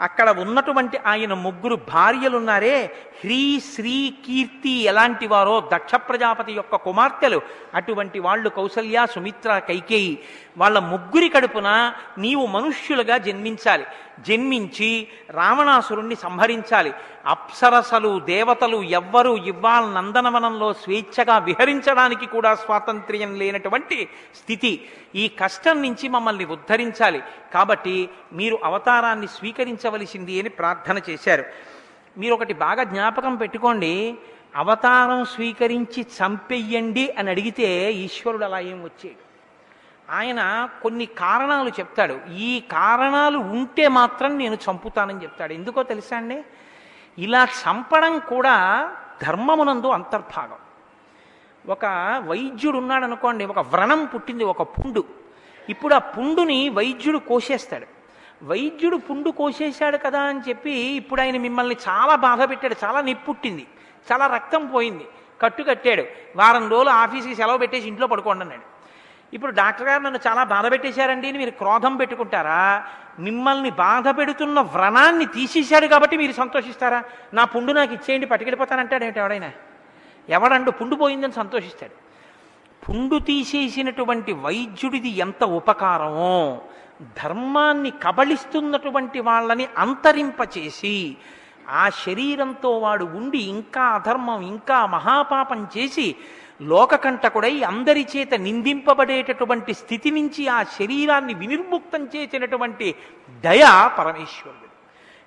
అక్కడ 0.00 0.40
ఉన్నటువంటి 0.40 0.98
ఆయన 1.06 1.34
ముగ్గురు 1.34 1.74
భార్యలున్నారే. 1.74 2.96
హ్రీ 3.20 3.60
శ్రీ 3.60 4.14
కీర్తి 4.26 4.70
ఎలాంటి 4.70 5.26
వారో 5.26 5.70
దక్ష 5.74 5.94
ప్రజాపతి 5.94 6.52
యొక్క 6.52 6.76
కుమార్తెలు. 6.76 7.40
అటువంటి 7.74 8.18
వాళ్ళు 8.18 8.48
కౌసల్య 8.48 9.06
సుమిత్ర 9.14 9.58
కైకేయి. 9.58 10.18
వాళ్ళ 10.58 10.78
ముగ్గురి 10.78 11.28
కడుపున 11.28 11.92
నీవు 12.18 12.46
మనుష్యులుగా 12.46 13.16
జన్మించాలి. 13.16 13.84
జన్మించి 14.20 15.08
రావణాసురుణ్ణి 15.30 16.16
సంహరించాలి. 16.16 16.92
అప్సరసలు 17.26 18.20
దేవతలు 18.20 18.82
ఎవ్వరూ 18.82 19.36
ఇవ్వాల 19.36 19.84
నందనవనంలో 19.84 20.72
స్వేచ్ఛగా 20.72 21.38
విహరించడానికి 21.38 22.26
కూడా 22.26 22.54
స్వాతంత్ర్యం 22.54 23.34
లేనటువంటి 23.34 24.08
స్థితి. 24.34 24.88
ఈ 25.14 25.28
కష్టం 25.28 25.82
నుంచి 25.82 26.08
మమ్మల్ని 26.08 26.44
ఉద్ధరించాలి. 26.44 27.22
కాబట్టి 27.54 28.10
మీరు 28.32 28.58
అవతారాన్ని 28.64 29.28
స్వీకరించవలసింది 29.28 30.40
అని 30.40 30.48
ప్రార్థన 30.48 31.00
చేశారు. 31.10 31.44
మీరు 32.18 32.34
ఒకటి 32.34 32.54
బాగా 32.54 32.82
జ్ఞాపకం 32.82 33.36
పెట్టుకోండి. 33.36 34.18
అవతారం 34.56 35.24
స్వీకరించి 35.24 36.02
చంపెయ్యండి 36.02 37.10
అని 37.10 37.30
అడిగితే 37.30 37.92
ఈశ్వరుడు 37.92 38.44
అలా 38.44 38.60
ఏం 38.60 38.82
వచ్చాడు 38.82 39.24
ఆయన 40.10 40.68
కొన్ని 40.82 41.06
కారణాలు 41.06 41.68
చెప్తాడు. 41.68 42.20
ఈ 42.32 42.62
కారణాలు 42.72 43.38
ఉంటే 43.38 43.88
మాత్రం 43.88 44.38
నేను 44.38 44.54
చంపుతానని 44.54 45.22
చెప్తాడు. 45.22 45.52
ఎందుకో 45.52 45.82
తెలుసా 45.82 46.16
అండి? 46.16 46.44
ఇలా 47.18 47.44
చంపడం 47.44 48.18
కూడా 48.18 48.88
ధర్మమునందు 49.22 49.86
అంతర్భాగం. 49.86 50.63
ఒక 51.68 51.86
వైద్యుడు 52.26 52.78
ఉన్నాడు 52.78 53.04
అనుకోండి 53.04 53.44
ఒక 53.44 53.58
వ్రణం 53.58 54.04
పుట్టింది 54.04 54.44
ఒక 54.44 54.62
పుండు. 54.62 55.04
ఇప్పుడు 55.68 55.94
ఆ 55.94 55.98
పుండుని 55.98 56.68
వైద్యుడు 56.68 57.18
కోసేస్తాడు. 57.18 57.86
వైద్యుడు 58.42 58.96
పుండు 58.96 59.30
కోసేశాడు 59.30 59.96
కదా 59.96 60.20
అని 60.20 60.40
చెప్పి 60.48 60.72
ఇప్పుడు 60.72 61.20
ఆయన 61.20 61.36
మిమ్మల్ని 61.36 61.76
చాలా 61.88 62.14
బాధ 62.14 62.50
పెట్టాడు 62.50 62.76
చాలా 62.84 63.00
నొప్పి 63.00 63.26
పుట్టింది 63.28 63.66
చాలా 64.12 64.26
రక్తం 64.26 64.66
పోయింది 64.66 65.04
కట్టు 65.42 65.62
కట్టాడు. 65.62 66.04
వారం 66.36 66.68
రోజులు 66.70 66.90
ఆఫీస్కి 66.90 67.34
సెలవు 67.34 67.58
పెట్టేసి 67.58 67.88
ఇంట్లో 67.88 68.06
పడుకోండి 68.06 68.42
అన్నాడు. 68.44 68.62
ఇప్పుడు 69.34 69.52
డాక్టర్ 69.52 69.88
గారు 69.88 70.02
నన్ను 70.02 70.20
చాలా 70.26 70.44
బాధ 70.44 70.70
పెట్టేశారండి 70.70 71.28
అని 71.28 71.38
మీరు 71.38 71.50
క్రోధం 71.50 71.96
పెట్టుకుంటారా? 71.96 72.84
మిమ్మల్ని 73.18 73.70
బాధ 73.70 74.08
పెడుతున్న 74.08 74.60
వ్రణాన్ని 74.60 75.24
తీసేశాడు 75.24 75.86
కాబట్టి 75.86 76.16
మీరు 76.16 76.32
సంతోషిస్తారా? 76.32 77.02
నా 77.34 77.44
పుండు 77.44 77.72
నాకు 77.72 77.92
ఇచ్చేయండి 77.92 78.26
పట్టుకెళ్ళిపోతానంటాడు 78.26 79.04
ఏమిటి 79.04 79.18
ఎవడైనా? 79.18 79.50
ఎవడండు 80.28 80.70
పుండుపోయిందని 80.70 81.32
సంతోషిస్తాడు. 81.32 82.04
పుండు 82.88 83.18
తీసేసినటువంటి 83.18 84.32
వైద్యుడిది 84.32 85.08
ఎంత 85.08 85.44
ఉపకారమో 85.44 86.58
ధర్మాన్ని 87.22 87.90
కబళిస్తున్నటువంటి 87.90 89.20
వాళ్ళని 89.20 89.68
అంతరింపచేసి 89.78 91.16
ఆ 91.68 91.88
శరీరంతో 91.88 92.78
వాడు 92.78 93.04
ఉండి 93.04 93.38
ఇంకా 93.38 93.82
అధర్మం 93.82 94.40
ఇంకా 94.42 94.86
మహాపాపం 94.86 95.68
చేసి 95.78 96.16
లోకకంటకుడై 96.62 97.62
అందరి 97.62 98.06
చేత 98.16 98.34
నిందింపబడేటటువంటి 98.34 99.74
స్థితి 99.74 100.10
నుంచి 100.10 100.48
ఆ 100.48 100.62
శరీరాన్ని 100.62 101.34
వినిర్ముక్తం 101.34 102.04
చేసినటువంటి 102.04 102.94
దయ 103.40 103.90
పరమేశ్వరుడు. 103.98 104.64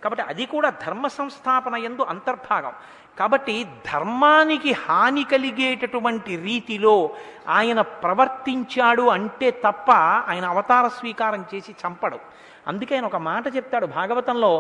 కాబట్టి 0.03 0.24
అది 0.24 0.45
కూడా 0.45 0.69
ధర్మ 0.69 1.07
సంస్థాపన 1.07 1.76
ఎందు 1.76 2.02
అంతర్భాగం. 2.02 2.72
కాబట్టి 3.19 3.68
ధర్మానికి 3.94 4.72
హాని 4.73 5.23
కలిగేటటువంటి 5.23 6.35
రీతిలో 6.35 7.10
ఆయన 7.48 7.81
ప్రవర్తించాడు 7.81 9.02
అంటే 9.02 9.52
తప్ప 9.52 9.91
ఆయన 10.27 10.45
అవతార 10.45 10.88
స్వీకారం 10.88 11.45
చేసి 11.53 11.72
చంపడు. 11.72 12.19
అందుకే 12.68 12.95
ఆయన 12.95 13.06
ఒక 13.06 13.15
మాట 13.15 13.56
చెప్తాడు 13.56 13.85
భాగవతంలో 13.85 14.52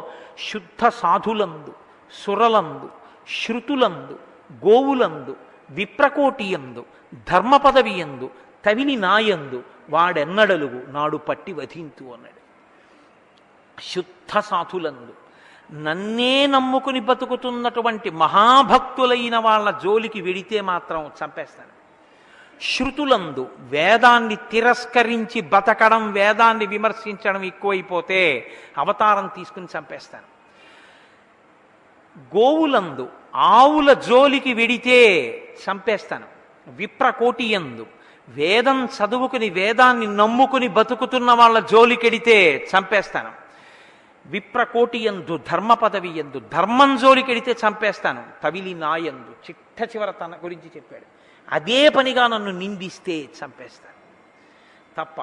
శుద్ధ 0.51 0.87
సాధులందు 0.87 1.73
సురలందు 2.11 2.89
శృతులందు 3.41 4.19
గోవులందు 4.65 5.35
విప్రకోటియందు 5.69 6.85
ధర్మ 7.29 7.57
పదవియందు 7.57 8.29
తవిని 8.65 8.95
నాయందు 8.95 9.63
వాడెన్నడలుగు 9.89 10.91
నాడు 10.91 11.17
పట్టి 11.17 11.53
వధింతు 11.53 12.03
అన్నాడు. 12.03 12.41
శుద్ధ 13.81 14.39
సాధులందు 14.39 15.13
నన్నే 15.73 16.47
నమ్ముకుని 16.47 16.99
బతుకుతున్నటువంటి 16.99 18.09
మహాభక్తులైన 18.09 19.37
వాళ్ళ 19.37 19.71
జోలికి 19.71 20.21
వెడితే 20.21 20.61
మాత్రం 20.61 21.11
చంపేస్తాను. 21.23 21.77
శృతులందు 22.61 23.49
వేదాన్ని 23.59 24.35
తిరస్కరించి 24.35 25.41
బతకడం 25.41 26.11
వేదాన్ని 26.11 26.65
విమర్శించడం 26.65 27.43
ఎక్కువైపోతే 27.43 28.51
అవతారం 28.77 29.27
తీసుకుని 29.27 29.67
చంపేస్తాను. 29.77 30.23
గోవులందు 32.37 33.09
ఆవుల 33.35 33.93
జోలికి 33.93 34.53
వెడితే 34.53 35.33
చంపేస్తాను. 35.69 36.25
విప్రకోటియందు 36.67 37.87
వేదం 38.29 38.85
చదువుకుని 38.85 39.49
వేదాన్ని 39.49 40.17
నమ్ముకుని 40.17 40.67
బతుకుతున్న 40.67 41.31
వాళ్ళ 41.31 41.59
జోలికెడితే 41.59 42.67
చంపేస్తాను. 42.77 43.46
విప్రకోటి 44.27 44.97
ఎందు 44.97 45.39
ధర్మ 45.51 45.73
పదవి 45.73 46.17
ఎందు 46.17 46.39
ధర్మం 46.39 46.97
జోలికెడితే 46.97 47.51
చంపేస్తాను. 47.51 48.23
తవిలి 48.43 48.73
నాయందు 48.73 49.31
చిట్ట 49.31 49.95
చివర 49.95 50.11
తన 50.11 50.35
గురించి 50.43 50.71
చెప్పాడు. 50.75 51.05
అదే 51.51 51.89
పనిగా 51.89 52.27
నన్ను 52.27 52.51
నిందిస్తే 52.51 53.13
చంపేస్తాను. 53.13 53.97
తప్ప 54.97 55.21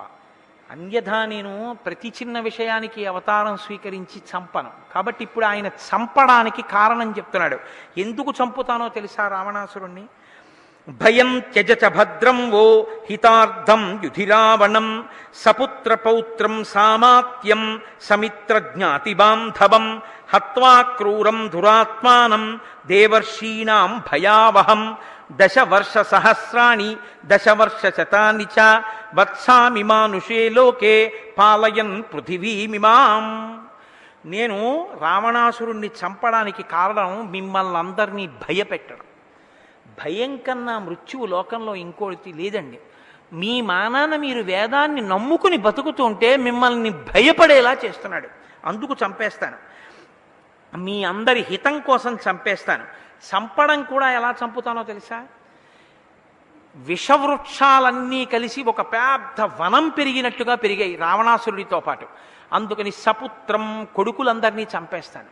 అన్యథా 0.71 1.25
నేను 1.25 1.79
ప్రతి 1.87 2.09
చిన్న 2.09 2.41
విషయానికి 2.41 3.07
అవతారం 3.07 3.57
స్వీకరించి 3.57 4.23
చంపను. 4.37 4.71
కాబట్టి 4.95 5.25
ఇప్పుడు 5.25 5.45
ఆయన 5.45 5.67
చంపడానికి 5.67 6.63
కారణం 6.63 7.11
చెప్తున్నాడు. 7.11 7.59
ఎందుకు 7.99 8.33
చంపుతానో 8.43 8.89
తెలుసా 8.89 9.29
రావణాసురుణ్ణి? 9.29 10.05
భయం 10.89 11.43
త్యజచ 11.53 11.89
భద్రం 11.89 12.51
వో 12.51 12.87
హితార్థం 13.11 14.01
యుధిరావణం 14.05 15.05
సపుత్ర 15.35 15.95
పౌత్రం 15.95 16.65
సామాత్యం 16.65 17.81
సమిత్ర 18.01 18.59
జ్ఞాతి 18.59 19.15
బాంధవం 19.15 19.87
హత్వా 20.35 20.83
క్రూరం 20.83 21.51
దురాత్మానం 21.55 22.45
దేవర్షీణాం 22.87 24.03
భయావహం 24.13 24.97
దశవర్ష 25.33 25.99
సహస్రాణి 25.99 26.97
దశవర్ష 27.27 27.83
శతాని 27.97 28.47
చ 28.57 28.59
వత్సామి 29.15 29.83
మానుషే 29.83 30.49
లోకే 30.49 30.95
పాలయన్ 31.39 32.03
పృథివీమిమాం. 32.03 33.25
నేను 34.27 34.89
రావణాసురుణ్ణి 35.01 35.91
చంపడానికి 36.01 36.63
కారణం 36.63 37.31
మిమ్మల్ని 37.31 37.79
అందరినీ 37.79 38.27
భయపెట్టడం. 38.27 39.07
భయం 39.99 40.37
కన్నా 40.37 40.79
మృత్యువు 40.79 41.27
లోకంలో 41.27 41.75
ఇంకోటి 41.75 42.33
లేదండి. 42.33 42.79
మీ 43.33 43.61
మానాన 43.61 44.17
మీరు 44.17 44.43
వేదాన్ని 44.43 45.01
నమ్ముకుని 45.01 45.57
బతుకుతుంటే 45.57 46.37
మిమ్మల్ని 46.37 46.91
భయపడేలా 46.91 47.73
చేస్తున్నాడు. 47.73 48.29
అందుకు 48.65 48.97
చంపేస్తాను. 49.07 49.57
మీ 50.77 51.05
అందరి 51.05 51.41
హితం 51.41 51.81
కోసం 51.81 52.19
చంపేస్తాను. 52.31 52.85
చంపడం 53.25 53.83
కూడా 53.83 54.13
ఎలా 54.13 54.35
చంపుతానో 54.45 54.83
తెలుసా? 54.83 55.27
విషవృక్షాలన్నీ 56.77 58.25
కలిసి 58.25 58.63
ఒక 58.63 58.81
పెద్ద 58.81 59.41
వనం 59.61 59.89
పెరిగినట్టుగా 59.89 60.55
పెరిగాయి 60.55 60.97
రావణాసురుడితో 60.97 61.81
పాటు. 61.81 62.07
అందుకని 62.53 62.91
సపుత్రం 62.91 63.87
కొడుకులందరినీ 63.95 64.67
చంపేస్తాను. 64.77 65.27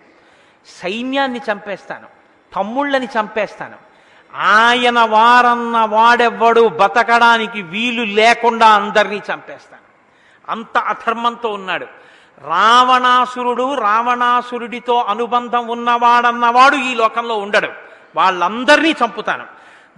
సైన్యాన్ని 0.67 1.41
చంపేస్తాను. 1.53 2.07
తమ్ముళ్ళని 2.57 3.07
చంపేస్తాను. 3.07 3.92
ఆయన 4.35 5.01
వారన్న 5.01 5.79
వాడెవ్వడు 5.79 6.69
బతకడానికి 6.69 7.63
వీలు 7.63 8.03
లేకుండా 8.03 8.67
అందరినీ 8.67 9.17
చంపేస్తాను 9.17 9.83
అంత 10.49 10.79
అధర్మంతో 10.79 11.49
ఉన్నాడు. 11.49 11.87
రావణాసురుడు 12.45 13.75
రావణాసురుడితో 13.75 15.03
అనుబంధం 15.03 15.67
ఉన్నవాడన్నవాడు 15.69 16.77
ఈ 16.77 16.95
లోకంలో 16.95 17.37
ఉండడు. 17.37 17.69
వాళ్ళందరినీ 18.17 18.91
చంపుతాను. 18.91 19.45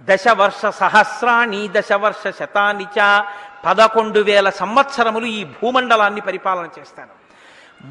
దశవర్ష 0.01 0.65
సహస్రాణి 0.65 1.69
దశవర్ష 1.71 2.27
శతాని 2.39 2.83
చ 2.83 3.23
పదకొండు 3.65 4.19
వేల 4.19 4.49
సంవత్సరములు 4.49 5.25
ఈ 5.25 5.43
భూమండలాన్ని 5.43 6.21
పరిపాలన 6.21 6.67
చేస్తాను. 6.79 7.25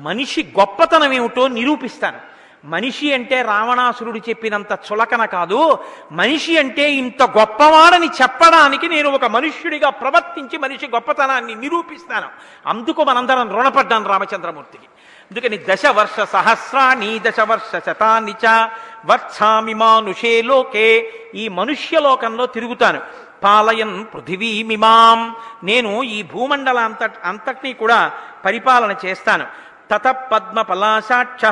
మనిషి 0.03 0.53
గొప్పతనం 0.59 1.13
ఏమిటో 1.13 1.49
నిరూపిస్తాను. 1.49 2.34
మనిషి 2.65 3.13
అంటే 3.13 3.43
రావణాసురుడు 3.43 4.19
చెప్పినంత 4.19 4.73
చులకన 4.73 5.25
కాదు. 5.25 5.79
మనిషి 6.13 6.59
అంటే 6.59 6.93
ఇంత 6.93 7.23
గొప్పవాడని 7.23 8.07
చెప్పడానికి 8.07 8.89
నేను 8.89 9.11
ఒక 9.11 9.25
మనుష్యుడిగా 9.25 9.91
ప్రవర్తించి 9.91 10.59
మనిషి 10.59 10.87
గొప్పతనాన్ని 10.87 11.55
నిరూపిస్తాను. 11.55 12.29
అందుకు 12.67 13.05
మనందరం 13.05 13.57
రుణపడ్డాను 13.57 14.09
రామచంద్రమూర్తికి. 14.09 14.85
అందుకని 15.25 15.59
దశవర్ష 15.59 16.21
సహస్రాణి 16.21 17.19
దశవర్ష 17.19 17.77
శతాన్ని 17.87 18.33
చ 18.33 18.69
వర్షామి 19.07 19.75
మానుషే 19.75 20.43
లోకే 20.43 21.13
ఈ 21.35 21.49
మనుష్యలోకంలో 21.49 22.47
తిరుగుతాను. 22.47 23.01
పాలయన్ 23.45 24.05
పృథివీమిమాం 24.15 25.37
నేను 25.65 26.03
ఈ 26.03 26.23
భూమండల 26.23 26.79
అంత 26.79 27.11
అంతటినీ 27.25 27.73
కూడా 27.73 28.13
పరిపాలన 28.45 28.97
చేస్తాను. 29.05 29.47
తత 29.91 30.09
పద్మ 30.33 30.63
పలాశాక్ష 30.63 31.45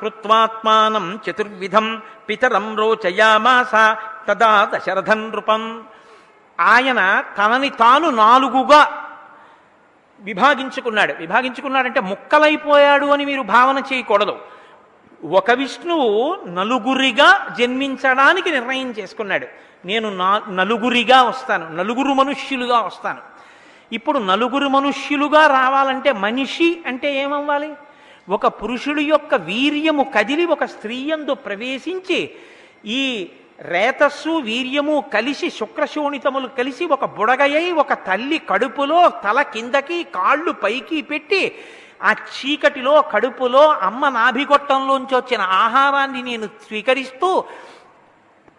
కృత్వాత్మానం 0.00 1.20
చతుర్విధం 1.30 2.02
పితరం 2.28 2.76
రోచయామాస 2.76 3.96
తదా 4.28 4.70
దశరథం 4.74 5.30
నృపం 5.30 5.84
ఆయన 6.60 7.24
తనని 7.38 7.70
తాను 7.70 8.10
నాలుగుగా 8.10 9.10
విభాగించుకున్నాడు. 10.20 11.12
విభాగించుకున్నాడంటే 11.12 12.00
ముక్కలైపోయాడు 12.00 13.06
అని 13.06 13.24
మీరు 13.24 13.42
భావన 13.42 13.78
చేయకూడదు. 13.78 14.38
ఒక 15.24 15.50
విష్ణువు 15.50 16.36
నలుగురిగా 16.46 17.54
జన్మించడానికి 17.60 18.50
నిర్ణయం 18.50 18.90
చేసుకున్నాడు. 18.90 19.46
నేను 19.84 20.16
నా 20.16 20.42
నలుగురిగా 20.50 21.22
వస్తాను. 21.22 21.76
నలుగురు 21.76 22.08
మనుష్యులుగా 22.08 22.80
వస్తాను. 22.80 23.33
ఇప్పుడు 23.94 24.18
నలుగురు 24.24 24.68
మనుష్యులుగా 24.68 25.42
రావాలంటే 25.56 26.10
మనిషి 26.24 26.68
అంటే 26.86 27.08
ఏమవ్వాలి? 27.14 27.70
ఒక 28.28 28.46
పురుషుడి 28.60 29.02
యొక్క 29.04 29.34
వీర్యము 29.48 30.04
కదిలి 30.14 30.44
ఒక 30.46 30.64
స్త్రీయందు 30.64 31.32
ప్రవేశించి 31.46 32.18
ఈ 32.94 33.02
రేతస్సు 33.68 34.32
వీర్యము 34.46 34.94
కలిసి 35.12 35.48
శుక్రశోణితములు 35.50 36.48
కలిసి 36.58 36.84
ఒక 36.86 37.04
బుడగయ్యి 37.16 37.72
ఒక 37.74 37.92
తల్లి 38.06 38.38
కడుపులో 38.50 39.00
తల 39.24 39.42
కిందకి 39.52 39.98
కాళ్ళు 40.16 40.52
పైకి 40.64 40.98
పెట్టి 41.02 41.42
ఆ 42.02 42.12
చీకటిలో 42.32 42.94
కడుపులో 43.12 43.64
అమ్మ 43.88 44.08
నాభిగొట్టంలోంచి 44.08 45.14
వచ్చిన 45.16 45.42
ఆహారాన్ని 45.58 46.22
నేను 46.22 46.46
స్వీకరిస్తూ 46.64 47.30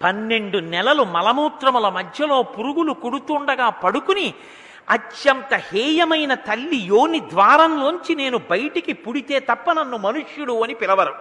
పన్నెండు 0.02 0.60
నెలలు 0.72 1.04
మలమూత్రముల 1.16 1.90
మధ్యలో 1.90 2.38
పురుగులు 2.54 2.94
కుడుతుండగా 3.04 3.68
పడుకుని 3.84 4.28
అత్యంత 4.90 5.54
హేయమైన 5.54 6.34
తల్లి 6.34 6.78
యోని 6.78 7.20
ద్వారంలోంచి 7.20 8.16
నేను 8.16 8.38
బయటికి 8.38 8.94
పుడితే 8.94 9.40
తప్ప 9.40 9.72
నన్ను 9.72 9.98
మనుష్యుడు 9.98 10.64
అని 10.64 10.74
పిలవరు. 10.74 11.16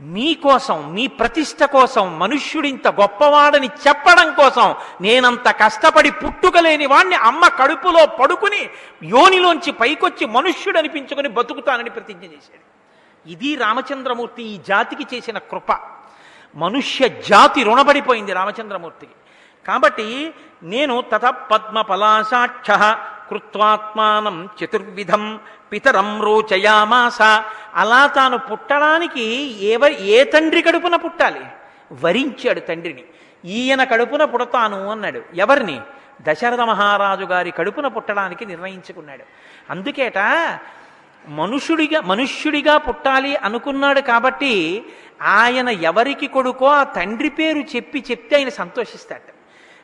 మీకోసం 0.00 0.94
మీ 0.94 1.06
ప్రతిష్ట 1.06 1.64
కోసం 1.64 2.18
మనుష్యుడింత 2.18 2.88
గొప్పవాడని 2.88 3.66
చెప్పడం 3.66 4.34
కోసం 4.34 4.74
నేనంత 5.00 5.48
కష్టపడి 5.48 6.10
పుట్టుకలేని 6.10 6.86
వాణ్ణి 6.86 7.16
అమ్మ 7.16 7.48
కడుపులో 7.48 8.06
పడుకుని 8.06 8.62
యోనిలోంచి 9.04 9.72
పైకొచ్చి 9.72 10.26
మనుష్యుడు 10.26 10.78
అనిపించుకుని 10.78 11.28
బతుకుతానని 11.28 11.90
ప్రతిజ్ఞ 11.90 12.24
చేశాడు. 12.24 12.64
ఇది 13.30 13.54
రామచంద్రమూర్తి 13.54 14.42
ఈ 14.42 14.58
జాతికి 14.68 15.16
చేసిన 15.16 15.38
కృప. 15.38 15.72
మనుష్య 16.56 17.08
జాతి 17.08 17.62
రుణపడిపోయింది 17.62 18.32
రామచంద్రమూర్తికి. 18.32 19.12
కాబట్టి 19.66 20.34
నేను 20.62 21.04
తథ 21.12 21.24
పద్మ 21.24 21.80
పలాశాక్ష 21.80 22.70
కృత్వాత్మానం 23.30 24.48
చతుర్విధం 24.64 25.40
పితరం 25.72 26.22
రోచయామాస. 26.22 27.22
అలా 27.74 28.06
తాను 28.06 28.38
పుట్టడానికి 28.38 29.22
ఏవ 29.64 29.86
ఏ 29.86 30.24
తండ్రి 30.24 30.62
కడుపున 30.62 30.96
పుట్టాలి? 30.96 31.40
వరించాడు 31.92 32.60
తండ్రిని. 32.60 33.04
ఈయన 33.44 33.84
కడుపున 33.84 34.24
పుడతాను 34.24 34.90
అన్నాడు. 34.90 35.22
ఎవరిని? 35.34 35.80
దశరథ 36.22 36.60
మహారాజు 36.60 37.24
గారి 37.24 37.50
కడుపున 37.50 37.86
పుట్టడానికి 37.86 38.46
నిర్ణయించుకున్నాడు. 38.46 39.24
అందుకేట 39.70 40.18
మనుషుడిగా 41.28 42.00
మనుష్యుడిగా 42.00 42.78
పుట్టాలి 42.78 43.36
అనుకున్నాడు 43.36 44.00
కాబట్టి 44.00 44.84
ఆయన 45.22 45.68
ఎవరికి 45.68 46.26
కొడుకో 46.26 46.66
ఆ 46.66 46.82
తండ్రి 46.82 47.28
పేరు 47.28 47.58
చెప్పి 47.58 48.04
చెప్తే 48.10 48.36
ఆయన 48.36 48.48
సంతోషిస్తాడు 48.48 49.39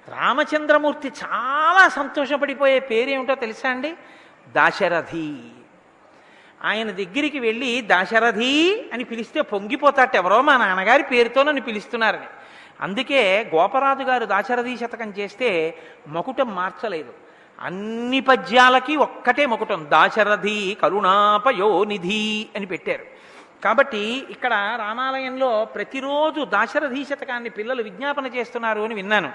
రామచంద్రమూర్తి 0.09 1.09
చాలా 1.09 1.89
సంతోషపడిపోయే 1.89 2.78
పేరేమిటో 2.78 3.35
తెలుసా 3.35 3.70
అండి? 3.70 3.95
దాశరథి. 4.49 5.35
ఆయన 6.65 6.91
దగ్గరికి 6.91 7.39
వెళ్ళి 7.39 7.81
దాశరథి 7.81 8.91
అని 8.93 9.05
పిలిస్తే 9.05 9.41
పొంగిపోతాట 9.41 10.16
ఎవరో 10.16 10.43
మా 10.43 10.57
నాన్నగారి 10.57 11.03
పేరుతో 11.03 11.43
నన్ను 11.43 11.62
పిలుస్తున్నారని. 11.62 12.27
అందుకే 12.81 13.51
గోపరాజు 13.55 14.03
గారు 14.03 14.24
దాశరథి 14.24 14.77
శతకం 14.77 15.15
చేస్తే 15.19 15.78
మకుటం 16.09 16.55
మార్చలేదు. 16.55 17.12
అన్ని 17.61 18.20
పద్యాలకి 18.20 18.97
ఒక్కటే 18.97 19.47
మకుటం 19.47 19.87
దాశరథి 19.91 20.77
కరుణాపయోనిధి 20.83 22.47
అని 22.57 22.66
పెట్టారు. 22.66 23.05
కాబట్టి 23.65 24.27
ఇక్కడ 24.31 24.77
రామాలయంలో 24.78 25.65
ప్రతిరోజు 25.65 26.45
దాశరథి 26.45 27.05
శతకాన్ని 27.05 27.51
పిల్లలు 27.51 27.83
విజ్ఞాపన 27.83 28.27
చేస్తున్నారు 28.27 28.81
అని 28.81 28.95
విన్నాను. 28.95 29.33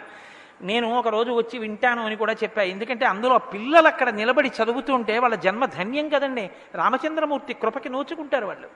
నేను 0.61 0.99
ఒక 0.99 1.07
రోజు 1.07 1.31
వచ్చి 1.31 1.59
వింటాను 1.59 2.05
అని 2.05 2.15
కూడా 2.15 2.33
చెప్పా. 2.33 2.61
ఎందుకంటే 2.61 3.05
అందులో 3.05 3.37
పిల్లలు 3.37 3.87
అక్కడ 3.87 4.09
నిలబడి 4.09 4.51
చదువుతుంటే 4.63 5.19
వాళ్ళ 5.19 5.35
జన్మ 5.35 5.65
ధన్యం 5.65 6.09
కదండి. 6.09 6.49
రామచంద్రమూర్తి 6.75 7.53
కృపకి 7.53 7.89
నోచుకుంటారు 7.89 8.45
వాళ్ళు. 8.45 8.67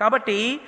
కాబట్టి 0.00 0.60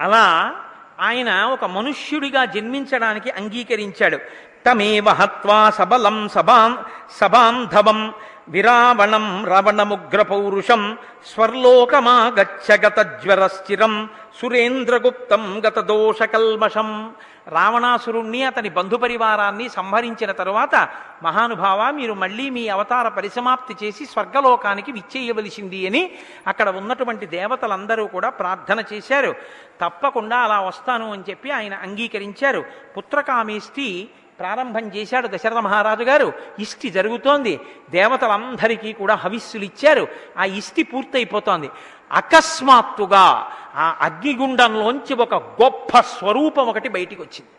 అలా 0.00 0.56
ఆయన 1.00 1.44
ఒక 1.44 1.64
మనుష్యుడిగా 1.64 2.44
జన్మించడానికి 2.44 3.30
అంగీకరించాడు. 3.30 4.18
తమేవ 4.66 5.08
హత్వా 5.08 5.70
సబలం 5.70 6.28
సబాం 6.28 6.84
సబాంధవం 7.10 8.14
విరావణం 8.48 9.46
రావణముగ్ర 9.46 10.22
పౌరుషం 10.22 10.98
స్వర్లోకమాగచ్చ 11.26 12.76
జ్వరస్థిరం 13.24 14.08
సురేంద్రగుప్తం 14.42 15.62
గత 15.66 15.80
దోషకల్మషం 15.80 17.12
రావణాసురుణ్ణి 17.48 18.42
అతని 18.42 18.68
బంధుపరివారాన్ని 18.68 19.68
సంహరించిన 19.68 20.32
తరువాత 20.32 20.88
మహానుభావ 21.22 21.90
మీరు 21.90 22.12
మళ్ళీ 22.12 22.50
మీ 22.50 22.68
అవతార 22.68 23.08
పరిసమాప్తి 23.08 23.86
చేసి 23.86 24.06
స్వర్గలోకానికి 24.06 24.92
విచ్చేయవలసింది 24.92 25.86
అని 25.86 26.10
అక్కడ 26.46 26.68
ఉన్నటువంటి 26.68 27.26
దేవతలందరూ 27.26 28.06
కూడా 28.06 28.30
ప్రార్థన 28.30 28.84
చేశారు. 28.92 29.34
తప్పకుండా 29.80 30.36
అలా 30.36 30.60
వస్తాను 30.60 31.12
అని 31.12 31.22
చెప్పి 31.30 31.50
ఆయన 31.50 31.74
అంగీకరించారు. 31.74 32.64
పుత్రకామేష్టి 32.96 34.08
ప్రారంభం 34.38 34.88
చేశాడు 34.88 35.28
దశరథ 35.28 35.56
మహారాజు 35.56 36.02
గారు. 36.02 36.32
ఇష్టి 36.58 36.90
జరుగుతోంది. 36.90 37.60
దేవతలందరికీ 37.90 38.92
కూడా 38.92 39.14
హవిస్సులు 39.14 39.64
ఇచ్చారు. 39.64 40.08
ఆ 40.38 40.44
ఇష్టి 40.44 40.82
పూర్తయిపోతోంది. 40.82 41.70
అకస్మాత్తుగా 42.12 43.50
ఆ 43.74 43.96
అగ్నిగుండంలోంచి 44.00 45.14
ఒక 45.14 45.34
గొప్ప 45.34 46.00
స్వరూపం 46.00 46.66
ఒకటి 46.66 46.88
బయటికి 46.88 47.22
వచ్చింది 47.22 47.50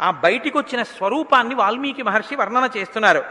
ఆ 0.00 0.10
బయటికి 0.10 0.58
వచ్చిన 0.58 0.82
స్వరూపాన్ని 0.82 1.54
వాల్మీకి 1.54 2.02
మహర్షి 2.02 2.36
వర్ణన 2.36 2.70
చేస్తున్నారు. 2.76 3.24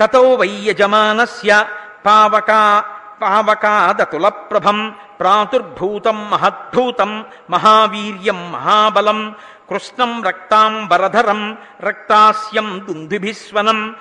తతో 0.00 0.34
వైయజమానస్య 0.34 1.66
పావకా 2.06 2.84
పావకాదతుల 3.22 4.28
ప్రభం 4.28 4.94
ప్రాతుర్భూతం 5.20 6.30
మహద్భూతం 6.30 7.24
మహావీర్యం 7.50 8.52
మహాబలం 8.52 9.36
కృష్ణం 9.68 10.22
రక్తాం 10.22 10.88
వరధరం 10.88 11.58
రక్తాస్యం 11.80 12.86
దుందుభిస్వనం 12.88 13.96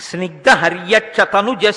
స్నిగ్ధహర్యక్ష 0.00 1.20
తనుజ 1.20 1.72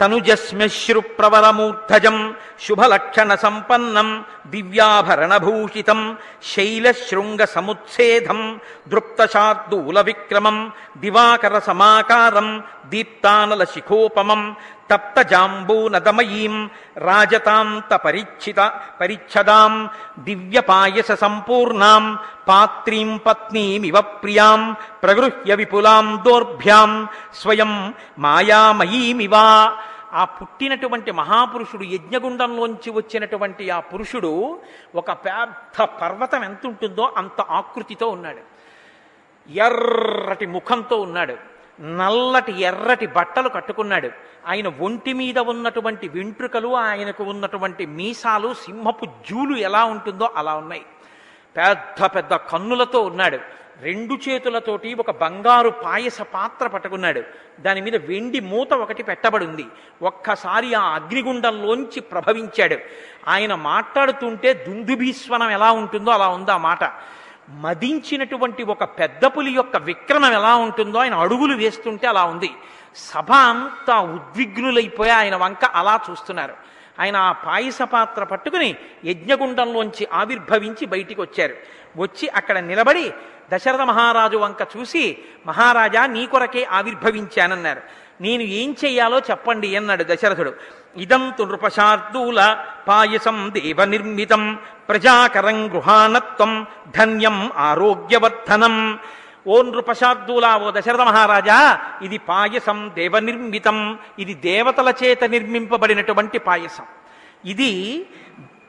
తనుజశ్మశ్రు 0.00 1.00
ప్రవరమూర్ధజం 1.18 2.16
శుభలక్షణ 2.64 3.30
సంపన్నం 3.36 4.08
దివ్యాభరణభూషితం 4.46 6.00
శైలశృంగ 6.50 7.44
సముత్సేధం 7.54 8.40
దృప్తశార్దూల 8.86 10.00
విక్రమం 10.00 10.58
దివాకర 10.96 11.56
సమాకారం 11.60 12.48
దీప్తానల 12.90 13.64
శిఖోపమం 13.64 14.42
తప్తజాంబూనదమయీం 14.90 16.54
రాజతాంత 17.00 17.92
పరిచ్ఛిత 18.04 18.60
పరిచ్ఛదాం 19.00 19.74
దివ్యపాయస 20.18 21.10
సంపూర్ణాం 21.20 22.04
పాత్రీం 22.48 23.10
పత్నీమివ 23.26 23.96
ప్రియాం 24.16 24.62
ప్రగృహ్య 25.02 25.54
విపులాం 25.54 26.06
దోర్భ్యాం 26.24 26.92
స్వయం 27.40 27.72
మాయామయీమివా 28.18 29.46
ఆ 30.12 30.24
పుట్టినటువంటి 30.24 31.12
మహాపురుషుడు 31.12 31.84
యజ్ఞగుండంలోంచి 31.84 32.90
వచ్చినటువంటి 32.90 33.70
ఆ 33.70 33.80
పురుషుడు 33.80 34.60
ఒక 34.94 35.12
పెద్ద 35.12 35.82
పర్వతం 35.82 36.44
ఎంత 36.44 36.66
ఉంటుందో 36.66 37.14
అంత 37.16 37.40
ఆకృతితో 37.40 38.08
ఉన్నాడు. 38.08 38.60
ఎర్రటి 39.50 40.46
ముఖంతో 40.46 41.00
ఉన్నాడు. 41.00 41.36
నల్లటి 41.80 42.62
ఎర్రటి 42.62 43.06
బట్టలు 43.06 43.48
కట్టుకున్నాడు. 43.48 44.10
ఆయన 44.46 44.68
ఒంటి 44.68 45.12
మీద 45.12 45.38
ఉన్నటువంటి 45.38 46.08
వెంట్రుకలు 46.08 46.76
ఆయనకు 46.76 47.24
ఉన్నటువంటి 47.24 47.86
మీసాలు 47.86 48.54
సింహపు 48.54 49.04
జూలు 49.04 49.56
ఎలా 49.56 49.84
ఉంటుందో 49.84 50.30
అలా 50.36 50.54
ఉన్నాయి. 50.54 50.86
పెద్ద 51.56 52.04
పెద్ద 52.04 52.34
కన్నులతో 52.34 53.00
ఉన్నాడు. 53.00 53.59
రెండు 53.82 54.18
చేతులతోటి 54.28 54.94
ఒక 54.94 55.10
బంగారు 55.10 55.68
పాయస 55.68 56.22
పాత్ర 56.22 56.66
పట్టుకున్నాడు. 56.66 57.22
దాని 57.60 57.80
మీద 57.80 57.96
వెండి 57.96 58.40
మూత 58.40 58.72
ఒకటి 58.72 59.02
పెట్టబడింది. 59.02 59.66
ఒక్కసారి 60.02 60.74
ఆ 60.74 60.94
అగ్నిగుండంలోంచి 60.94 62.00
ప్రభవించాడు. 62.00 62.76
ఆయన 63.28 63.54
మాట్లాడుతుంటే 63.54 64.52
దుందుభీస్వనం 64.52 65.50
ఎలా 65.50 65.72
ఉంటుందో 65.72 66.10
అలా 66.10 66.28
ఉంది 66.28 66.50
ఆ 66.50 66.56
మాట. 66.56 66.92
మదించినటువంటి 67.50 68.62
ఒక 68.62 68.84
పెద్ద 68.84 69.24
పులి 69.24 69.52
యొక్క 69.52 69.76
విక్రమం 69.76 70.32
ఎలా 70.32 70.54
ఉంటుందో 70.56 70.98
ఆయన 70.98 71.14
అడుగులు 71.14 71.56
వేస్తుంటే 71.56 72.06
అలా 72.06 72.24
ఉంది. 72.24 72.50
సభ 72.96 73.32
అంతా 73.32 74.00
ఉద్విగ్నులైపోయి 74.00 75.10
ఆయన 75.10 75.36
వంక 75.36 75.64
అలా 75.64 76.00
చూస్తున్నారు. 76.10 76.54
ఆయన 77.00 77.16
ఆ 77.16 77.32
పాయస 77.32 77.82
పాత్ర 77.82 78.24
పట్టుకుని 78.24 78.76
యజ్ఞగుండంలోంచి 79.04 80.08
ఆవిర్భవించి 80.12 80.86
బయటికి 80.86 81.20
వచ్చారు. 81.20 81.54
వచ్చి 81.96 82.28
అక్కడ 82.28 82.58
నిలబడి 82.58 83.12
దశరథ 83.52 83.80
మహారాజు 83.80 84.36
వంక 84.36 84.62
చూసి 84.76 85.18
మహారాజా 85.46 86.06
నీ 86.06 86.26
కొరకే 86.26 86.62
ఆవిర్భవించానన్నారు. 86.64 87.82
నేను 88.20 88.42
ఏం 88.42 88.76
చెయ్యాలో 88.84 89.18
చెప్పండి 89.18 89.76
అన్నాడు 89.76 90.04
దశరథుడు. 90.04 90.52
ఇదం 90.96 91.32
తు 91.38 91.42
నృపశార్దూల 91.42 92.40
పాయసం 92.88 93.50
దేవ 93.56 93.84
నిర్మితం 93.84 94.58
ప్రజాకరం 94.88 95.58
గృహాణత్వం 95.74 96.66
ధన్యం 96.96 97.50
ఆరోగ్యవర్ధనం. 97.56 98.98
ఓ 99.46 99.62
నృపశార్దూలా 99.62 100.56
ఓ 100.56 100.70
దశరథ 100.70 101.00
మహారాజా 101.00 101.58
ఇది 102.02 102.18
పాయసం 102.18 102.90
దేవ 102.94 103.18
నిర్మితం 103.18 103.98
ఇది 104.18 104.34
దేవతల 104.34 104.94
చేత 105.02 105.24
నిర్మింపబడినటువంటి 105.24 106.38
పాయసం. 106.38 106.84
ఇది 107.44 107.72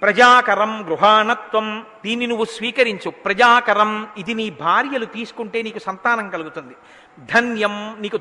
ప్రజాకరం 0.01 0.85
గృహాణత్వం. 0.87 1.85
దీన్ని 2.05 2.27
నువ్వు 2.27 2.45
స్వీకరించు. 2.45 3.09
ప్రజాకరం 3.09 4.07
ఇది 4.17 4.33
నీ 4.33 4.49
భార్యలు 4.49 5.05
తీసుకుంటే 5.05 5.61
నీకు 5.61 5.79
సంతానం 5.79 6.29
కలుగుతుంది. 6.29 6.75
ధన్యం 7.19 7.97
నీకు 7.99 8.17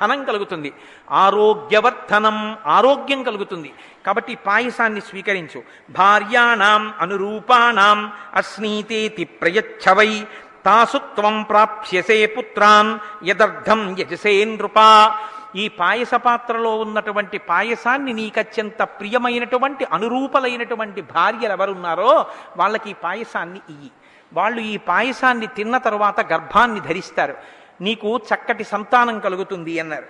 ధనం 0.00 0.24
కలుగుతుంది. 0.24 0.72
ఆరోగ్యవర్ధనం 1.10 2.56
ఆరోగ్యం 2.66 3.22
కలుగుతుంది. 3.22 3.72
కాబట్టి 4.06 4.34
పాయసాన్ని 4.34 5.00
స్వీకరించు. 5.00 5.62
భార్యాణం 5.90 6.94
అనురూపాణం 7.00 8.12
అస్నీతేతి 8.34 9.24
ప్రయచ్చవై. 9.24 10.26
తాసు 10.64 10.98
ప్రాప్స్యసే 11.42 12.26
పుత్రాన్ 12.26 12.98
యదర్థం 13.24 13.96
యజసే 13.98 14.44
నృపా. 14.44 15.18
ఈ 15.56 15.68
పాయస 15.68 16.14
పాత్రలో 16.14 16.78
ఉన్నటువంటి 16.78 17.38
పాయసాన్ని 17.38 18.12
నీకత్యంత 18.12 18.82
ప్రియమైనటువంటి 18.82 19.84
అనురూపలైనటువంటి 19.84 21.02
భార్యలు 21.02 21.52
ఎవరున్నారో 21.52 22.26
వాళ్ళకి 22.56 22.90
ఈ 22.90 22.92
పాయసాన్ని 22.92 23.60
ఇయ్యి. 23.70 23.90
వాళ్ళు 24.32 24.60
ఈ 24.60 24.76
పాయసాన్ని 24.76 25.46
తిన్న 25.46 25.78
తరువాత 25.78 26.32
గర్భాన్ని 26.32 26.80
ధరిస్తారు. 26.80 27.34
నీకు 27.80 28.16
చక్కటి 28.16 28.64
సంతానం 28.64 29.20
కలుగుతుంది 29.20 29.80
అన్నారు. 29.80 30.06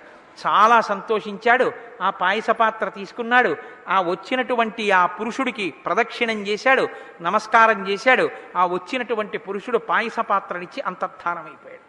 చాలా 0.46 0.80
సంతోషించాడు. 0.80 1.72
ఆ 2.02 2.10
పాయస 2.10 2.50
పాత్ర 2.50 2.88
తీసుకున్నాడు. 2.88 3.56
ఆ 3.88 4.00
వచ్చినటువంటి 4.00 4.90
ఆ 4.90 5.06
పురుషుడికి 5.06 5.70
ప్రదక్షిణం 5.70 6.46
చేశాడు. 6.46 6.88
నమస్కారం 7.20 7.88
చేశాడు. 7.88 8.30
ఆ 8.56 8.66
వచ్చినటువంటి 8.66 9.38
పురుషుడు 9.38 9.78
పాయస 9.78 10.20
పాత్రనిచ్చి 10.20 10.82
అంతర్ధానమైపోయాడు 10.82 11.79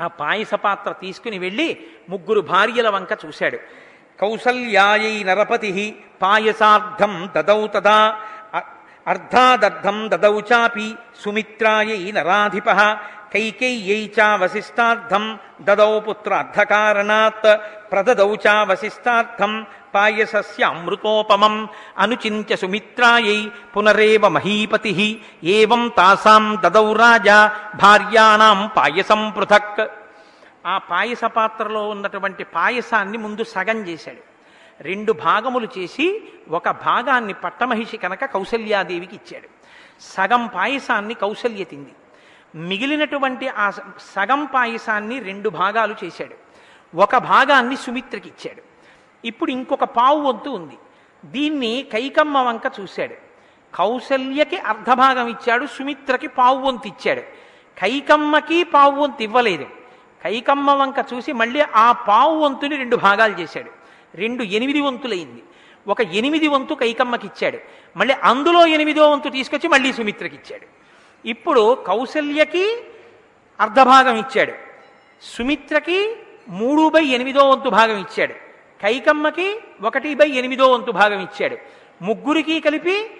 ఆ 0.00 0.06
పాయస 0.06 0.54
పాత్ర 0.54 0.92
తీసుకుని 0.92 1.38
వెళ్ళి 1.38 1.68
ముగ్గురు 2.08 2.40
భార్యల 2.40 2.88
వంక 2.88 3.12
చూశాడు. 3.24 3.58
కౌసల్యాయై 4.20 5.22
నరపతి 5.22 5.70
పాయసార్థం 6.22 7.30
దదౌ 7.36 7.66
తదా 7.66 7.98
అర్ధాదర్థం 9.06 10.10
దదౌ 10.12 10.40
చాపి 10.40 10.86
సుమిత్రాయై 11.22 12.12
నరాధిప 12.16 12.68
కైకేయ్యై 13.32 14.10
చా 14.18 14.36
వశిష్టార్థం 14.36 15.24
దదౌ 15.60 15.98
పుత్ర 16.00 16.34
అర్ధకారణాత్ 16.34 17.48
ప్రదదౌ 17.92 18.34
చా 18.46 18.54
వశిష్టార్థం 18.62 19.52
పాయసస్య 19.94 20.64
అమృతోపమం. 20.64 21.68
అనుచింత్య 21.98 22.56
సుమిత్రాయై 22.56 23.50
పునరేవ 23.76 24.28
మహీపతి. 24.28 25.24
ఏవం 25.44 25.88
తాసాం 25.96 26.56
దదౌ 26.60 26.92
రాజా. 26.92 27.60
భార్యాణం 27.82 28.70
పాయసం 28.76 29.30
పృథక్. 29.30 29.90
ఆ 30.66 30.78
పాయస 30.78 31.24
పాత్రలో 31.24 31.88
ఉన్నటువంటి 31.88 32.44
పాయసాన్ని 32.44 33.18
ముందు 33.18 33.44
సగం 33.44 33.78
చేశాడు. 33.78 34.34
రెండు 34.82 35.12
భాగములు 35.12 35.68
చేసి 35.78 36.22
ఒక 36.50 36.70
భాగాన్ని 36.70 37.32
పట్టమహిషి 37.32 37.96
కనుక 37.96 38.24
కౌసల్యాదేవికి 38.24 39.16
ఇచ్చాడు. 39.16 39.48
సగం 40.00 40.46
పాయసాన్ని 40.46 41.14
కౌసల్య 41.14 41.64
తింది. 41.64 41.92
మిగిలినటువంటి 42.54 43.48
ఆ 43.48 43.70
సగం 44.16 44.44
పాయసాన్ని 44.44 45.18
రెండు 45.20 45.48
భాగాలు 45.48 45.94
చేశాడు. 46.04 46.34
ఒక 46.96 47.16
భాగాన్ని 47.16 47.76
సుమిత్రకి 47.76 48.28
ఇచ్చాడు. 48.28 48.73
ఇప్పుడు 49.24 49.50
ఇంకొక 49.50 49.84
పావు 49.84 50.20
వంతు 50.20 50.50
ఉంది. 50.50 50.78
దీన్ని 51.24 51.86
కైకమ్మ 51.92 52.38
వంక 52.38 52.62
చూశాడు. 52.80 53.14
కౌసల్యకి 53.76 54.56
అర్ధభాగం 54.56 55.28
ఇచ్చాడు 55.28 55.66
సుమిత్రకి 55.66 56.26
పావు 56.26 56.66
వంతు 56.66 56.86
ఇచ్చాడు. 56.86 57.20
కైకమ్మకి 57.78 58.64
పావు 58.64 59.02
వంతు 59.02 59.22
ఇవ్వలేదు. 59.22 59.66
కైకమ్మ 60.24 60.70
వంక 60.70 60.94
చూసి 61.14 61.32
మళ్ళీ 61.32 61.60
ఆ 61.60 61.92
పావు 61.92 62.38
వంతుని 62.38 62.76
రెండు 62.76 62.96
భాగాలు 62.96 63.34
చేశాడు. 63.34 63.70
రెండు 64.14 64.42
ఎనిమిది 64.42 64.80
వంతులైంది. 64.80 65.42
ఒక 65.88 66.00
ఎనిమిది 66.00 66.48
వంతు 66.48 66.74
కైకమ్మకి 66.74 67.26
ఇచ్చాడు. 67.26 67.58
మళ్ళీ 67.96 68.14
అందులో 68.22 68.66
ఎనిమిదో 68.66 69.10
వంతు 69.10 69.28
తీసుకొచ్చి 69.28 69.68
మళ్ళీ 69.68 69.92
సుమిత్రకి 69.92 70.34
ఇచ్చాడు. 70.34 70.66
ఇప్పుడు 71.28 71.84
కౌసల్యకి 71.86 72.76
అర్ధభాగం 73.60 74.16
ఇచ్చాడు. 74.16 74.52
సుమిత్రకి 75.22 76.16
మూడు 76.48 76.88
బై 76.88 77.04
ఎనిమిదో 77.04 77.50
వంతు 77.50 77.68
భాగం 77.68 77.96
ఇచ్చాడు. 77.96 78.43
కైకమ్మకి 78.84 79.60
ఒకటి 79.82 80.14
బై 80.14 80.28
ఎనిమిదో 80.28 80.72
వంతు 80.72 80.90
భాగం 80.90 81.20
ఇచ్చాడు. 81.20 81.56
ముగ్గురికి 82.02 82.60
కలిపి 82.60 83.10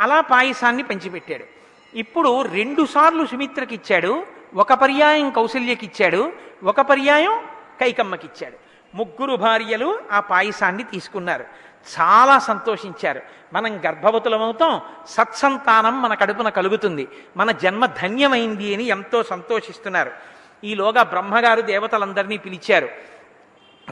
అలా 0.00 0.20
పాయసాన్ని 0.20 0.82
పంచిపెట్టాడు. 0.82 1.44
ఇప్పుడు 1.96 2.42
రెండు 2.42 2.86
సార్లు 2.86 3.26
సుమిత్రకి 3.26 3.74
ఇచ్చాడు 3.74 4.26
ఒక 4.54 4.72
పర్యాయం 4.72 5.30
కౌశల్యకి 5.30 5.86
ఇచ్చాడు 5.86 6.32
ఒక 6.64 6.80
పర్యాయం 6.80 7.40
కైకమ్మకి 7.80 8.26
ఇచ్చాడు 8.26 8.56
ముగ్గురు 8.96 9.36
భార్యలు 9.36 9.98
ఆ 10.12 10.20
పాయసాన్ని 10.20 10.82
తీసుకున్నారు. 10.82 11.44
చాలా 12.00 12.38
సంతోషించారు. 12.38 13.20
మనం 13.52 13.80
గర్భవతులమవుతాం 13.86 14.80
సత్సంతానం 15.08 16.02
మన 16.02 16.14
కడుపున 16.14 16.48
కలుగుతుంది. 16.48 17.08
మన 17.36 17.50
జన్మ 17.50 17.86
ధన్యమైంది 17.86 18.74
అని 18.74 18.84
ఎంతో 18.84 19.22
సంతోషిస్తున్నారు. 19.22 20.10
ఈలోగా 20.64 21.02
బ్రహ్మగారు 21.02 21.60
దేవతలందరినీ 21.60 22.36
పిలిచారు. 22.36 22.88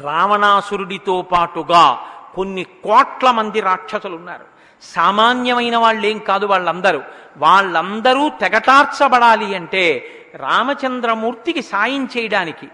రావణాసురుడితో 0.04 1.22
పాటుగా 1.22 2.06
కొన్ని 2.34 2.64
కోట్ల 2.64 3.30
మంది 3.30 3.60
రాక్షసులు 3.60 4.16
ఉన్నారు 4.16 4.44
సామాన్యమైన 4.82 5.76
వాళ్ళేం 5.76 6.18
కాదు 6.18 6.46
వాళ్ళందరూ. 6.46 7.02
వాళ్ళందరూ 7.36 8.28
తెగటార్చబడాలి 8.28 9.56
అంటే 9.56 10.14
రామచంద్రమూర్తికి 10.34 11.62
సాయం 11.62 12.08
చేయడానికి 12.16 12.68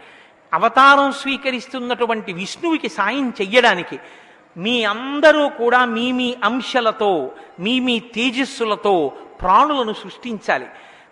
అవతారం 0.55 1.13
స్వీకరిస్తున్నటువంటి 1.13 2.33
విష్ణువుకి 2.33 2.89
సాయం 2.89 3.29
చెయ్యడానికి 3.41 3.99
మీ 4.57 4.85
అందరూ 4.85 5.49
కూడా 5.49 5.85
మీ 5.85 6.13
మీ 6.13 6.37
అంశలతో 6.45 7.31
మీ 7.61 7.81
మీ 7.81 7.99
తేజస్సులతో 7.99 9.13
ప్రాణులను 9.41 9.93
సృష్టించాలి. 9.93 10.67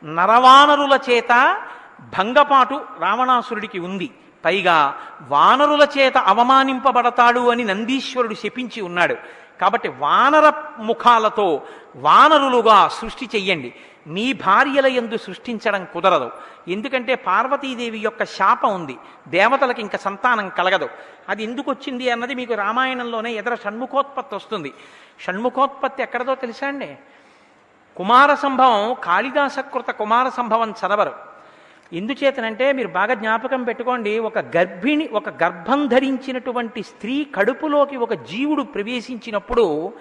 నరవానరుల 0.04 0.98
చేత 1.10 1.60
భంగపాటు 2.18 2.80
రావణాసురుడికి 3.00 3.78
ఉంది. 3.78 4.10
పైగా 4.44 4.94
వానరుల 5.28 5.86
చేత 5.98 6.18
అవమానింపబడతాడు 6.18 7.50
అని 7.50 7.64
నందీశ్వరుడు 7.64 8.34
శపించి 8.34 8.82
ఉన్నాడు. 8.82 9.16
కాబట్టి 9.60 9.88
వానర 9.88 10.52
ముఖాలతో 10.78 11.62
వానరులుగా 11.96 12.88
సృష్టి 12.88 13.26
చెయ్యండి. 13.34 13.74
మీ 14.06 14.32
భార్యల 14.32 14.86
ఎందు 14.86 15.16
సృష్టించడం 15.16 15.86
కుదరదు. 15.94 16.30
ఎందుకంటే 16.68 17.14
పార్వతీదేవి 17.14 17.98
యొక్క 17.98 18.24
శాపం 18.24 18.74
ఉంది. 18.74 18.96
దేవతలకు 19.28 19.80
ఇంకా 19.80 19.98
సంతానం 19.98 20.48
కలగదు. 20.48 20.88
అది 21.28 21.44
ఎందుకు 21.44 21.70
వచ్చింది 21.70 22.10
అన్నది 22.10 22.34
మీకు 22.34 22.54
రామాయణంలోనే 22.54 23.32
ఎదర 23.32 23.54
షణ్ముఖోత్పత్తి 23.54 24.34
వస్తుంది. 24.34 24.72
షణ్ముఖోత్పత్తి 25.20 26.02
ఎక్కడదో 26.02 26.34
తెలుసా 26.34 26.66
అండి? 26.66 26.96
కుమార 27.96 28.34
సంభవం 28.34 28.96
కాళిదాసకృత 29.04 29.90
కుమార 29.90 30.28
సంభవం 30.28 30.70
చదవరు. 30.70 31.31
ఎందుచేతనంటే 31.92 32.72
మీరు 32.72 32.88
బాగా 32.88 33.14
జ్ఞాపకం 33.14 33.64
పెట్టుకోండి 33.64 34.18
ఒక 34.18 34.38
గర్భిణి 34.38 35.08
ఒక 35.12 35.28
గర్భం 35.28 35.86
ధరించినటువంటి 35.86 36.82
స్త్రీ 36.82 37.26
కడుపులోకి 37.34 37.96
ఒక 37.96 38.14
జీవుడు 38.14 38.62
ప్రవేశించినప్పుడు 38.62 39.92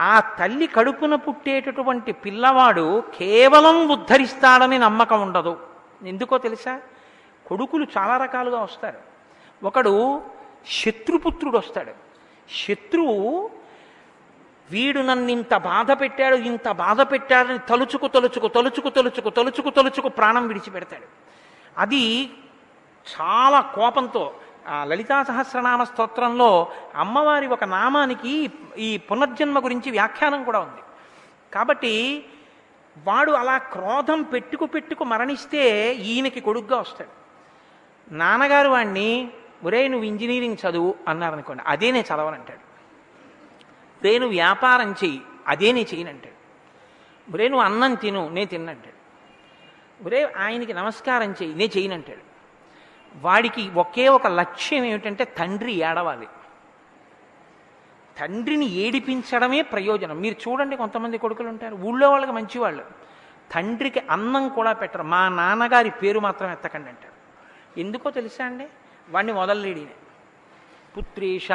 ఆ 0.00 0.20
తల్లి 0.20 0.66
కడుపున 0.66 1.14
పుట్టేటటువంటి 1.14 2.12
పిల్లవాడు 2.12 3.02
కేవలం 3.18 3.88
ఉద్ధరిస్తాడని 3.88 4.78
నమ్మకం 4.78 5.22
ఉండదు. 5.22 5.56
ఎందుకో 6.06 6.38
తెలుసా? 6.38 6.80
కొడుకులు 7.46 7.86
చాలా 7.98 8.16
రకాలుగా 8.16 8.60
వస్తారు. 8.60 8.98
ఒకడు 9.66 10.22
శత్రుపుత్రుడు 10.66 11.58
వస్తాడు. 11.58 11.92
శత్రువు 12.68 13.50
వీడు 14.70 15.00
నన్ను 15.00 15.30
ఇంత 15.30 15.56
బాధ 15.56 15.92
పెట్టాడు 15.92 16.36
ఇంత 16.36 16.68
బాధ 16.68 17.00
పెట్టాడని 17.00 17.58
తలుచుకు 17.58 18.08
తలుచుకు 18.08 18.48
తలుచుకు 18.48 18.88
తలుచుకు 18.88 19.30
తలుచుకు 19.30 19.70
తలుచుకు 19.70 20.08
ప్రాణం 20.08 20.48
విడిచిపెడతాడు. 20.48 21.06
అది 21.78 22.30
చాలా 23.06 23.60
కోపంతో 23.60 24.34
ఆ 24.68 24.84
లలితా 24.84 25.22
సహస్రనామ 25.22 25.84
స్తోత్రంలో 25.84 26.72
అమ్మవారి 26.94 27.46
ఒక 27.46 27.64
నామానికి 27.64 28.50
ఈ 28.78 28.96
పునర్జన్మ 28.96 29.64
గురించి 29.64 29.90
వ్యాఖ్యానం 29.90 30.44
కూడా 30.44 30.58
ఉంది. 30.58 30.82
కాబట్టి 31.54 32.24
వాడు 33.06 33.32
అలా 33.32 33.58
క్రోధం 33.58 34.22
పెట్టుకు 34.22 34.66
పెట్టుకు 34.66 35.04
మరణిస్తే 35.04 35.92
ఈయనకి 35.94 36.40
కొడుగ్గా 36.40 36.78
వస్తాడు. 36.78 37.14
నాన్నగారు 38.14 38.68
వాడిని 38.68 39.28
ఒరే 39.64 39.88
నువ్వు 39.88 40.06
ఇంజనీరింగ్ 40.06 40.56
చదువు 40.66 40.94
అన్నారనుకోండి. 41.08 41.62
అదే 41.66 41.90
నేను 41.90 42.14
చదవనంటాడు. 42.14 42.67
రే 44.04 44.18
నువ్వు 44.18 44.34
వ్యాపారం 44.34 44.92
చెయ్యి. 44.92 45.22
అదే 45.46 45.72
నేను 45.72 45.94
చేయనంటాడు 45.94 46.38
ఒరే 47.32 47.48
నువ్వు 47.48 47.64
అన్నం 47.64 47.94
తిను 47.94 48.28
నేను 48.28 48.48
తిన్నంటాడు 48.48 48.98
ఒరే 50.06 50.32
ఆయనకి 50.36 50.72
నమస్కారం 50.72 51.32
చెయ్యి 51.32 51.54
నేను 51.54 51.78
చేయనంటాడు 51.78 52.24
వాడికి 53.14 53.70
ఒకే 53.70 54.08
ఒక 54.08 54.26
లక్ష్యం 54.26 54.84
ఏమిటంటే 54.84 55.24
తండ్రి 55.24 55.72
ఏడవాలి. 55.72 56.26
తండ్రిని 58.18 58.66
ఏడిపించడమే 58.66 59.62
ప్రయోజనం. 59.62 60.20
మీరు 60.20 60.36
చూడండి 60.48 60.76
కొంతమంది 60.76 61.18
కొడుకులు 61.18 61.48
ఉంటారు. 61.48 61.74
ఊళ్ళో 61.76 62.10
వాళ్ళకి 62.10 62.32
మంచివాళ్ళు. 62.32 62.84
తండ్రికి 63.52 64.00
అన్నం 64.10 64.48
కూడా 64.48 64.72
పెట్టరు. 64.72 65.02
మా 65.02 65.28
నాన్నగారి 65.28 65.90
పేరు 65.90 66.20
మాత్రం 66.20 66.50
ఎత్తకండి 66.52 66.88
అంటారు 66.88 67.14
ఎందుకో 67.80 68.10
తెలుసా 68.10 68.44
అండి? 68.44 68.66
వాడిని 69.10 69.32
వదలలేడినే 69.32 69.94
పుత్రేష 70.98 71.48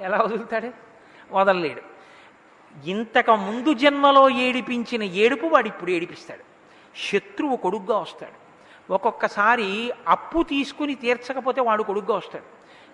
ఎలా 0.00 0.18
వదులుతాడు? 0.18 0.85
వదలలేడు. 1.30 1.96
ఇంతకు 2.88 3.30
ముందు 3.30 3.74
జన్మలో 3.74 4.30
ఏడిపించిన 4.30 5.02
ఏడుపు 5.02 5.46
వాడు 5.46 5.68
ఇప్పుడు 5.68 5.90
ఏడిపిస్తాడు. 5.90 6.44
శత్రువు 6.98 7.56
కొడుగ్గా 7.56 7.98
వస్తాడు. 7.98 8.46
ఒక్కొక్కసారి 8.92 9.92
అప్పు 10.08 10.42
తీసుకుని 10.42 10.94
తీర్చకపోతే 10.94 11.60
వాడు 11.60 11.82
కొడుగ్గా 11.82 12.16
వస్తాడు. 12.16 12.44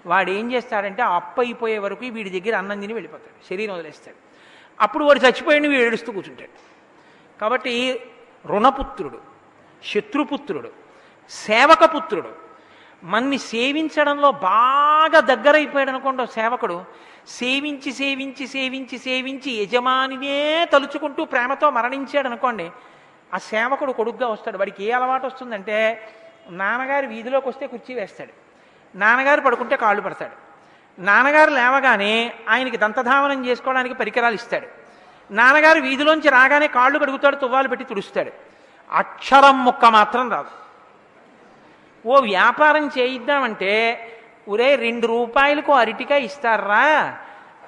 వాడు 0.08 0.30
ఏం 0.30 0.52
చేస్తాడంటే 0.52 1.02
అప్పు 1.02 1.40
అయిపోయే 1.40 1.78
వరకు 1.78 2.06
వీడి 2.06 2.40
దగ్గర 2.40 2.58
అన్నం 2.58 2.80
తిని 2.80 2.92
వెళ్ళిపోతాడు. 2.92 3.48
శరీరం 3.48 3.74
వదిలేస్తాడు. 3.74 4.16
అప్పుడు 4.80 5.04
వాడు 5.04 5.18
చచ్చిపోయిన 5.18 5.68
వీడు 5.68 5.80
ఏడుస్తూ 5.80 6.12
కూర్చుంటాడు. 6.12 6.72
కాబట్టి 7.40 8.00
రుణపుత్రుడు 8.46 9.18
శత్రుపుత్రుడు 9.84 10.70
సేవకపుత్రుడు 11.30 12.51
మన్ని 13.04 13.38
సేవించడంలో 13.38 14.32
బాగా 14.32 15.20
దగ్గరైపోయాడు 15.20 15.90
అనుకోండి 15.90 16.32
సేవకుడు 16.32 16.84
సేవించి 17.28 17.92
సేవించి 17.92 18.46
సేవించి 18.46 18.98
సేవించి 18.98 19.62
యజమానినే 19.62 20.68
తలుచుకుంటూ 20.72 21.24
ప్రేమతో 21.24 21.70
మరణించాడు 21.70 22.28
అనుకోండి 22.28 22.70
ఆ 23.34 23.38
సేవకుడు 23.38 23.92
కొడుగ్గా 23.92 24.28
వస్తాడు. 24.28 24.58
వాడికి 24.58 24.84
ఏ 24.84 24.90
అలవాటు 24.90 25.26
వస్తుందంటే 25.26 26.08
నాన్నగారు 26.50 27.06
వీధిలోకి 27.06 27.48
వస్తే 27.48 27.66
కుర్చీ 27.66 27.94
వేస్తాడు. 27.94 28.32
నాన్నగారు 28.98 29.40
పడుకుంటే 29.40 29.76
కాళ్ళు 29.76 30.02
పడతాడు. 30.02 30.32
నాన్నగారు 31.02 31.50
లేవగానే 31.50 32.32
ఆయనకి 32.48 32.76
దంతధావనం 32.76 33.46
చేసుకోవడానికి 33.46 33.94
పరికరాలు 33.94 34.34
ఇస్తాడు. 34.34 34.66
నాన్నగారు 35.30 35.80
వీధిలోంచి 35.80 36.28
రాగానే 36.28 36.66
కాళ్ళు 36.66 36.98
కడుగుతాడు 36.98 37.36
తువ్వాలు 37.36 37.68
పెట్టి 37.68 37.86
తుడుస్తాడు. 37.86 38.32
అక్షరం 38.92 39.64
ముక్క 39.64 39.84
మాత్రం 39.84 40.30
రాదు. 40.30 40.61
ఓ 42.06 42.20
వ్యాపారం 42.20 42.90
చేయిద్దామంటే 42.98 43.72
ఒరే 44.48 44.76
రెండు 44.76 45.06
రూపాయలకు 45.06 45.72
అరటికాయ 45.72 46.20
ఇస్తారా? 46.20 47.16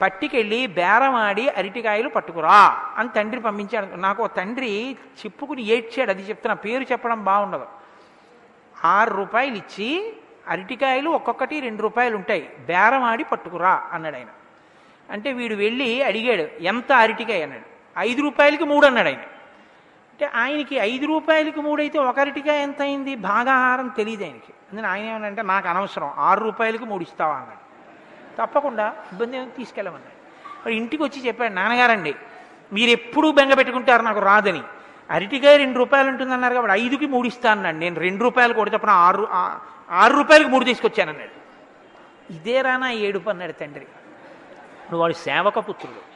పట్టికెళ్ళి 0.03 0.67
బేరమాడి 0.67 1.49
అరటికాయలు 1.49 2.09
పట్టుకురా 2.09 2.79
అని 2.97 3.09
తండ్రి 3.09 3.41
పంపించాడు. 3.41 3.97
నాకు 3.97 4.25
ఓ 4.25 4.27
తండ్రి 4.27 4.97
చెప్పుకుని 5.19 5.63
ఏడ్చాడు. 5.63 6.11
అది 6.11 6.23
చెప్తున్నా 6.23 6.55
పేరు 6.55 6.83
చెప్పడం 6.83 7.25
బాగుండదు. 7.25 7.67
ఆరు 8.85 9.15
రూపాయలు 9.15 9.55
ఇచ్చి 9.55 10.13
అరటికాయలు 10.49 11.11
ఒక్కొక్కటి 11.11 11.61
రెండు 11.61 11.83
రూపాయలు 11.83 12.17
ఉంటాయి. 12.17 12.51
బేరమాడి 12.67 13.25
పట్టుకురా 13.25 13.83
అన్నాడు 13.93 14.17
ఆయన. 14.17 14.27
అంటే 15.11 15.33
వీడు 15.33 15.55
వెళ్ళి 15.55 16.03
అడిగాడు 16.03 16.63
ఎంత 16.63 16.93
అరటికాయ? 16.93 17.43
అన్నాడు. 17.43 17.63
ఐదు 17.99 18.23
రూపాయలకి 18.23 18.65
మూడు 18.65 18.87
అన్నాడు 18.87 19.09
ఆయన. 19.09 19.21
అంటే 20.15 20.31
ఆయనకి 20.35 20.77
ఐదు 20.77 21.07
రూపాయలకి 21.07 21.61
మూడైతే 21.61 21.99
ఒక 21.99 22.21
అరటికాయ 22.21 22.63
ఎంత 22.63 22.83
అయింది 22.83 23.15
భాగాహారం 23.15 23.89
తెలియదు 23.89 24.25
ఆయనకి. 24.25 24.53
అందుకని 24.73 24.91
ఆయన 24.91 25.05
ఏమనంటే 25.05 25.43
నాకు 25.43 25.69
అనవసరం. 25.69 26.11
ఆరు 26.17 26.45
రూపాయలకి 26.45 26.85
మూడు 26.85 27.03
ఇస్తావా? 27.03 27.35
అన్నాడు. 27.35 27.65
తప్పకుండా. 28.47 28.95
ఇబ్బంది 29.13 29.37
ఏమి 29.37 29.51
తీసుకెళ్ళమన్నాడు. 29.51 30.15
మరి 30.67 30.77
ఇంటికి 30.77 31.03
వచ్చి 31.03 31.27
చెప్పాడు 31.27 31.53
నాన్నగారండి 31.53 32.15
మీరు 32.73 32.91
ఎప్పుడూ 32.91 33.33
బెంగ 33.33 33.55
పెట్టుకుంటారు 33.55 34.03
నాకు 34.03 34.21
రాదని. 34.21 34.63
అరటికాయ 35.11 35.57
రెండు 35.57 35.79
రూపాయలు 35.79 36.09
ఉంటుందన్నారు 36.09 36.55
కాబట్టి 36.55 36.81
ఐదుకి 36.81 37.07
మూడు 37.07 37.27
ఇస్తా 37.27 37.51
అన్నాడు. 37.51 37.77
నేను 37.77 37.97
రెండు 37.97 38.25
రూపాయలు 38.25 38.55
కూడా 38.55 38.71
చెప్పిన 38.73 38.91
ఆరు 38.91 39.29
ఆరు 39.91 40.17
రూపాయలకి 40.17 40.49
మూడు 40.49 40.65
తీసుకొచ్చానన్నాడు. 40.65 41.45
ఇదే 42.33 42.61
రానా? 42.61 42.91
ఏడుపు? 42.91 43.31
అన్నాడు 43.31 43.53
తండ్రి. 43.53 43.87
వాడు 44.93 45.13
సేవక 45.13 45.59
పుత్రుడు. 45.59 46.14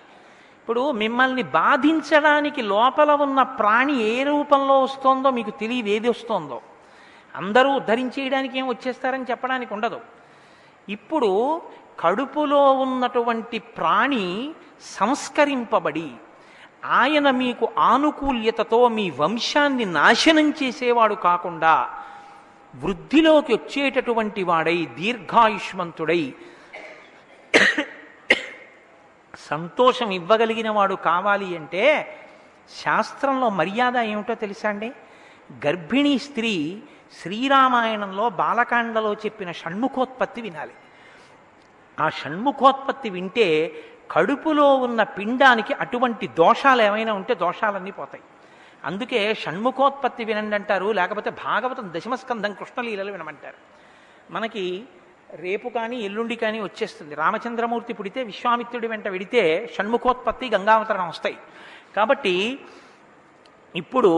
ఇప్పుడు 0.68 0.90
మిమ్మల్ని 0.92 1.42
బాధించడానికి 1.42 2.62
లోపల 2.62 3.10
ఉన్న 3.24 3.42
ప్రాణి 3.42 3.94
ఏ 4.08 4.22
రూపంలో 4.22 4.74
వస్తోందో 4.82 5.28
మీకు 5.36 5.52
తెలియదు 5.60 5.88
ఏది 5.88 6.08
వస్తోందో. 6.08 6.58
అందరూ 7.36 7.68
ఉద్ధరించేయడానికి 7.70 8.58
ఏం 8.58 8.66
వచ్చేస్తారని 8.68 9.26
చెప్పడానికి 9.30 9.74
ఉండదు. 9.74 10.00
ఇప్పుడు 10.88 11.30
కడుపులో 12.00 12.60
ఉన్నటువంటి 12.84 13.58
ప్రాణి 13.58 14.26
సంస్కరింపబడి 14.98 16.10
ఆయన 17.00 17.30
మీకు 17.42 17.68
ఆనుకూల్యతతో 17.78 18.88
మీ 18.88 19.06
వంశాన్ని 19.22 19.84
నాశనం 19.98 20.50
చేసేవాడు 20.62 21.14
కాకుండా 21.28 21.74
వృద్ధిలోకి 22.84 23.52
వచ్చేటటువంటి 23.54 24.42
వాడై 24.42 24.78
దీర్ఘాయుష్మంతుడై 25.00 26.22
సంతోషం 29.50 30.10
ఇవ్వగలిగిన 30.10 30.70
వాడు 30.70 30.94
కావాలి 30.94 31.56
అంటే 31.56 32.16
శాస్త్రంలో 32.84 33.48
మర్యాద 33.48 33.96
ఏమిటో 33.96 34.34
తెలుసా 34.34 34.68
అండి? 34.68 34.92
గర్భిణీ 35.66 36.18
స్త్రీ 36.18 36.82
శ్రీరామాయణంలో 37.22 38.28
బాలకాండలో 38.28 39.14
చెప్పిన 39.14 39.52
షణ్ముఖోత్పత్తి 39.52 40.40
వినాలి. 40.40 40.72
ఆ 42.00 42.08
షణ్ముఖోత్పత్తి 42.08 43.10
వింటే 43.10 43.74
కడుపులో 44.10 44.74
ఉన్న 44.74 45.02
పిండానికి 45.02 45.74
అటువంటి 45.74 46.26
దోషాలు 46.26 46.82
ఏమైనా 46.82 47.12
ఉంటే 47.12 47.34
దోషాలన్నీ 47.34 47.90
పోతాయి. 47.90 48.24
అందుకే 48.84 49.34
షణ్ముఖోత్పత్తి 49.34 50.24
వినండి 50.24 50.54
అంటారు 50.54 50.92
లేకపోతే 50.92 51.30
భాగవతం 51.30 51.92
దశమస్కంధం 51.96 52.52
కృష్ణలీలలు 52.52 53.12
వినమంటారు. 53.12 53.56
మనకి 54.32 54.84
రేపు 55.34 55.68
కానీ 55.68 55.96
ఎల్లుండి 56.00 56.36
కానీ 56.36 56.60
వచ్చేస్తుంది. 56.60 57.14
రామచంద్రమూర్తి 57.14 57.92
పుడితే 57.92 58.22
విశ్వామిత్రుడి 58.22 58.86
వెంట 58.86 59.08
విడితే 59.08 59.70
షణ్ముఖోత్పత్తి 59.74 60.50
గంగావతరణం 60.54 61.08
వస్తాయి. 61.08 61.36
కాబట్టి 61.96 62.58
ఇప్పుడు 63.76 64.12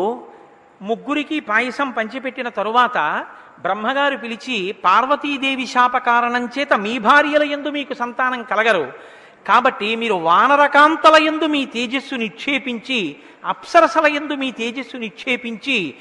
ముగ్గురికి 0.83 1.41
పాయసం 1.41 1.91
పంచిపెట్టిన 1.91 2.49
తరువాత 2.49 3.27
బ్రహ్మగారు 3.61 4.17
పిలిచి 4.17 4.73
పార్వతీదేవి 4.85 5.67
శాప 5.67 5.97
కారణం 5.97 6.49
చేత 6.59 6.73
మీ 6.75 6.99
భార్యల 6.99 7.43
ఎందు 7.43 7.69
మీకు 7.69 7.95
సంతానం 7.95 8.43
కలగరు. 8.43 8.93
కాబట్టి 9.47 9.97
మీరు 9.97 10.15
వానరకాంతల 10.15 11.23
ఎందు 11.23 11.45
మీ 11.45 11.65
తేజస్సు 11.65 12.15
నిక్షేపించి 12.15 13.17
అప్సరసల 13.45 14.07
ఎందు 14.07 14.35
మీ 14.35 14.51
తేజస్సు 14.51 14.97
నిక్షేపించి 14.97 15.95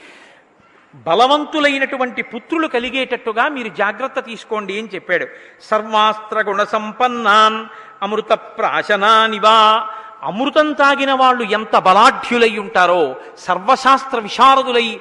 బలవంతులైనటువంటి 0.95 2.21
పుత్రులు 2.21 2.67
కలిగేటట్టుగా 2.67 3.47
మీరు 3.47 3.67
జాగ్రత్త 3.67 4.19
తీసుకోండి 4.19 4.79
అని 4.79 4.89
చెప్పాడు. 4.95 5.27
సర్వాస్త్ర 5.61 6.41
గుణ 6.41 6.63
సంపన్నాన్ 6.63 7.65
అమృత 8.01 8.33
ప్రాశనానివా 8.33 9.87
అమృతం 10.23 10.71
తాగిన 10.71 11.13
వాళ్ళు 11.13 11.43
ఎంత 11.43 11.77
బలాఢ్యులై 11.77 12.57
ఉంటారో 12.57 13.15
సర్వశాస్త్ర 13.37 14.19
విశారదులై 14.19 14.99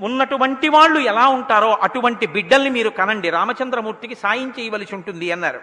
ఉన్నటువంటి 0.00 0.68
వాళ్ళు 0.68 1.00
ఎలా 1.00 1.28
ఉంటారో 1.28 1.78
అటువంటి 1.82 2.26
బిడ్డల్ని 2.26 2.70
మీరు 2.70 2.88
కనండి. 2.88 3.30
రామచంద్రమూర్తికి 3.30 4.14
సాయం 4.14 4.52
చేయవలసి 4.60 4.94
ఉంటుంది 4.94 5.32
అన్నారు. 5.32 5.60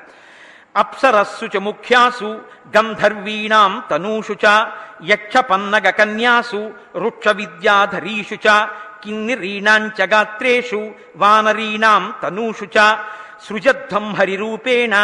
అప్సరస్సు 0.76 1.46
చ 1.46 1.58
ముఖ్యాసు 1.58 2.42
గంధర్వీణాం 2.78 3.84
తనూషు 3.92 4.34
చ 4.34 4.68
యక్ష 5.06 5.38
పన్నగ 5.38 5.90
కన్యాసు 5.90 6.72
రుక్ష 6.96 7.28
విద్యాధరీషు 7.28 8.36
చ 8.36 8.68
కిన్నిరీణాంచ 9.04 10.00
గాత్రేషు 10.12 10.82
వానరీణాం 11.18 12.04
తనూషు 12.24 12.68
చ 12.76 12.88
సృజద్ధం 13.46 14.06
హరిరూపేణ 14.18 14.96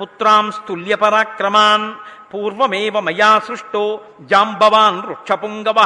పుత్రాంస్తుల్య 0.00 0.94
పరాక్రమాన్ 0.96 1.86
పూర్వమేవ 2.32 2.96
మయా 3.00 3.32
సృష్టో 3.38 3.84
జాంబవాన్ 4.30 4.98
వృక్షపుంగవ 5.02 5.80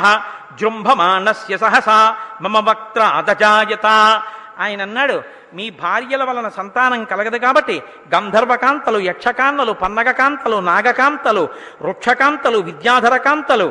జృంభమాణస్య 0.61 1.57
సహసా 1.57 1.99
మమ 2.41 2.59
వక్త్రాదజాయత 2.69 3.87
ఆయన 4.61 4.81
అన్నాడు 4.83 5.17
మీ 5.55 5.67
భార్యల 5.79 6.23
వలన 6.25 6.49
సంతానం 6.49 7.01
కలగదు 7.05 7.39
కాబట్టి 7.39 7.77
గంధర్వకాంతలు 8.15 8.99
యక్షకాంతలు 9.01 9.73
పన్నగకాంతలు 9.83 10.59
నాగకాంతలు 10.67 11.45
వృక్షకాంతలు 11.83 12.59
విద్యాధరకాంతలు 12.69 13.69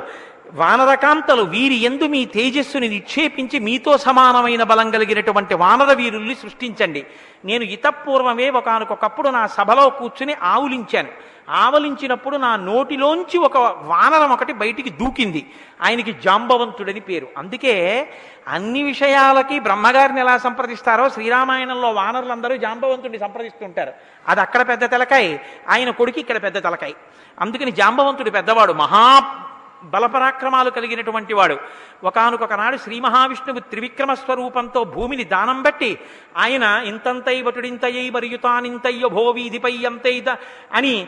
వానరకాంతలు 0.53 1.43
వీరి 1.43 1.76
ఎందు 1.76 2.03
మీ 2.03 2.26
తేజస్సుని 2.26 2.88
నిక్షేపించి 2.88 3.59
మీతో 3.59 3.97
సమానమైన 3.97 4.63
బలం 4.63 4.91
కలిగినటువంటి 4.91 5.53
వానర 5.53 5.93
వీరుల్ని 5.93 6.35
సృష్టించండి. 6.35 7.05
నేను 7.45 7.63
ఇతపూర్వమే 7.63 8.49
ఒకనకొకప్పుడు 8.49 9.30
నా 9.30 9.47
సభలో 9.47 9.89
కూర్చుని 9.89 10.34
ఆవులించాను. 10.34 11.07
ఆవలించినప్పుడు 11.49 12.38
నా 12.38 12.55
నోటిలోంచి 12.55 13.38
ఒక 13.38 13.57
వానరం 13.81 14.31
ఒకటి 14.31 14.53
బయటికి 14.53 14.89
దూకింది. 14.89 15.51
ఆయనకి 15.81 16.11
జాంబవంతుడని 16.11 16.99
పేరు. 16.99 17.27
అందుకే 17.38 18.07
అన్ని 18.47 18.84
విషయాలకి 18.84 19.59
బ్రహ్మగారిని 19.59 20.19
ఎలా 20.19 20.38
సంప్రదిస్తారో 20.38 21.09
శ్రీరామాయణంలో 21.09 21.91
వానరులందరూ 21.91 22.57
జాంబవంతుడిని 22.57 23.19
సంప్రదిస్తుంటారు. 23.19 23.93
అది 24.27 24.41
అక్కడ 24.41 24.67
పెద్ద 24.67 24.91
తలకాయ. 24.91 25.38
ఆయన 25.69 25.89
కొడుకు 25.89 26.19
ఇక్కడ 26.19 26.43
పెద్ద 26.43 26.63
తలకాయ. 26.63 26.91
అందుకని 27.39 27.71
జాంబవంతుడు 27.71 28.30
పెద్దవాడు. 28.30 28.73
మహా 28.73 29.35
బలపరాక్రమాలు 29.84 30.69
కలిగినటువంటి 30.69 31.34
వాడు. 31.34 31.57
ఒకనొకనాడు 32.03 32.77
శ్రీ 32.77 32.99
మహావిష్ణువు 32.99 33.60
త్రివిక్రమ 33.60 34.14
స్వరూపంతో 34.14 34.84
భూమిని 34.84 35.23
దానం 35.23 35.61
బట్టి 35.61 35.99
ఆయన 36.38 36.64
ఇంతంతై 36.64 37.41
వటుడింతయ్యై 37.41 38.10
మరియుతానింతయ్య 38.10 39.07
భోవీధిపై 39.07 39.85
అంతైత 39.85 40.38
అని 40.73 41.07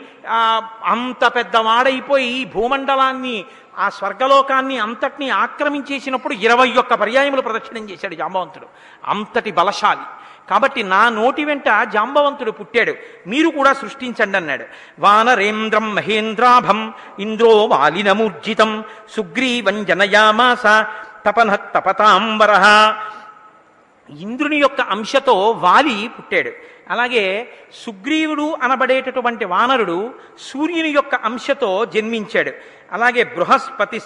అంత 0.84 1.26
పెద్దవాడైపోయి 1.26 2.44
భూమండలాన్ని 2.44 3.44
ఆ 3.78 3.88
స్వర్గలోకాన్ని 3.88 4.78
అంతటిని 4.78 5.30
ఆక్రమించేసినప్పుడు 5.30 6.34
ఇరవై 6.34 6.72
ఒక్క 6.78 6.94
పర్యాయములు 6.94 7.40
ప్రదక్షిణం 7.40 7.90
చేశాడు 7.90 8.14
జాంబవంతుడు. 8.14 8.66
అంతటి 9.04 9.50
బలశాలి. 9.50 10.00
కాబట్టి 10.50 10.82
నా 10.82 11.08
నోటి 11.08 11.44
వెంట 11.44 11.64
జాంబవంతుడు 11.82 12.50
పుట్టాడు. 12.50 12.94
మీరు 13.26 13.48
కూడా 13.48 13.72
సృష్టించండి 13.72 14.36
అన్నాడు. 14.36 14.64
వానరేంద్రం 14.98 15.94
మహేంద్రాభం 15.94 16.94
ఇంద్రో 17.18 17.64
వాలినమూర్జితం 17.64 18.84
సుగ్రీవం 19.16 19.84
జనయామాస 19.84 20.62
తపన 21.26 21.54
తపతాంబర 21.54 22.52
ఇంద్రుని 24.20 24.56
యొక్క 24.56 24.80
అంశతో 24.80 25.50
వాలి 25.50 26.10
పుట్టాడు. 26.18 26.52
అలాగే 26.90 27.48
సుగ్రీవుడు 27.86 28.56
అనబడేటటువంటి 28.62 29.44
వానరుడు 29.44 30.14
సూర్యుని 30.40 30.88
యొక్క 30.88 31.14
అంశతో 31.14 31.84
జన్మించాడు. 31.84 32.52
అలాగే 32.92 33.24
బృహస్పతి 33.24 33.98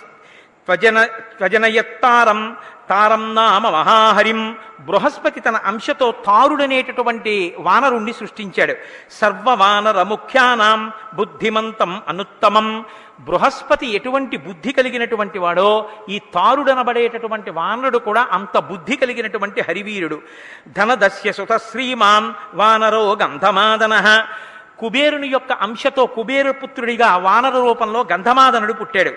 త్వజన 0.66 1.04
త్వజనయత్తారం 1.04 2.56
తారం 2.90 3.34
నామ 3.34 3.68
మహాహరిం. 3.68 4.56
బృహస్పతి 4.80 5.40
తన 5.40 5.56
అంశతో 5.56 6.12
తారుడనేటటువంటి 6.12 7.54
వానరుణ్ణి 7.58 8.12
సృష్టించాడు. 8.12 8.74
సర్వవానర 9.10 10.02
ముఖ్యానాం 10.02 10.92
బుద్ధిమంతం 11.14 12.02
అనుత్తమం. 12.08 12.84
బృహస్పతి 13.20 13.86
ఎటువంటి 13.86 14.36
బుద్ధి 14.36 14.72
కలిగినటువంటి 14.72 15.38
వాడో 15.38 15.88
ఈ 16.08 16.18
తారుడనబడేటటువంటి 16.18 17.50
వానరుడు 17.50 17.98
కూడా 17.98 18.28
అంత 18.32 18.58
బుద్ధి 18.58 18.96
కలిగినటువంటి 18.96 19.60
హరివీరుడు. 19.60 20.20
ధనదస్య 20.68 21.32
సుత 21.32 21.56
శ్రీమాన్ 21.56 22.34
వానరో 22.54 23.16
గంధమాదన. 23.22 24.24
కుబేరుని 24.78 25.28
యొక్క 25.28 25.52
అంశతో 25.52 26.06
కుబేరు 26.06 26.52
పుత్రుడిగా 26.52 27.16
వానర 27.16 27.50
రూపంలో 27.50 28.06
గంధమాదనుడు 28.12 28.72
పుట్టాడు. 28.72 29.12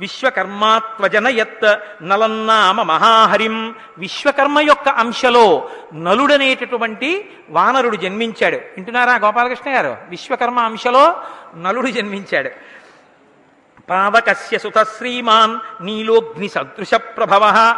విశ్వకర్మా 0.00 0.74
విశ్వకర్మాత్వజనయత్ 0.74 2.04
నలన్నామ 2.08 2.82
మహాహరిం. 2.82 3.74
విశ్వకర్మ 3.98 4.60
యొక్క 4.60 4.88
అంశలో 4.88 5.68
నలుడనేటటువంటి 5.94 7.30
వానరుడు 7.50 7.96
జన్మించాడు. 7.96 8.56
వింటున్నారా 8.56 9.16
గోపాలకృష్ణ 9.16 9.74
గారు? 9.74 9.96
విశ్వకర్మ 10.08 10.58
అంశలో 10.58 11.22
నలుడు 11.56 11.86
జన్మించాడు. 11.86 12.50
పావకస్య 13.90 14.58
సుత 14.58 14.82
శ్రీమాన్ 14.82 15.84
నీలోగ్ని 15.84 16.48
సదృశ 16.48 16.94
ప్రభవ. 16.94 17.76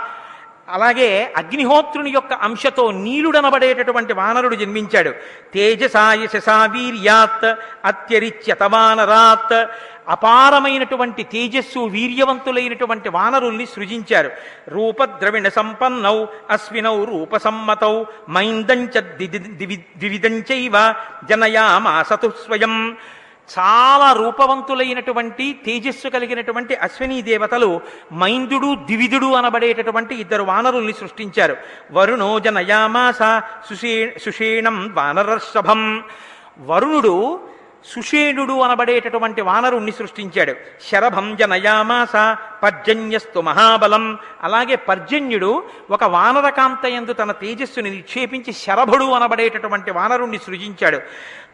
అలాగే 0.69 1.33
అగ్నిహోత్రుని 1.37 2.11
యొక్క 2.11 2.33
అంశతో 2.33 2.91
నీలుడనబడేటటువంటి 2.91 4.13
వానరుడు 4.13 4.55
జన్మించాడు. 4.55 5.11
తేజసాయ 5.55 6.27
శశా 6.27 6.67
వీర్యాత్ 6.67 7.59
అత్యరిచ్యత 7.85 8.63
వానరాత్ 8.63 9.71
అపారమైనటువంటి 10.09 11.23
తేజస్సు 11.23 11.79
వీర్యవంతులైనటువంటి 11.79 13.09
వానరుల్ని 13.09 13.67
సృజించారు. 13.67 14.31
రూపద్రవిణ 14.69 15.49
సంపన్నౌ 15.49 16.25
అశ్వినౌ 16.51 17.05
రూపసమ్మతౌ 17.05 18.05
మైందంచ 18.31 19.01
ద్వివిధంచైవ 19.01 20.95
జనయామాసతు 21.29 22.33
స్వయం. 22.45 22.97
చాలా 23.59 24.13
రూపవంతులైనటువంటి 24.13 25.61
తేజస్సు 25.67 26.09
కలిగినటువంటి 26.09 26.75
అశ్విని 26.75 27.23
దేవతలు 27.23 27.81
మైందుడు 28.15 28.75
ద్వివిధుడు 28.75 29.27
అనబడేటటువంటి 29.27 30.15
ఇద్దరు 30.15 30.43
వానరుల్ని 30.43 30.93
సృష్టించారు. 30.93 31.57
వరుణో 31.93 32.39
జనయామాస 32.39 33.19
సుషే 33.69 34.17
సుషేణం 34.25 34.93
వానరర్షభం. 34.95 36.03
వరుణుడు 36.61 37.41
సుషేణుడు 37.95 38.61
అనబడేటటువంటి 38.61 39.41
వానరుణ్ణి 39.41 39.93
సృష్టించాడు. 39.93 40.55
శరభం 40.91 41.37
జనయామాస 41.37 42.37
పర్జన్యస్తు 42.63 43.41
మహాబలం. 43.41 44.19
అలాగే 44.43 44.77
పర్జన్యుడు 44.77 45.63
ఒక 45.91 46.05
వానరకాంతయందు 46.05 47.13
తన 47.13 47.33
తేజస్సుని 47.33 47.91
నిక్షేపించి 47.91 48.53
శరభుడు 48.53 49.05
అనబడేటటువంటి 49.05 49.91
వానరుణ్ణి 49.91 50.39
సృజించాడు. 50.39 51.01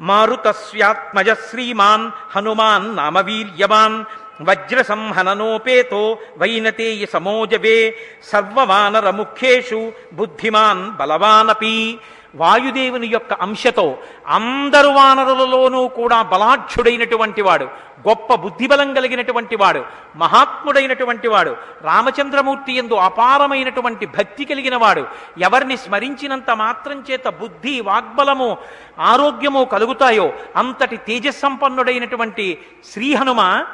మారుతస్యాత్మజ 0.00 1.30
శ్రీమాన్ 1.30 2.10
హనుమాన్ 2.36 2.96
నామవీర్యవాన్. 2.96 4.04
వజ్ర 4.42 4.82
సంహననోపేతో 4.82 6.18
వైనతేయ 6.38 7.06
సమోజవే. 7.06 7.98
సర్వవానర 8.24 9.10
ముఖ్యేషు 9.10 9.92
బుద్ధిమాన్ 10.12 10.90
బలవానపి. 10.90 11.98
వాయుదేవుని 12.34 13.06
యొక్క 13.06 13.32
అంశతో 13.32 13.98
అందరు 14.26 14.88
వానరులలోనూ 14.88 15.88
కూడా 15.88 16.22
బలాఢ్యుడైనటువంటి 16.22 17.42
వాడు 17.42 17.64
గొప్ప 18.08 18.34
బుద్ధిబలం 18.34 18.94
కలిగినటువంటి 18.94 19.56
వాడు 19.56 19.84
మహాత్ముడైనటువంటి 20.16 21.28
వాడు 21.28 21.56
రామచంద్రమూర్తి 21.82 22.72
ఎందు 22.72 22.94
అపారమైనటువంటి 22.94 24.06
భక్తి 24.06 24.44
కలిగిన 24.44 24.76
వాడు. 24.76 25.06
ఎవరిని 25.38 25.76
స్మరించినంత 25.76 26.50
మాత్రం 26.50 27.04
చేత 27.10 27.28
బుద్ధి 27.28 27.80
వాగ్బలము 27.80 28.58
ఆరోగ్యము 29.00 29.64
కలుగుతాయో 29.64 30.32
అంతటి 30.56 30.96
తేజస్సంపన్నుడైనటువంటి 30.96 32.58
శ్రీహనుమ 32.92 33.64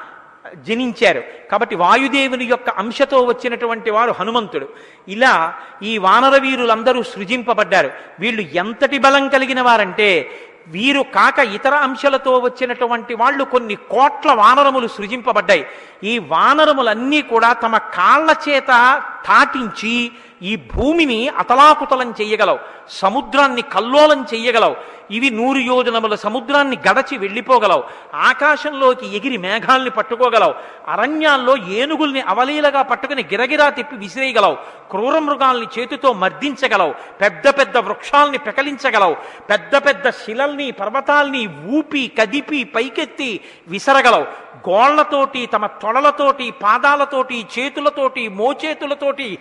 జనించారు. 0.54 1.22
కాబట్టి 1.50 1.76
వాయుదేవుని 1.76 2.44
యొక్క 2.44 2.68
అంశతో 2.70 3.22
వచ్చినటువంటి 3.22 3.90
వారు 3.90 4.14
హనుమంతుడు. 4.20 4.68
ఇలా 5.08 5.54
ఈ 5.82 5.98
వానర 5.98 6.40
వీరులందరూ 6.40 7.02
సృజింపబడ్డారు. 7.02 7.90
వీళ్ళు 8.20 8.42
ఎంతటి 8.42 8.98
బలం 8.98 9.28
కలిగిన 9.28 9.60
వారంటే 9.62 10.30
వీరు 10.68 11.02
కాక 11.02 11.38
ఇతర 11.38 11.74
అంశాలతో 11.74 12.38
వచ్చినటువంటి 12.38 13.14
వాళ్ళు 13.14 13.44
కొన్ని 13.44 13.74
కోట్ల 13.74 14.32
వానరములు 14.32 14.88
సృజింపబడ్డాయి. 14.88 15.66
ఈ 16.04 16.18
వానరములన్నీ 16.18 17.22
కూడా 17.22 17.52
తమ 17.52 17.76
కాళ్ళ 17.76 18.34
చేత 18.48 19.02
తాటించి 19.26 20.12
ఈ 20.42 20.56
భూమిని 20.56 21.28
అతలాకుతలం 21.28 22.10
చెయ్యగలవు 22.10 22.58
సముద్రాన్ని 22.88 23.62
కల్లోలం 23.62 24.26
చెయ్యగలవు 24.34 24.76
ఇవి 25.10 25.30
నూరు 25.30 25.58
యోజనముల 25.58 26.14
సముద్రాన్ని 26.14 26.78
గడచి 26.90 27.18
వెళ్ళిపోగలవు. 27.18 27.84
ఆకాశంలోకి 28.14 29.16
ఎగిరి 29.16 29.36
మేఘాల్ని 29.36 29.90
పట్టుకోగలవు. 29.90 30.54
అరణ్యాల్లో 30.88 31.56
ఏనుగుల్ని 31.56 32.20
అవలీలగా 32.20 32.82
పట్టుకుని 32.82 33.22
గిరగిరా 33.22 33.70
తిప్పి 33.70 33.96
విసిరేయగలవు. 33.96 34.54
క్రూర 34.90 35.18
మృగాల్ని 35.18 35.66
చేతితో 35.78 36.12
మర్దించగలవు. 36.12 36.94
పెద్ద 37.20 37.48
పెద్ద 37.48 37.76
వృక్షాల్ని 37.76 38.38
పెకలించగలవు. 38.38 39.16
పెద్ద 39.50 39.76
పెద్ద 39.76 40.10
శిలల్ని 40.10 40.70
పర్వతాల్ని 40.70 41.48
ఊపి 41.66 42.12
కదిపి 42.18 42.64
పైకెత్తి 42.64 43.40
విసరగలవు. 43.68 44.48
గోళ్ళతోటి 44.68 45.46
తమ 45.46 45.66
తొడలతోటి 45.66 46.50
పాదాలతోటి 46.50 47.46
చేతులతోటి 47.58 48.28
మోచేతులతోటి 48.28 49.38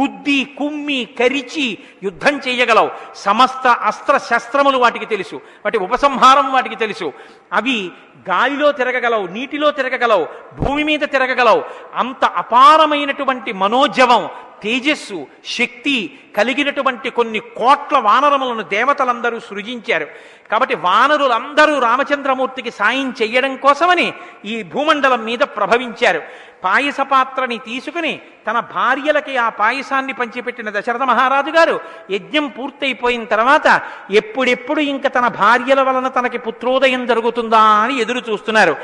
గుద్ది 0.00 0.44
కుమ్మి 0.58 1.08
కరిచి 1.18 1.78
యుద్ధం 2.02 2.40
చేయగలవు. 2.48 2.90
సమస్త 3.14 3.66
అస్త్ర 3.66 4.18
శస్త్రములు 4.18 4.78
వాటికి 4.78 5.06
తెలుసు. 5.08 5.36
వాటి 5.36 5.78
ఉపసంహారం 5.78 6.52
వాటికి 6.52 6.76
తెలుసు. 6.76 7.12
అవి 7.52 7.90
గాలిలో 8.30 8.72
తిరగగలవు 8.72 9.26
నీటిలో 9.26 9.70
తిరగగలవు 9.70 10.26
భూమి 10.60 10.84
మీద 10.84 11.00
తిరగగలవు. 11.00 11.64
అంత 11.94 12.24
అపారమైనటువంటి 12.24 13.52
మనోజవం 13.52 14.28
తేజస్సు 14.62 15.26
శక్తి 15.44 16.20
కలిగినటువంటి 16.36 17.10
కొన్ని 17.10 17.38
కోట్ల 17.38 17.98
వానరములను 17.98 18.62
దేవతలందరూ 18.62 19.38
సృజించారు. 19.38 20.06
కాబట్టి 20.50 20.74
వానరులందరూ 20.74 21.78
రామచంద్రమూర్తికి 21.78 22.70
సాయం 22.70 23.14
చేయడం 23.22 23.56
కోసమని 23.56 24.12
ఈ 24.44 24.62
భూమండలం 24.62 25.24
మీద 25.24 25.38
ప్రభవించారు. 25.38 26.22
పాయస 26.64 27.00
పాత్రని 27.00 27.58
తీసుకుని 27.58 28.12
తన 28.46 28.60
భార్యలకి 28.60 29.36
ఆ 29.36 29.48
పాయసాన్ని 29.48 30.12
పంచిపెట్టిన 30.12 30.68
దశరథ 30.70 31.02
మహారాజు 31.02 31.50
గారు 31.50 31.74
యజ్ఞం 32.10 32.46
పూర్తయిపోయిన 32.48 33.24
తర్వాత 33.24 33.66
ఎప్పుడెప్పుడు 34.10 34.80
ఇంక 34.80 35.06
తన 35.06 35.28
భార్యల 35.28 35.80
వలన 35.82 36.08
తనకి 36.08 36.38
పుత్రోదయం 36.38 37.06
జరుగుతుందా 37.06 37.62
అని 37.82 37.94
ఎదురు 37.98 38.22
చూస్తున్నారు. 38.28 38.74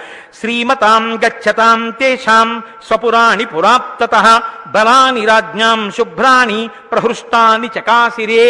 శ్రీమతాం 0.41 1.05
గచ్చతాం 1.17 1.91
తేషాం 1.91 2.63
స్వపురాణి 2.89 3.47
పురాప్తత 3.47 4.17
బలాని 4.67 5.27
రాజ్ఞాం 5.27 5.91
శుభ్రాణి 5.91 6.61
ప్రహృష్టాని 6.93 7.71
చకాసిరే 7.79 8.47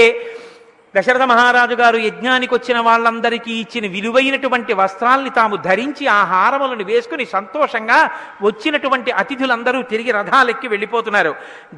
దశరథ 0.96 1.22
మహారాజు 1.22 1.74
గారు 1.74 1.98
యజ్ఞానికి 1.98 2.52
వచ్చిన 2.54 2.78
వాళ్ళందరికీ 2.78 3.52
ఇచ్చిన 3.52 3.86
విలువైనటువంటి 3.94 4.72
వస్త్రాల్ని 4.80 5.30
తాము 5.30 5.56
ధరించి 5.56 6.04
ఆ 6.06 6.18
హారములను 6.32 6.84
వేసుకుని 6.84 7.24
సంతోషంగా 7.24 7.98
వచ్చినటువంటి 8.42 9.10
అతిథులందరూ 9.10 9.82
తిరిగి 9.82 10.10
రథాలెక్కి 10.10 10.68
వెళ్ళిపోతున్నారు. 10.68 11.32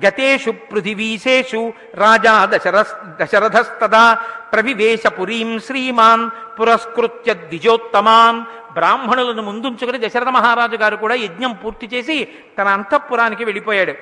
గతేషు 0.04 0.50
పృథివీశేషు 0.72 1.62
రాజా 1.94 2.34
దశర 2.44 2.84
దశరథస్తదా 3.22 4.04
ప్రవివేశ 4.52 5.06
పురీం 5.06 5.50
శ్రీమాన్ 5.66 6.26
పురస్కృత్య 6.58 7.34
ద్విజోత్తమాన్ 7.34 8.40
బ్రాహ్మణులను 8.76 9.42
ముందుంచుకుని 9.42 9.98
దశరథ 10.06 10.28
మహారాజు 10.28 10.76
గారు 10.76 10.96
కూడా 10.96 11.14
యజ్ఞం 11.14 11.52
పూర్తి 11.64 11.86
చేసి 11.94 12.16
తన 12.58 12.68
అంతఃపురానికి 12.68 13.44
వెళ్ళిపోయాడు. 13.44 13.94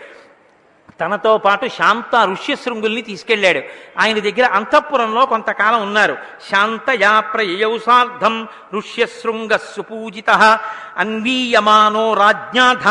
తనతో 1.01 1.39
పాటు 1.39 1.67
శాంత 1.67 2.15
ఋష్యశృంగుల్ని 2.33 3.03
తీసుకెళ్ళాడు 3.03 3.61
ఆయన 4.01 4.19
దగ్గర 4.19 4.47
అంతఃపురంలో 4.59 5.27
కొంతకాలం 5.27 5.83
ఉన్నారు. 5.83 6.17
శాంతయాప్రయౌ 6.51 7.79
సార్ధం 7.79 8.49
ఋష్యశృంగ 8.75 9.57
సుపూజిత 9.57 10.31
అన్వీయమానో 10.97 12.15
రాజ్ఞాధ 12.15 12.87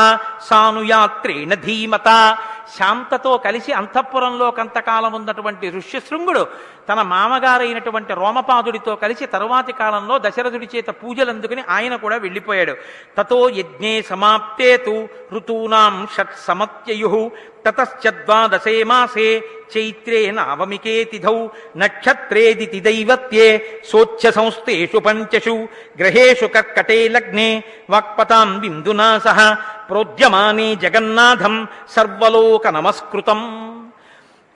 సానుయాత్రేణ 0.50 1.54
ధీమత. 1.54 2.38
శాంతతో 2.78 3.38
కలిసి 3.38 3.72
అంతఃపురంలో 3.72 4.52
కొంతకాలం 4.52 5.14
ఉన్నటువంటి 5.14 5.70
ఋష్యశృంగుడు 5.70 6.48
తన 6.90 7.02
మామగారైనటువంటి 7.02 8.14
రోమపాదుడితో 8.14 8.96
కలిసి 8.96 9.26
తరువాతి 9.26 9.74
కాలంలో 9.74 10.20
దశరథుడి 10.20 10.68
చేత 10.76 10.90
పూజలు 10.90 11.30
అందుకుని 11.30 11.64
ఆయన 11.70 11.96
కూడా 11.96 12.16
వెళ్ళిపోయాడు. 12.16 12.76
తతో 13.18 13.50
యజ్ఞే 13.50 14.02
సమాప్తే 14.02 14.78
తు 14.78 15.08
ఋతూనాం 15.34 16.08
షట్ 16.18 16.36
సమత్యయు 16.48 17.32
ततश्च 17.66 18.08
द्वादशे 18.08 18.84
मासे 18.84 19.28
चैत्रे 19.72 20.20
नावमिके 20.32 20.96
तिथौ 21.12 21.36
नक्षत्रेदिति 21.78 22.80
दैवत्ये 22.80 23.48
स्वच्छसंस्थेषु 23.90 25.00
पञ्चषु 25.00 25.56
ग्रहेषु 25.98 26.48
कर्कटे 26.48 27.00
लग्ने 27.10 27.48
वाक्पतां 27.90 28.48
बिन्दुना 28.62 29.10
सह 29.20 29.40
प्रोद्यमाने 29.88 30.76
जगन्नाथं 30.76 31.56
सर्वलोकनमस्कृतम्। 31.96 33.83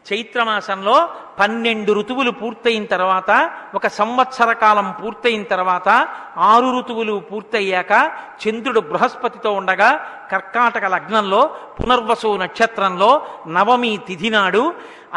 చైత్రమాసంలో 0.08 0.96
పన్నెండు 1.40 1.92
ఋతువులు 1.92 2.32
పూర్తయిన 2.32 2.86
తర్వాత 2.86 3.32
ఒక 3.76 3.88
సంవత్సర 3.98 4.50
కాలం 4.62 4.88
పూర్తయిన 5.00 5.44
తర్వాత 5.44 5.90
ఆరు 6.48 6.70
ఋతువులు 6.78 7.16
పూర్తయ్యాక 7.32 7.94
చంద్రుడు 8.42 8.82
బృహస్పతితో 8.90 9.52
ఉండగా 9.52 9.90
కర్కాటక 10.32 10.86
లగ్నంలో 10.86 11.42
పునర్వసు 11.78 12.32
నక్షత్రంలో 12.38 13.12
నవమి 13.48 13.94
తిథి 14.08 14.30
నాడు 14.30 14.64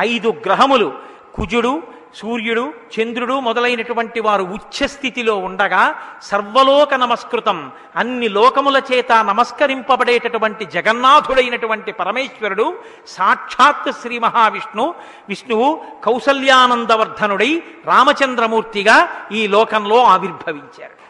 ఐదు 0.07 0.33
గ్రహములు 0.47 0.91
కుజుడు 1.35 1.73
సూర్యుడు 2.15 2.75
చంద్రుడు 2.95 3.41
మొదలైనటువంటి 3.41 4.21
వారు 4.21 4.43
ఉచ్చస్థితిలో 4.43 5.37
ఉండగా 5.37 5.95
సర్వలోక 6.23 6.95
నమస్కృతం. 6.95 7.73
అన్ని 7.97 8.29
లోకముల 8.29 8.83
చేత 8.93 9.13
నమస్కరింపబడేటటువంటి 9.13 10.65
జగన్నాథుడైనటువంటి 10.65 11.93
పరమేశ్వరుడు 11.93 12.79
సాక్షాత్ 13.09 13.93
శ్రీ 13.93 14.19
మహావిష్ణు. 14.19 14.95
విష్ణువు 15.29 15.85
కౌసల్యానందవర్ధనుడై 16.05 17.63
రామచంద్రమూర్తిగా 17.85 19.09
ఈ 19.33 19.47
లోకంలో 19.47 20.05
ఆవిర్భవించారు. 20.05 21.01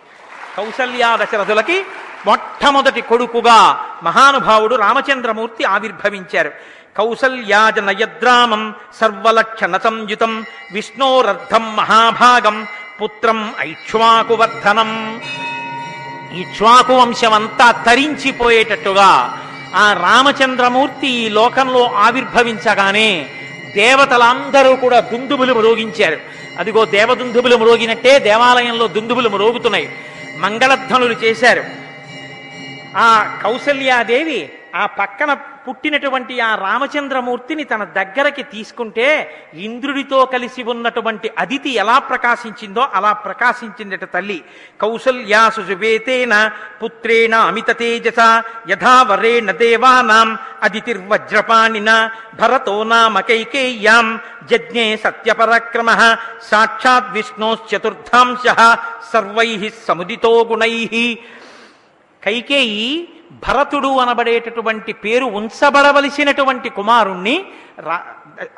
కౌసల్యా 0.56 1.16
దశరథులకి 1.16 1.84
మొట్టమొదటి 2.26 3.00
కొడుకుగా 3.00 3.86
మహానుభావుడు 4.02 4.74
రామచంద్రమూర్తి 4.74 5.64
ఆవిర్భవించారు. 5.64 6.50
కౌసల్యాజ 6.96 7.78
నయద్రామం 7.78 8.74
సర్వలక్షణ 9.00 9.76
సంయుతం 9.76 10.32
విష్ణోరర్థం 10.72 11.76
మహాభాగం 11.76 12.66
పుత్రం 13.02 13.54
ఐక్ష్వాకువర్ధనం. 13.60 14.90
ఇక్ష్వాకు 16.32 16.92
వంశమంతా 16.92 17.70
తరించిపోయేటట్టుగా 17.86 19.38
ఆ 19.74 19.92
రామచంద్రమూర్తి 19.92 21.08
ఈ 21.08 21.28
లోకంలో 21.28 21.82
ఆవిర్భవించగానే 21.86 23.28
దేవతలందరూ 23.76 24.76
కూడా 24.76 25.00
దుందుబులు 25.00 25.54
మ్రోగించారు 25.54 26.18
అదిగో 26.58 26.84
దేవదుందుబులు 26.84 27.56
మ్రోగినట్టే 27.56 28.18
దేవాలయంలో 28.18 28.86
దుందుబులు 28.86 29.28
మ్రోగుతున్నాయి 29.28 29.88
మంగళధ్వనులు 30.36 31.14
చేశారు. 31.14 31.62
ఆ 32.96 33.40
కౌసల్యాదేవి 33.42 34.40
ఆ 34.74 34.86
పక్కన 34.86 35.34
పుట్టినటువంటి 35.34 36.40
ఆ 36.40 36.54
రామచంద్రమూర్తిని 36.54 37.64
తన 37.64 37.84
దగ్గరకి 37.84 38.42
తీసుకుంటే 38.42 39.08
ఇంద్రుడితో 39.54 40.24
కలిసి 40.26 40.62
ఉన్నటువంటి 40.62 41.30
అదితి 41.38 41.70
ఎలా 41.70 41.98
ప్రకాశించిందో 41.98 42.80
అలా 42.80 43.12
ప్రకాశించిందట 43.12 44.04
తల్లి. 44.04 44.44
కౌసల్యాసు 44.80 45.60
సువేతేన 45.60 46.50
పుత్రేణ 46.82 47.34
అమిత 47.34 47.70
తేజస 47.78 48.20
యథావరేణ 48.68 49.50
దేవానాం 49.50 50.38
అదితిర్వజ్రపాణిన 50.62 52.10
భరతో 52.40 52.84
నామకైకేయ్యాం 52.84 54.20
జజ్ఞే 54.50 54.96
సత్యపరాక్రమ 54.96 55.90
సాక్షాత్ 56.50 57.12
విష్ణోశ్చతుర్థాంశ 57.12 58.42
సర్వై 59.12 59.72
సముదితో 59.86 60.48
గుణై. 60.50 61.18
కైకేయి 62.24 63.08
భరతుడు 63.30 63.98
అనబడేటటువంటి 63.98 64.92
పేరు 64.92 65.24
ఉంచబడవలసినటువంటి 65.24 66.68
కుమారుణ్ణి 66.68 67.44
రా 67.78 68.04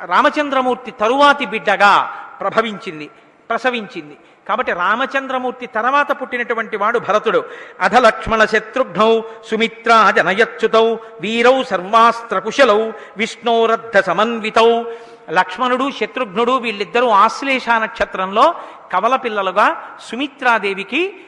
రామచంద్రమూర్తి 0.01 0.91
తరువాతి 0.91 1.45
బిడ్డగా 1.45 2.19
ప్రభవించింది 2.41 3.09
ప్రసవించింది. 3.49 4.17
కాబట్టి 4.47 4.71
రామచంద్రమూర్తి 4.71 5.65
తర్వాత 5.65 6.21
పుట్టినటువంటి 6.21 6.77
వాడు 6.77 6.99
భరతుడు. 6.99 7.43
అధ 7.79 7.95
లక్ష్మణ 7.95 8.45
శత్రుఘ్నౌ 8.45 9.21
సుమిత్రా 9.49 10.11
జనయచ్యుతౌ 10.11 10.95
వీరౌ 11.21 11.63
సర్వాస్త్రకుశలౌ 11.63 12.91
విష్ణోరద్ధ 13.17 13.99
సమన్వితౌ. 13.99 14.83
లక్ష్మణుడు 15.31 15.91
శత్రుఘ్నుడు 15.91 16.51
వీళ్ళిద్దరూ 16.51 17.09
ఆశ్లేష 17.09 17.69
నక్షత్రంలో 17.69 18.55
కవల 18.91 19.15
పిల్లలుగా 19.15 19.97
సుమిత్రాదేవికి 20.01 21.25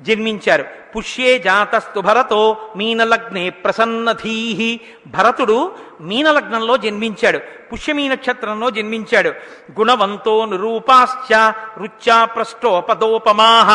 జన్మించారు. 0.00 0.81
పుష్యే 0.96 1.38
జాతస్తు 1.38 2.00
భరతో 2.00 2.56
మీనలగ్నే 2.76 3.50
ప్రసన్నధీహి. 3.50 4.80
భరతుడు 5.06 5.58
మీనలగ్నంలో 6.00 6.76
జన్మించాడు 6.76 7.40
పుష్యమీ 7.72 8.08
నక్షత్రంలో 8.08 8.70
జన్మించాడు. 8.70 9.30
గుణవంతో 9.78 10.34
నిరూపాశ్చ 10.44 11.30
రుచ్చా 11.82 12.24
ప్రష్టోపదోపమాహ 12.24 13.68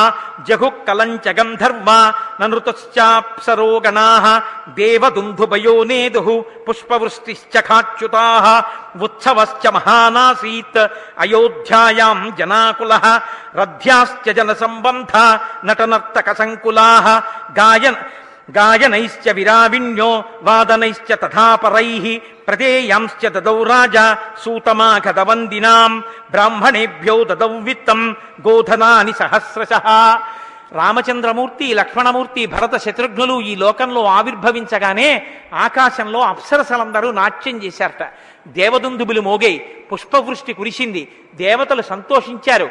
జఘు 0.48 0.70
కలంచ 0.88 1.28
గంధర్వ 1.40 1.90
నృతశ్చాప్సరో 2.42 3.72
దేవదుంధుభయో 4.70 5.84
నేదు 5.84 6.44
పుష్పవృష్టిశ్చ 6.70 7.62
ఖాచ్యుతా 7.62 8.26
ఉత్సవశ్చ 9.02 9.64
మహానాసీత్ 9.70 10.82
అయోధ్యాయాం 11.20 12.20
జనాకుల 12.40 12.94
రథ్యాశ్చ 13.56 14.28
జన 14.32 14.54
సంబంధ 14.54 15.14
నటనర్తక 15.66 16.32
సంకులాహ 16.38 17.07
గాయన 17.60 17.96
గాయనైశ్చ 18.58 19.32
విరావిణ్యో 19.32 20.24
వాదనైశ్చ 20.42 21.16
తథాపరై 21.16 22.22
ప్రదేయాంశ్చ 22.48 23.30
దదౌ 23.30 23.64
రాజా 23.64 24.18
సూతమాఘదవందినాం 24.44 26.00
బ్రాహ్మణేభ్యో 26.32 27.24
దదౌ 27.24 27.60
విత్తం 27.60 28.16
గోధనాని 28.48 29.14
సహస్రశ. 29.14 29.82
రామచంద్రమూర్తి 30.72 31.74
లక్ష్మణమూర్తి 31.74 32.46
భరత 32.46 32.76
శత్రుఘ్నులు 32.78 33.42
ఈ 33.42 33.56
లోకంలో 33.56 34.06
ఆవిర్భవించగానే 34.06 35.28
ఆకాశంలో 35.54 36.20
అప్సరసలందరూ 36.22 37.12
నాట్యం 37.12 37.64
చేశారట. 37.64 38.04
దేవదుందుబులు 38.48 39.22
మోగాయి 39.22 39.58
పుష్పవృష్టి 39.92 40.54
కురిసింది. 40.54 41.08
దేవతలు 41.36 41.82
సంతోషించారు. 41.82 42.70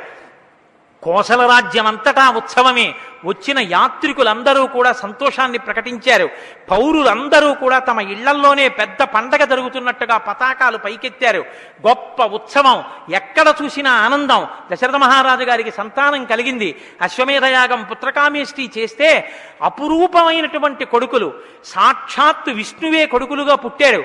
కోసల 1.03 1.47
రాజ్యం 1.47 1.87
అంతటా 1.87 2.31
ఉత్సవమే. 2.31 2.95
వచ్చిన 3.25 3.59
యాత్రికులందరూ 3.59 4.67
కూడా 4.67 4.93
సంతోషాన్ని 4.93 5.59
ప్రకటించారు. 5.59 6.29
పౌరులందరూ 6.71 7.55
కూడా 7.55 7.79
తమ 7.79 8.01
ఇళ్ళల్లోనే 8.01 8.69
పెద్ద 8.69 9.03
పండగ 9.03 9.45
జరుగుతున్నట్టుగా 9.45 10.17
పతాకాలు 10.17 10.79
పైకెత్తారు. 10.79 11.45
గొప్ప 11.89 12.23
ఉత్సవం. 12.23 12.85
ఎక్కడ 13.15 13.55
చూసినా 13.63 13.91
ఆనందం. 13.91 14.47
దశరథ 14.73 14.97
మహారాజు 14.97 15.43
గారికి 15.43 15.71
సంతానం 15.71 16.25
కలిగింది. 16.25 16.83
అశ్వమేధయాగం 17.01 17.83
పుత్రకామేష్టి 17.91 18.71
చేస్తే 18.79 19.33
అపురూపమైనటువంటి 19.63 20.85
కొడుకులు. 20.85 21.35
సాక్షాత్తు 21.65 22.51
విష్ణువే 22.51 23.07
కొడుకులుగా 23.07 23.55
పుట్టారు. 23.55 24.05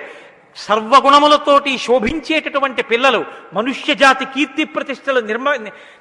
సర్వగుణములతోటి 0.58 1.72
శోభించేటటువంటి 1.78 2.82
పిల్లలు 2.84 3.20
మనుష్య 3.54 3.94
జాతి 3.94 4.26
కీర్తి 4.26 4.64
ప్రతిష్టలు 4.66 5.20
నిర్మ 5.22 5.50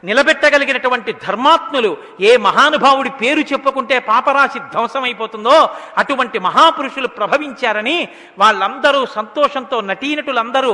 నిలబెట్టగలిగినటువంటి 0.04 1.12
ధర్మాత్ములు 1.26 1.90
ఏ 2.20 2.32
మహానుభావుడి 2.36 3.10
పేరు 3.20 3.40
చెప్పుకుంటే 3.40 3.98
పాపరాశి 4.00 4.60
ధ్వంసమైపోతుందో 4.72 5.56
అటువంటి 5.98 6.38
మహాపురుషులు 6.38 7.10
ప్రభవించారని 7.10 7.98
వాళ్ళందరూ 8.38 9.06
సంతోషంతో 9.14 9.78
నటీనటులందరూ 9.80 10.72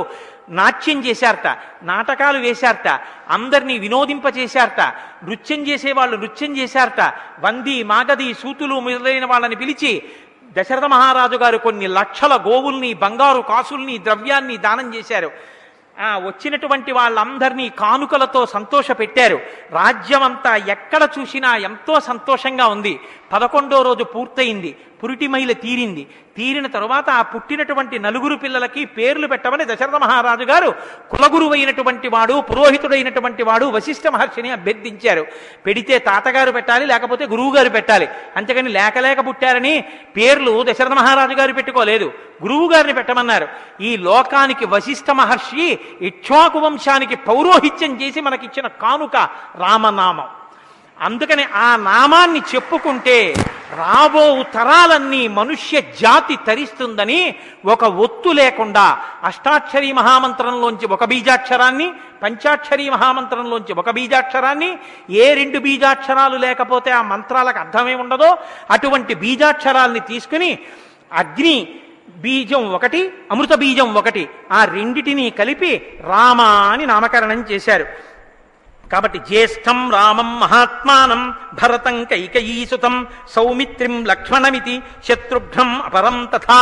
నాట్యం 0.49 0.99
చేశారట 1.05 1.47
నాటకాలు 1.83 2.37
వేశారట 2.37 2.89
అందరినీ 3.29 3.75
వినోదింపచేశారట 3.77 4.81
నృత్యం 5.23 5.61
చేసేవాళ్ళు 5.67 6.15
నృత్యం 6.17 6.51
చేశారట 6.57 7.01
వంది 7.39 7.75
మాగది 7.83 8.33
సూతులు 8.33 8.75
మొదలైన 8.79 9.25
వాళ్ళని 9.25 9.55
పిలిచి 9.55 9.91
దశరథ 10.55 10.85
మహారాజు 10.85 11.35
గారు 11.35 11.57
కొన్ని 11.57 11.87
లక్షల 11.87 12.33
గోవుల్ని 12.35 12.93
బంగారు 12.93 13.41
కాసుల్ని 13.41 13.97
ద్రవ్యాన్ని 13.97 14.57
దానం 14.57 14.95
చేశారు. 14.95 15.31
ఆ 15.99 16.17
వచ్చినటువంటి 16.17 16.91
వాళ్ళందరినీ 16.91 17.69
కానుకలతో 17.69 18.45
సంతోష 18.45 18.91
పెట్టారు 18.91 19.39
రాజ్యమంతా 19.71 20.55
ఎక్కడ 20.55 21.09
చూసినా 21.19 21.55
ఎంతో 21.55 21.99
సంతోషంగా 21.99 22.67
ఉంది. 22.67 22.99
పదకొండో 23.31 23.81
రోజు 23.81 24.03
పూర్తయింది 24.03 24.75
పురిటిమైల 25.03 25.51
తీరింది. 25.51 26.07
తీరిన 26.37 26.67
తరువాత 26.67 27.09
ఆ 27.09 27.21
పుట్టినటువంటి 27.21 27.99
నలుగురు 27.99 28.35
పిల్లలకి 28.35 28.85
పేర్లు 28.85 29.27
పెట్టమని 29.27 29.65
దశరథ 29.65 29.95
మహారాజు 29.95 30.43
గారు 30.43 30.75
కులగురువైనటువంటి 31.11 32.07
వాడు 32.07 32.41
పురోహితుడైనటువంటి 32.41 33.43
వాడు 33.43 33.65
వశిష్ఠ 33.65 34.07
మహర్షిని 34.07 34.49
అభ్యర్థించారు. 34.49 35.25
పెడితే 35.65 35.99
తాతగారు 35.99 36.51
పెట్టాలి 36.51 36.85
లేకపోతే 36.85 37.25
గురువు 37.25 37.55
గారు 37.55 37.69
పెట్టాలి. 37.69 38.09
అంతేకాని 38.35 38.69
లేక 38.69 38.97
లేక 38.97 39.27
పుట్టారని 39.27 39.83
పేర్లు 40.17 40.65
దశరథ 40.69 40.91
మహారాజు 40.91 41.33
గారు 41.33 41.53
పెట్టుకోలేదు. 41.53 42.11
గురువు 42.43 42.71
గారిని 42.71 42.93
పెట్టమన్నారు. 42.93 43.47
ఈ 43.81 43.97
లోకానికి 43.97 44.65
వశిష్ఠ 44.65 45.11
మహర్షి 45.11 45.79
ఇక్ష్వాకు 46.01 46.59
వంశానికి 46.59 47.15
పౌరోహిత్యం 47.15 48.01
చేసి 48.01 48.21
మనకిచ్చిన 48.21 48.67
కానుక 48.67 49.15
రామనామం. 49.55 50.27
అందుకని 51.05 51.43
ఆ 51.53 51.75
నామాన్ని 51.75 52.41
చెప్పుకుంటే 52.51 53.17
రాబో 53.77 54.43
తరాలన్నీ 54.53 55.27
మనుష్య 55.27 55.81
జాతి 56.01 56.35
తరిస్తుందని 56.47 57.19
ఒక 57.65 57.83
ఒత్తు 57.83 58.29
లేకుండా 58.29 58.85
అష్టాక్షరీ 59.23 59.91
మహామంత్రంలోంచి 59.91 60.85
ఒక 60.85 61.03
బీజాక్షరాన్ని 61.03 61.87
పంచాక్షరీ 62.23 62.89
మహామంత్రంలోంచి 62.89 63.73
ఒక 63.73 63.89
బీజాక్షరాన్ని 63.89 64.69
ఏ 65.09 65.33
రెండు 65.33 65.59
బీజాక్షరాలు 65.59 66.37
లేకపోతే 66.37 66.91
ఆ 66.91 67.01
మంత్రాలకు 67.01 67.59
అర్థమే 67.59 67.95
ఉండదో 67.95 68.37
అటువంటి 68.71 69.15
బీజాక్షరాల్ని 69.15 69.99
తీసుకుని 69.99 70.51
అగ్ని 71.13 71.57
బీజం 72.17 72.63
ఒకటి 72.71 73.01
అమృత 73.31 73.53
బీజం 73.53 73.93
ఒకటి 73.93 74.29
ఆ 74.51 74.65
రెండిటినీ 74.65 75.29
కలిపి 75.29 75.71
రామ 76.03 76.41
అని 76.41 76.85
నామకరణం 76.85 77.45
చేశారు. 77.51 77.85
కాబట్టి 78.91 79.19
జ్యేష్ఠం 79.19 79.79
రామం 79.91 80.29
మహాత్మానం 80.39 81.21
భరతం 81.53 81.97
కైకయీసుతం 82.03 82.95
సౌమిత్రిం 83.35 83.95
లక్ష్మణమితి 84.05 84.75
శత్రుఘ్నం 85.07 85.81
అపరం 85.81 86.17
తథా 86.33 86.61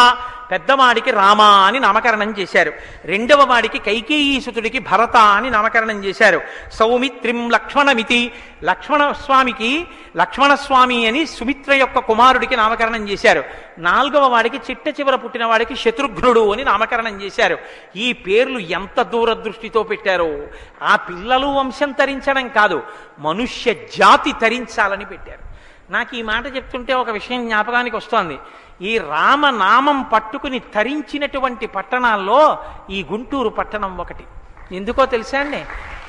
పెద్దవాడికి 0.52 1.12
రామ 1.12 1.42
అని 1.42 1.80
నామకరణం 1.80 2.36
చేశారు. 2.40 2.74
రెండవ 3.06 3.44
వాడికి 3.44 3.80
కైకేయీసుతుడికి 3.80 4.80
భరత 4.80 5.18
అని 5.18 5.50
నామకరణం 5.50 6.04
చేశారు. 6.04 6.42
సౌమిత్రిం 6.74 7.50
లక్ష్మణమితి. 7.50 8.32
లక్ష్మణస్వామికి 8.64 9.88
లక్ష్మణస్వామి 10.18 11.08
అని 11.08 11.26
సుమిత్ర 11.26 11.74
యొక్క 11.74 12.00
కుమారుడికి 12.00 12.56
నామకరణం 12.56 13.10
చేశారు. 13.10 13.44
నాలుగవ 13.78 14.26
వాడికి 14.26 14.58
చిట్ట 14.58 15.00
చివర 15.00 15.16
పుట్టిన 15.16 15.46
వాడికి 15.46 15.76
శత్రుఘ్నుడు 15.76 16.54
అని 16.54 16.64
నామకరణం 16.64 17.22
చేశారు. 17.22 17.58
ఈ 17.96 18.14
పేర్లు 18.14 18.60
ఎంత 18.60 19.02
దూరదృష్టితో 19.02 19.84
పెట్టారో. 19.84 20.38
ఆ 20.84 20.96
పిల్లలు 20.96 21.48
వంశం 21.48 21.92
తరించడం 21.92 22.48
కాదు 22.48 22.84
మనుష్య 23.20 23.74
జాతి 23.74 24.32
తరించాలని 24.32 25.06
పెట్టారు. 25.06 25.45
నాకు 25.90 26.16
ఈ 26.16 26.22
మాట 26.22 26.56
చెప్తుంటే 26.56 26.94
ఒక 26.94 27.10
విషయం 27.10 27.46
జ్ఞాపకానికి 27.46 27.96
వస్తోంది. 27.96 28.40
ఈ 28.82 28.98
రామనామం 28.98 30.02
పట్టుకుని 30.02 30.60
తరించినటువంటి 30.60 31.68
పట్టణాల్లో 31.68 32.58
ఈ 32.90 33.06
గుంటూరు 33.12 33.50
పట్టణం 33.50 33.98
ఒకటి. 33.98 34.24
ఎందుకో 34.72 35.06
తెలుసా 35.06 35.40
అండి? 35.40 35.66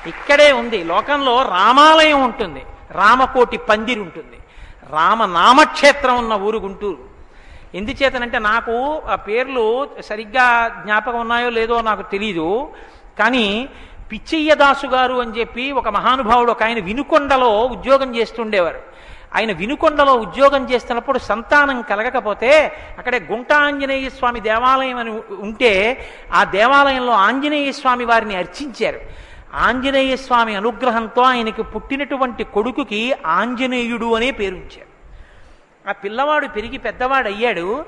ఇక్కడే 0.09 0.51
ఉంది. 0.51 0.83
లోకంలో 0.83 1.41
రామాలయం 1.41 2.23
ఉంటుంది. 2.23 2.65
రామకోటి 2.91 3.57
పందిరి 3.57 3.99
ఉంటుంది. 3.99 4.37
రామనామక్షేత్రం 4.89 6.17
ఉన్న 6.17 6.33
ఊరు 6.33 6.57
గుంటూరు. 6.57 7.17
ఎందుచేతనంటే 7.75 8.39
నాకు 8.39 9.01
ఆ 9.09 9.15
పేర్లు 9.15 9.89
సరిగ్గా 10.01 10.67
జ్ఞాపకం 10.67 11.19
ఉన్నాయో 11.19 11.49
లేదో 11.49 11.81
నాకు 11.81 12.11
తెలీదు. 12.11 12.69
కానీ 13.19 13.69
పిచ్చయ్యదాసు 14.11 14.87
గారు 14.87 15.13
అని 15.13 15.39
చెప్పి 15.39 15.71
ఒక 15.71 15.89
మహానుభావుడు 15.89 16.51
ఒక 16.51 16.63
ఆయన 16.63 16.79
వినుకొండలో 16.79 17.65
ఉద్యోగం 17.65 18.15
చేస్తుండేవారు. 18.15 18.96
ఆయన 19.35 19.51
వినుకొండలో 19.51 20.13
ఉద్యోగం 20.13 20.69
చేస్తున్నప్పుడు 20.71 21.19
సంతానం 21.19 21.81
కలగకపోతే 21.81 22.71
అక్కడే 22.97 23.19
గుంట 23.31 23.53
ఆంజనేయ 23.53 24.09
స్వామి 24.09 24.39
దేవాలయం 24.39 24.97
అని 24.97 25.09
ఉంటే 25.31 26.05
ఆ 26.33 26.43
దేవాలయంలో 26.43 27.13
ఆంజనేయ 27.13 27.71
స్వామి 27.71 28.05
వారిని 28.05 28.35
అర్చించారు. 28.35 28.99
ఆంజనేయ 29.53 30.15
స్వామి 30.15 30.55
అనుగ్రహంతో 30.55 31.21
ఆయనకి 31.21 31.63
పుట్టినటువంటి 31.63 32.43
కొడుకుకి 32.43 33.15
ఆంజనేయుడు 33.25 34.15
అనే 34.15 34.31
పేరుంచారు 34.31 34.87
ఆ 35.89 35.91
పిల్లవాడు 35.91 36.47
పెరిగి 36.47 36.77
పెద్దవాడు 36.77 37.27
అయ్యాడు. 37.27 37.85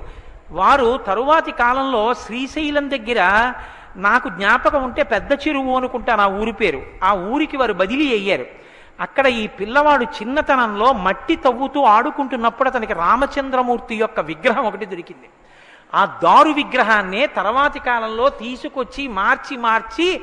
వారు 0.52 0.99
తరువాతి 1.07 1.52
కాలంలో 1.52 2.14
శ్రీశైలం 2.14 2.91
దగ్గర 2.91 3.53
నాకు 3.95 4.30
జ్ఞాపకం 4.30 4.84
ఉంటే 4.84 5.03
పెద్ద 5.03 5.32
చెరువు 5.34 5.78
అనుకుంటా 5.78 6.16
నా 6.16 6.28
ఊరి 6.28 6.52
పేరు. 6.52 6.82
ఆ 7.03 7.14
ఊరికి 7.14 7.57
వారు 7.57 7.74
బదిలీ 7.74 8.11
అయ్యారు. 8.11 8.45
అక్కడ 9.02 9.28
ఈ 9.28 9.48
పిల్లవాడు 9.48 10.04
చిన్నతనంలో 10.04 10.94
మట్టి 10.94 11.36
తవ్వుతూ 11.36 11.82
ఆడుకుంటున్నప్పుడు 11.84 12.70
అతనికి 12.70 12.94
రామచంద్రమూర్తి 12.94 13.96
యొక్క 13.96 14.20
విగ్రహం 14.20 14.66
ఒకటి 14.66 14.86
దొరికింది. 14.86 15.30
ఆ 15.96 16.02
దారు 16.24 16.52
విగ్రహాన్నే 16.52 17.26
తర్వాతి 17.26 17.80
కాలంలో 17.80 18.30
తీసుకొచ్చి 18.30 19.08
మార్చి 19.08 19.58
మార్చి 19.58 20.22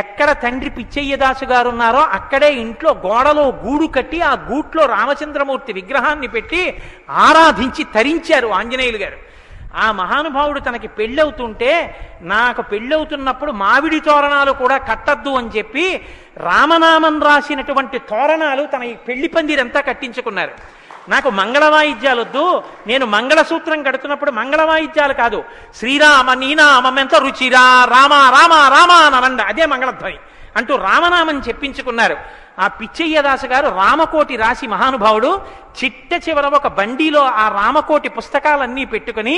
ఎక్కడ 0.00 0.30
తండ్రి 0.32 0.70
పిచ్చయ్యదాసు 0.70 1.44
గారు 1.44 1.68
ఉన్నారో 1.68 2.00
అక్కడే 2.00 2.54
ఇంట్లో 2.54 2.90
గోడలో 3.06 3.44
గూడు 3.48 3.86
కట్టి 3.86 4.20
ఆ 4.20 4.32
గూట్లో 4.50 4.86
రామచంద్రమూర్తి 4.86 5.72
విగ్రహాన్ని 5.72 6.28
పెట్టి 6.28 6.82
ఆరాధించి 7.10 7.84
తరించారు 7.94 8.48
ఆంజనేయులు 8.48 8.98
గారు. 8.98 9.27
ఆ 9.76 9.92
మహానుభావుడు 9.92 10.60
తనకి 10.60 10.88
పెళ్ళవుతుంటే 10.88 12.00
నాకు 12.20 12.62
పెళ్ళవుతున్నప్పుడు 12.62 13.52
మామిడి 13.52 14.00
తోరణాలు 14.00 14.52
కూడా 14.52 14.76
కట్టద్దు 14.76 15.30
అని 15.30 15.48
చెప్పి 15.56 16.06
రామనామం 16.36 17.22
రాసినటువంటి 17.22 17.98
తోరణాలు 17.98 18.66
తన 18.66 18.82
ఈ 18.82 18.94
పెళ్ళి 18.94 19.28
పందిరంతా 19.28 19.80
కట్టించుకున్నారు. 19.80 20.78
నాకు 21.08 21.30
మంగళ 21.30 21.64
వాయిద్యాలు 21.64 22.20
వద్దు 22.20 22.62
నేను 22.86 23.06
మంగళసూత్రం 23.06 23.82
కడుతున్నప్పుడు 23.82 24.30
మంగళ 24.30 24.62
వాయిద్యాలు 24.62 25.12
కాదు. 25.12 25.44
శ్రీరామ 25.78 26.32
నీనామెంత 26.32 27.14
రుచిరా 27.14 27.84
రామ 27.84 28.12
రామ 28.12 28.52
రామ 28.52 29.16
అనండ 29.16 29.40
అదే 29.40 29.66
మంగళధ్వని. 29.66 30.18
అంటూ 30.58 30.74
రామనామం 30.88 31.38
చెప్పించుకున్నారు. 31.48 32.16
ఆ 32.64 32.66
పిచ్చయ్యదాసు 32.78 33.46
గారు 33.46 33.68
రామకోటి 33.80 34.34
రాసి 34.42 34.66
మహానుభావుడు 34.72 35.30
చిట్ట 35.78 36.12
చివర 36.24 36.46
ఒక 36.58 36.68
బండిలో 36.78 37.22
ఆ 37.42 37.44
రామకోటి 37.58 38.08
పుస్తకాలన్నీ 38.16 38.84
పెట్టుకుని 38.84 39.34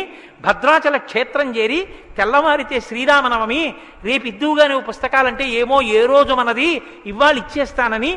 భద్రాచల 0.46 0.96
క్షేత్రం 1.08 1.48
చేరి 1.56 1.80
తెల్లవారితే 2.18 2.78
శ్రీరామనవమి 2.88 3.62
రేపు 4.08 4.26
ఇద్దువుగా 4.32 4.66
నువ్వు 4.66 4.84
పుస్తకాలంటే 4.90 5.46
ఏమో 5.60 5.78
ఏ 5.98 6.02
రోజు 6.12 6.34
మనది 6.40 6.70
ఇవాళ 7.06 7.34
ఇచ్చేస్తానని 7.36 8.12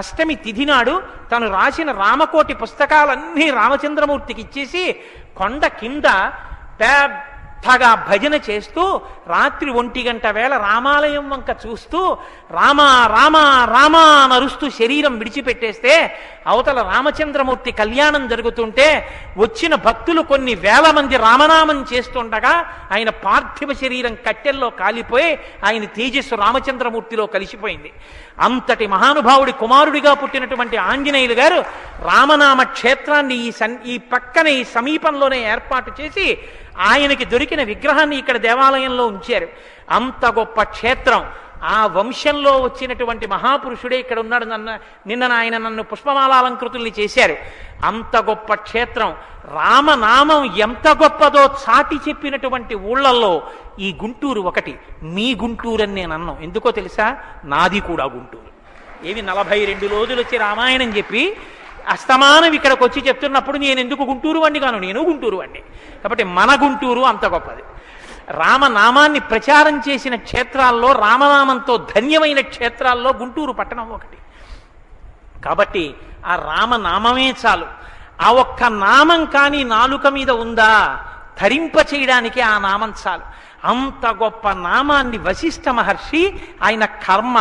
అష్టమి 0.00 0.34
తిథి 0.44 0.64
నాడు 0.64 0.94
తను 1.32 1.48
రాసిన 1.56 1.90
రామకోటి 2.02 2.54
పుస్తకాలన్నీ 2.62 3.46
రామచంద్రమూర్తికి 3.60 4.40
ఇచ్చేసి 4.46 4.84
కొండ 5.38 5.66
కింద 5.80 6.08
పెద్దగా 7.64 7.94
భజన 8.08 8.34
చేస్తూ 8.50 9.00
రాత్రి 9.26 9.70
ఒంటి 9.70 10.02
గంట 10.02 10.26
వేళ 10.26 10.56
రామాలయం 10.56 11.30
వంక 11.30 11.56
చూస్తూ 11.66 12.00
రామ 12.50 12.80
రామ 13.06 13.36
రామ 13.64 13.96
నరుస్తూ 14.32 14.70
శరీరం 14.70 15.18
విడిచిపెట్టేస్తే 15.18 15.94
అవతల 16.46 16.82
రామచంద్రమూర్తి 16.82 17.72
కళ్యాణం 17.72 18.28
జరుగుతుంటే 18.28 19.08
వచ్చిన 19.36 19.74
భక్తులు 19.74 20.22
కొన్ని 20.22 20.54
వేల 20.54 20.90
మంది 20.90 21.16
రామనామం 21.16 21.86
చేస్తుండగా 21.92 22.52
ఆయన 22.92 23.10
పార్థివ 23.10 23.72
శరీరం 23.72 24.14
కట్టెల్లో 24.26 24.70
కాలిపోయి 24.70 25.38
ఆయన 25.64 25.84
తేజస్సు 25.84 26.34
రామచంద్రమూర్తిలో 26.34 27.26
కలిసిపోయింది. 27.26 27.92
అంతటి 28.40 28.86
మహానుభావుడి 28.86 29.52
కుమారుడిగా 29.52 30.14
పుట్టినటువంటి 30.14 30.76
ఆంజనేయులు 30.76 31.34
గారు 31.34 31.64
రామనామ 32.06 32.62
క్షేత్రాన్ని 32.62 33.34
ఈ 33.34 33.50
సన్ 33.50 33.76
ఈ 33.86 33.98
పక్కనే 33.98 34.50
ఈ 34.50 34.64
సమీపంలోనే 34.64 35.52
ఏర్పాటు 35.52 35.92
చేసి 36.00 36.38
ఆయనకి 36.78 37.24
దొరికిన 37.24 37.62
విగ్రహాన్ని 37.62 38.16
ఇక్కడ 38.16 38.36
దేవాలయంలో 38.36 39.06
ఉంచారు. 39.06 39.48
అంత 39.90 40.26
గొప్ప 40.26 40.62
క్షేత్రం. 40.62 41.26
ఆ 41.64 41.86
వంశంలో 41.86 42.60
వచ్చినటువంటి 42.60 43.26
మహాపురుషుడే 43.26 43.98
ఇక్కడ 43.98 44.18
ఉన్నాడు 44.18 44.44
నన్న 44.44 44.78
నిన్న 45.06 45.24
ఆయన 45.24 45.58
నన్ను 45.58 45.82
పుష్పమాలాలంకృతుల్ని 45.82 46.92
చేశారు. 47.00 47.36
అంత 47.84 48.16
గొప్ప 48.16 48.54
క్షేత్రం. 48.54 49.16
రామనామం 49.54 50.56
ఎంత 50.56 50.88
గొప్పదో 50.88 51.44
చాటి 51.44 51.96
చెప్పినటువంటి 51.96 52.74
ఊళ్ళల్లో 52.74 53.42
ఈ 53.78 53.96
గుంటూరు 54.02 54.40
ఒకటి. 54.40 54.78
మీ 55.02 55.34
గుంటూరు 55.34 55.82
అని 55.82 55.94
నేను 55.94 56.14
అన్నాం. 56.14 56.38
ఎందుకో 56.42 56.70
తెలుసా? 56.70 57.16
నాది 57.44 57.80
కూడా 57.80 58.04
గుంటూరు. 58.04 58.46
ఏవి 59.06 59.22
నలభై 59.22 59.64
రెండు 59.64 59.86
రోజులు 59.86 60.20
వచ్చి 60.20 60.38
రామాయణం 60.38 60.96
చెప్పి 60.96 61.36
అస్తమానం 61.88 62.52
ఇక్కడికి 62.52 62.84
వచ్చి 62.84 63.08
చెప్తున్నప్పుడు 63.08 63.58
నేను 63.58 63.80
ఎందుకు 63.80 64.02
గుంటూరు 64.02 64.38
వండి 64.38 64.60
కాను? 64.60 64.78
నేను 64.78 65.02
గుంటూరు 65.02 65.36
వండి 65.36 65.58
కాబట్టి 66.02 66.24
మన 66.24 66.58
గుంటూరు 66.62 67.00
అంత 67.00 67.24
గొప్పది. 67.24 67.62
రామనామాన్ని 68.30 69.20
ప్రచారం 69.20 69.82
చేసిన 69.88 70.14
క్షేత్రాల్లో 70.14 70.92
రామనామంతో 70.92 71.76
ధన్యమైన 71.76 72.40
క్షేత్రాల్లో 72.40 73.12
గుంటూరు 73.12 73.52
పట్టణం 73.52 73.90
ఒకటి. 73.90 74.16
కాబట్టి 75.40 75.94
ఆ 76.26 76.36
రామనామమే 76.36 77.34
చాలు. 77.46 77.66
ఆ 78.20 78.32
ఒక్క 78.32 78.64
నామం 78.64 79.24
కానీ 79.24 79.64
నాలుక 79.64 80.06
మీద 80.06 80.30
ఉందా? 80.30 81.04
ధరింప 81.42 81.94
చేయడానికి 81.94 82.40
ఆ 82.40 82.58
నామం 82.58 82.94
చాలు. 83.08 83.46
అంత 83.66 84.06
గొప్ప 84.06 84.50
నామాన్ని 84.50 85.18
వశిష్ఠ 85.18 85.68
మహర్షి 85.68 86.34
ఆయన 86.62 86.84
కర్మ 86.84 87.36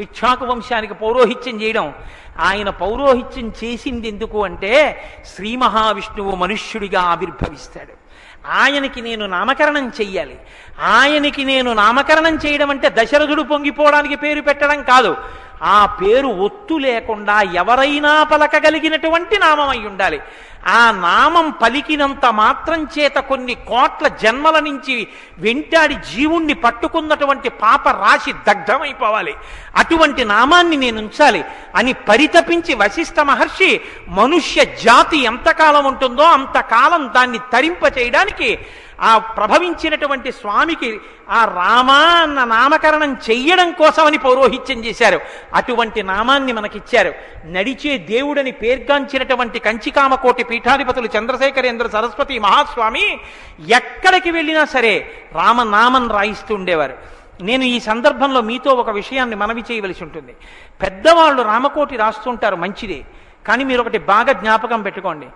ఇక్షాకు 0.00 0.44
వంశానికి 0.44 0.94
పౌరోహిత్యం 0.94 1.62
చేయడం. 1.62 1.94
ఆయన 2.40 2.70
పౌరోహిత్యం 2.70 3.52
చేసింది 3.64 4.08
ఎందుకు 4.08 4.44
అంటే 4.44 5.02
శ్రీ 5.36 5.56
మహావిష్ణువు 5.56 6.36
మనుష్యుడిగా 6.36 7.00
ఆవిర్భవిస్తాడు. 7.00 8.08
ఆయనకి 8.48 9.00
నేను 9.00 9.26
నామకరణం 9.26 9.88
చెయ్యాలి. 9.88 10.38
ఆయనకి 10.80 11.44
నేను 11.44 11.72
నామకరణం 11.72 12.34
చేయడం 12.46 12.70
అంటే 12.70 12.88
దశరథుడు 12.88 13.42
పొంగిపోవడానికి 13.42 14.16
పేరు 14.16 14.40
పెట్టడం 14.40 14.82
కాదు. 14.82 15.16
ఆ 15.62 15.86
పేరు 15.86 16.28
ఒత్తు 16.28 16.74
లేకుండా 16.74 17.42
ఎవరైనా 17.42 18.24
పలకగలిగినటువంటి 18.24 19.38
నామం 19.38 19.68
అయి 19.68 19.86
ఉండాలి. 19.86 20.20
ఆ 20.66 20.90
నామం 20.90 21.50
పలికినంత 21.50 22.26
మాత్రం 22.26 22.88
చేత 22.98 23.14
కొన్ని 23.14 23.54
కోట్ల 23.54 24.08
జన్మల 24.08 24.58
నుంచి 24.58 25.08
వెంటాడి 25.38 25.94
జీవుణ్ణి 25.94 26.54
పట్టుకున్నటువంటి 26.54 27.48
పాప 27.48 27.88
రాశి 27.88 28.32
దగ్ధమైపోవాలి. 28.32 29.34
అటువంటి 29.76 30.24
నామాన్ని 30.24 30.76
నేను 30.76 30.98
ఉంచాలి 30.98 31.44
అని 31.76 31.92
పరితపించి 31.92 32.74
వశిష్ఠ 32.74 33.20
మహర్షి 33.20 33.80
మనుష్య 34.08 34.64
జాతి 34.64 35.24
ఎంతకాలం 35.24 35.84
ఉంటుందో 35.84 36.22
అంతకాలం 36.22 37.10
దాన్ని 37.14 37.38
తరింప 37.52 37.98
చేయడానికి 37.98 38.58
ఆ 39.00 39.18
ప్రభవించినటువంటి 39.18 40.32
స్వామికి 40.32 41.00
ఆ 41.30 41.44
రామ 41.44 41.90
అన్న 41.90 42.44
నామకరణం 42.44 43.16
చెయ్యడం 43.30 43.72
కోసమని 43.72 44.18
పౌరోహిత్యం 44.18 44.84
చేశారు. 44.84 45.20
అటువంటి 45.54 46.02
నామాన్ని 46.02 46.52
మనకిచ్చారు. 46.52 47.14
నడిచే 47.46 47.98
దేవుడని 47.98 48.52
పేర్గాంచినటువంటి 48.52 49.58
కంచికామకోటి 49.58 50.44
పీఠాధిపతులు 50.44 51.08
చంద్రశేఖరేంద్ర 51.18 51.88
సరస్వతి 51.88 52.38
మహాస్వామి 52.38 53.20
ఎక్కడికి 53.68 54.30
వెళ్ళినా 54.30 54.64
సరే 54.64 55.10
రామనామం 55.32 56.10
రాయిస్తూ 56.10 56.54
ఉండేవారు. 56.54 57.18
నేను 57.42 57.64
ఈ 57.64 57.80
సందర్భంలో 57.80 58.40
మీతో 58.40 58.70
ఒక 58.70 58.90
విషయాన్ని 58.90 59.36
మనవి 59.36 59.64
చేయవలసి 59.72 60.04
ఉంటుంది. 60.04 60.34
పెద్దవాళ్ళు 60.82 61.42
రామకోటి 61.42 61.96
రాస్తుంటారు 61.96 62.56
మంచిదే. 62.56 63.04
కానీ 63.46 63.64
మీరు 63.64 63.80
ఒకటి 63.80 63.98
బాగా 63.98 64.32
జ్ఞాపకం 64.32 64.82
పెట్టుకోండి. 64.82 65.26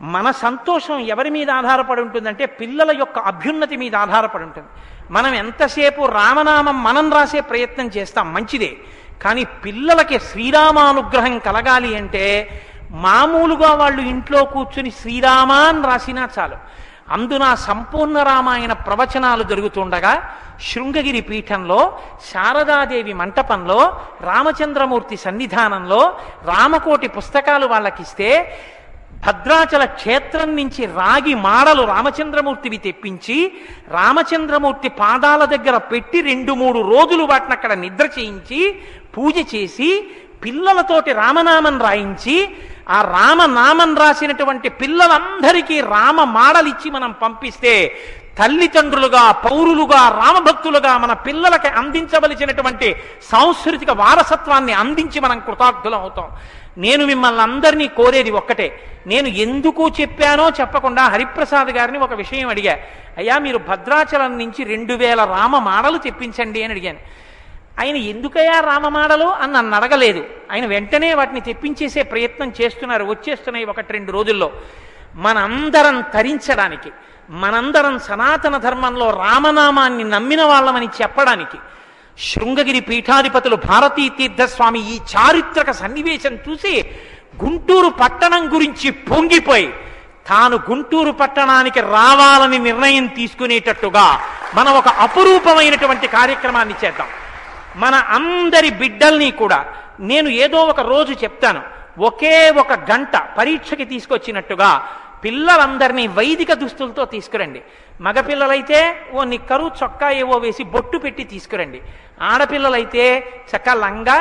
మన 0.00 0.30
సంతోషం 0.30 0.98
ఎవరి 0.98 1.30
మీద 1.30 1.50
ఆధారపడి 1.50 2.00
ఉంటుందంటే 2.00 2.46
పిల్లల 2.46 2.96
యొక్క 2.98 3.18
అభ్యున్నతి 3.18 3.76
మీద 3.76 3.96
ఆధారపడి 3.96 4.44
ఉంటుంది. 4.44 4.68
మనం 5.10 5.34
ఎంతసేపు 5.34 6.06
రామనామం 6.06 6.82
మనం 6.82 7.12
రాసే 7.12 7.40
ప్రయత్నం 7.40 7.86
చేస్తాం 7.86 8.34
మంచిదే. 8.34 8.76
కానీ 9.22 9.44
పిల్లలకి 9.44 10.18
శ్రీరామానుగ్రహం 10.18 11.38
కలగాలి 11.38 11.96
అంటే 11.96 12.24
మామూలుగా 12.90 13.74
వాళ్ళు 13.74 14.02
ఇంట్లో 14.02 14.44
కూర్చుని 14.44 14.90
శ్రీరామ 14.90 15.52
అని 15.52 15.82
రాసినా 15.82 16.28
చాలు. 16.38 16.56
అందున 17.10 17.54
సంపూర్ణ 17.54 18.22
రామాయణ 18.22 18.72
ప్రవచనాలు 18.72 19.42
జరుగుతుండగా 19.42 20.34
శృంగగిరి 20.60 21.20
పీఠంలో 21.20 21.98
శారదాదేవి 22.32 23.12
మంటపంలో 23.12 24.00
రామచంద్రమూర్తి 24.20 25.16
సన్నిధానంలో 25.16 26.18
రామకోటి 26.44 27.08
పుస్తకాలు 27.08 27.66
వాళ్ళకిస్తే 27.66 28.58
భద్రాచల 29.10 29.84
క్షేత్రం 29.96 30.50
నుంచి 30.56 30.82
రాగి 30.94 31.34
మాడలు 31.40 31.82
రామచంద్రమూర్తివి 31.84 32.78
తెప్పించి 32.78 33.36
రామచంద్రమూర్తి 33.90 34.88
పాదాల 35.00 35.42
దగ్గర 35.44 35.76
పెట్టి 35.90 36.20
రెండు 36.20 36.52
మూడు 36.52 36.80
రోజులు 36.92 37.24
వాటిని 37.24 37.54
అక్కడ 37.54 37.74
నిద్ర 37.78 38.06
చేయించి 38.16 38.60
పూజ 39.16 39.36
చేసి 39.54 39.90
పిల్లలతోటి 40.42 41.12
రామనామం 41.12 41.76
రాయించి 41.80 42.36
ఆ 42.88 42.98
రామనామం 43.10 43.90
రాసినటువంటి 43.96 44.68
పిల్లలందరికీ 44.80 45.76
రామ 45.90 46.24
మాడలిచ్చి 46.30 46.88
మనం 46.90 47.10
పంపిస్తే 47.22 47.74
తల్లిదండ్రులుగా 48.40 49.32
పౌరులుగా 49.32 50.08
రామభక్తులుగా 50.08 50.98
మన 50.98 51.12
పిల్లలకి 51.12 51.68
అందించవలసినటువంటి 51.68 52.96
సాంస్కృతిక 53.22 53.90
వారసత్వాన్ని 53.90 54.72
అందించి 54.72 55.20
మనం 55.20 55.38
కృతార్థులం 55.38 56.00
అవుతాం. 56.00 56.28
నేను 56.78 57.06
మిమ్మల్ని 57.06 57.42
అందరినీ 57.42 57.88
కోరేది 57.88 58.30
ఒక్కటే. 58.30 58.98
నేను 59.06 59.28
ఎందుకు 59.28 59.88
చెప్పానో 60.00 60.48
చెప్పకుండా 60.48 61.08
హరిప్రసాద్ 61.08 61.68
గారిని 61.68 61.98
ఒక 61.98 62.12
విషయం 62.12 62.48
అడిగా. 62.48 62.78
అయ్యా 63.18 63.38
మీరు 63.38 63.58
భద్రాచలం 63.58 64.38
నుంచి 64.38 64.64
రెండు 64.64 64.94
వేల 64.94 65.24
రామ 65.24 65.58
మాడలు 65.58 65.98
తెప్పించండి 65.98 66.62
అని 66.62 66.72
అడిగాను. 66.72 66.98
ఆయన 67.80 67.96
ఎందుకయ్యా 67.96 68.60
రామమాడలు 68.60 69.24
అని 69.24 69.52
నన్ను 69.52 69.76
అడగలేదు. 69.76 70.24
ఆయన 70.52 70.66
వెంటనే 70.66 71.14
వాటిని 71.14 71.40
తెప్పించేసే 71.40 72.02
ప్రయత్నం 72.02 72.52
చేస్తున్నారు. 72.60 73.04
వచ్చేస్తున్నాయి 73.04 73.64
ఒకటి 73.64 73.92
రెండు 73.92 74.12
రోజుల్లో. 74.12 74.50
మనందరం 75.14 76.04
తరించడానికి. 76.14 76.90
మనందరం 77.30 77.98
సనాతన 77.98 78.56
ధర్మంలో 78.56 79.10
రామనామాన్ని 79.10 80.04
నమ్మిన 80.04 80.42
వాళ్ళమని 80.42 80.88
చెప్పడానికి 81.02 81.58
శృంగగిరి 82.18 82.80
పీఠాధిపతులు 82.80 83.56
భారతీ 83.56 84.08
తీర్థస్వామి 84.08 84.94
ఈ 84.94 84.96
చారిత్రక 84.96 85.70
సన్నివేశం 85.70 86.34
చూసి 86.34 86.84
గుంటూరు 87.44 87.88
పట్టణం 87.88 88.54
గురించి 88.54 88.90
పొంగిపోయి 88.90 89.74
తాను 90.26 90.56
గుంటూరు 90.56 91.10
పట్టణానికి 91.10 91.80
రావాలని 91.80 92.58
నిర్ణయం 92.58 93.06
తీసుకునేటట్టుగా 93.06 94.20
మనం 94.54 94.72
ఒక 94.72 94.88
అపురూపమైనటువంటి 94.88 96.06
కార్యక్రమాన్ని 96.06 96.74
చేద్దాం. 96.84 97.06
మన 97.76 97.94
అందరి 97.94 98.70
బిడ్డల్ని 98.70 99.30
కూడా 99.30 99.64
నేను 100.00 100.28
ఏదో 100.28 100.58
ఒక 100.58 100.80
రోజు 100.80 101.12
చెప్తాను. 101.12 101.62
ఒకే 101.98 102.50
ఒక 102.50 102.72
గంట 102.72 103.16
పరీక్షకి 103.38 103.84
తీసుకొచ్చినట్టుగా 103.84 104.88
పిల్లలందరినీ 105.24 106.06
వైదిక 106.06 106.52
దుస్తులతో 106.52 107.04
తీసుకురండి. 107.04 107.62
మగపిల్లలైతే 108.00 108.78
ఓ 109.12 109.24
నిక్కరు 109.24 109.70
చొక్కా 109.82 110.10
ఏవో 110.10 110.36
వేసి 110.38 110.62
బొట్టు 110.64 110.98
పెట్టి 110.98 111.24
తీసుకురండి. 111.24 111.80
ఆడపిల్లలైతే 112.22 113.04
చక్క 113.50 113.68
లంగా 113.68 114.16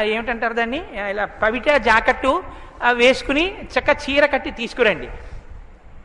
ఏమిటంటారు 0.00 0.54
దాన్ని? 0.54 0.80
ఇలా 1.10 1.24
పవిట 1.24 1.68
జాకెట్టు 1.88 2.42
వేసుకుని 2.92 3.44
చక్క 3.74 3.90
చీర 4.04 4.26
కట్టి 4.26 4.50
తీసుకురండి. 4.50 5.08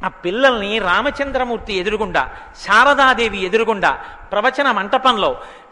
ఆ 0.06 0.08
పిల్లల్ని 0.08 0.80
రామచంద్రమూర్తి 0.80 1.74
ఎదురుగుండా 1.74 2.24
శారదాదేవి 2.66 3.40
ఎదురుగుండా 3.46 3.92
ప్రవచన 4.32 4.72
మంటపంలో 4.72 5.32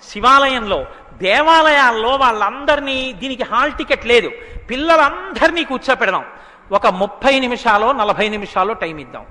శివాలయంలో 0.10 0.86
దేవాలయాల్లో 1.22 2.16
వాళ్ళందరినీ 2.16 3.14
దీనికి 3.14 3.44
హాల్ 3.44 3.74
టికెట్ 3.74 4.06
లేదు. 4.08 4.32
పిల్లలందరినీ 4.70 5.64
కూర్చోపెడదాం. 5.64 6.26
ఒక 6.72 6.88
ముప్పై 6.88 7.40
నిమిషాలు 7.40 7.92
నలభై 7.92 8.30
నిమిషాలు 8.30 8.74
టైం 8.74 8.98
ఇద్దాం. 8.98 9.26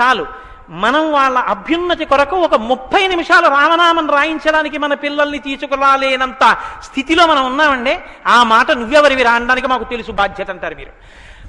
చాలు. 0.00 0.26
మనం 0.70 1.12
వాళ్ళ 1.12 1.38
అభ్యున్నతి 1.38 2.04
కొరకు 2.04 2.36
ఒక 2.36 2.54
ముప్పై 2.54 3.06
నిమిషాలు 3.06 3.46
రామనామం 3.46 4.10
రాయించడానికి 4.10 4.78
మన 4.78 4.94
పిల్లల్ని 4.94 5.38
తీసుకురాలేనంత 5.38 6.56
స్థితిలో 6.82 7.26
మనం 7.26 7.46
ఉన్నామండి. 7.46 8.00
ఆ 8.26 8.42
మాట 8.42 8.70
నువ్వెవరివి 8.70 9.22
రాయడానికి 9.22 9.68
మాకు 9.68 9.84
తెలుసు 9.84 10.12
బాధ్యత 10.12 10.50
అంటారు 10.50 10.74
మీరు. 10.74 10.92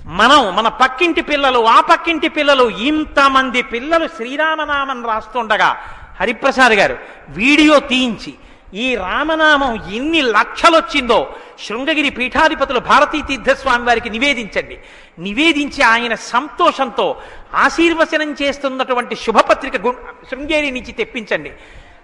మనం 0.05 0.55
మన 0.55 0.68
పక్కింటి 0.68 1.22
పిల్లలు 1.22 1.68
ఆ 1.68 1.81
పక్కింటి 1.81 2.30
పిల్లలు 2.30 2.69
ఇంతమంది 2.69 3.61
పిల్లలు 3.61 4.07
శ్రీరామనామం 4.07 5.05
రాస్తుండగా 5.05 5.77
హరిప్రసాద్ 6.19 6.73
గారు 6.73 6.97
వీడియో 7.30 7.80
తీయించి 7.80 8.34
ఈ 8.73 8.95
రామనామం 8.95 9.91
ఎన్ని 9.91 10.22
లక్షలొచ్చిందో 10.22 11.35
శృంగగిరి 11.68 12.10
పీఠాధిపతులు 12.10 12.80
భారతీ 12.80 13.22
తీర్థస్వామి 13.22 13.85
వారికి 13.85 14.10
నివేదించండి. 14.10 14.80
నివేదించి 15.19 15.84
ఆయన 15.84 16.15
సంతోషంతో 16.15 17.22
ఆశీర్వచనం 17.56 18.35
చేస్తున్నటువంటి 18.41 19.15
శుభపత్రిక 19.15 19.77
గు- 19.77 20.30
శృంగేరి 20.30 20.72
నుంచి 20.72 20.91
తెప్పించండి. 20.91 21.52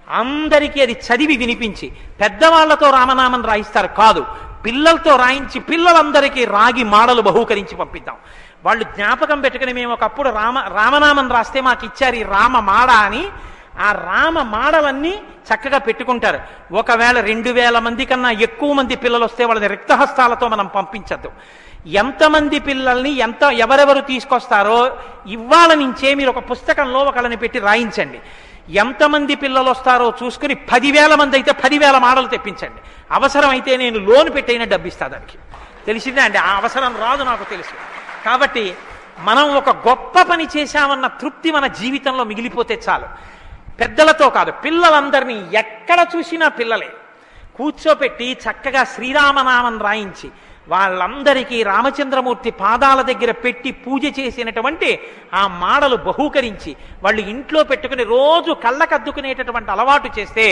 అందరికీ 0.09 0.81
అది 0.81 0.91
చదివి 0.91 1.37
వినిపించి 1.37 1.91
పెద్దవాళ్ళతో 2.21 2.89
రామనామం 2.89 3.45
రాయిస్తారు 3.45 3.87
కాదు 3.87 4.25
పిల్లలతో 4.65 5.15
రాయించి 5.15 5.59
పిల్లలందరికీ 5.59 6.45
రాగి 6.45 6.83
మాడలు 6.83 7.21
బహూకరించి 7.21 7.75
పంపిద్దాం. 7.75 8.15
వాళ్ళు 8.65 8.83
జ్ఞాపకం 8.83 9.41
పెట్టుకుని 9.41 9.73
మేము 9.73 9.93
ఒకప్పుడు 9.93 10.29
రామ 10.29 10.57
రామనామం 10.59 11.31
రాస్తే 11.31 11.61
మాకు 11.61 11.85
ఇచ్చారు 11.85 12.15
ఈ 12.15 12.23
రామ 12.23 12.59
మాడ 12.59 12.89
అని 12.89 13.27
ఆ 13.79 13.91
రామ 13.91 14.41
మాడలన్నీ 14.41 15.21
చక్కగా 15.53 15.77
పెట్టుకుంటారు. 15.77 16.39
ఒకవేళ 16.73 17.19
రెండు 17.19 17.49
వేల 17.49 17.79
మంది 17.79 18.05
కన్నా 18.05 18.31
ఎక్కువ 18.31 18.73
మంది 18.73 18.95
పిల్లలు 18.95 19.23
వస్తే 19.23 19.45
వాళ్ళని 19.45 19.67
రిక్తహస్తాలతో 19.67 20.47
మనం 20.47 20.67
పంపించద్దు. 20.67 21.31
ఎంతమంది 21.87 22.59
పిల్లల్ని 22.59 23.09
ఎంత 23.09 23.43
ఎవరెవరు 23.43 24.01
తీసుకొస్తారో 24.01 24.97
ఇవాళ 25.27 25.73
నుంచే 25.73 26.13
మీరు 26.13 26.29
ఒక 26.29 26.51
పుస్తకంలో 26.51 26.99
ఒకళ్ళని 26.99 27.37
పెట్టి 27.37 27.59
రాయించండి. 27.59 28.19
ఎంతమంది 28.69 29.35
పిల్లలు 29.35 29.69
వస్తారో 29.69 30.13
చూసుకుని 30.23 30.53
పదివేల 30.53 31.15
మంది 31.15 31.35
అయితే 31.35 31.51
పదివేల 31.51 31.97
మాడలు 31.97 32.27
తెప్పించండి. 32.27 32.81
అవసరమైతే 33.11 33.77
నేను 33.77 33.99
లోన్ 33.99 34.33
పెట్టైనా 34.33 34.65
డబ్బిస్తా 34.65 35.07
దానికి. 35.07 35.37
తెలిసిందే 35.85 36.21
అండి? 36.21 36.37
ఆ 36.37 36.55
అవసరం 36.55 36.95
రాదు 36.97 37.23
నాకు 37.23 37.49
తెలుసు. 37.49 37.73
కాబట్టి 38.25 38.75
మనం 39.19 39.55
ఒక 39.55 39.69
గొప్ప 39.69 40.21
పని 40.21 40.47
చేశామన్న 40.57 41.07
తృప్తి 41.07 41.51
మన 41.51 41.67
జీవితంలో 41.67 42.23
మిగిలిపోతే 42.23 42.81
చాలు. 42.89 43.36
పెద్దలతో 43.79 44.29
కాదు 44.29 44.51
పిల్లలందరినీ 44.51 45.37
ఎక్కడ 45.53 46.07
చూసినా 46.15 46.47
పిల్లలే. 46.47 46.89
కూర్చోపెట్టి 47.55 48.37
చక్కగా 48.45 48.83
శ్రీరామనామం 48.83 49.79
రాయించి 49.79 50.27
వాళ్ళందరికీ 50.69 51.63
రామచంద్రమూర్తి 51.63 52.51
పాదాల 52.51 53.01
దగ్గర 53.01 53.31
పెట్టి 53.31 53.71
పూజ 53.71 54.19
చేసినటువంటి 54.19 54.99
ఆ 55.33 55.47
మాడలు 55.47 55.95
బహూకరించి 55.95 56.75
వాళ్ళు 57.03 57.21
ఇంట్లో 57.33 57.63
పెట్టుకుని 57.63 58.03
రోజు 58.03 58.51
కళ్ళకద్దుకునేటటువంటి 58.51 59.71
అలవాటు 59.71 60.19
చేస్తే 60.19 60.45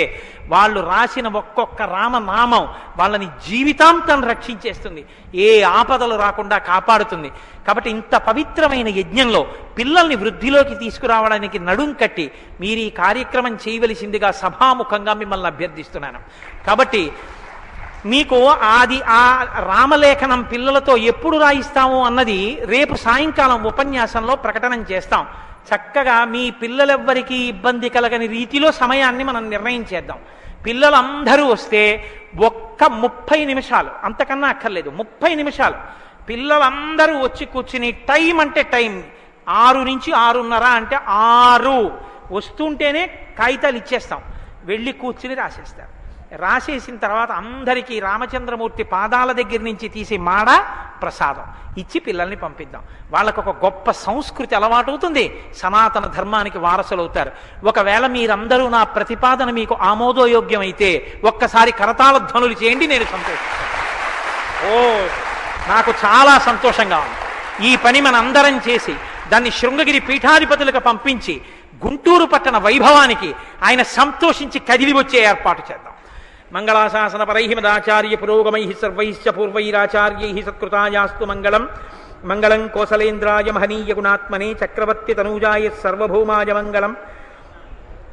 వాళ్ళు 0.48 0.80
రాసిన 0.80 1.28
ఒక్కొక్క 1.28 1.82
రామనామం 1.82 2.66
వాళ్ళని 2.98 3.28
జీవితాంతం 3.50 4.24
రక్షించేస్తుంది. 4.24 5.06
ఏ 5.36 5.62
ఆపదలు 5.62 6.16
రాకుండా 6.16 6.58
కాపాడుతుంది. 6.58 7.32
కాబట్టి 7.68 7.90
ఇంత 7.90 8.16
పవిత్రమైన 8.16 8.88
యజ్ఞంలో 8.88 9.42
పిల్లల్ని 9.78 10.16
వృద్ధిలోకి 10.16 10.76
తీసుకురావడానికి 10.76 11.60
నడుం 11.60 11.94
కట్టి 12.02 12.32
మీరు 12.62 12.80
ఈ 12.80 12.90
కార్యక్రమం 12.90 13.54
చేయవలసిందిగా 13.56 14.32
సభాముఖంగా 14.32 15.14
మిమ్మల్ని 15.14 15.48
అభ్యర్థిస్తున్నాను. 15.48 16.20
కాబట్టి 16.68 17.12
మీకు 18.06 18.48
ఆది 18.48 19.02
ఆ 19.08 19.44
రామలేఖనం 19.44 20.42
పిల్లలతో 20.42 20.98
ఎప్పుడు 20.98 21.38
రాయిస్తాము 21.38 22.06
అన్నది 22.06 22.58
రేపు 22.66 22.96
సాయంకాలం 22.96 23.64
ఉపన్యాసంలో 23.64 24.36
ప్రకటన 24.36 24.74
చేస్తాం. 24.74 25.28
చక్కగా 25.76 26.26
మీ 26.26 26.52
పిల్లలెవ్వరికీ 26.52 27.36
ఇబ్బంది 27.36 27.90
కలగని 27.90 28.28
రీతిలో 28.28 28.72
సమయాన్ని 28.72 29.24
మనం 29.24 29.50
నిర్ణయించేద్దాం 29.50 30.18
పిల్లలందరూ 30.66 31.46
వస్తే 31.46 32.12
ఒక్క 32.46 32.84
ముప్పై 32.84 33.46
నిమిషాలు 33.46 33.90
అంతకన్నా 34.04 34.48
అక్కర్లేదు 34.48 34.90
ముప్పై 34.90 35.36
నిమిషాలు. 35.36 35.76
పిల్లలందరూ 36.30 37.20
వచ్చి 37.20 37.46
కూర్చుని 37.46 37.92
టైం 37.92 38.40
అంటే 38.40 38.64
టైం 38.64 39.04
ఆరు 39.50 39.80
నుంచి 39.80 40.14
ఆరున్నర 40.14 40.64
అంటే 40.64 41.00
ఆరు. 41.08 41.98
వస్తుంటేనే 42.32 43.08
కాగితాలు 43.40 43.78
ఇచ్చేస్తాం. 43.78 44.22
వెళ్ళి 44.64 44.92
కూర్చుని 44.92 45.36
రాసేస్తారు. 45.36 45.95
రాసేసిన 46.34 46.96
తర్వాత 46.98 47.32
అందరికీ 47.32 48.00
రామచంద్రమూర్తి 48.00 48.84
పాదాల 48.84 49.32
దగ్గర 49.32 49.60
నుంచి 49.60 49.88
తీసి 49.88 50.18
మాడ 50.18 50.50
ప్రసాదం. 51.02 51.44
ఇచ్చి 51.78 52.00
పిల్లల్ని 52.00 52.36
పంపిద్దాం. 52.36 52.84
వాళ్ళకు 53.12 53.42
ఒక 53.42 53.66
గొప్ప 53.66 53.92
సంస్కృతి 53.92 54.56
అలవాటు 54.56 54.90
అవుతుంది. 54.90 55.44
సనాతన 55.58 56.06
ధర్మానికి 56.06 56.58
వారసులవుతారు. 56.58 57.32
ఒకవేళ 57.66 58.08
మీరందరూ 58.08 58.70
నా 58.70 58.84
ప్రతిపాదన 58.84 59.50
మీకు 59.50 59.78
ఆమోదయోగ్యమైతే 59.82 61.22
ఒక్కసారి 61.24 61.72
కరతాళ 61.72 62.18
ధ్వనులు 62.18 62.56
చేయండి 62.64 62.88
నేను 62.88 63.04
సంతోషిస్తాను. 63.04 63.66
ఓ 64.72 65.08
నాకు 65.70 65.94
చాలా 66.06 66.40
సంతోషంగా 66.40 66.98
ఉంది. 66.98 67.18
ఈ 67.68 67.76
పని 67.76 68.02
మనందరం 68.02 68.62
చేసి 68.70 68.96
దాన్ని 69.30 69.52
శృంగగిరి 69.52 70.00
పీఠాధిపతులకు 70.00 70.80
పంపించి 70.80 71.42
గుంటూరు 71.86 72.26
పట్టణ 72.26 72.58
వైభవానికి 72.58 73.36
ఆయన 73.64 73.84
సంతోషించి 73.84 74.60
కదిలి 74.60 74.94
వచ్చే 74.94 75.20
ఏర్పాటు 75.20 75.64
చేద్దాం. 75.72 75.95
మంగళాశాసన 76.54 77.24
పరై 77.24 77.48
మదాచార్య 77.48 78.16
పురోగమై 78.16 78.76
సర్వైశ్చ 78.82 79.30
పూర్వైరాచార్యై 79.30 80.42
సత్కృతాయాస్తు 80.42 81.26
మంగళం. 81.26 81.70
మంగళం 82.24 82.68
కోసలేంద్రాయ 82.68 83.52
మహనీయ 83.52 83.94
గుణాత్మనే 83.94 84.52
చక్రవర్తి 84.52 85.14
తనూజాయ 85.14 85.70
సర్వభౌమాయ 85.84 86.54
మంగళం. 86.54 86.96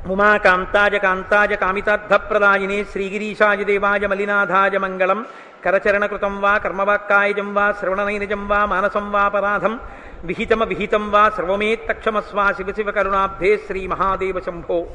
ఉమాకాంతాయ 0.07 0.99
కాంతాయ 0.99 1.57
కామితార్థప్రదాయినే 1.57 2.85
శ్రీగిరీశాయ 2.85 3.65
దేవాయ 3.65 4.07
మలినాథాయ 4.07 4.79
మంగళం. 4.79 5.27
కరచరణకృతం 5.65 6.41
వా 6.41 6.59
కర్మవాక్కాయజం 6.59 7.55
వా 7.55 7.73
శ్రవణనైనజం 7.73 8.49
వా 8.49 8.65
మానసం 8.65 9.13
వా 9.13 9.29
పరాధం. 9.29 9.81
విహితమ 10.25 10.65
విహితం 10.65 11.11
వా 11.11 11.29
సర్వమేత్తక్షమస్వా 11.29 12.53
శివ 12.53 12.73
శివ 12.73 12.91
కరుణాబ్ధే 12.91 13.57
శ్రీ 13.57 13.87
మహాదేవ 13.87 14.41
శంభో. 14.41 14.87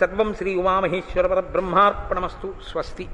సర్వం 0.00 0.34
శ్రీ 0.34 0.54
ఉమామహేశ్వర 0.54 1.40
బ్రహ్మార్పణమస్తు 1.40 2.54
స్వస్తి. 2.70 3.06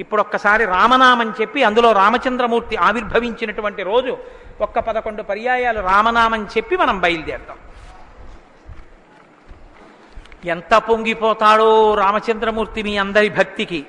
ఇప్పుడు 0.00 0.20
ఒక్కసారి 0.20 0.64
రామనామం 0.64 1.34
చెప్పి 1.40 1.62
అందులో 1.62 1.92
రామచంద్రమూర్తి 1.92 2.76
ఆవిర్భవించినటువంటి 2.76 3.82
రోజు 3.82 4.18
ఒక్క 4.60 4.78
పదకొండు 4.78 5.22
పర్యాయాలు 5.22 5.80
రామనామం 5.80 6.44
చెప్పి 6.56 6.76
మనం 6.76 7.00
బయలుదేరుతాం. 7.00 7.56
ఎంత 10.44 10.74
పొంగిపోతాడో 10.74 11.94
రామచంద్రమూర్తి 11.94 12.82
మీ 12.82 12.96
అందరి 12.96 13.28
భక్తికి. 13.28 13.86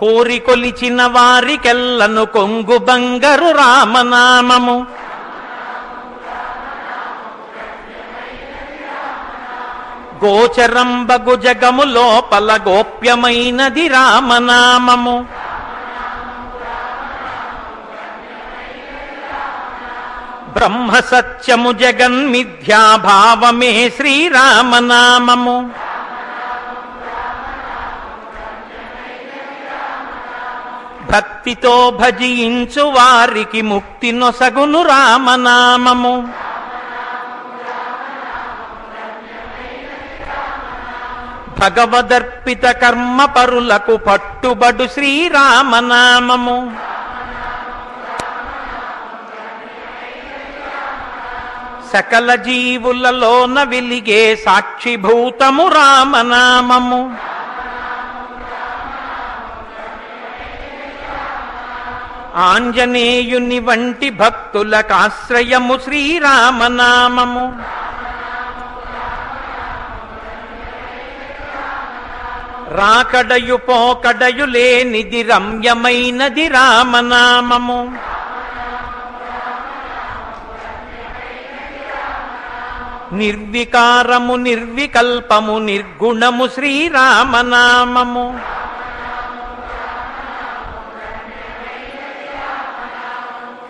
కోరి 0.00 0.38
కొలిచిన 0.38 1.02
వారికెల్లను 1.02 2.24
కొంగు 2.24 2.78
బంగరు 2.78 3.50
రామనామము. 3.56 5.07
గోచరంబగు 10.24 11.36
జగము 11.36 11.82
లోపల 11.82 12.58
గోప్యమైనది 12.68 13.88
రామనామము. 13.88 15.26
బ్రహ్మ 20.48 21.00
సత్యము 21.00 21.72
జగన్మిథ్యాభావమే 21.72 23.92
శ్రీరామనామము. 23.96 25.70
భక్తితో 31.10 31.90
భజించు 31.90 32.82
వారికి 32.82 33.62
ముక్తి 33.62 34.12
నొసగును 34.12 34.82
రామనామము. 34.82 36.28
భగవదర్పిత 41.58 42.64
కర్మ 42.64 43.24
పరులకు 43.24 43.96
పట్టుబడు 43.96 44.86
శ్రీరామనామము. 44.86 46.58
సకల 51.92 52.34
జీవులలోన 52.34 53.62
విలిగే 53.62 54.36
సాక్షిభూతము 54.36 55.68
రామనామము. 55.68 57.16
ఆంజనేయుని 62.36 63.58
వంటి 63.58 64.10
భక్తులకు 64.10 64.94
ఆశ్రయము 64.94 65.78
శ్రీరామనామము. 65.84 67.46
రాకడయు 72.70 73.56
పోకడయు 73.56 74.44
లేనిది 74.44 75.22
రమ్యమైనది 75.22 76.48
రామనామము. 76.48 77.94
నిర్వికారము 83.12 84.34
నిర్వికల్పము 84.34 85.58
నిర్గుణము 85.58 86.48
శ్రీరామనామము. 86.48 88.40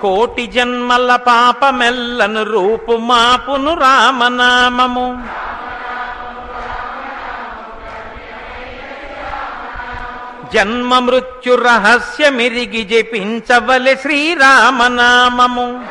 కోటి 0.03 0.47
జన్మల 0.47 1.17
పాపమెల్లను 1.17 2.43
రూపుమాపును 2.43 3.75
రామనామము. 3.75 5.27
జన్మ 10.55 10.99
మృత్యు 10.99 11.55
రహస్యమిరిగి 11.55 12.85
జపించవలె 12.85 13.95
శ్రీరామనామము. 13.95 15.85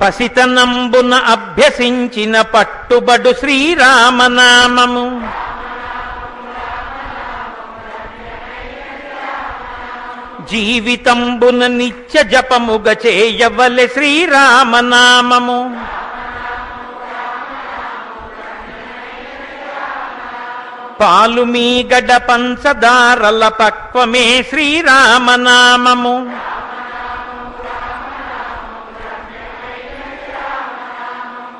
పసితనంబున 0.00 1.14
అభ్యసించిన 1.14 2.40
పట్టుబడు 2.40 3.34
శ్రీరామనామము. 3.40 5.06
జీవితంబున 10.50 11.66
నిత్య 11.66 12.22
జపముగ 12.22 12.94
చేయవలె 13.06 13.88
శ్రీరామనామము. 13.88 15.80
పాలు 21.00 21.42
మీ 21.42 21.88
గడ 21.94 22.16
పంచదారల 22.16 23.48
పక్వమే 23.48 24.42
శ్రీరామనామము. 24.48 26.16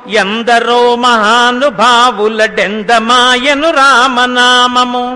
ఎందరో 0.08 0.96
మహానుభావుల 0.96 2.46
డెందమాయను 2.46 3.70
రామనామము. 3.70 5.06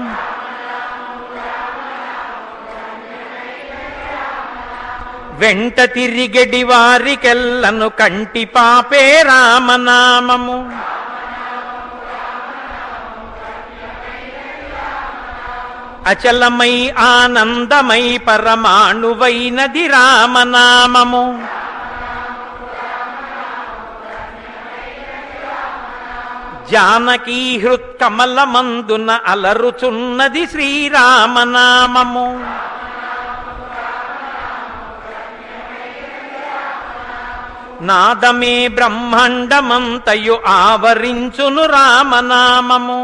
వెంట 5.39 5.81
తిరిగడి 5.81 6.63
వారికెల్లను 6.63 7.89
కంటి 7.89 8.45
పాపే 8.45 9.23
రామనామము. 9.23 10.59
అచలమై 16.07 16.91
ఆనందమై 16.91 18.19
పరమాణువైనది 18.19 19.87
రామనామము. 19.87 21.25
జానకీ 26.71 27.61
హృత్కమలమందున 27.61 29.11
అలరుచున్నది 29.27 30.47
శ్రీరామనామము. 30.47 32.27
నాదమే 37.83 38.69
బ్రహ్మాండమంతయు 38.69 40.41
ఆవరించును 40.47 41.67
రామనామము. 41.67 43.01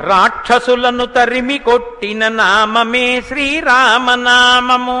రాక్షసులను 0.00 1.06
తరిమి 1.06 1.58
కొట్టిన 1.58 2.28
నామమే 2.28 3.20
శ్రీరామనామము. 3.20 5.00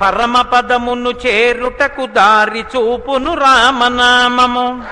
పరమపదమును 0.00 1.10
చేరుటకు 1.10 2.06
దారి 2.06 2.64
చూపును 2.76 3.34
రామనామము. 3.34 4.84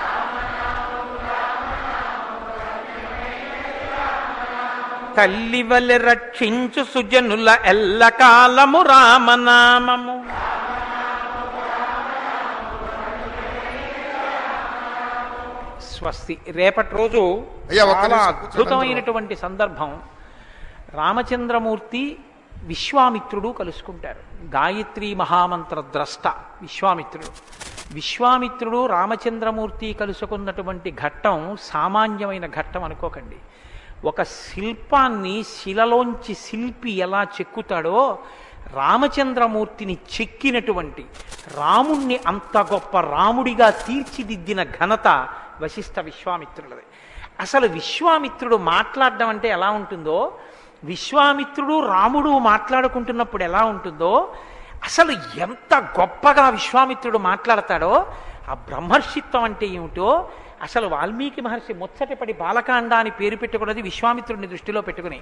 తల్లివలె 5.17 5.97
రక్షించు 5.97 6.85
సుజనుల 6.85 7.59
ఎల్లకాలము 7.65 8.83
రామనామము. 8.83 10.25
స్వస్తి. 16.05 16.39
రేపటి 16.49 16.97
రోజు 16.97 17.45
చాలా 17.81 18.17
అద్భుతమైనటువంటి 18.17 19.37
సందర్భం. 19.37 20.01
రామచంద్రమూర్తి 20.95 22.19
విశ్వామిత్రుడు 22.65 23.49
కలుసుకుంటారు. 23.49 24.47
గాయత్రి 24.55 25.15
మహామంత్ర 25.15 25.81
ద్రష్ట 25.81 26.29
విశ్వామిత్రుడు. 26.63 27.27
విశ్వామిత్రుడు 27.95 28.87
రామచంద్రమూర్తి 28.87 29.93
కలుసుకున్నటువంటి 29.93 30.93
ఘట్టం 30.93 31.57
సామాన్యమైన 31.61 32.47
ఘట్టం 32.47 32.85
అనుకోకండి. 32.85 33.37
ఒక 34.05 34.23
శిల్పాన్ని 34.23 35.43
శిలలోంచి 35.43 36.35
శిల్పి 36.35 36.91
ఎలా 36.91 37.23
చెక్కుతాడో 37.23 38.19
రామచంద్రమూర్తిని 38.75 39.99
చెక్కినటువంటి 40.21 41.05
రాముణ్ణి 41.57 42.21
అంత 42.27 42.59
గొప్ప 42.59 43.01
రాముడిగా 43.01 43.71
తీర్చిదిద్దిన 43.71 44.63
ఘనత 44.63 45.29
వశిష్ఠ 45.65 46.01
విశ్వామిత్రులది. 46.01 46.85
అసలు 47.41 47.67
విశ్వామిత్రుడు 47.69 48.57
మాట్లాడడం 48.57 49.29
అంటే 49.29 49.49
ఎలా 49.49 49.71
ఉంటుందో 49.71 50.19
విశ్వామిత్రుడు 50.85 51.77
రాముడు 51.87 52.33
మాట్లాడుకుంటున్నప్పుడు 52.39 53.43
ఎలా 53.43 53.63
ఉంటుందో 53.65 54.13
అసలు 54.85 55.13
ఎంత 55.37 55.75
గొప్పగా 56.01 56.49
విశ్వామిత్రుడు 56.49 57.19
మాట్లాడతాడో 57.19 57.93
ఆ 58.49 58.55
బ్రహ్మర్షిత్వం 58.55 59.45
అంటే 59.45 59.67
ఏమిటో 59.67 60.09
అసలు 60.63 60.87
వాల్మీకి 60.87 61.41
మహర్షి 61.41 61.75
ముచ్చటపడి 61.75 62.33
బాలకాండ 62.33 62.95
అని 62.95 63.11
పేరు 63.11 63.37
పెట్టుకున్నది 63.37 63.83
విశ్వామిత్రుడిని 63.83 64.47
దృష్టిలో 64.47 64.81
పెట్టుకుని. 64.81 65.21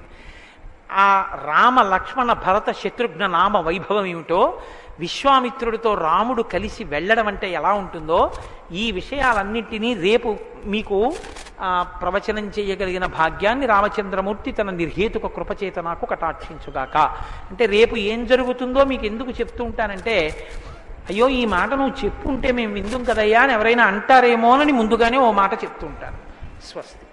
ఆ 0.92 1.06
రామ 1.46 1.82
లక్ష్మణ 1.82 2.32
భరత 2.32 2.68
శత్రుఘ్న 2.72 3.26
నామ 3.26 3.58
వైభవం 3.58 4.06
ఏమిటో 4.06 4.40
విశ్వామిత్రుడితో 5.00 5.94
రాముడు 5.94 6.42
కలిసి 6.42 6.84
వెళ్ళడం 6.84 7.26
అంటే 7.26 7.52
ఎలా 7.52 7.72
ఉంటుందో 7.72 8.32
ఈ 8.72 8.92
విషయాలన్నింటినీ 8.92 9.94
రేపు 9.94 10.38
మీకు 10.64 11.14
ప్రవచనం 12.00 12.46
చేయగలిగిన 12.48 13.06
భాగ్యాన్ని 13.06 13.66
రామచంద్రమూర్తి 13.66 14.52
తన 14.52 14.70
నిర్హేతుక 14.70 15.26
కృపచేత 15.26 15.78
నాకు 15.78 16.06
కటాక్షించుగాక. 16.06 16.96
అంటే 17.50 17.66
రేపు 17.66 17.96
ఏం 17.96 18.26
జరుగుతుందో 18.26 18.84
మీకు 18.84 19.06
ఎందుకు 19.06 19.30
చెప్తూ 19.30 19.64
ఉంటానంటే 19.64 20.16
అయ్యో 21.10 21.28
ఈ 21.28 21.44
మాట 21.46 21.70
నువ్వు 21.74 22.04
చెప్పుంటే 22.04 22.52
మేము 22.52 22.72
విందుం 22.72 23.04
కదయ్యా 23.04 23.42
అని 23.42 23.52
ఎవరైనా 23.52 23.84
అంటారేమోనని 23.84 24.72
ముందుగానే 24.72 25.18
ఓ 25.18 25.32
మాట 25.32 25.52
చెప్తూ 25.64 25.86
ఉంటాను 25.86 26.18
స్వస్తి. 26.70 27.06